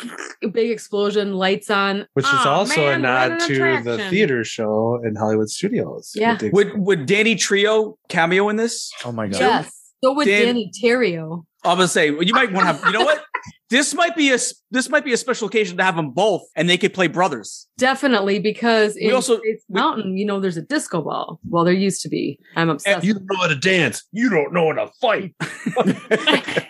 Big 0.52 0.70
explosion, 0.70 1.34
lights 1.34 1.70
on. 1.70 2.06
Which 2.14 2.26
is 2.26 2.46
also 2.46 2.80
man, 2.80 3.00
a 3.00 3.02
nod 3.02 3.30
what 3.30 3.50
an 3.50 3.82
to 3.82 3.82
the 3.82 4.10
theater 4.10 4.44
show 4.44 5.00
in 5.04 5.14
Hollywood 5.28 5.50
Studios. 5.50 6.12
Yeah. 6.14 6.38
with 6.40 6.52
Would 6.52 6.78
would 6.78 7.06
Danny 7.06 7.34
Terrio 7.36 7.96
cameo 8.08 8.48
in 8.48 8.56
this? 8.56 8.90
Oh 9.04 9.12
my 9.12 9.28
god. 9.28 9.40
Yes. 9.40 9.70
So 10.02 10.14
would 10.14 10.26
Dan- 10.26 10.46
Danny 10.46 10.70
Terrio. 10.82 11.44
I'm 11.64 11.76
gonna 11.76 11.88
say 11.88 12.06
you 12.08 12.32
might 12.32 12.52
want 12.52 12.66
to 12.68 12.72
have. 12.72 12.82
You 12.86 12.92
know 12.98 13.04
what? 13.04 13.22
This 13.70 13.92
might 13.92 14.16
be 14.16 14.30
a 14.30 14.34
s- 14.36 14.54
this 14.70 14.88
might 14.88 15.04
be 15.04 15.12
a 15.12 15.16
special 15.18 15.46
occasion 15.46 15.76
to 15.76 15.84
have 15.84 15.94
them 15.94 16.12
both, 16.12 16.40
and 16.56 16.70
they 16.70 16.78
could 16.78 16.94
play 16.94 17.06
brothers. 17.06 17.68
Definitely, 17.76 18.38
because 18.38 18.96
in 18.96 19.12
also- 19.12 19.36
Space 19.36 19.62
Mountain, 19.68 20.16
you 20.16 20.24
know, 20.24 20.40
there's 20.40 20.56
a 20.56 20.62
disco 20.62 21.02
ball. 21.02 21.38
Well, 21.46 21.64
there 21.64 21.74
used 21.74 22.00
to 22.02 22.08
be. 22.08 22.38
I'm 22.56 22.70
obsessed. 22.70 23.04
you 23.04 23.12
don't 23.12 23.26
know 23.30 23.36
how 23.36 23.48
to 23.48 23.54
dance. 23.56 24.04
You 24.10 24.30
don't 24.30 24.54
know 24.54 24.72
how 24.72 24.86
to 24.86 24.90
fight. 25.02 25.34
the 25.40 26.62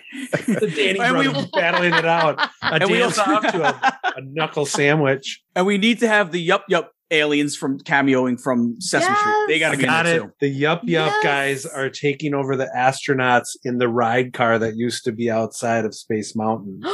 Danny 0.75 0.99
And 0.99 1.19
we- 1.19 1.25
brothers 1.29 1.47
battling 1.53 1.95
it 1.95 2.05
out. 2.05 2.41
A 2.63 2.75
And 2.75 2.91
we 2.91 3.01
also- 3.03 3.23
off 3.23 3.47
to 3.53 3.63
a, 3.63 3.99
a 4.17 4.21
knuckle 4.23 4.67
sandwich. 4.67 5.41
And 5.55 5.67
we 5.67 5.79
need 5.79 6.01
to 6.01 6.09
have 6.09 6.33
the 6.33 6.41
Yup 6.41 6.65
Yup 6.69 6.91
aliens 7.11 7.57
from 7.57 7.79
cameoing 7.81 8.41
from 8.41 8.81
Sesame 8.81 9.17
Street. 9.17 9.45
They 9.49 9.59
got 9.59 9.71
to 9.73 9.77
be 9.79 9.85
Got 9.85 10.07
it. 10.07 10.19
too. 10.21 10.33
The 10.41 10.49
Yup 10.49 10.83
Yup 10.85 11.13
Yes. 11.13 11.25
guys 11.25 11.67
are 11.67 11.89
taking 11.91 12.35
over 12.35 12.57
the 12.57 12.71
astronauts 12.77 13.57
in 13.65 13.79
the 13.79 13.89
ride 13.89 14.33
car 14.33 14.59
that 14.59 14.77
used 14.77 15.05
to 15.05 15.13
be 15.13 15.31
outside 15.31 15.85
of 15.85 15.95
Space 15.95 16.35
Mountain. 16.37 16.83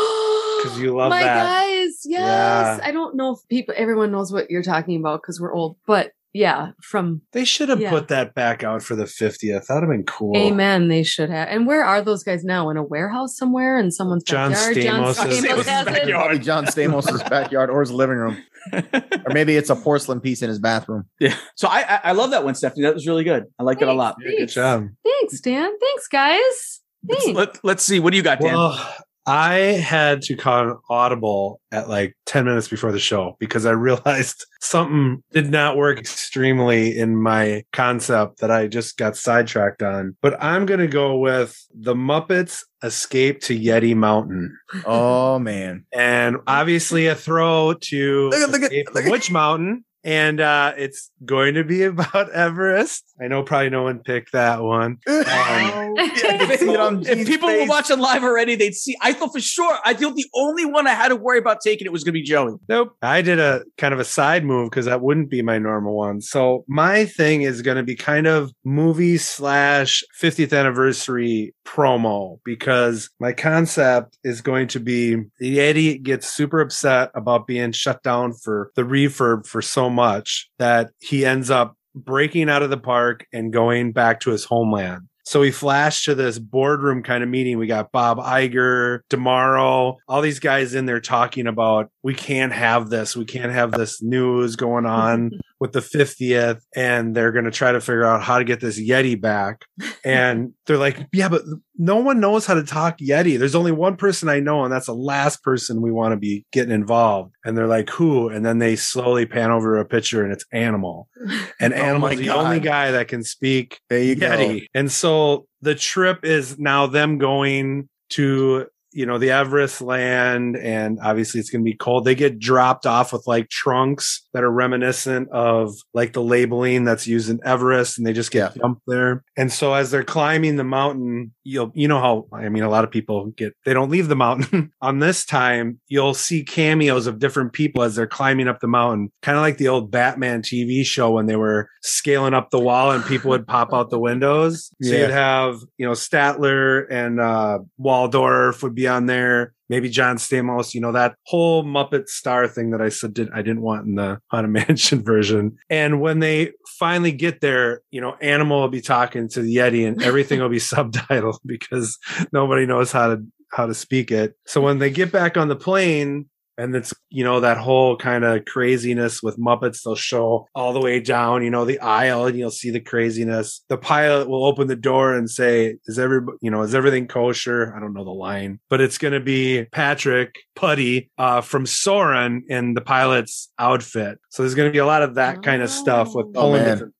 Because 0.64 0.80
you 0.80 0.96
love 0.96 1.10
My 1.10 1.22
that. 1.22 1.44
guys, 1.44 2.00
yes. 2.06 2.20
Yeah. 2.22 2.78
I 2.82 2.90
don't 2.90 3.14
know 3.16 3.32
if 3.34 3.40
people, 3.50 3.74
everyone 3.76 4.10
knows 4.10 4.32
what 4.32 4.50
you're 4.50 4.62
talking 4.62 4.98
about 4.98 5.20
because 5.20 5.38
we're 5.38 5.52
old, 5.52 5.76
but 5.86 6.12
yeah, 6.34 6.72
from 6.82 7.22
They 7.32 7.44
should 7.44 7.68
have 7.68 7.80
Yeah. 7.80 7.90
put 7.90 8.08
that 8.08 8.34
back 8.34 8.62
out 8.64 8.82
for 8.82 8.96
the 8.96 9.04
50th. 9.04 9.66
That 9.68 9.74
would 9.74 9.82
have 9.84 9.90
been 9.90 10.02
cool. 10.04 10.36
Amen, 10.36 10.88
they 10.88 11.04
should 11.04 11.30
have. 11.30 11.48
And 11.48 11.64
where 11.66 11.84
are 11.84 12.02
those 12.02 12.24
guys 12.24 12.44
now? 12.44 12.68
In 12.70 12.76
a 12.76 12.82
warehouse 12.82 13.36
somewhere 13.36 13.78
in 13.78 13.90
someone's 13.92 14.24
John 14.24 14.50
backyard? 14.50 14.76
Stamos' 14.76 14.84
John 14.84 15.26
Stamos' 15.28 15.64
Stamos 15.64 15.86
backyard. 15.86 16.10
Probably 16.10 16.38
John 16.40 16.64
Stamos' 16.66 17.30
backyard 17.30 17.70
or 17.70 17.80
his 17.80 17.92
living 17.92 18.16
room, 18.16 18.36
or 18.72 19.32
maybe 19.32 19.56
it's 19.56 19.70
a 19.70 19.76
porcelain 19.76 20.20
piece 20.20 20.42
in 20.42 20.48
his 20.48 20.58
bathroom. 20.58 21.04
Yeah. 21.20 21.36
So 21.54 21.68
I, 21.68 21.84
I 21.88 22.00
I 22.04 22.12
love 22.12 22.32
that 22.32 22.44
one, 22.44 22.54
Stephanie. 22.56 22.82
That 22.82 22.94
was 22.94 23.06
really 23.06 23.24
good. 23.24 23.44
I 23.58 23.62
like 23.62 23.78
that 23.78 23.88
a 23.88 23.92
lot. 23.94 24.16
Yeah, 24.20 24.38
good 24.40 24.48
job. 24.48 24.88
Thanks, 25.04 25.40
Dan. 25.40 25.70
Thanks, 25.78 26.08
guys. 26.08 26.80
Let's, 27.06 27.26
let, 27.28 27.64
let's 27.64 27.82
see. 27.84 28.00
What 28.00 28.10
do 28.10 28.16
you 28.16 28.22
got, 28.22 28.40
Dan? 28.40 28.54
Well, 28.54 28.94
I 29.26 29.54
had 29.54 30.22
to 30.22 30.36
call 30.36 30.68
an 30.70 30.76
audible 30.90 31.60
at 31.72 31.88
like 31.88 32.14
10 32.26 32.44
minutes 32.44 32.68
before 32.68 32.92
the 32.92 32.98
show 32.98 33.36
because 33.38 33.64
I 33.66 33.70
realized 33.88 34.44
something 34.60 35.22
did 35.32 35.50
not 35.50 35.76
work 35.76 35.98
extremely 35.98 36.98
in 36.98 37.16
my 37.16 37.64
concept 37.72 38.40
that 38.40 38.50
I 38.50 38.66
just 38.66 38.96
got 38.96 39.16
sidetracked 39.16 39.82
on. 39.82 40.16
But 40.20 40.42
I'm 40.42 40.66
going 40.66 40.80
to 40.80 40.86
go 40.86 41.16
with 41.18 41.56
the 41.74 41.94
Muppets 41.94 42.62
Escape 42.82 43.40
to 43.42 43.58
Yeti 43.58 43.96
Mountain. 43.96 44.56
Oh, 44.84 45.38
man. 45.38 45.86
And 45.92 46.36
obviously 46.46 47.06
a 47.06 47.14
throw 47.14 47.74
to 47.82 48.28
Look 48.30 48.40
at- 48.40 48.50
look 48.50 48.62
at- 48.62 48.94
look 48.94 49.04
from 49.04 49.10
Witch 49.10 49.30
Mountain. 49.30 49.84
And 50.04 50.40
uh, 50.40 50.74
it's 50.76 51.10
going 51.24 51.54
to 51.54 51.64
be 51.64 51.82
about 51.84 52.30
Everest. 52.30 53.04
I 53.20 53.28
know 53.28 53.42
probably 53.42 53.70
no 53.70 53.84
one 53.84 54.00
picked 54.00 54.32
that 54.32 54.62
one. 54.62 54.98
Um, 55.24 55.94
if 57.06 57.26
people 57.26 57.48
were 57.48 57.66
watching 57.66 57.98
live 57.98 58.24
already, 58.24 58.56
they'd 58.56 58.74
see. 58.74 58.96
I 59.00 59.12
thought 59.12 59.32
for 59.32 59.40
sure. 59.40 59.78
I 59.84 59.94
thought 59.94 60.16
the 60.16 60.28
only 60.34 60.64
one 60.64 60.86
I 60.86 60.90
had 60.90 61.08
to 61.08 61.16
worry 61.16 61.38
about 61.38 61.60
taking 61.60 61.86
it 61.86 61.92
was 61.92 62.04
going 62.04 62.12
to 62.12 62.20
be 62.20 62.22
Joey. 62.22 62.54
Nope. 62.68 62.96
I 63.02 63.22
did 63.22 63.38
a 63.38 63.64
kind 63.78 63.94
of 63.94 64.00
a 64.00 64.04
side 64.04 64.44
move 64.44 64.70
because 64.70 64.86
that 64.86 65.00
wouldn't 65.00 65.30
be 65.30 65.42
my 65.42 65.58
normal 65.58 65.96
one. 65.96 66.20
So 66.20 66.64
my 66.68 67.04
thing 67.04 67.42
is 67.42 67.62
going 67.62 67.76
to 67.76 67.82
be 67.82 67.94
kind 67.94 68.26
of 68.26 68.52
movie 68.64 69.16
slash 69.16 70.02
50th 70.20 70.56
anniversary 70.58 71.54
promo 71.64 72.38
because 72.44 73.10
my 73.20 73.32
concept 73.32 74.18
is 74.24 74.40
going 74.40 74.68
to 74.68 74.80
be 74.80 75.16
the 75.38 75.58
Yeti 75.58 76.02
gets 76.02 76.28
super 76.28 76.60
upset 76.60 77.10
about 77.14 77.46
being 77.46 77.72
shut 77.72 78.02
down 78.02 78.32
for 78.32 78.70
the 78.74 78.82
refurb 78.82 79.46
for 79.46 79.62
so 79.62 79.88
much 79.94 80.50
that 80.58 80.90
he 81.00 81.24
ends 81.24 81.50
up 81.50 81.76
breaking 81.94 82.50
out 82.50 82.62
of 82.62 82.70
the 82.70 82.76
park 82.76 83.26
and 83.32 83.52
going 83.52 83.92
back 83.92 84.20
to 84.20 84.30
his 84.30 84.44
homeland. 84.44 85.08
So 85.26 85.40
we 85.40 85.50
flash 85.50 86.04
to 86.04 86.14
this 86.14 86.38
boardroom 86.38 87.02
kind 87.02 87.24
of 87.24 87.30
meeting. 87.30 87.56
We 87.56 87.66
got 87.66 87.92
Bob 87.92 88.18
Iger, 88.18 89.00
D'Amaro, 89.08 89.96
all 90.06 90.20
these 90.20 90.38
guys 90.38 90.74
in 90.74 90.84
there 90.84 91.00
talking 91.00 91.46
about 91.46 91.90
we 92.02 92.14
can't 92.14 92.52
have 92.52 92.90
this. 92.90 93.16
We 93.16 93.24
can't 93.24 93.52
have 93.52 93.72
this 93.72 94.02
news 94.02 94.54
going 94.54 94.84
on 94.84 95.30
with 95.64 95.72
the 95.72 95.80
50th. 95.80 96.60
And 96.76 97.16
they're 97.16 97.32
going 97.32 97.46
to 97.46 97.50
try 97.50 97.72
to 97.72 97.80
figure 97.80 98.04
out 98.04 98.22
how 98.22 98.38
to 98.38 98.44
get 98.44 98.60
this 98.60 98.78
Yeti 98.78 99.18
back. 99.18 99.64
And 100.06 100.52
they're 100.66 100.76
like, 100.76 100.98
yeah, 101.14 101.30
but 101.30 101.40
no 101.78 101.96
one 101.96 102.20
knows 102.20 102.44
how 102.44 102.52
to 102.52 102.62
talk 102.62 102.98
Yeti. 102.98 103.38
There's 103.38 103.54
only 103.54 103.72
one 103.72 103.96
person 103.96 104.28
I 104.28 104.38
know, 104.38 104.62
and 104.62 104.70
that's 104.70 104.84
the 104.84 104.94
last 104.94 105.42
person 105.42 105.80
we 105.80 105.90
want 105.90 106.12
to 106.12 106.18
be 106.18 106.44
getting 106.52 106.74
involved. 106.74 107.34
And 107.42 107.56
they're 107.56 107.66
like, 107.66 107.88
who? 107.88 108.28
And 108.28 108.44
then 108.44 108.58
they 108.58 108.76
slowly 108.76 109.24
pan 109.24 109.50
over 109.50 109.78
a 109.78 109.86
picture 109.86 110.22
and 110.22 110.30
it's 110.30 110.44
Animal. 110.52 111.08
And 111.58 111.72
Oh 111.72 111.76
Animal's 111.76 112.16
my 112.16 112.16
the 112.16 112.30
only 112.30 112.60
guy 112.60 112.90
that 112.90 113.08
can 113.08 113.24
speak 113.24 113.80
There 113.88 114.02
you 114.02 114.14
go. 114.14 114.28
Yeti. 114.28 114.66
And 114.74 114.92
so 114.92 115.46
the 115.62 115.74
trip 115.74 116.22
is 116.22 116.58
now 116.58 116.86
them 116.86 117.16
going 117.16 117.88
to 118.10 118.66
you 118.94 119.04
know 119.06 119.18
the 119.18 119.30
Everest 119.30 119.80
land 119.82 120.56
and 120.56 120.98
obviously 121.02 121.40
it's 121.40 121.50
going 121.50 121.62
to 121.64 121.70
be 121.70 121.76
cold. 121.76 122.04
They 122.04 122.14
get 122.14 122.38
dropped 122.38 122.86
off 122.86 123.12
with 123.12 123.26
like 123.26 123.48
trunks 123.50 124.26
that 124.32 124.42
are 124.44 124.50
reminiscent 124.50 125.28
of 125.30 125.74
like 125.92 126.12
the 126.12 126.22
labeling 126.22 126.84
that's 126.84 127.06
used 127.06 127.28
in 127.28 127.40
Everest 127.44 127.98
and 127.98 128.06
they 128.06 128.12
just 128.12 128.30
get 128.30 128.54
dumped 128.54 128.82
there. 128.86 129.24
And 129.36 129.52
so 129.52 129.74
as 129.74 129.90
they're 129.90 130.04
climbing 130.04 130.56
the 130.56 130.64
mountain, 130.64 131.32
you'll 131.44 131.72
you 131.74 131.88
know 131.88 132.00
how 132.00 132.26
I 132.32 132.48
mean 132.48 132.62
a 132.62 132.70
lot 132.70 132.84
of 132.84 132.90
people 132.90 133.26
get 133.36 133.54
they 133.64 133.74
don't 133.74 133.90
leave 133.90 134.08
the 134.08 134.16
mountain. 134.16 134.72
On 134.80 134.98
this 135.00 135.24
time, 135.24 135.80
you'll 135.88 136.14
see 136.14 136.44
cameos 136.44 137.06
of 137.06 137.18
different 137.18 137.52
people 137.52 137.82
as 137.82 137.96
they're 137.96 138.06
climbing 138.06 138.48
up 138.48 138.60
the 138.60 138.68
mountain, 138.68 139.10
kind 139.22 139.36
of 139.36 139.42
like 139.42 139.58
the 139.58 139.68
old 139.68 139.90
Batman 139.90 140.42
TV 140.42 140.84
show 140.84 141.10
when 141.10 141.26
they 141.26 141.36
were 141.36 141.68
scaling 141.82 142.32
up 142.34 142.50
the 142.50 142.60
wall 142.60 142.90
and 142.92 143.04
people 143.04 143.30
would 143.30 143.46
pop 143.46 143.72
out 143.74 143.90
the 143.90 143.98
windows. 143.98 144.70
So 144.82 144.92
Yeah. 144.94 145.00
you'd 145.00 145.10
have, 145.10 145.56
you 145.78 145.86
know, 145.86 145.92
Statler 145.92 146.86
and 146.90 147.20
uh 147.20 147.58
Waldorf 147.78 148.62
would 148.62 148.74
be 148.74 148.83
on 148.86 149.06
there. 149.06 149.54
Maybe 149.68 149.88
John 149.88 150.16
Stamos, 150.16 150.74
you 150.74 150.80
know, 150.80 150.92
that 150.92 151.16
whole 151.24 151.64
Muppet 151.64 152.08
star 152.08 152.46
thing 152.46 152.70
that 152.70 152.82
I 152.82 152.90
said 152.90 153.14
did, 153.14 153.30
I 153.32 153.42
didn't 153.42 153.62
want 153.62 153.86
in 153.86 153.94
the 153.94 154.20
Haunted 154.30 154.52
Mansion 154.52 155.02
version. 155.02 155.56
And 155.70 156.00
when 156.00 156.18
they 156.18 156.52
finally 156.78 157.12
get 157.12 157.40
there, 157.40 157.80
you 157.90 158.00
know, 158.00 158.14
Animal 158.20 158.60
will 158.60 158.68
be 158.68 158.80
talking 158.80 159.28
to 159.30 159.40
the 159.40 159.56
Yeti 159.56 159.86
and 159.86 160.02
everything 160.02 160.40
will 160.40 160.48
be 160.48 160.56
subtitled 160.58 161.38
because 161.46 161.98
nobody 162.32 162.66
knows 162.66 162.92
how 162.92 163.14
to 163.14 163.24
how 163.50 163.66
to 163.66 163.74
speak 163.74 164.10
it. 164.10 164.36
So 164.46 164.60
when 164.60 164.78
they 164.78 164.90
get 164.90 165.12
back 165.12 165.36
on 165.36 165.48
the 165.48 165.56
plane, 165.56 166.28
and 166.58 166.74
it's 166.74 166.92
you 167.10 167.24
know 167.24 167.40
that 167.40 167.58
whole 167.58 167.96
kind 167.96 168.24
of 168.24 168.44
craziness 168.44 169.22
with 169.22 169.38
Muppets. 169.38 169.82
They'll 169.82 169.94
show 169.94 170.46
all 170.54 170.72
the 170.72 170.80
way 170.80 171.00
down, 171.00 171.42
you 171.42 171.50
know, 171.50 171.64
the 171.64 171.80
aisle, 171.80 172.26
and 172.26 172.38
you'll 172.38 172.50
see 172.50 172.70
the 172.70 172.80
craziness. 172.80 173.62
The 173.68 173.78
pilot 173.78 174.28
will 174.28 174.44
open 174.44 174.68
the 174.68 174.76
door 174.76 175.14
and 175.14 175.28
say, 175.30 175.76
"Is 175.86 175.98
every 175.98 176.20
you 176.40 176.50
know 176.50 176.62
is 176.62 176.74
everything 176.74 177.06
kosher?" 177.06 177.74
I 177.76 177.80
don't 177.80 177.92
know 177.94 178.04
the 178.04 178.10
line, 178.10 178.60
but 178.70 178.80
it's 178.80 178.98
going 178.98 179.14
to 179.14 179.20
be 179.20 179.64
Patrick 179.72 180.36
Puddy 180.54 181.10
uh, 181.18 181.40
from 181.40 181.66
Soarin' 181.66 182.44
in 182.48 182.74
the 182.74 182.80
pilot's 182.80 183.50
outfit. 183.58 184.18
So 184.30 184.42
there's 184.42 184.54
going 184.54 184.68
to 184.68 184.72
be 184.72 184.78
a 184.78 184.86
lot 184.86 185.02
of 185.02 185.14
that 185.16 185.42
kind 185.42 185.62
of 185.62 185.70
stuff 185.70 186.14
with 186.14 186.26
Oh, 186.34 186.40
pulling 186.42 186.62
man. 186.62 186.70
different. 186.70 186.94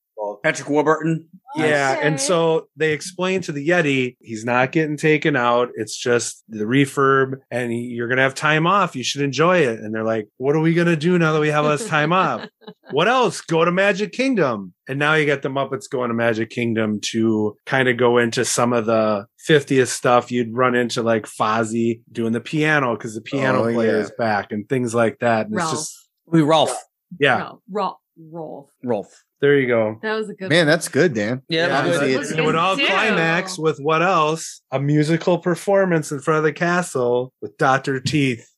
Patrick 0.45 0.69
Warburton. 0.69 1.29
Yeah, 1.57 1.99
and 2.03 2.21
so 2.21 2.67
they 2.77 2.93
explain 2.93 3.41
to 3.43 3.53
the 3.53 3.67
Yeti 3.67 4.17
he's 4.21 4.45
not 4.45 4.73
getting 4.73 4.97
taken 4.97 5.37
out. 5.37 5.71
It's 5.77 5.97
just 5.97 6.43
the 6.49 6.65
refurb, 6.65 7.37
and 7.51 7.73
you're 7.73 8.09
gonna 8.09 8.23
have 8.23 8.35
time 8.35 8.67
off. 8.67 8.95
You 8.95 9.03
should 9.05 9.23
enjoy 9.23 9.59
it. 9.59 9.79
And 9.79 9.95
they're 9.95 10.05
like, 10.05 10.29
"What 10.37 10.55
are 10.57 10.61
we 10.61 10.75
gonna 10.75 10.97
do 10.97 11.17
now 11.19 11.33
that 11.33 11.41
we 11.41 11.49
have 11.49 11.65
less 11.65 11.87
time 11.87 12.13
off? 12.13 12.47
What 12.91 13.09
else? 13.09 13.41
Go 13.41 13.65
to 13.65 13.73
Magic 13.73 14.13
Kingdom." 14.13 14.75
And 14.89 14.99
now 14.99 15.15
you 15.15 15.25
get 15.27 15.43
the 15.43 15.49
Muppets 15.49 15.89
going 15.89 16.09
to 16.09 16.15
Magic 16.15 16.51
Kingdom 16.51 17.01
to 17.13 17.57
kind 17.67 17.89
of 17.89 17.97
go 17.97 18.19
into 18.19 18.45
some 18.45 18.73
of 18.75 18.85
the 18.87 19.27
50th 19.49 19.89
stuff. 19.89 20.31
You'd 20.31 20.55
run 20.55 20.75
into 20.75 21.03
like 21.03 21.25
Fozzie 21.27 22.03
doing 22.13 22.33
the 22.33 22.41
piano 22.41 22.95
because 22.97 23.15
the 23.15 23.21
oh, 23.21 23.25
piano 23.25 23.65
Oh, 23.65 23.73
player 23.73 23.97
yeah. 23.97 24.03
is 24.03 24.13
back 24.19 24.53
and 24.53 24.69
things 24.69 24.95
like 24.95 25.19
that. 25.21 25.47
And 25.47 25.57
Ralph. 25.57 25.73
it's 25.73 25.81
just 25.83 26.09
We 26.27 26.43
Rolf. 26.43 26.75
yeah, 27.19 27.39
No, 27.39 27.61
Rolf. 27.71 27.97
Rolf. 28.19 28.71
Rolf. 28.83 29.25
There 29.45 29.59
you 29.59 29.67
go. 29.69 29.99
That 30.03 30.15
was 30.15 30.31
a 30.31 30.35
good 30.35 30.49
Man, 30.49 30.67
that's 30.67 30.89
good, 30.89 31.13
Dan. 31.13 31.43
Yeah, 31.49 31.63
Yeah, 31.63 31.69
that's 31.69 31.87
Honestly, 31.87 32.07
good. 32.07 32.15
it's- 32.15 32.31
And 32.31 32.41
it 32.41 32.47
would 32.47 32.57
all 32.57 32.79
Ew. 32.81 32.87
climax 32.87 33.59
with 33.59 33.79
what 33.79 34.03
else? 34.03 34.63
A 34.73 34.81
musical 34.81 35.39
performance 35.39 36.11
in 36.11 36.21
front 36.21 36.39
of 36.39 36.45
the 36.45 36.53
castle 36.53 37.33
with 37.43 37.57
Dr. 37.59 38.01
Teeth 38.01 38.49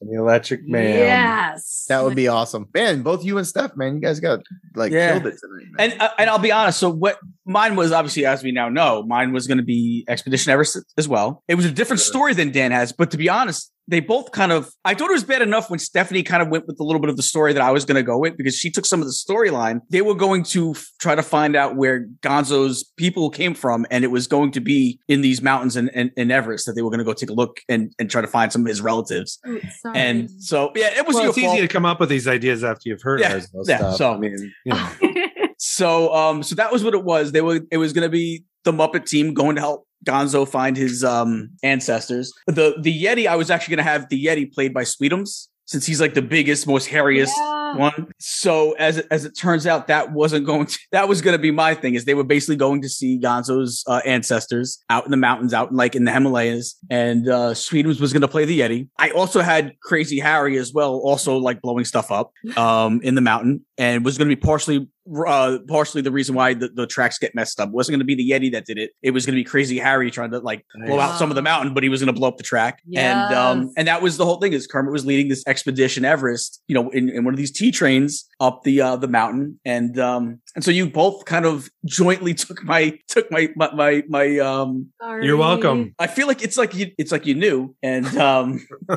and 0.00 0.10
the 0.12 0.18
Electric 0.20 0.66
Man. 0.66 0.98
Yes. 0.98 1.84
That 1.88 2.02
would 2.02 2.16
be 2.16 2.26
awesome. 2.26 2.66
Man, 2.74 3.02
both 3.02 3.24
you 3.24 3.38
and 3.38 3.46
Steph, 3.46 3.76
man, 3.76 3.94
you 3.94 4.00
guys 4.00 4.18
got 4.18 4.40
like 4.74 4.90
Yeah. 4.90 5.12
killed 5.12 5.26
it 5.32 5.38
tonight. 5.40 5.66
Man. 5.78 5.90
And 5.92 6.02
uh, 6.02 6.08
and 6.18 6.28
I'll 6.30 6.38
be 6.40 6.50
honest. 6.52 6.80
So 6.80 6.90
what 6.90 7.18
mine 7.46 7.76
was 7.76 7.92
obviously, 7.92 8.26
as 8.26 8.42
we 8.42 8.50
now 8.50 8.68
know, 8.68 9.04
mine 9.04 9.32
was 9.32 9.46
going 9.46 9.58
to 9.58 9.64
be 9.64 10.04
Expedition 10.08 10.50
Everest 10.50 10.78
as 10.98 11.06
well. 11.08 11.42
It 11.46 11.54
was 11.54 11.64
a 11.64 11.70
different 11.70 12.00
story 12.00 12.34
than 12.34 12.50
Dan 12.50 12.72
has, 12.72 12.92
but 12.92 13.12
to 13.12 13.16
be 13.16 13.28
honest, 13.28 13.70
they 13.88 14.00
both 14.00 14.32
kind 14.32 14.50
of. 14.52 14.70
I 14.84 14.94
thought 14.94 15.10
it 15.10 15.14
was 15.14 15.24
bad 15.24 15.42
enough 15.42 15.68
when 15.70 15.78
Stephanie 15.78 16.22
kind 16.22 16.42
of 16.42 16.48
went 16.48 16.66
with 16.66 16.78
a 16.80 16.84
little 16.84 17.00
bit 17.00 17.10
of 17.10 17.16
the 17.16 17.22
story 17.22 17.52
that 17.52 17.62
I 17.62 17.70
was 17.70 17.84
going 17.84 17.96
to 17.96 18.02
go 18.02 18.18
with 18.18 18.36
because 18.36 18.56
she 18.56 18.70
took 18.70 18.86
some 18.86 19.00
of 19.00 19.06
the 19.06 19.12
storyline. 19.12 19.80
They 19.90 20.00
were 20.02 20.14
going 20.14 20.42
to 20.44 20.70
f- 20.72 20.86
try 21.00 21.14
to 21.14 21.22
find 21.22 21.54
out 21.56 21.76
where 21.76 22.06
Gonzo's 22.22 22.84
people 22.96 23.28
came 23.30 23.54
from, 23.54 23.86
and 23.90 24.04
it 24.04 24.08
was 24.10 24.26
going 24.26 24.52
to 24.52 24.60
be 24.60 24.98
in 25.08 25.20
these 25.20 25.42
mountains 25.42 25.76
in, 25.76 25.88
in, 25.90 26.10
in 26.16 26.30
Everest 26.30 26.66
that 26.66 26.72
they 26.72 26.82
were 26.82 26.90
going 26.90 26.98
to 26.98 27.04
go 27.04 27.12
take 27.12 27.30
a 27.30 27.34
look 27.34 27.60
and 27.68 27.92
and 27.98 28.10
try 28.10 28.20
to 28.20 28.26
find 28.28 28.50
some 28.52 28.62
of 28.62 28.68
his 28.68 28.80
relatives. 28.80 29.38
Ooh, 29.46 29.60
sorry. 29.82 29.98
And 29.98 30.30
so 30.42 30.72
yeah, 30.74 30.96
it 30.98 31.06
was 31.06 31.14
Well, 31.14 31.24
your 31.24 31.30
it's 31.32 31.40
fault. 31.40 31.54
easy 31.58 31.66
to 31.66 31.72
come 31.72 31.84
up 31.84 32.00
with 32.00 32.08
these 32.08 32.26
ideas 32.26 32.64
after 32.64 32.88
you've 32.88 33.02
heard 33.02 33.20
Yeah, 33.20 33.40
yeah, 33.66 33.76
stuff. 33.78 33.96
so- 33.96 34.12
I 34.14 34.18
mean, 34.18 34.52
you 34.64 34.72
know. 34.72 34.88
So, 35.56 36.12
um, 36.14 36.42
so 36.42 36.54
that 36.56 36.70
was 36.72 36.84
what 36.84 36.94
it 36.94 37.04
was. 37.04 37.32
They 37.32 37.40
were, 37.40 37.60
it 37.70 37.78
was 37.78 37.92
going 37.92 38.02
to 38.02 38.10
be 38.10 38.44
the 38.64 38.72
Muppet 38.72 39.06
team 39.06 39.32
going 39.34 39.54
to 39.56 39.62
help 39.62 39.86
Gonzo 40.04 40.46
find 40.48 40.76
his 40.76 41.02
um 41.04 41.50
ancestors. 41.62 42.32
The 42.46 42.74
the 42.80 43.04
Yeti, 43.04 43.26
I 43.26 43.36
was 43.36 43.50
actually 43.50 43.76
going 43.76 43.84
to 43.86 43.90
have 43.90 44.08
the 44.08 44.24
Yeti 44.24 44.52
played 44.52 44.72
by 44.74 44.82
Sweetums 44.84 45.48
since 45.66 45.86
he's 45.86 45.98
like 46.00 46.12
the 46.12 46.20
biggest, 46.20 46.66
most 46.66 46.88
hairiest 46.90 47.30
Yeah. 47.38 47.76
one. 47.78 48.06
So 48.20 48.72
as 48.72 48.98
it- 48.98 49.06
as 49.10 49.24
it 49.24 49.32
turns 49.36 49.66
out, 49.66 49.88
that 49.88 50.12
wasn't 50.12 50.44
going 50.44 50.66
to. 50.66 50.78
That 50.92 51.08
was 51.08 51.22
going 51.22 51.32
to 51.34 51.40
be 51.40 51.50
my 51.50 51.74
thing. 51.74 51.94
Is 51.94 52.04
they 52.04 52.12
were 52.12 52.22
basically 52.22 52.56
going 52.56 52.82
to 52.82 52.88
see 52.88 53.18
Gonzo's 53.18 53.82
uh, 53.86 54.02
ancestors 54.04 54.78
out 54.90 55.06
in 55.06 55.10
the 55.10 55.16
mountains, 55.16 55.54
out 55.54 55.70
in 55.70 55.76
like 55.76 55.94
in 55.96 56.04
the 56.04 56.12
Himalayas, 56.12 56.76
and 56.90 57.26
uh, 57.28 57.52
Sweetums 57.54 57.98
was 57.98 58.12
going 58.12 58.20
to 58.20 58.28
play 58.28 58.44
the 58.44 58.60
Yeti. 58.60 58.88
I 58.98 59.08
also 59.10 59.40
had 59.40 59.72
Crazy 59.82 60.20
Harry 60.20 60.58
as 60.58 60.72
well, 60.74 60.96
also 61.02 61.38
like 61.38 61.62
blowing 61.62 61.86
stuff 61.86 62.10
up 62.12 62.30
um 62.58 63.00
in 63.02 63.14
the 63.14 63.22
mountain, 63.22 63.64
and 63.78 64.04
was 64.04 64.18
going 64.18 64.28
to 64.28 64.36
be 64.36 64.40
partially 64.40 64.86
uh 65.26 65.58
partially 65.68 66.02
the 66.02 66.10
reason 66.10 66.34
why 66.34 66.54
the, 66.54 66.68
the 66.68 66.86
tracks 66.86 67.18
get 67.18 67.34
messed 67.34 67.60
up. 67.60 67.68
It 67.68 67.74
wasn't 67.74 67.94
going 67.94 68.00
to 68.00 68.04
be 68.04 68.14
the 68.14 68.30
Yeti 68.30 68.52
that 68.52 68.64
did 68.64 68.78
it. 68.78 68.92
It 69.02 69.10
was 69.10 69.26
going 69.26 69.34
to 69.34 69.40
be 69.40 69.44
Crazy 69.44 69.78
Harry 69.78 70.10
trying 70.10 70.30
to 70.30 70.38
like 70.38 70.64
blow 70.86 71.00
out 71.00 71.18
some 71.18 71.30
of 71.30 71.34
the 71.34 71.42
mountain, 71.42 71.74
but 71.74 71.82
he 71.82 71.88
was 71.88 72.00
going 72.00 72.12
to 72.14 72.18
blow 72.18 72.28
up 72.28 72.36
the 72.36 72.42
track. 72.42 72.80
And 72.94 73.32
um 73.32 73.70
and 73.76 73.88
that 73.88 74.02
was 74.02 74.16
the 74.16 74.24
whole 74.24 74.40
thing 74.40 74.52
is 74.52 74.66
Kermit 74.66 74.92
was 74.92 75.04
leading 75.04 75.28
this 75.28 75.44
expedition 75.46 76.04
Everest, 76.04 76.62
you 76.68 76.74
know, 76.74 76.90
in, 76.90 77.08
in 77.10 77.24
one 77.24 77.34
of 77.34 77.38
these 77.38 77.52
T 77.52 77.70
trains 77.70 78.28
up 78.40 78.62
the 78.64 78.80
uh 78.80 78.96
the 78.96 79.08
mountain. 79.08 79.60
And 79.64 79.98
um 79.98 80.40
and 80.54 80.64
so 80.64 80.70
you 80.70 80.88
both 80.88 81.24
kind 81.24 81.44
of 81.44 81.68
jointly 81.84 82.34
took 82.44 82.62
my 82.64 82.98
took 83.08 83.30
my 83.30 83.48
my 83.56 83.72
my, 83.74 84.02
my 84.08 84.38
um 84.38 84.92
Sorry. 85.00 85.26
You're 85.26 85.36
welcome. 85.36 85.94
I 85.98 86.06
feel 86.06 86.26
like 86.26 86.42
it's 86.42 86.56
like 86.56 86.74
you 86.74 86.92
it's 86.98 87.12
like 87.12 87.26
you 87.26 87.34
knew. 87.34 87.74
And 87.82 88.06
um 88.16 88.66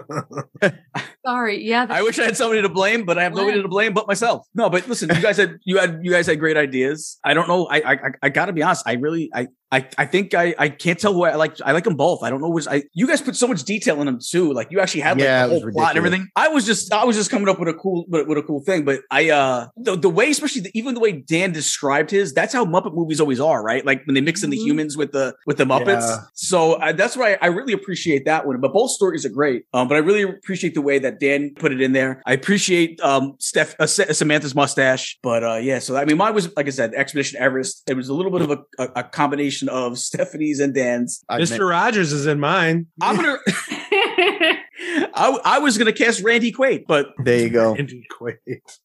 Sorry. 1.27 1.61
Yeah. 1.61 1.87
I 1.89 2.03
wish 2.03 2.17
I 2.19 2.23
had 2.23 2.37
somebody 2.37 2.61
to 2.61 2.69
blame, 2.69 3.03
but 3.03 3.17
I 3.17 3.23
have 3.23 3.35
nobody 3.35 3.61
to 3.61 3.67
blame 3.67 3.93
but 3.93 4.07
myself. 4.07 4.47
No, 4.55 4.69
but 4.69 4.87
listen, 4.87 5.09
you 5.13 5.21
guys 5.21 5.35
had 5.35 5.57
you 5.65 5.77
had 5.77 5.99
you 6.01 6.09
guys 6.09 6.25
had 6.25 6.39
great 6.39 6.55
ideas. 6.55 7.19
I 7.25 7.33
don't 7.33 7.49
know. 7.49 7.67
I 7.69 7.81
I 7.85 7.97
I 8.23 8.29
got 8.29 8.45
to 8.45 8.53
be 8.53 8.63
honest. 8.63 8.83
I 8.87 8.93
really 8.93 9.29
I 9.35 9.47
I, 9.69 9.85
I 9.97 10.05
think 10.05 10.33
I, 10.33 10.55
I 10.57 10.69
can't 10.69 10.97
tell 10.97 11.13
who 11.13 11.25
I 11.25 11.35
like. 11.35 11.57
I 11.63 11.73
like 11.73 11.83
them 11.83 11.95
both. 11.95 12.23
I 12.23 12.29
don't 12.29 12.39
know 12.39 12.49
which 12.49 12.67
I. 12.69 12.83
You 12.93 13.05
guys 13.05 13.21
put 13.21 13.35
so 13.35 13.47
much 13.47 13.63
detail 13.63 13.99
in 13.99 14.05
them 14.05 14.19
too. 14.25 14.53
Like 14.53 14.71
you 14.71 14.79
actually 14.79 15.01
had 15.01 15.17
like 15.17 15.25
Yeah, 15.25 15.47
the 15.47 15.59
whole 15.59 15.71
plot 15.71 15.89
and 15.89 15.97
everything. 15.97 16.27
I 16.37 16.47
was 16.47 16.65
just 16.65 16.93
I 16.93 17.03
was 17.03 17.17
just 17.17 17.29
coming 17.29 17.49
up 17.49 17.59
with 17.59 17.67
a 17.67 17.73
cool 17.73 18.05
with, 18.07 18.27
with 18.27 18.37
a 18.37 18.43
cool 18.43 18.63
thing. 18.63 18.85
But 18.85 19.01
I 19.11 19.29
uh 19.29 19.67
the, 19.75 19.97
the 19.97 20.09
way 20.09 20.29
especially 20.29 20.61
the, 20.61 20.71
even 20.73 20.93
the 20.93 21.01
way 21.01 21.11
Dan 21.11 21.51
described 21.51 22.11
his 22.11 22.33
that's 22.33 22.53
how 22.53 22.63
Muppet 22.63 22.93
movies 22.93 23.19
always 23.19 23.41
are, 23.41 23.61
right? 23.61 23.85
Like 23.85 24.05
when 24.07 24.13
they 24.13 24.21
mix 24.21 24.41
in 24.41 24.51
the 24.51 24.57
humans 24.57 24.95
with 24.95 25.11
the 25.11 25.35
with 25.45 25.57
the 25.57 25.65
Muppets. 25.65 26.07
Yeah. 26.07 26.17
So 26.33 26.73
uh, 26.75 26.93
that's 26.93 27.17
why 27.17 27.37
I, 27.41 27.47
really 27.47 27.73
appreciate 27.73 28.23
that 28.25 28.45
one. 28.45 28.61
But 28.61 28.71
both 28.71 28.91
stories 28.91 29.25
are 29.25 29.29
great. 29.29 29.63
Um, 29.73 29.87
but 29.87 29.95
I 29.95 29.99
really 29.99 30.21
appreciate 30.21 30.75
the 30.75 30.81
way 30.81 30.99
that 30.99 31.16
Dan 31.19 31.53
put 31.55 31.71
it 31.71 31.81
in 31.81 31.93
there. 31.93 32.21
I 32.25 32.33
appreciate 32.33 32.99
um 33.01 33.35
Steph 33.39 33.75
uh, 33.79 33.87
Samantha's 33.87 34.55
mustache. 34.55 35.17
But 35.23 35.43
uh 35.43 35.55
yeah, 35.55 35.79
so 35.79 35.95
I 35.95 36.05
mean 36.05 36.17
mine 36.17 36.33
was 36.33 36.55
like 36.55 36.67
I 36.67 36.71
said, 36.71 36.93
Expedition 36.93 37.39
Everest. 37.39 37.83
It 37.87 37.95
was 37.95 38.09
a 38.09 38.13
little 38.13 38.31
bit 38.31 38.41
of 38.41 38.51
a, 38.51 38.83
a, 38.83 38.89
a 38.97 39.03
combination 39.03 39.69
of 39.69 39.97
Stephanie's 40.07 40.59
and 40.59 40.73
Dan's. 40.73 41.23
Mr. 41.31 41.69
Rogers 41.69 42.11
is 42.13 42.25
in 42.25 42.39
mine. 42.39 42.87
I'm 43.01 43.15
gonna. 43.15 43.37
I, 44.17 45.39
I 45.43 45.59
was 45.59 45.77
gonna 45.77 45.93
cast 45.93 46.21
Randy 46.21 46.51
Quaid, 46.51 46.85
but 46.87 47.13
there 47.23 47.39
you 47.39 47.49
go. 47.49 47.73
Randy 47.75 48.05
Quaid. 48.19 48.37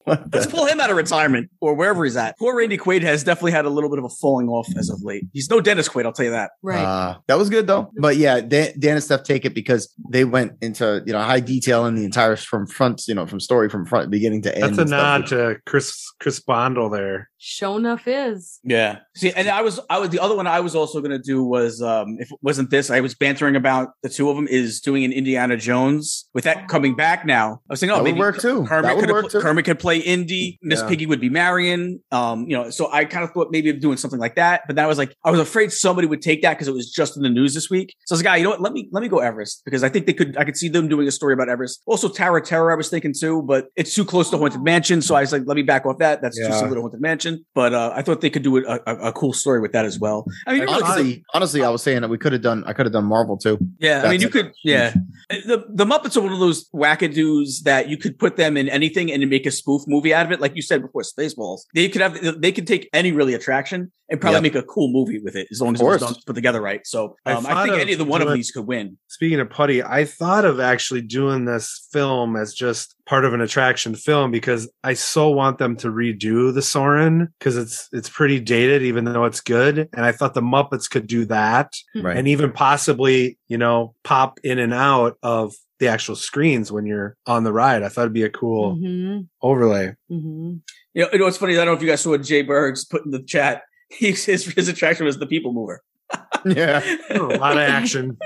Let's 0.32 0.46
pull 0.46 0.66
him 0.66 0.80
out 0.80 0.90
of 0.90 0.96
retirement 0.96 1.50
or 1.60 1.74
wherever 1.74 2.04
he's 2.04 2.16
at. 2.16 2.38
Poor 2.38 2.56
Randy 2.56 2.78
Quaid 2.78 3.02
has 3.02 3.24
definitely 3.24 3.52
had 3.52 3.64
a 3.64 3.70
little 3.70 3.90
bit 3.90 3.98
of 3.98 4.04
a 4.04 4.08
falling 4.08 4.48
off 4.48 4.68
as 4.78 4.90
of 4.90 5.02
late. 5.02 5.24
He's 5.32 5.48
no 5.50 5.60
Dennis 5.60 5.88
Quaid, 5.88 6.04
I'll 6.04 6.12
tell 6.12 6.26
you 6.26 6.32
that. 6.32 6.52
Uh, 6.66 7.16
that 7.28 7.38
was 7.38 7.50
good 7.50 7.66
though. 7.66 7.90
But 7.98 8.16
yeah, 8.16 8.40
Dan, 8.40 8.72
Dan 8.78 8.94
and 8.94 9.04
Steph 9.04 9.22
take 9.24 9.44
it 9.44 9.54
because 9.54 9.92
they 10.10 10.24
went 10.24 10.52
into 10.60 11.02
you 11.06 11.12
know 11.12 11.20
high 11.20 11.40
detail 11.40 11.86
in 11.86 11.94
the 11.94 12.04
entire 12.04 12.36
from 12.36 12.66
front, 12.66 13.02
you 13.06 13.14
know, 13.14 13.26
from 13.26 13.40
story 13.40 13.68
from 13.68 13.86
front 13.86 14.10
beginning 14.10 14.42
to 14.42 14.54
end. 14.54 14.64
That's 14.64 14.78
a 14.78 14.80
and 14.82 14.90
stuff. 14.90 15.20
nod 15.20 15.26
to 15.28 15.60
Chris 15.66 16.12
Chris 16.20 16.40
Bondle 16.40 16.90
there. 16.90 17.30
Show 17.38 17.76
enough 17.76 18.06
is. 18.06 18.60
Yeah. 18.62 19.00
See, 19.16 19.32
and 19.32 19.48
I 19.48 19.62
was, 19.62 19.80
I 19.90 19.98
was 19.98 20.10
the 20.10 20.20
other 20.20 20.36
one 20.36 20.46
I 20.46 20.60
was 20.60 20.76
also 20.76 21.00
going 21.00 21.10
to 21.10 21.18
do 21.18 21.42
was, 21.42 21.82
um, 21.82 22.16
if 22.20 22.30
it 22.30 22.38
wasn't 22.40 22.70
this, 22.70 22.88
I 22.88 23.00
was 23.00 23.16
bantering 23.16 23.56
about 23.56 23.94
the 24.02 24.08
two 24.08 24.30
of 24.30 24.36
them 24.36 24.46
is 24.46 24.80
doing 24.80 25.04
an 25.04 25.12
Indiana 25.22 25.56
Jones 25.56 26.28
with 26.34 26.44
that 26.44 26.66
coming 26.68 26.94
back 26.96 27.24
now. 27.24 27.60
I 27.68 27.72
was 27.72 27.80
thinking, 27.80 27.92
oh, 27.94 27.98
That 27.98 28.02
would 28.02 28.10
maybe 28.10 28.18
work 28.20 28.38
too. 28.38 28.64
Kermit 28.66 28.82
That 28.84 28.96
would 28.96 29.04
could 29.06 29.12
work 29.12 29.30
too. 29.30 29.40
Kermit 29.40 29.64
could 29.64 29.78
play 29.78 29.98
Indy. 29.98 30.58
Miss 30.62 30.80
Yeah. 30.80 30.88
Piggy 30.88 31.06
would 31.06 31.20
be 31.20 31.28
Marion. 31.30 32.00
Um, 32.10 32.46
you 32.48 32.56
know, 32.56 32.70
so 32.70 32.90
I 32.92 33.04
kind 33.04 33.22
of 33.24 33.30
thought 33.30 33.48
maybe 33.50 33.70
of 33.70 33.80
doing 33.80 33.96
something 33.96 34.18
like 34.18 34.34
that, 34.34 34.62
but 34.66 34.78
I 34.78 34.86
was 34.86 34.98
like, 34.98 35.14
I 35.24 35.30
was 35.30 35.38
afraid 35.40 35.70
somebody 35.72 36.06
would 36.08 36.22
take 36.22 36.42
that 36.42 36.54
because 36.54 36.66
it 36.68 36.74
was 36.74 36.90
just 36.90 37.16
in 37.16 37.22
the 37.22 37.28
news 37.28 37.54
this 37.54 37.70
week. 37.70 37.94
So 38.06 38.14
I 38.14 38.16
was 38.16 38.24
like, 38.24 38.32
ah, 38.32 38.34
you 38.36 38.44
know 38.44 38.50
what? 38.50 38.60
Let 38.60 38.72
me 38.72 38.88
let 38.92 39.02
me 39.02 39.08
go 39.08 39.18
Everest 39.20 39.62
because 39.64 39.84
I 39.84 39.88
think 39.88 40.06
they 40.06 40.12
could. 40.12 40.36
I 40.36 40.44
could 40.44 40.56
see 40.56 40.68
them 40.68 40.88
doing 40.88 41.06
a 41.06 41.12
story 41.12 41.34
about 41.34 41.48
Everest. 41.48 41.82
Also, 41.86 42.08
Tower 42.08 42.40
Terror. 42.40 42.72
I 42.72 42.74
was 42.76 42.88
thinking 42.90 43.14
too, 43.18 43.42
but 43.42 43.68
it's 43.76 43.94
too 43.94 44.04
close 44.04 44.28
to 44.30 44.38
Haunted 44.38 44.62
Mansion, 44.62 45.00
so 45.02 45.14
I 45.14 45.20
was 45.20 45.32
like, 45.32 45.42
let 45.46 45.56
me 45.56 45.62
back 45.62 45.86
off 45.86 45.98
that. 45.98 46.20
That's 46.22 46.36
too 46.36 46.44
Yeah. 46.44 46.56
similar 46.58 46.76
to 46.76 46.80
Haunted 46.82 47.00
Mansion. 47.00 47.44
But 47.54 47.72
uh, 47.74 47.92
I 47.94 48.02
thought 48.02 48.20
they 48.20 48.30
could 48.30 48.42
do 48.42 48.58
a, 48.66 48.80
a, 48.86 48.96
a 49.08 49.12
cool 49.12 49.32
story 49.32 49.60
with 49.60 49.72
that 49.72 49.84
as 49.84 49.98
well. 50.00 50.24
I 50.46 50.58
mean, 50.58 50.68
honestly, 50.68 51.24
honestly, 51.34 51.62
I 51.62 51.68
was 51.70 51.82
saying 51.82 52.00
that 52.02 52.08
we 52.10 52.18
could 52.18 52.32
have 52.32 52.42
done. 52.42 52.64
I 52.66 52.72
could 52.72 52.86
have 52.86 52.92
done 52.92 53.04
Marvel 53.04 53.36
too. 53.36 53.58
yeah, 53.78 54.02
I 54.04 54.10
mean, 54.10 54.20
you 54.20 54.28
it. 54.28 54.32
could, 54.32 54.52
yeah. 54.64 54.94
The 55.28 55.64
the 55.68 55.84
Muppets 55.84 56.16
are 56.16 56.20
one 56.20 56.32
of 56.32 56.40
those 56.40 56.68
wackadoos 56.70 57.62
that 57.64 57.88
you 57.88 57.96
could 57.96 58.18
put 58.18 58.36
them 58.36 58.56
in 58.56 58.68
anything 58.68 59.10
and 59.12 59.28
make 59.28 59.46
a 59.46 59.50
spoof 59.50 59.82
movie 59.86 60.14
out 60.14 60.26
of 60.26 60.32
it. 60.32 60.40
Like 60.40 60.56
you 60.56 60.62
said 60.62 60.82
before, 60.82 61.02
Spaceballs. 61.02 61.60
They 61.74 61.88
could 61.88 62.00
have, 62.00 62.40
they 62.40 62.52
could 62.52 62.66
take 62.66 62.88
any 62.92 63.12
really 63.12 63.34
attraction 63.34 63.92
and 64.08 64.20
probably 64.20 64.36
Yep. 64.36 64.42
make 64.42 64.54
a 64.54 64.62
cool 64.62 64.92
movie 64.92 65.18
with 65.18 65.36
it 65.36 65.48
as 65.50 65.60
long 65.60 65.74
as 65.74 65.80
it 65.80 65.84
was 65.84 66.00
done, 66.00 66.14
put 66.26 66.34
together 66.34 66.60
right. 66.60 66.86
So 66.86 67.16
I 67.24 67.32
um, 67.32 67.46
I, 67.46 67.50
thought 67.50 67.62
think 67.64 67.74
of 67.74 67.80
any 67.80 67.92
of 67.92 67.98
the 67.98 68.04
one 68.04 68.22
of 68.22 68.32
these 68.32 68.50
could 68.50 68.66
win. 68.66 68.98
Speaking 69.08 69.40
of 69.40 69.48
Puddy, 69.50 69.82
I 69.82 70.04
thought 70.04 70.44
of 70.44 70.60
actually 70.60 71.00
doing 71.02 71.44
this 71.44 71.88
film 71.92 72.36
as 72.36 72.52
just 72.54 72.94
part 73.06 73.24
of 73.24 73.34
an 73.34 73.40
attraction 73.40 73.94
film 73.94 74.30
because 74.30 74.70
I 74.84 74.94
so 74.94 75.28
want 75.30 75.58
them 75.58 75.76
to 75.78 75.88
redo 75.88 76.54
the 76.54 76.62
Soarin' 76.62 77.28
because 77.38 77.56
it's 77.56 77.88
it's 77.92 78.08
pretty 78.08 78.38
dated, 78.40 78.82
even 78.82 79.04
though 79.04 79.24
it's 79.24 79.40
good. 79.40 79.88
And 79.92 80.04
I 80.04 80.12
thought 80.12 80.34
the 80.34 80.40
Muppets 80.40 80.88
could 80.88 81.06
do 81.06 81.24
that, 81.26 81.72
Right. 81.94 82.16
and 82.16 82.28
even 82.28 82.52
possibly, 82.52 83.38
you 83.48 83.58
know, 83.58 83.94
pop 84.04 84.38
in 84.44 84.58
and 84.58 84.72
out 84.72 85.18
of 85.22 85.54
the 85.80 85.88
actual 85.88 86.14
screens 86.14 86.70
when 86.70 86.86
you're 86.86 87.16
on 87.26 87.42
the 87.42 87.52
ride. 87.52 87.82
I 87.82 87.88
thought 87.88 88.02
it'd 88.02 88.12
be 88.12 88.22
a 88.22 88.30
cool 88.30 88.76
Mm-hmm. 88.76 89.22
overlay. 89.42 89.94
Mm-hmm. 90.10 90.54
You 90.94 91.02
know, 91.02 91.08
you 91.12 91.18
know 91.18 91.24
what's 91.24 91.38
funny? 91.38 91.54
I 91.54 91.56
don't 91.64 91.66
know 91.66 91.72
if 91.72 91.82
you 91.82 91.88
guys 91.88 92.02
saw 92.02 92.10
what 92.10 92.22
J-Bergs 92.22 92.84
put 92.84 93.04
in 93.04 93.10
the 93.10 93.22
chat. 93.22 93.62
His, 93.90 94.24
his 94.24 94.68
attraction 94.68 95.04
was 95.04 95.18
the 95.18 95.26
people 95.26 95.52
mover. 95.52 95.82
Yeah. 96.46 96.82
a 97.10 97.18
lot 97.18 97.52
of 97.52 97.58
action. 97.58 98.16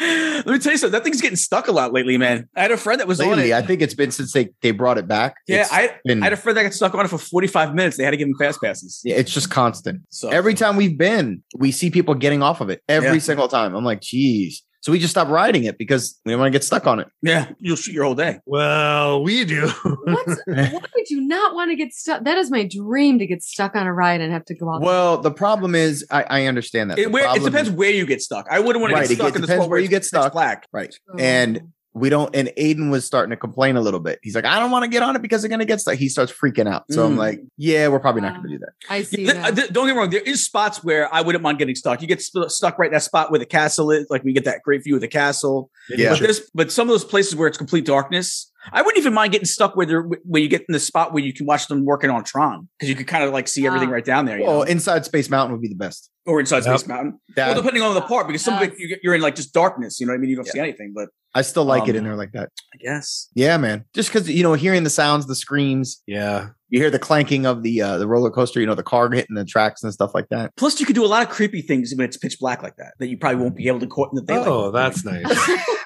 Let 0.00 0.46
me 0.46 0.58
tell 0.58 0.72
you 0.72 0.78
something. 0.78 0.92
That 0.92 1.04
thing's 1.04 1.20
getting 1.20 1.36
stuck 1.36 1.68
a 1.68 1.72
lot 1.72 1.92
lately, 1.92 2.16
man. 2.16 2.48
I 2.56 2.62
had 2.62 2.70
a 2.70 2.76
friend 2.78 3.00
that 3.00 3.06
was 3.06 3.20
on 3.20 3.28
Lately, 3.28 3.50
it. 3.50 3.54
I 3.54 3.62
think 3.62 3.82
it's 3.82 3.94
been 3.94 4.10
since 4.10 4.32
they 4.32 4.48
they 4.62 4.70
brought 4.70 4.96
it 4.98 5.06
back. 5.06 5.34
yeah, 5.46 5.66
I, 5.70 5.96
been- 6.04 6.22
I 6.22 6.26
had 6.26 6.32
a 6.32 6.36
friend 6.36 6.56
that 6.56 6.62
got 6.62 6.72
stuck 6.72 6.94
on 6.94 7.04
it 7.04 7.08
for 7.08 7.18
45 7.18 7.74
minutes. 7.74 7.96
They 7.98 8.04
had 8.04 8.12
to 8.12 8.16
give 8.16 8.26
him 8.28 8.34
fast 8.38 8.60
passes. 8.62 9.00
Yeah, 9.04 9.16
it's 9.16 9.32
just 9.32 9.50
constant. 9.50 10.02
So 10.08 10.28
Every 10.30 10.54
time 10.54 10.76
we've 10.76 10.96
been, 10.96 11.42
we 11.56 11.70
see 11.70 11.90
people 11.90 12.14
getting 12.14 12.42
off 12.42 12.60
of 12.60 12.70
it 12.70 12.82
every 12.88 13.08
Yeah. 13.14 13.18
single 13.18 13.48
time. 13.48 13.74
I'm 13.74 13.84
like, 13.84 14.00
geez. 14.00 14.62
So 14.82 14.92
we 14.92 14.98
just 14.98 15.10
stopped 15.10 15.30
riding 15.30 15.64
it 15.64 15.76
because 15.76 16.18
we 16.24 16.32
don't 16.32 16.40
want 16.40 16.52
to 16.52 16.58
get 16.58 16.64
stuck 16.64 16.86
on 16.86 17.00
it. 17.00 17.08
Yeah, 17.20 17.50
you'll 17.58 17.76
shoot 17.76 17.92
your 17.92 18.04
whole 18.04 18.14
day. 18.14 18.38
Well, 18.46 19.22
we 19.22 19.44
do. 19.44 19.68
What's, 19.68 20.40
why 20.46 20.72
would 20.94 21.10
you 21.10 21.20
not 21.20 21.54
want 21.54 21.70
to 21.70 21.76
get 21.76 21.92
stuck? 21.92 22.24
That 22.24 22.38
is 22.38 22.50
my 22.50 22.64
dream 22.66 23.18
to 23.18 23.26
get 23.26 23.42
stuck 23.42 23.76
on 23.76 23.86
a 23.86 23.92
ride 23.92 24.22
and 24.22 24.32
have 24.32 24.46
to 24.46 24.54
go 24.54 24.70
out. 24.72 24.80
Well, 24.80 25.18
the 25.18 25.30
problem 25.30 25.74
is, 25.74 26.06
I, 26.10 26.22
I 26.22 26.46
understand 26.46 26.90
that. 26.90 26.98
It, 26.98 27.12
where, 27.12 27.24
it 27.36 27.42
depends 27.42 27.68
is- 27.68 27.74
where 27.74 27.90
you 27.90 28.06
get 28.06 28.22
stuck. 28.22 28.46
I 28.50 28.60
wouldn't 28.60 28.80
want 28.80 28.92
to 28.92 28.96
Right, 28.96 29.02
get 29.02 29.12
it 29.12 29.16
stuck 29.16 29.34
in 29.34 29.42
the 29.42 29.46
depends 29.46 29.62
spot 29.64 29.70
where 29.70 29.80
you 29.80 29.88
get 29.88 30.04
stuck. 30.06 30.32
Black. 30.32 30.66
Right. 30.72 30.94
Oh. 31.12 31.18
And 31.18 31.72
we 31.92 32.08
don't, 32.08 32.34
and 32.36 32.50
Aiden 32.56 32.90
was 32.90 33.04
starting 33.04 33.30
to 33.30 33.36
complain 33.36 33.76
a 33.76 33.80
little 33.80 33.98
bit. 33.98 34.20
He's 34.22 34.34
like, 34.36 34.44
I 34.44 34.60
don't 34.60 34.70
want 34.70 34.84
to 34.84 34.88
get 34.88 35.02
on 35.02 35.16
it 35.16 35.22
because 35.22 35.42
they're 35.42 35.48
going 35.48 35.58
to 35.58 35.64
get 35.64 35.80
stuck. 35.80 35.96
He 35.96 36.08
starts 36.08 36.30
freaking 36.32 36.68
out. 36.68 36.84
So 36.90 37.04
I'm 37.04 37.14
Mm. 37.14 37.18
like, 37.18 37.40
yeah, 37.56 37.88
we're 37.88 37.98
probably 37.98 38.22
not 38.22 38.34
going 38.36 38.44
to 38.44 38.48
do 38.50 38.58
that. 38.60 38.68
I 38.88 39.02
see 39.02 39.16
Th- 39.16 39.28
that. 39.30 39.56
th- 39.56 39.70
don't 39.72 39.86
get 39.86 39.94
me 39.94 39.98
wrong. 39.98 40.10
There 40.10 40.20
is 40.20 40.44
spots 40.44 40.84
where 40.84 41.12
I 41.12 41.20
wouldn't 41.22 41.42
mind 41.42 41.58
getting 41.58 41.74
stuck. 41.74 42.00
You 42.00 42.06
get 42.06 42.22
sp- 42.22 42.46
stuck 42.48 42.78
right 42.78 42.86
in 42.86 42.92
that 42.92 43.02
spot 43.02 43.30
where 43.32 43.40
the 43.40 43.46
castle 43.46 43.90
is. 43.90 44.06
Like 44.08 44.22
we 44.22 44.32
get 44.32 44.44
that 44.44 44.62
great 44.62 44.84
view 44.84 44.94
of 44.94 45.00
the 45.00 45.08
castle. 45.08 45.68
Yeah. 45.88 46.10
But 46.10 46.20
this, 46.20 46.50
but 46.54 46.70
some 46.70 46.88
of 46.88 46.92
those 46.92 47.04
places 47.04 47.34
where 47.34 47.48
it's 47.48 47.58
complete 47.58 47.86
darkness, 47.86 48.49
I 48.72 48.82
wouldn't 48.82 48.98
even 48.98 49.14
mind 49.14 49.32
getting 49.32 49.46
stuck 49.46 49.74
where 49.76 49.86
they're 49.86 50.02
where 50.02 50.42
you 50.42 50.48
get 50.48 50.60
in 50.68 50.72
the 50.72 50.80
spot 50.80 51.12
where 51.12 51.22
you 51.22 51.32
can 51.32 51.46
watch 51.46 51.66
them 51.68 51.84
working 51.84 52.10
on 52.10 52.24
Tron 52.24 52.68
because 52.78 52.88
you 52.90 52.94
could 52.94 53.06
kind 53.06 53.24
of 53.24 53.32
like 53.32 53.48
see 53.48 53.66
everything 53.66 53.88
Ah. 53.88 53.92
right 53.92 54.04
down 54.04 54.26
there. 54.26 54.38
You 54.38 54.44
Well, 54.44 54.56
know? 54.58 54.62
inside 54.62 55.04
Space 55.04 55.30
Mountain 55.30 55.52
would 55.52 55.62
be 55.62 55.68
the 55.68 55.74
best. 55.76 56.10
or 56.26 56.38
inside 56.38 56.64
Yep. 56.66 56.78
Space 56.80 56.86
Mountain. 56.86 57.18
That- 57.34 57.46
well, 57.48 57.56
depending 57.56 57.82
on 57.82 57.94
the 57.94 58.02
part, 58.02 58.26
because 58.26 58.42
some 58.42 58.54
of 58.54 58.62
it 58.62 58.74
you 58.78 58.88
get- 58.88 59.00
you're 59.02 59.14
in 59.14 59.20
like 59.22 59.34
just 59.34 59.52
darkness. 59.54 59.98
You 59.98 60.06
know 60.06 60.12
what 60.12 60.18
I 60.18 60.20
mean? 60.20 60.30
You 60.30 60.36
don't 60.36 60.46
see 60.46 60.60
anything. 60.60 60.92
But 60.94 61.08
I 61.34 61.42
still 61.42 61.64
like 61.64 61.84
it 61.88 61.92
Um, 61.92 61.96
in 61.96 62.04
there 62.04 62.14
like 62.16 62.32
that. 62.32 62.50
I 62.74 62.76
guess 62.78 63.28
Yeah, 63.34 63.56
man. 63.56 63.84
Just 63.94 64.12
because 64.12 64.28
you 64.30 64.42
know, 64.42 64.52
hearing 64.52 64.84
the 64.84 64.90
sounds, 64.90 65.26
the 65.26 65.34
screams, 65.34 66.02
Yeah. 66.06 66.48
you 66.68 66.78
hear 66.78 66.90
the 66.90 66.98
clanking 66.98 67.46
of 67.46 67.62
the 67.62 67.80
uh, 67.82 67.96
the 67.98 68.06
roller 68.06 68.30
coaster. 68.30 68.60
You 68.60 68.66
know, 68.66 68.74
the 68.74 68.82
car 68.82 69.10
hitting 69.10 69.34
the 69.34 69.44
tracks 69.46 69.82
and 69.82 69.92
stuff 69.92 70.10
like 70.14 70.28
that. 70.28 70.52
Plus, 70.56 70.78
you 70.78 70.84
could 70.86 70.94
do 70.94 71.04
a 71.04 71.08
lot 71.08 71.22
of 71.22 71.30
creepy 71.30 71.62
things 71.62 71.92
when 71.96 72.04
it's 72.04 72.18
pitch 72.18 72.38
black 72.38 72.62
like 72.62 72.76
that 72.76 72.92
that 73.00 73.08
you 73.08 73.16
probably 73.16 73.40
won't 73.42 73.56
be 73.56 73.66
able 73.66 73.80
to 73.80 73.86
caught 73.86 74.10
in 74.12 74.16
the 74.16 74.22
daylight. 74.22 74.46
Oh, 74.46 74.70
that's 74.70 75.04
nice. 75.04 75.24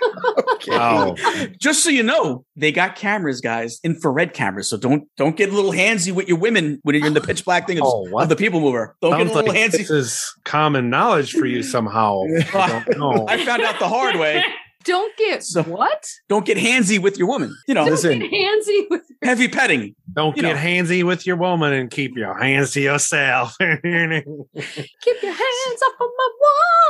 Okay. 0.54 0.70
Wow. 0.76 1.14
Just 1.58 1.82
so 1.84 1.90
you 1.90 2.02
know, 2.02 2.44
they 2.56 2.72
got 2.72 2.96
cameras, 2.96 3.40
guys, 3.40 3.80
infrared 3.84 4.32
cameras. 4.32 4.68
So 4.70 4.76
don't 4.76 5.04
don't 5.16 5.36
get 5.36 5.50
a 5.50 5.52
little 5.52 5.72
handsy 5.72 6.12
with 6.12 6.28
your 6.28 6.38
women 6.38 6.78
when 6.82 6.94
you're 6.96 7.06
in 7.06 7.14
the 7.14 7.20
pitch 7.20 7.44
black 7.44 7.66
thing 7.66 7.78
of, 7.78 7.84
Oh, 7.86 8.18
of 8.20 8.28
the 8.28 8.36
people 8.36 8.60
mover. 8.60 8.96
Don't 9.02 9.12
Sounds 9.12 9.24
get 9.24 9.32
a 9.32 9.34
little 9.34 9.52
like 9.54 9.60
handsy. 9.70 9.78
this 9.78 9.90
is 9.90 10.34
common 10.44 10.90
knowledge 10.90 11.32
for 11.32 11.46
you 11.46 11.62
somehow. 11.62 12.22
I 12.54 12.82
don't 12.86 12.98
know. 12.98 13.26
I 13.28 13.44
found 13.44 13.62
out 13.62 13.78
the 13.78 13.88
hard 13.88 14.16
way. 14.16 14.42
Don't 14.84 15.16
get 15.16 15.42
So- 15.42 15.62
what? 15.62 16.06
Don't 16.28 16.44
get 16.44 16.58
handsy 16.58 16.98
with 16.98 17.16
your 17.16 17.26
woman. 17.26 17.56
You 17.66 17.72
know, 17.72 17.84
Don't 17.84 17.92
Listen. 17.92 18.18
get 18.18 18.30
handsy 18.30 18.84
with 18.90 19.00
heavy 19.22 19.48
petting. 19.48 19.94
Don't 20.14 20.36
get 20.36 20.42
know. 20.42 20.54
handsy 20.54 21.02
with 21.02 21.26
your 21.26 21.36
woman 21.36 21.72
and 21.72 21.90
keep 21.90 22.14
your 22.18 22.36
hands 22.38 22.72
to 22.72 22.82
yourself. 22.82 23.56
keep 23.58 23.72
your 23.80 25.32
hands 25.32 25.82
off 25.82 25.94
of 26.00 26.10
my 26.18 26.28
woman. 26.38 26.83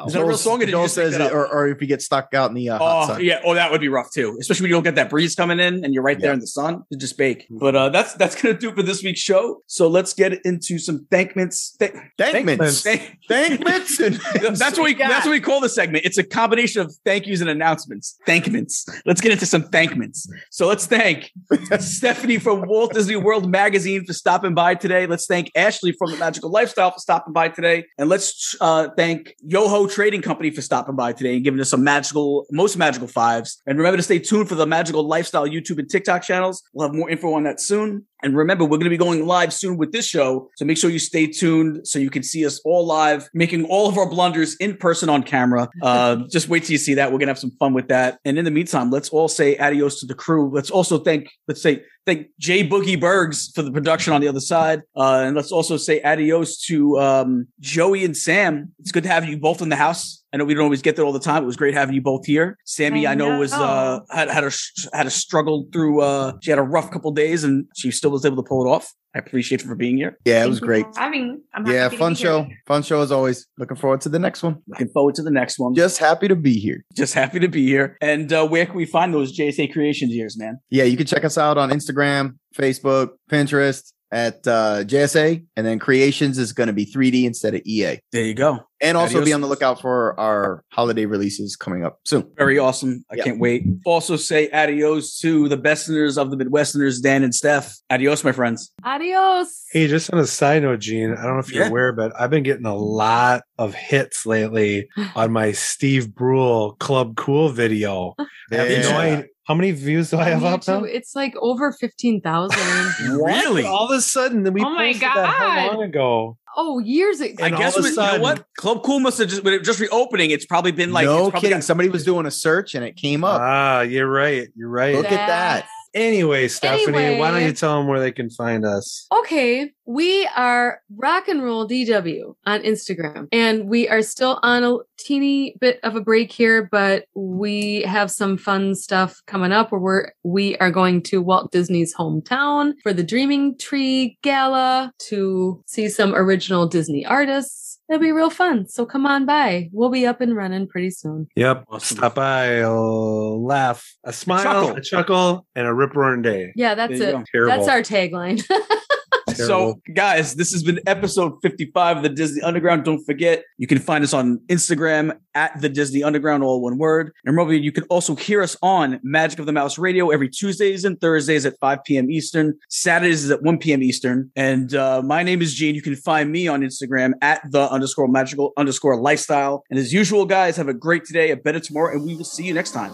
Wow. 0.00 0.06
Is 0.06 0.12
that 0.14 0.22
a 0.22 0.24
real 0.24 0.36
song 0.36 0.62
or 0.62 0.66
Joel 0.66 0.88
says, 0.88 1.14
it, 1.16 1.32
or, 1.32 1.46
or 1.46 1.68
if 1.68 1.80
you 1.80 1.86
get 1.86 2.02
stuck 2.02 2.32
out 2.34 2.50
in 2.50 2.54
the 2.54 2.70
uh, 2.70 2.78
hot 2.78 3.04
Oh 3.04 3.06
sun. 3.14 3.24
yeah, 3.24 3.40
oh 3.44 3.54
that 3.54 3.70
would 3.70 3.80
be 3.80 3.88
rough 3.88 4.10
too, 4.12 4.36
especially 4.40 4.64
when 4.64 4.68
you 4.70 4.76
don't 4.76 4.82
get 4.84 4.94
that 4.96 5.10
breeze 5.10 5.34
coming 5.34 5.60
in 5.60 5.84
and 5.84 5.92
you're 5.94 6.02
right 6.02 6.18
there 6.20 6.32
in 6.32 6.40
the 6.40 6.46
sun. 6.46 6.82
You 6.90 6.98
just 6.98 7.16
bake. 7.18 7.46
But 7.50 7.76
uh, 7.76 7.88
that's 7.90 8.14
that's 8.14 8.40
gonna 8.40 8.56
do 8.58 8.70
it 8.70 8.76
for 8.76 8.82
this 8.82 9.02
week's 9.02 9.20
show. 9.20 9.62
So 9.66 9.88
let's 9.88 10.14
get 10.14 10.44
into 10.44 10.78
some 10.78 11.06
thankments. 11.10 11.76
Th- 11.78 11.92
Thankments. 12.18 12.82
thank- 12.82 13.18
Thankments. 13.28 14.00
and- 14.00 14.14
that's 14.56 14.78
what 14.78 14.84
we 14.84 14.94
that's 14.94 15.26
what 15.26 15.32
we 15.32 15.40
call 15.40 15.60
the 15.60 15.68
segment. 15.68 16.04
It's 16.04 16.18
a 16.18 16.24
combination 16.24 16.80
of 16.82 16.94
thank 17.04 17.26
yous 17.26 17.40
and 17.40 17.50
announcements. 17.50 18.16
Thankments. 18.26 18.86
Let's 19.06 19.20
get 19.20 19.32
into 19.32 19.46
some 19.46 19.62
thankments. 19.64 20.28
So 20.50 20.66
let's 20.66 20.86
thank 20.86 21.30
Stephanie 21.78 22.38
from 22.38 22.66
Walt 22.66 22.92
Disney 22.94 23.16
World 23.16 23.50
Magazine 23.50 24.04
for 24.04 24.12
stopping 24.12 24.54
by 24.54 24.74
today. 24.74 25.06
Let's 25.06 25.26
thank 25.26 25.50
Ashley 25.56 25.92
from 25.92 26.10
the 26.12 26.16
Magical 26.16 26.50
Lifestyle 26.50 26.90
for 26.90 26.98
stopping 26.98 27.32
by 27.32 27.48
today, 27.48 27.84
and 27.98 28.08
let's 28.08 28.54
uh, 28.60 28.88
thank 28.96 29.34
Yo-Ho 29.42 29.86
Trading 30.00 30.22
Company 30.22 30.50
for 30.50 30.62
stopping 30.62 30.96
by 30.96 31.12
today 31.12 31.34
and 31.34 31.44
giving 31.44 31.60
us 31.60 31.68
some 31.68 31.84
magical, 31.84 32.46
most 32.50 32.78
magical 32.78 33.06
fives. 33.06 33.60
And 33.66 33.76
remember 33.76 33.98
to 33.98 34.02
stay 34.02 34.18
tuned 34.18 34.48
for 34.48 34.54
the 34.54 34.64
Magical 34.64 35.06
Lifestyle 35.06 35.46
YouTube 35.46 35.78
and 35.78 35.90
TikTok 35.90 36.22
channels. 36.22 36.62
We'll 36.72 36.88
have 36.88 36.96
more 36.96 37.10
info 37.10 37.34
on 37.34 37.42
that 37.42 37.60
soon. 37.60 38.06
And 38.22 38.34
remember, 38.34 38.64
we're 38.64 38.78
going 38.78 38.84
to 38.84 38.90
be 38.90 38.96
going 38.96 39.26
live 39.26 39.52
soon 39.52 39.76
with 39.76 39.92
this 39.92 40.06
show. 40.06 40.48
So 40.56 40.64
make 40.64 40.78
sure 40.78 40.88
you 40.88 40.98
stay 40.98 41.26
tuned 41.26 41.86
so 41.86 41.98
you 41.98 42.08
can 42.08 42.22
see 42.22 42.46
us 42.46 42.60
all 42.64 42.86
live, 42.86 43.28
making 43.34 43.66
all 43.66 43.90
of 43.90 43.98
our 43.98 44.08
blunders 44.08 44.56
in 44.56 44.78
person 44.78 45.10
on 45.10 45.22
camera. 45.22 45.68
Uh, 45.90 46.16
just 46.30 46.48
wait 46.48 46.62
till 46.62 46.72
you 46.72 46.78
see 46.78 46.94
that. 46.94 47.06
We're 47.06 47.18
going 47.18 47.26
to 47.26 47.30
have 47.30 47.38
some 47.38 47.50
fun 47.58 47.72
with 47.72 47.88
that. 47.88 48.18
And 48.24 48.38
in 48.38 48.44
the 48.44 48.50
meantime, 48.50 48.90
let's 48.90 49.08
all 49.08 49.28
say 49.28 49.56
adios 49.56 49.98
to 50.00 50.06
the 50.06 50.14
crew. 50.14 50.50
Let's 50.54 50.70
also 50.70 50.98
thank, 50.98 51.30
let's 51.48 51.62
say, 51.62 51.82
thank 52.06 52.28
Jay 52.38 52.66
Boogie 52.66 52.98
Bergs 52.98 53.50
for 53.54 53.62
the 53.62 53.70
production 53.70 54.12
on 54.12 54.20
the 54.20 54.28
other 54.28 54.40
side. 54.40 54.82
Uh, 54.96 55.24
and 55.26 55.36
let's 55.36 55.52
also 55.52 55.76
say 55.76 56.00
adios 56.02 56.60
to 56.66 56.98
um, 56.98 57.46
Joey 57.60 58.04
and 58.04 58.16
Sam. 58.16 58.72
It's 58.78 58.92
good 58.92 59.04
to 59.04 59.08
have 59.08 59.24
you 59.24 59.38
both 59.38 59.62
in 59.62 59.68
the 59.68 59.76
house. 59.76 60.22
I 60.32 60.36
know 60.36 60.44
we 60.44 60.54
don't 60.54 60.64
always 60.64 60.82
get 60.82 60.96
there 60.96 61.04
all 61.04 61.12
the 61.12 61.18
time. 61.20 61.42
It 61.42 61.46
was 61.46 61.56
great 61.56 61.74
having 61.74 61.94
you 61.94 62.02
both 62.02 62.24
here. 62.24 62.56
Sammy, 62.64 63.06
I, 63.06 63.12
I 63.12 63.14
know, 63.14 63.38
was 63.38 63.52
uh, 63.52 64.00
had 64.10 64.28
had 64.28 64.44
a 64.44 64.52
had 64.92 65.06
a 65.06 65.10
struggle 65.10 65.66
through. 65.72 66.02
Uh, 66.02 66.34
she 66.40 66.50
had 66.50 66.58
a 66.58 66.62
rough 66.62 66.90
couple 66.90 67.10
days, 67.10 67.42
and 67.42 67.66
she 67.74 67.90
still 67.90 68.10
was 68.10 68.24
able 68.24 68.36
to 68.36 68.48
pull 68.48 68.64
it 68.64 68.68
off. 68.68 68.94
I 69.14 69.18
appreciate 69.18 69.60
her 69.62 69.68
for 69.68 69.74
being 69.74 69.96
here. 69.96 70.16
Yeah, 70.24 70.36
it 70.36 70.40
Thank 70.40 70.50
was 70.50 70.60
great. 70.60 70.86
for 70.94 71.00
Having, 71.00 71.42
I'm 71.52 71.66
Yeah, 71.66 71.82
happy 71.82 71.96
to 71.96 71.98
fun 71.98 72.12
be 72.12 72.18
here. 72.18 72.26
show. 72.28 72.46
Fun 72.66 72.82
show 72.82 73.00
as 73.02 73.10
always. 73.10 73.46
Looking 73.58 73.76
forward 73.76 74.00
to 74.02 74.08
the 74.08 74.18
next 74.20 74.42
one. 74.42 74.58
Looking 74.68 74.88
forward 74.88 75.16
to 75.16 75.22
the 75.22 75.30
next 75.30 75.58
one. 75.58 75.74
Just 75.74 75.98
happy 75.98 76.28
to 76.28 76.36
be 76.36 76.54
here. 76.54 76.84
Just 76.96 77.14
happy 77.14 77.40
to 77.40 77.48
be 77.48 77.66
here. 77.66 77.96
And 78.00 78.32
uh, 78.32 78.46
where 78.46 78.66
can 78.66 78.76
we 78.76 78.86
find 78.86 79.12
those 79.12 79.36
JSA 79.36 79.72
Creations 79.72 80.12
years, 80.14 80.38
man? 80.38 80.58
Yeah, 80.70 80.84
you 80.84 80.96
can 80.96 81.06
check 81.06 81.24
us 81.24 81.36
out 81.36 81.58
on 81.58 81.70
Instagram, 81.70 82.36
Facebook, 82.56 83.10
Pinterest 83.30 83.92
at 84.12 84.46
uh, 84.46 84.82
JSA, 84.84 85.44
and 85.56 85.66
then 85.66 85.78
Creations 85.78 86.38
is 86.38 86.52
going 86.52 86.66
to 86.68 86.72
be 86.72 86.86
3D 86.86 87.24
instead 87.24 87.54
of 87.54 87.62
EA. 87.64 87.98
There 88.12 88.24
you 88.24 88.34
go. 88.34 88.60
And 88.82 88.96
also 88.96 89.16
Adios. 89.18 89.24
be 89.26 89.32
on 89.34 89.40
the 89.42 89.46
lookout 89.46 89.80
for 89.80 90.18
our 90.18 90.64
holiday 90.72 91.04
releases 91.04 91.54
coming 91.54 91.84
up 91.84 91.98
soon. 92.06 92.26
Very 92.38 92.58
awesome. 92.58 93.04
I 93.12 93.16
Yeah. 93.16 93.24
can't 93.24 93.38
wait. 93.38 93.64
Also 93.84 94.16
say 94.16 94.48
adios 94.52 95.18
to 95.18 95.48
the 95.48 95.58
besterners 95.58 96.16
of 96.16 96.30
the 96.30 96.36
Midwesterners, 96.36 97.02
Dan 97.02 97.22
and 97.22 97.34
Steph. 97.34 97.74
Adios, 97.90 98.24
my 98.24 98.32
friends. 98.32 98.72
Adios. 98.84 99.64
Hey, 99.72 99.86
just 99.86 100.12
on 100.12 100.18
a 100.18 100.26
side 100.26 100.62
note, 100.62 100.80
Gene, 100.80 101.12
I 101.12 101.22
don't 101.24 101.34
know 101.34 101.38
if 101.40 101.52
you're 101.52 101.64
Yeah. 101.64 101.68
aware, 101.70 101.92
but 101.92 102.12
I've 102.18 102.30
been 102.30 102.42
getting 102.42 102.66
a 102.66 102.74
lot 102.76 103.42
of 103.58 103.74
hits 103.74 104.24
lately 104.24 104.88
on 105.14 105.30
my 105.32 105.52
Steve 105.52 106.14
Brule 106.14 106.76
Club 106.80 107.16
Cool 107.16 107.50
video. 107.50 108.14
I 108.18 108.24
Yeah. 108.50 108.80
no 109.18 109.24
How 109.46 109.54
many 109.54 109.72
views 109.72 110.10
do 110.10 110.18
I 110.18 110.24
have 110.24 110.44
On 110.44 110.52
up 110.52 110.68
now? 110.68 110.84
It's 110.84 111.16
like 111.16 111.34
over 111.40 111.72
15,000. 111.72 112.56
Really? 113.10 113.64
All 113.64 113.86
of 113.86 113.90
a 113.90 114.00
sudden, 114.00 114.44
then 114.44 114.52
we 114.52 114.62
Oh 114.62 114.70
my 114.70 114.86
posted 114.92 115.02
that 115.02 115.26
how 115.26 115.46
God. 115.48 115.72
long 115.74 115.82
ago? 115.82 116.38
Oh, 116.56 116.78
years 116.78 117.20
ago. 117.20 117.42
I 117.42 117.46
And 117.46 117.54
all 117.54 117.60
guess 117.60 117.76
of 117.76 117.84
a 117.84 117.88
with, 117.88 117.96
you 117.96 118.02
know 118.02 118.20
what? 118.20 118.44
Club 118.58 118.82
Cool 118.82 119.00
must 119.00 119.18
have 119.18 119.28
just, 119.28 119.44
with 119.44 119.54
it 119.54 119.64
just 119.64 119.80
reopening, 119.80 120.30
it's 120.30 120.46
probably 120.46 120.72
been 120.72 120.92
like, 120.92 121.04
no 121.06 121.18
it's 121.26 121.30
probably 121.30 121.40
kidding. 121.48 121.58
got- 121.58 121.64
Somebody 121.64 121.88
was 121.88 122.04
doing 122.04 122.26
a 122.26 122.30
search 122.30 122.74
and 122.74 122.84
it 122.84 122.96
came 122.96 123.24
up. 123.24 123.40
Ah, 123.40 123.80
you're 123.82 124.10
right. 124.10 124.48
You're 124.56 124.68
right. 124.68 124.94
Look 124.94 125.06
at 125.06 125.26
that. 125.26 125.66
Anyway, 125.94 126.46
Stephanie, 126.48 127.18
why 127.18 127.30
don't 127.30 127.42
you 127.42 127.52
tell 127.52 127.78
them 127.78 127.88
where 127.88 128.00
they 128.00 128.12
can 128.12 128.30
find 128.30 128.64
us? 128.64 129.06
Okay, 129.12 129.72
we 129.86 130.28
are 130.36 130.80
rock 130.96 131.26
and 131.26 131.42
roll 131.42 131.66
DW 131.66 132.34
on 132.46 132.62
Instagram, 132.62 133.26
and 133.32 133.68
we 133.68 133.88
are 133.88 134.02
still 134.02 134.38
on 134.42 134.62
a 134.62 134.76
teeny 134.98 135.56
bit 135.60 135.80
of 135.82 135.96
a 135.96 136.00
break 136.00 136.30
here, 136.30 136.68
but 136.70 137.06
we 137.14 137.82
have 137.82 138.10
some 138.10 138.36
fun 138.36 138.74
stuff 138.74 139.20
coming 139.26 139.52
up 139.52 139.72
where 139.72 139.80
we're 139.80 140.12
we 140.22 140.56
are 140.58 140.70
going 140.70 141.02
to 141.02 141.22
Walt 141.22 141.50
Disney's 141.50 141.94
hometown 141.94 142.74
for 142.82 142.92
the 142.92 143.02
Dreaming 143.02 143.56
Tree 143.58 144.16
Gala 144.22 144.92
to 145.08 145.62
see 145.66 145.88
some 145.88 146.14
original 146.14 146.68
Disney 146.68 147.04
artists. 147.04 147.69
It'll 147.90 148.00
be 148.00 148.12
real 148.12 148.30
fun. 148.30 148.68
So 148.68 148.86
come 148.86 149.04
on 149.04 149.26
by. 149.26 149.68
We'll 149.72 149.90
be 149.90 150.06
up 150.06 150.20
and 150.20 150.36
running 150.36 150.68
pretty 150.68 150.90
soon. 150.90 151.26
Yep. 151.34 151.64
Awesome. 151.68 151.96
Stop 151.96 152.14
by, 152.14 152.44
a 152.58 152.70
laugh, 152.70 153.96
a 154.04 154.12
smile, 154.12 154.44
chuckle. 154.44 154.76
a 154.76 154.80
chuckle, 154.80 155.46
and 155.56 155.66
a 155.66 155.74
rip 155.74 155.96
roaring 155.96 156.22
day. 156.22 156.52
Yeah, 156.54 156.76
that's 156.76 156.96
There 157.00 157.20
it. 157.20 157.26
That's 157.32 157.66
our 157.66 157.82
tagline. 157.82 158.44
So, 159.36 159.80
guys, 159.94 160.34
this 160.34 160.52
has 160.52 160.62
been 160.62 160.80
episode 160.86 161.34
55 161.42 161.98
of 161.98 162.02
the 162.02 162.08
Disney 162.08 162.42
Underground. 162.42 162.84
Don't 162.84 163.04
forget, 163.04 163.44
you 163.58 163.66
can 163.66 163.78
find 163.78 164.04
us 164.04 164.12
on 164.12 164.38
Instagram 164.48 165.16
at 165.34 165.60
the 165.60 165.68
Disney 165.68 166.02
Underground, 166.02 166.42
all 166.42 166.60
one 166.60 166.78
word. 166.78 167.12
And 167.24 167.36
remember, 167.36 167.54
you 167.54 167.72
can 167.72 167.84
also 167.84 168.14
hear 168.14 168.42
us 168.42 168.56
on 168.62 169.00
Magic 169.02 169.38
of 169.38 169.46
the 169.46 169.52
Mouse 169.52 169.78
Radio 169.78 170.10
every 170.10 170.28
Tuesdays 170.28 170.84
and 170.84 171.00
Thursdays 171.00 171.46
at 171.46 171.58
5 171.60 171.84
p.m. 171.84 172.10
Eastern. 172.10 172.58
Saturdays 172.68 173.24
is 173.24 173.30
at 173.30 173.42
1 173.42 173.58
p.m. 173.58 173.82
Eastern. 173.82 174.30
And 174.36 174.74
uh, 174.74 175.02
my 175.02 175.22
name 175.22 175.42
is 175.42 175.54
Gene. 175.54 175.74
You 175.74 175.82
can 175.82 175.96
find 175.96 176.30
me 176.30 176.48
on 176.48 176.62
Instagram 176.62 177.12
at 177.22 177.42
the 177.50 177.70
underscore 177.70 178.08
magical 178.08 178.52
underscore 178.56 179.00
lifestyle. 179.00 179.64
And 179.70 179.78
as 179.78 179.92
usual, 179.92 180.26
guys, 180.26 180.56
have 180.56 180.68
a 180.68 180.74
great 180.74 181.04
today, 181.04 181.30
a 181.30 181.36
better 181.36 181.60
tomorrow, 181.60 181.94
and 181.94 182.04
we 182.04 182.14
will 182.14 182.24
see 182.24 182.44
you 182.44 182.54
next 182.54 182.72
time. 182.72 182.92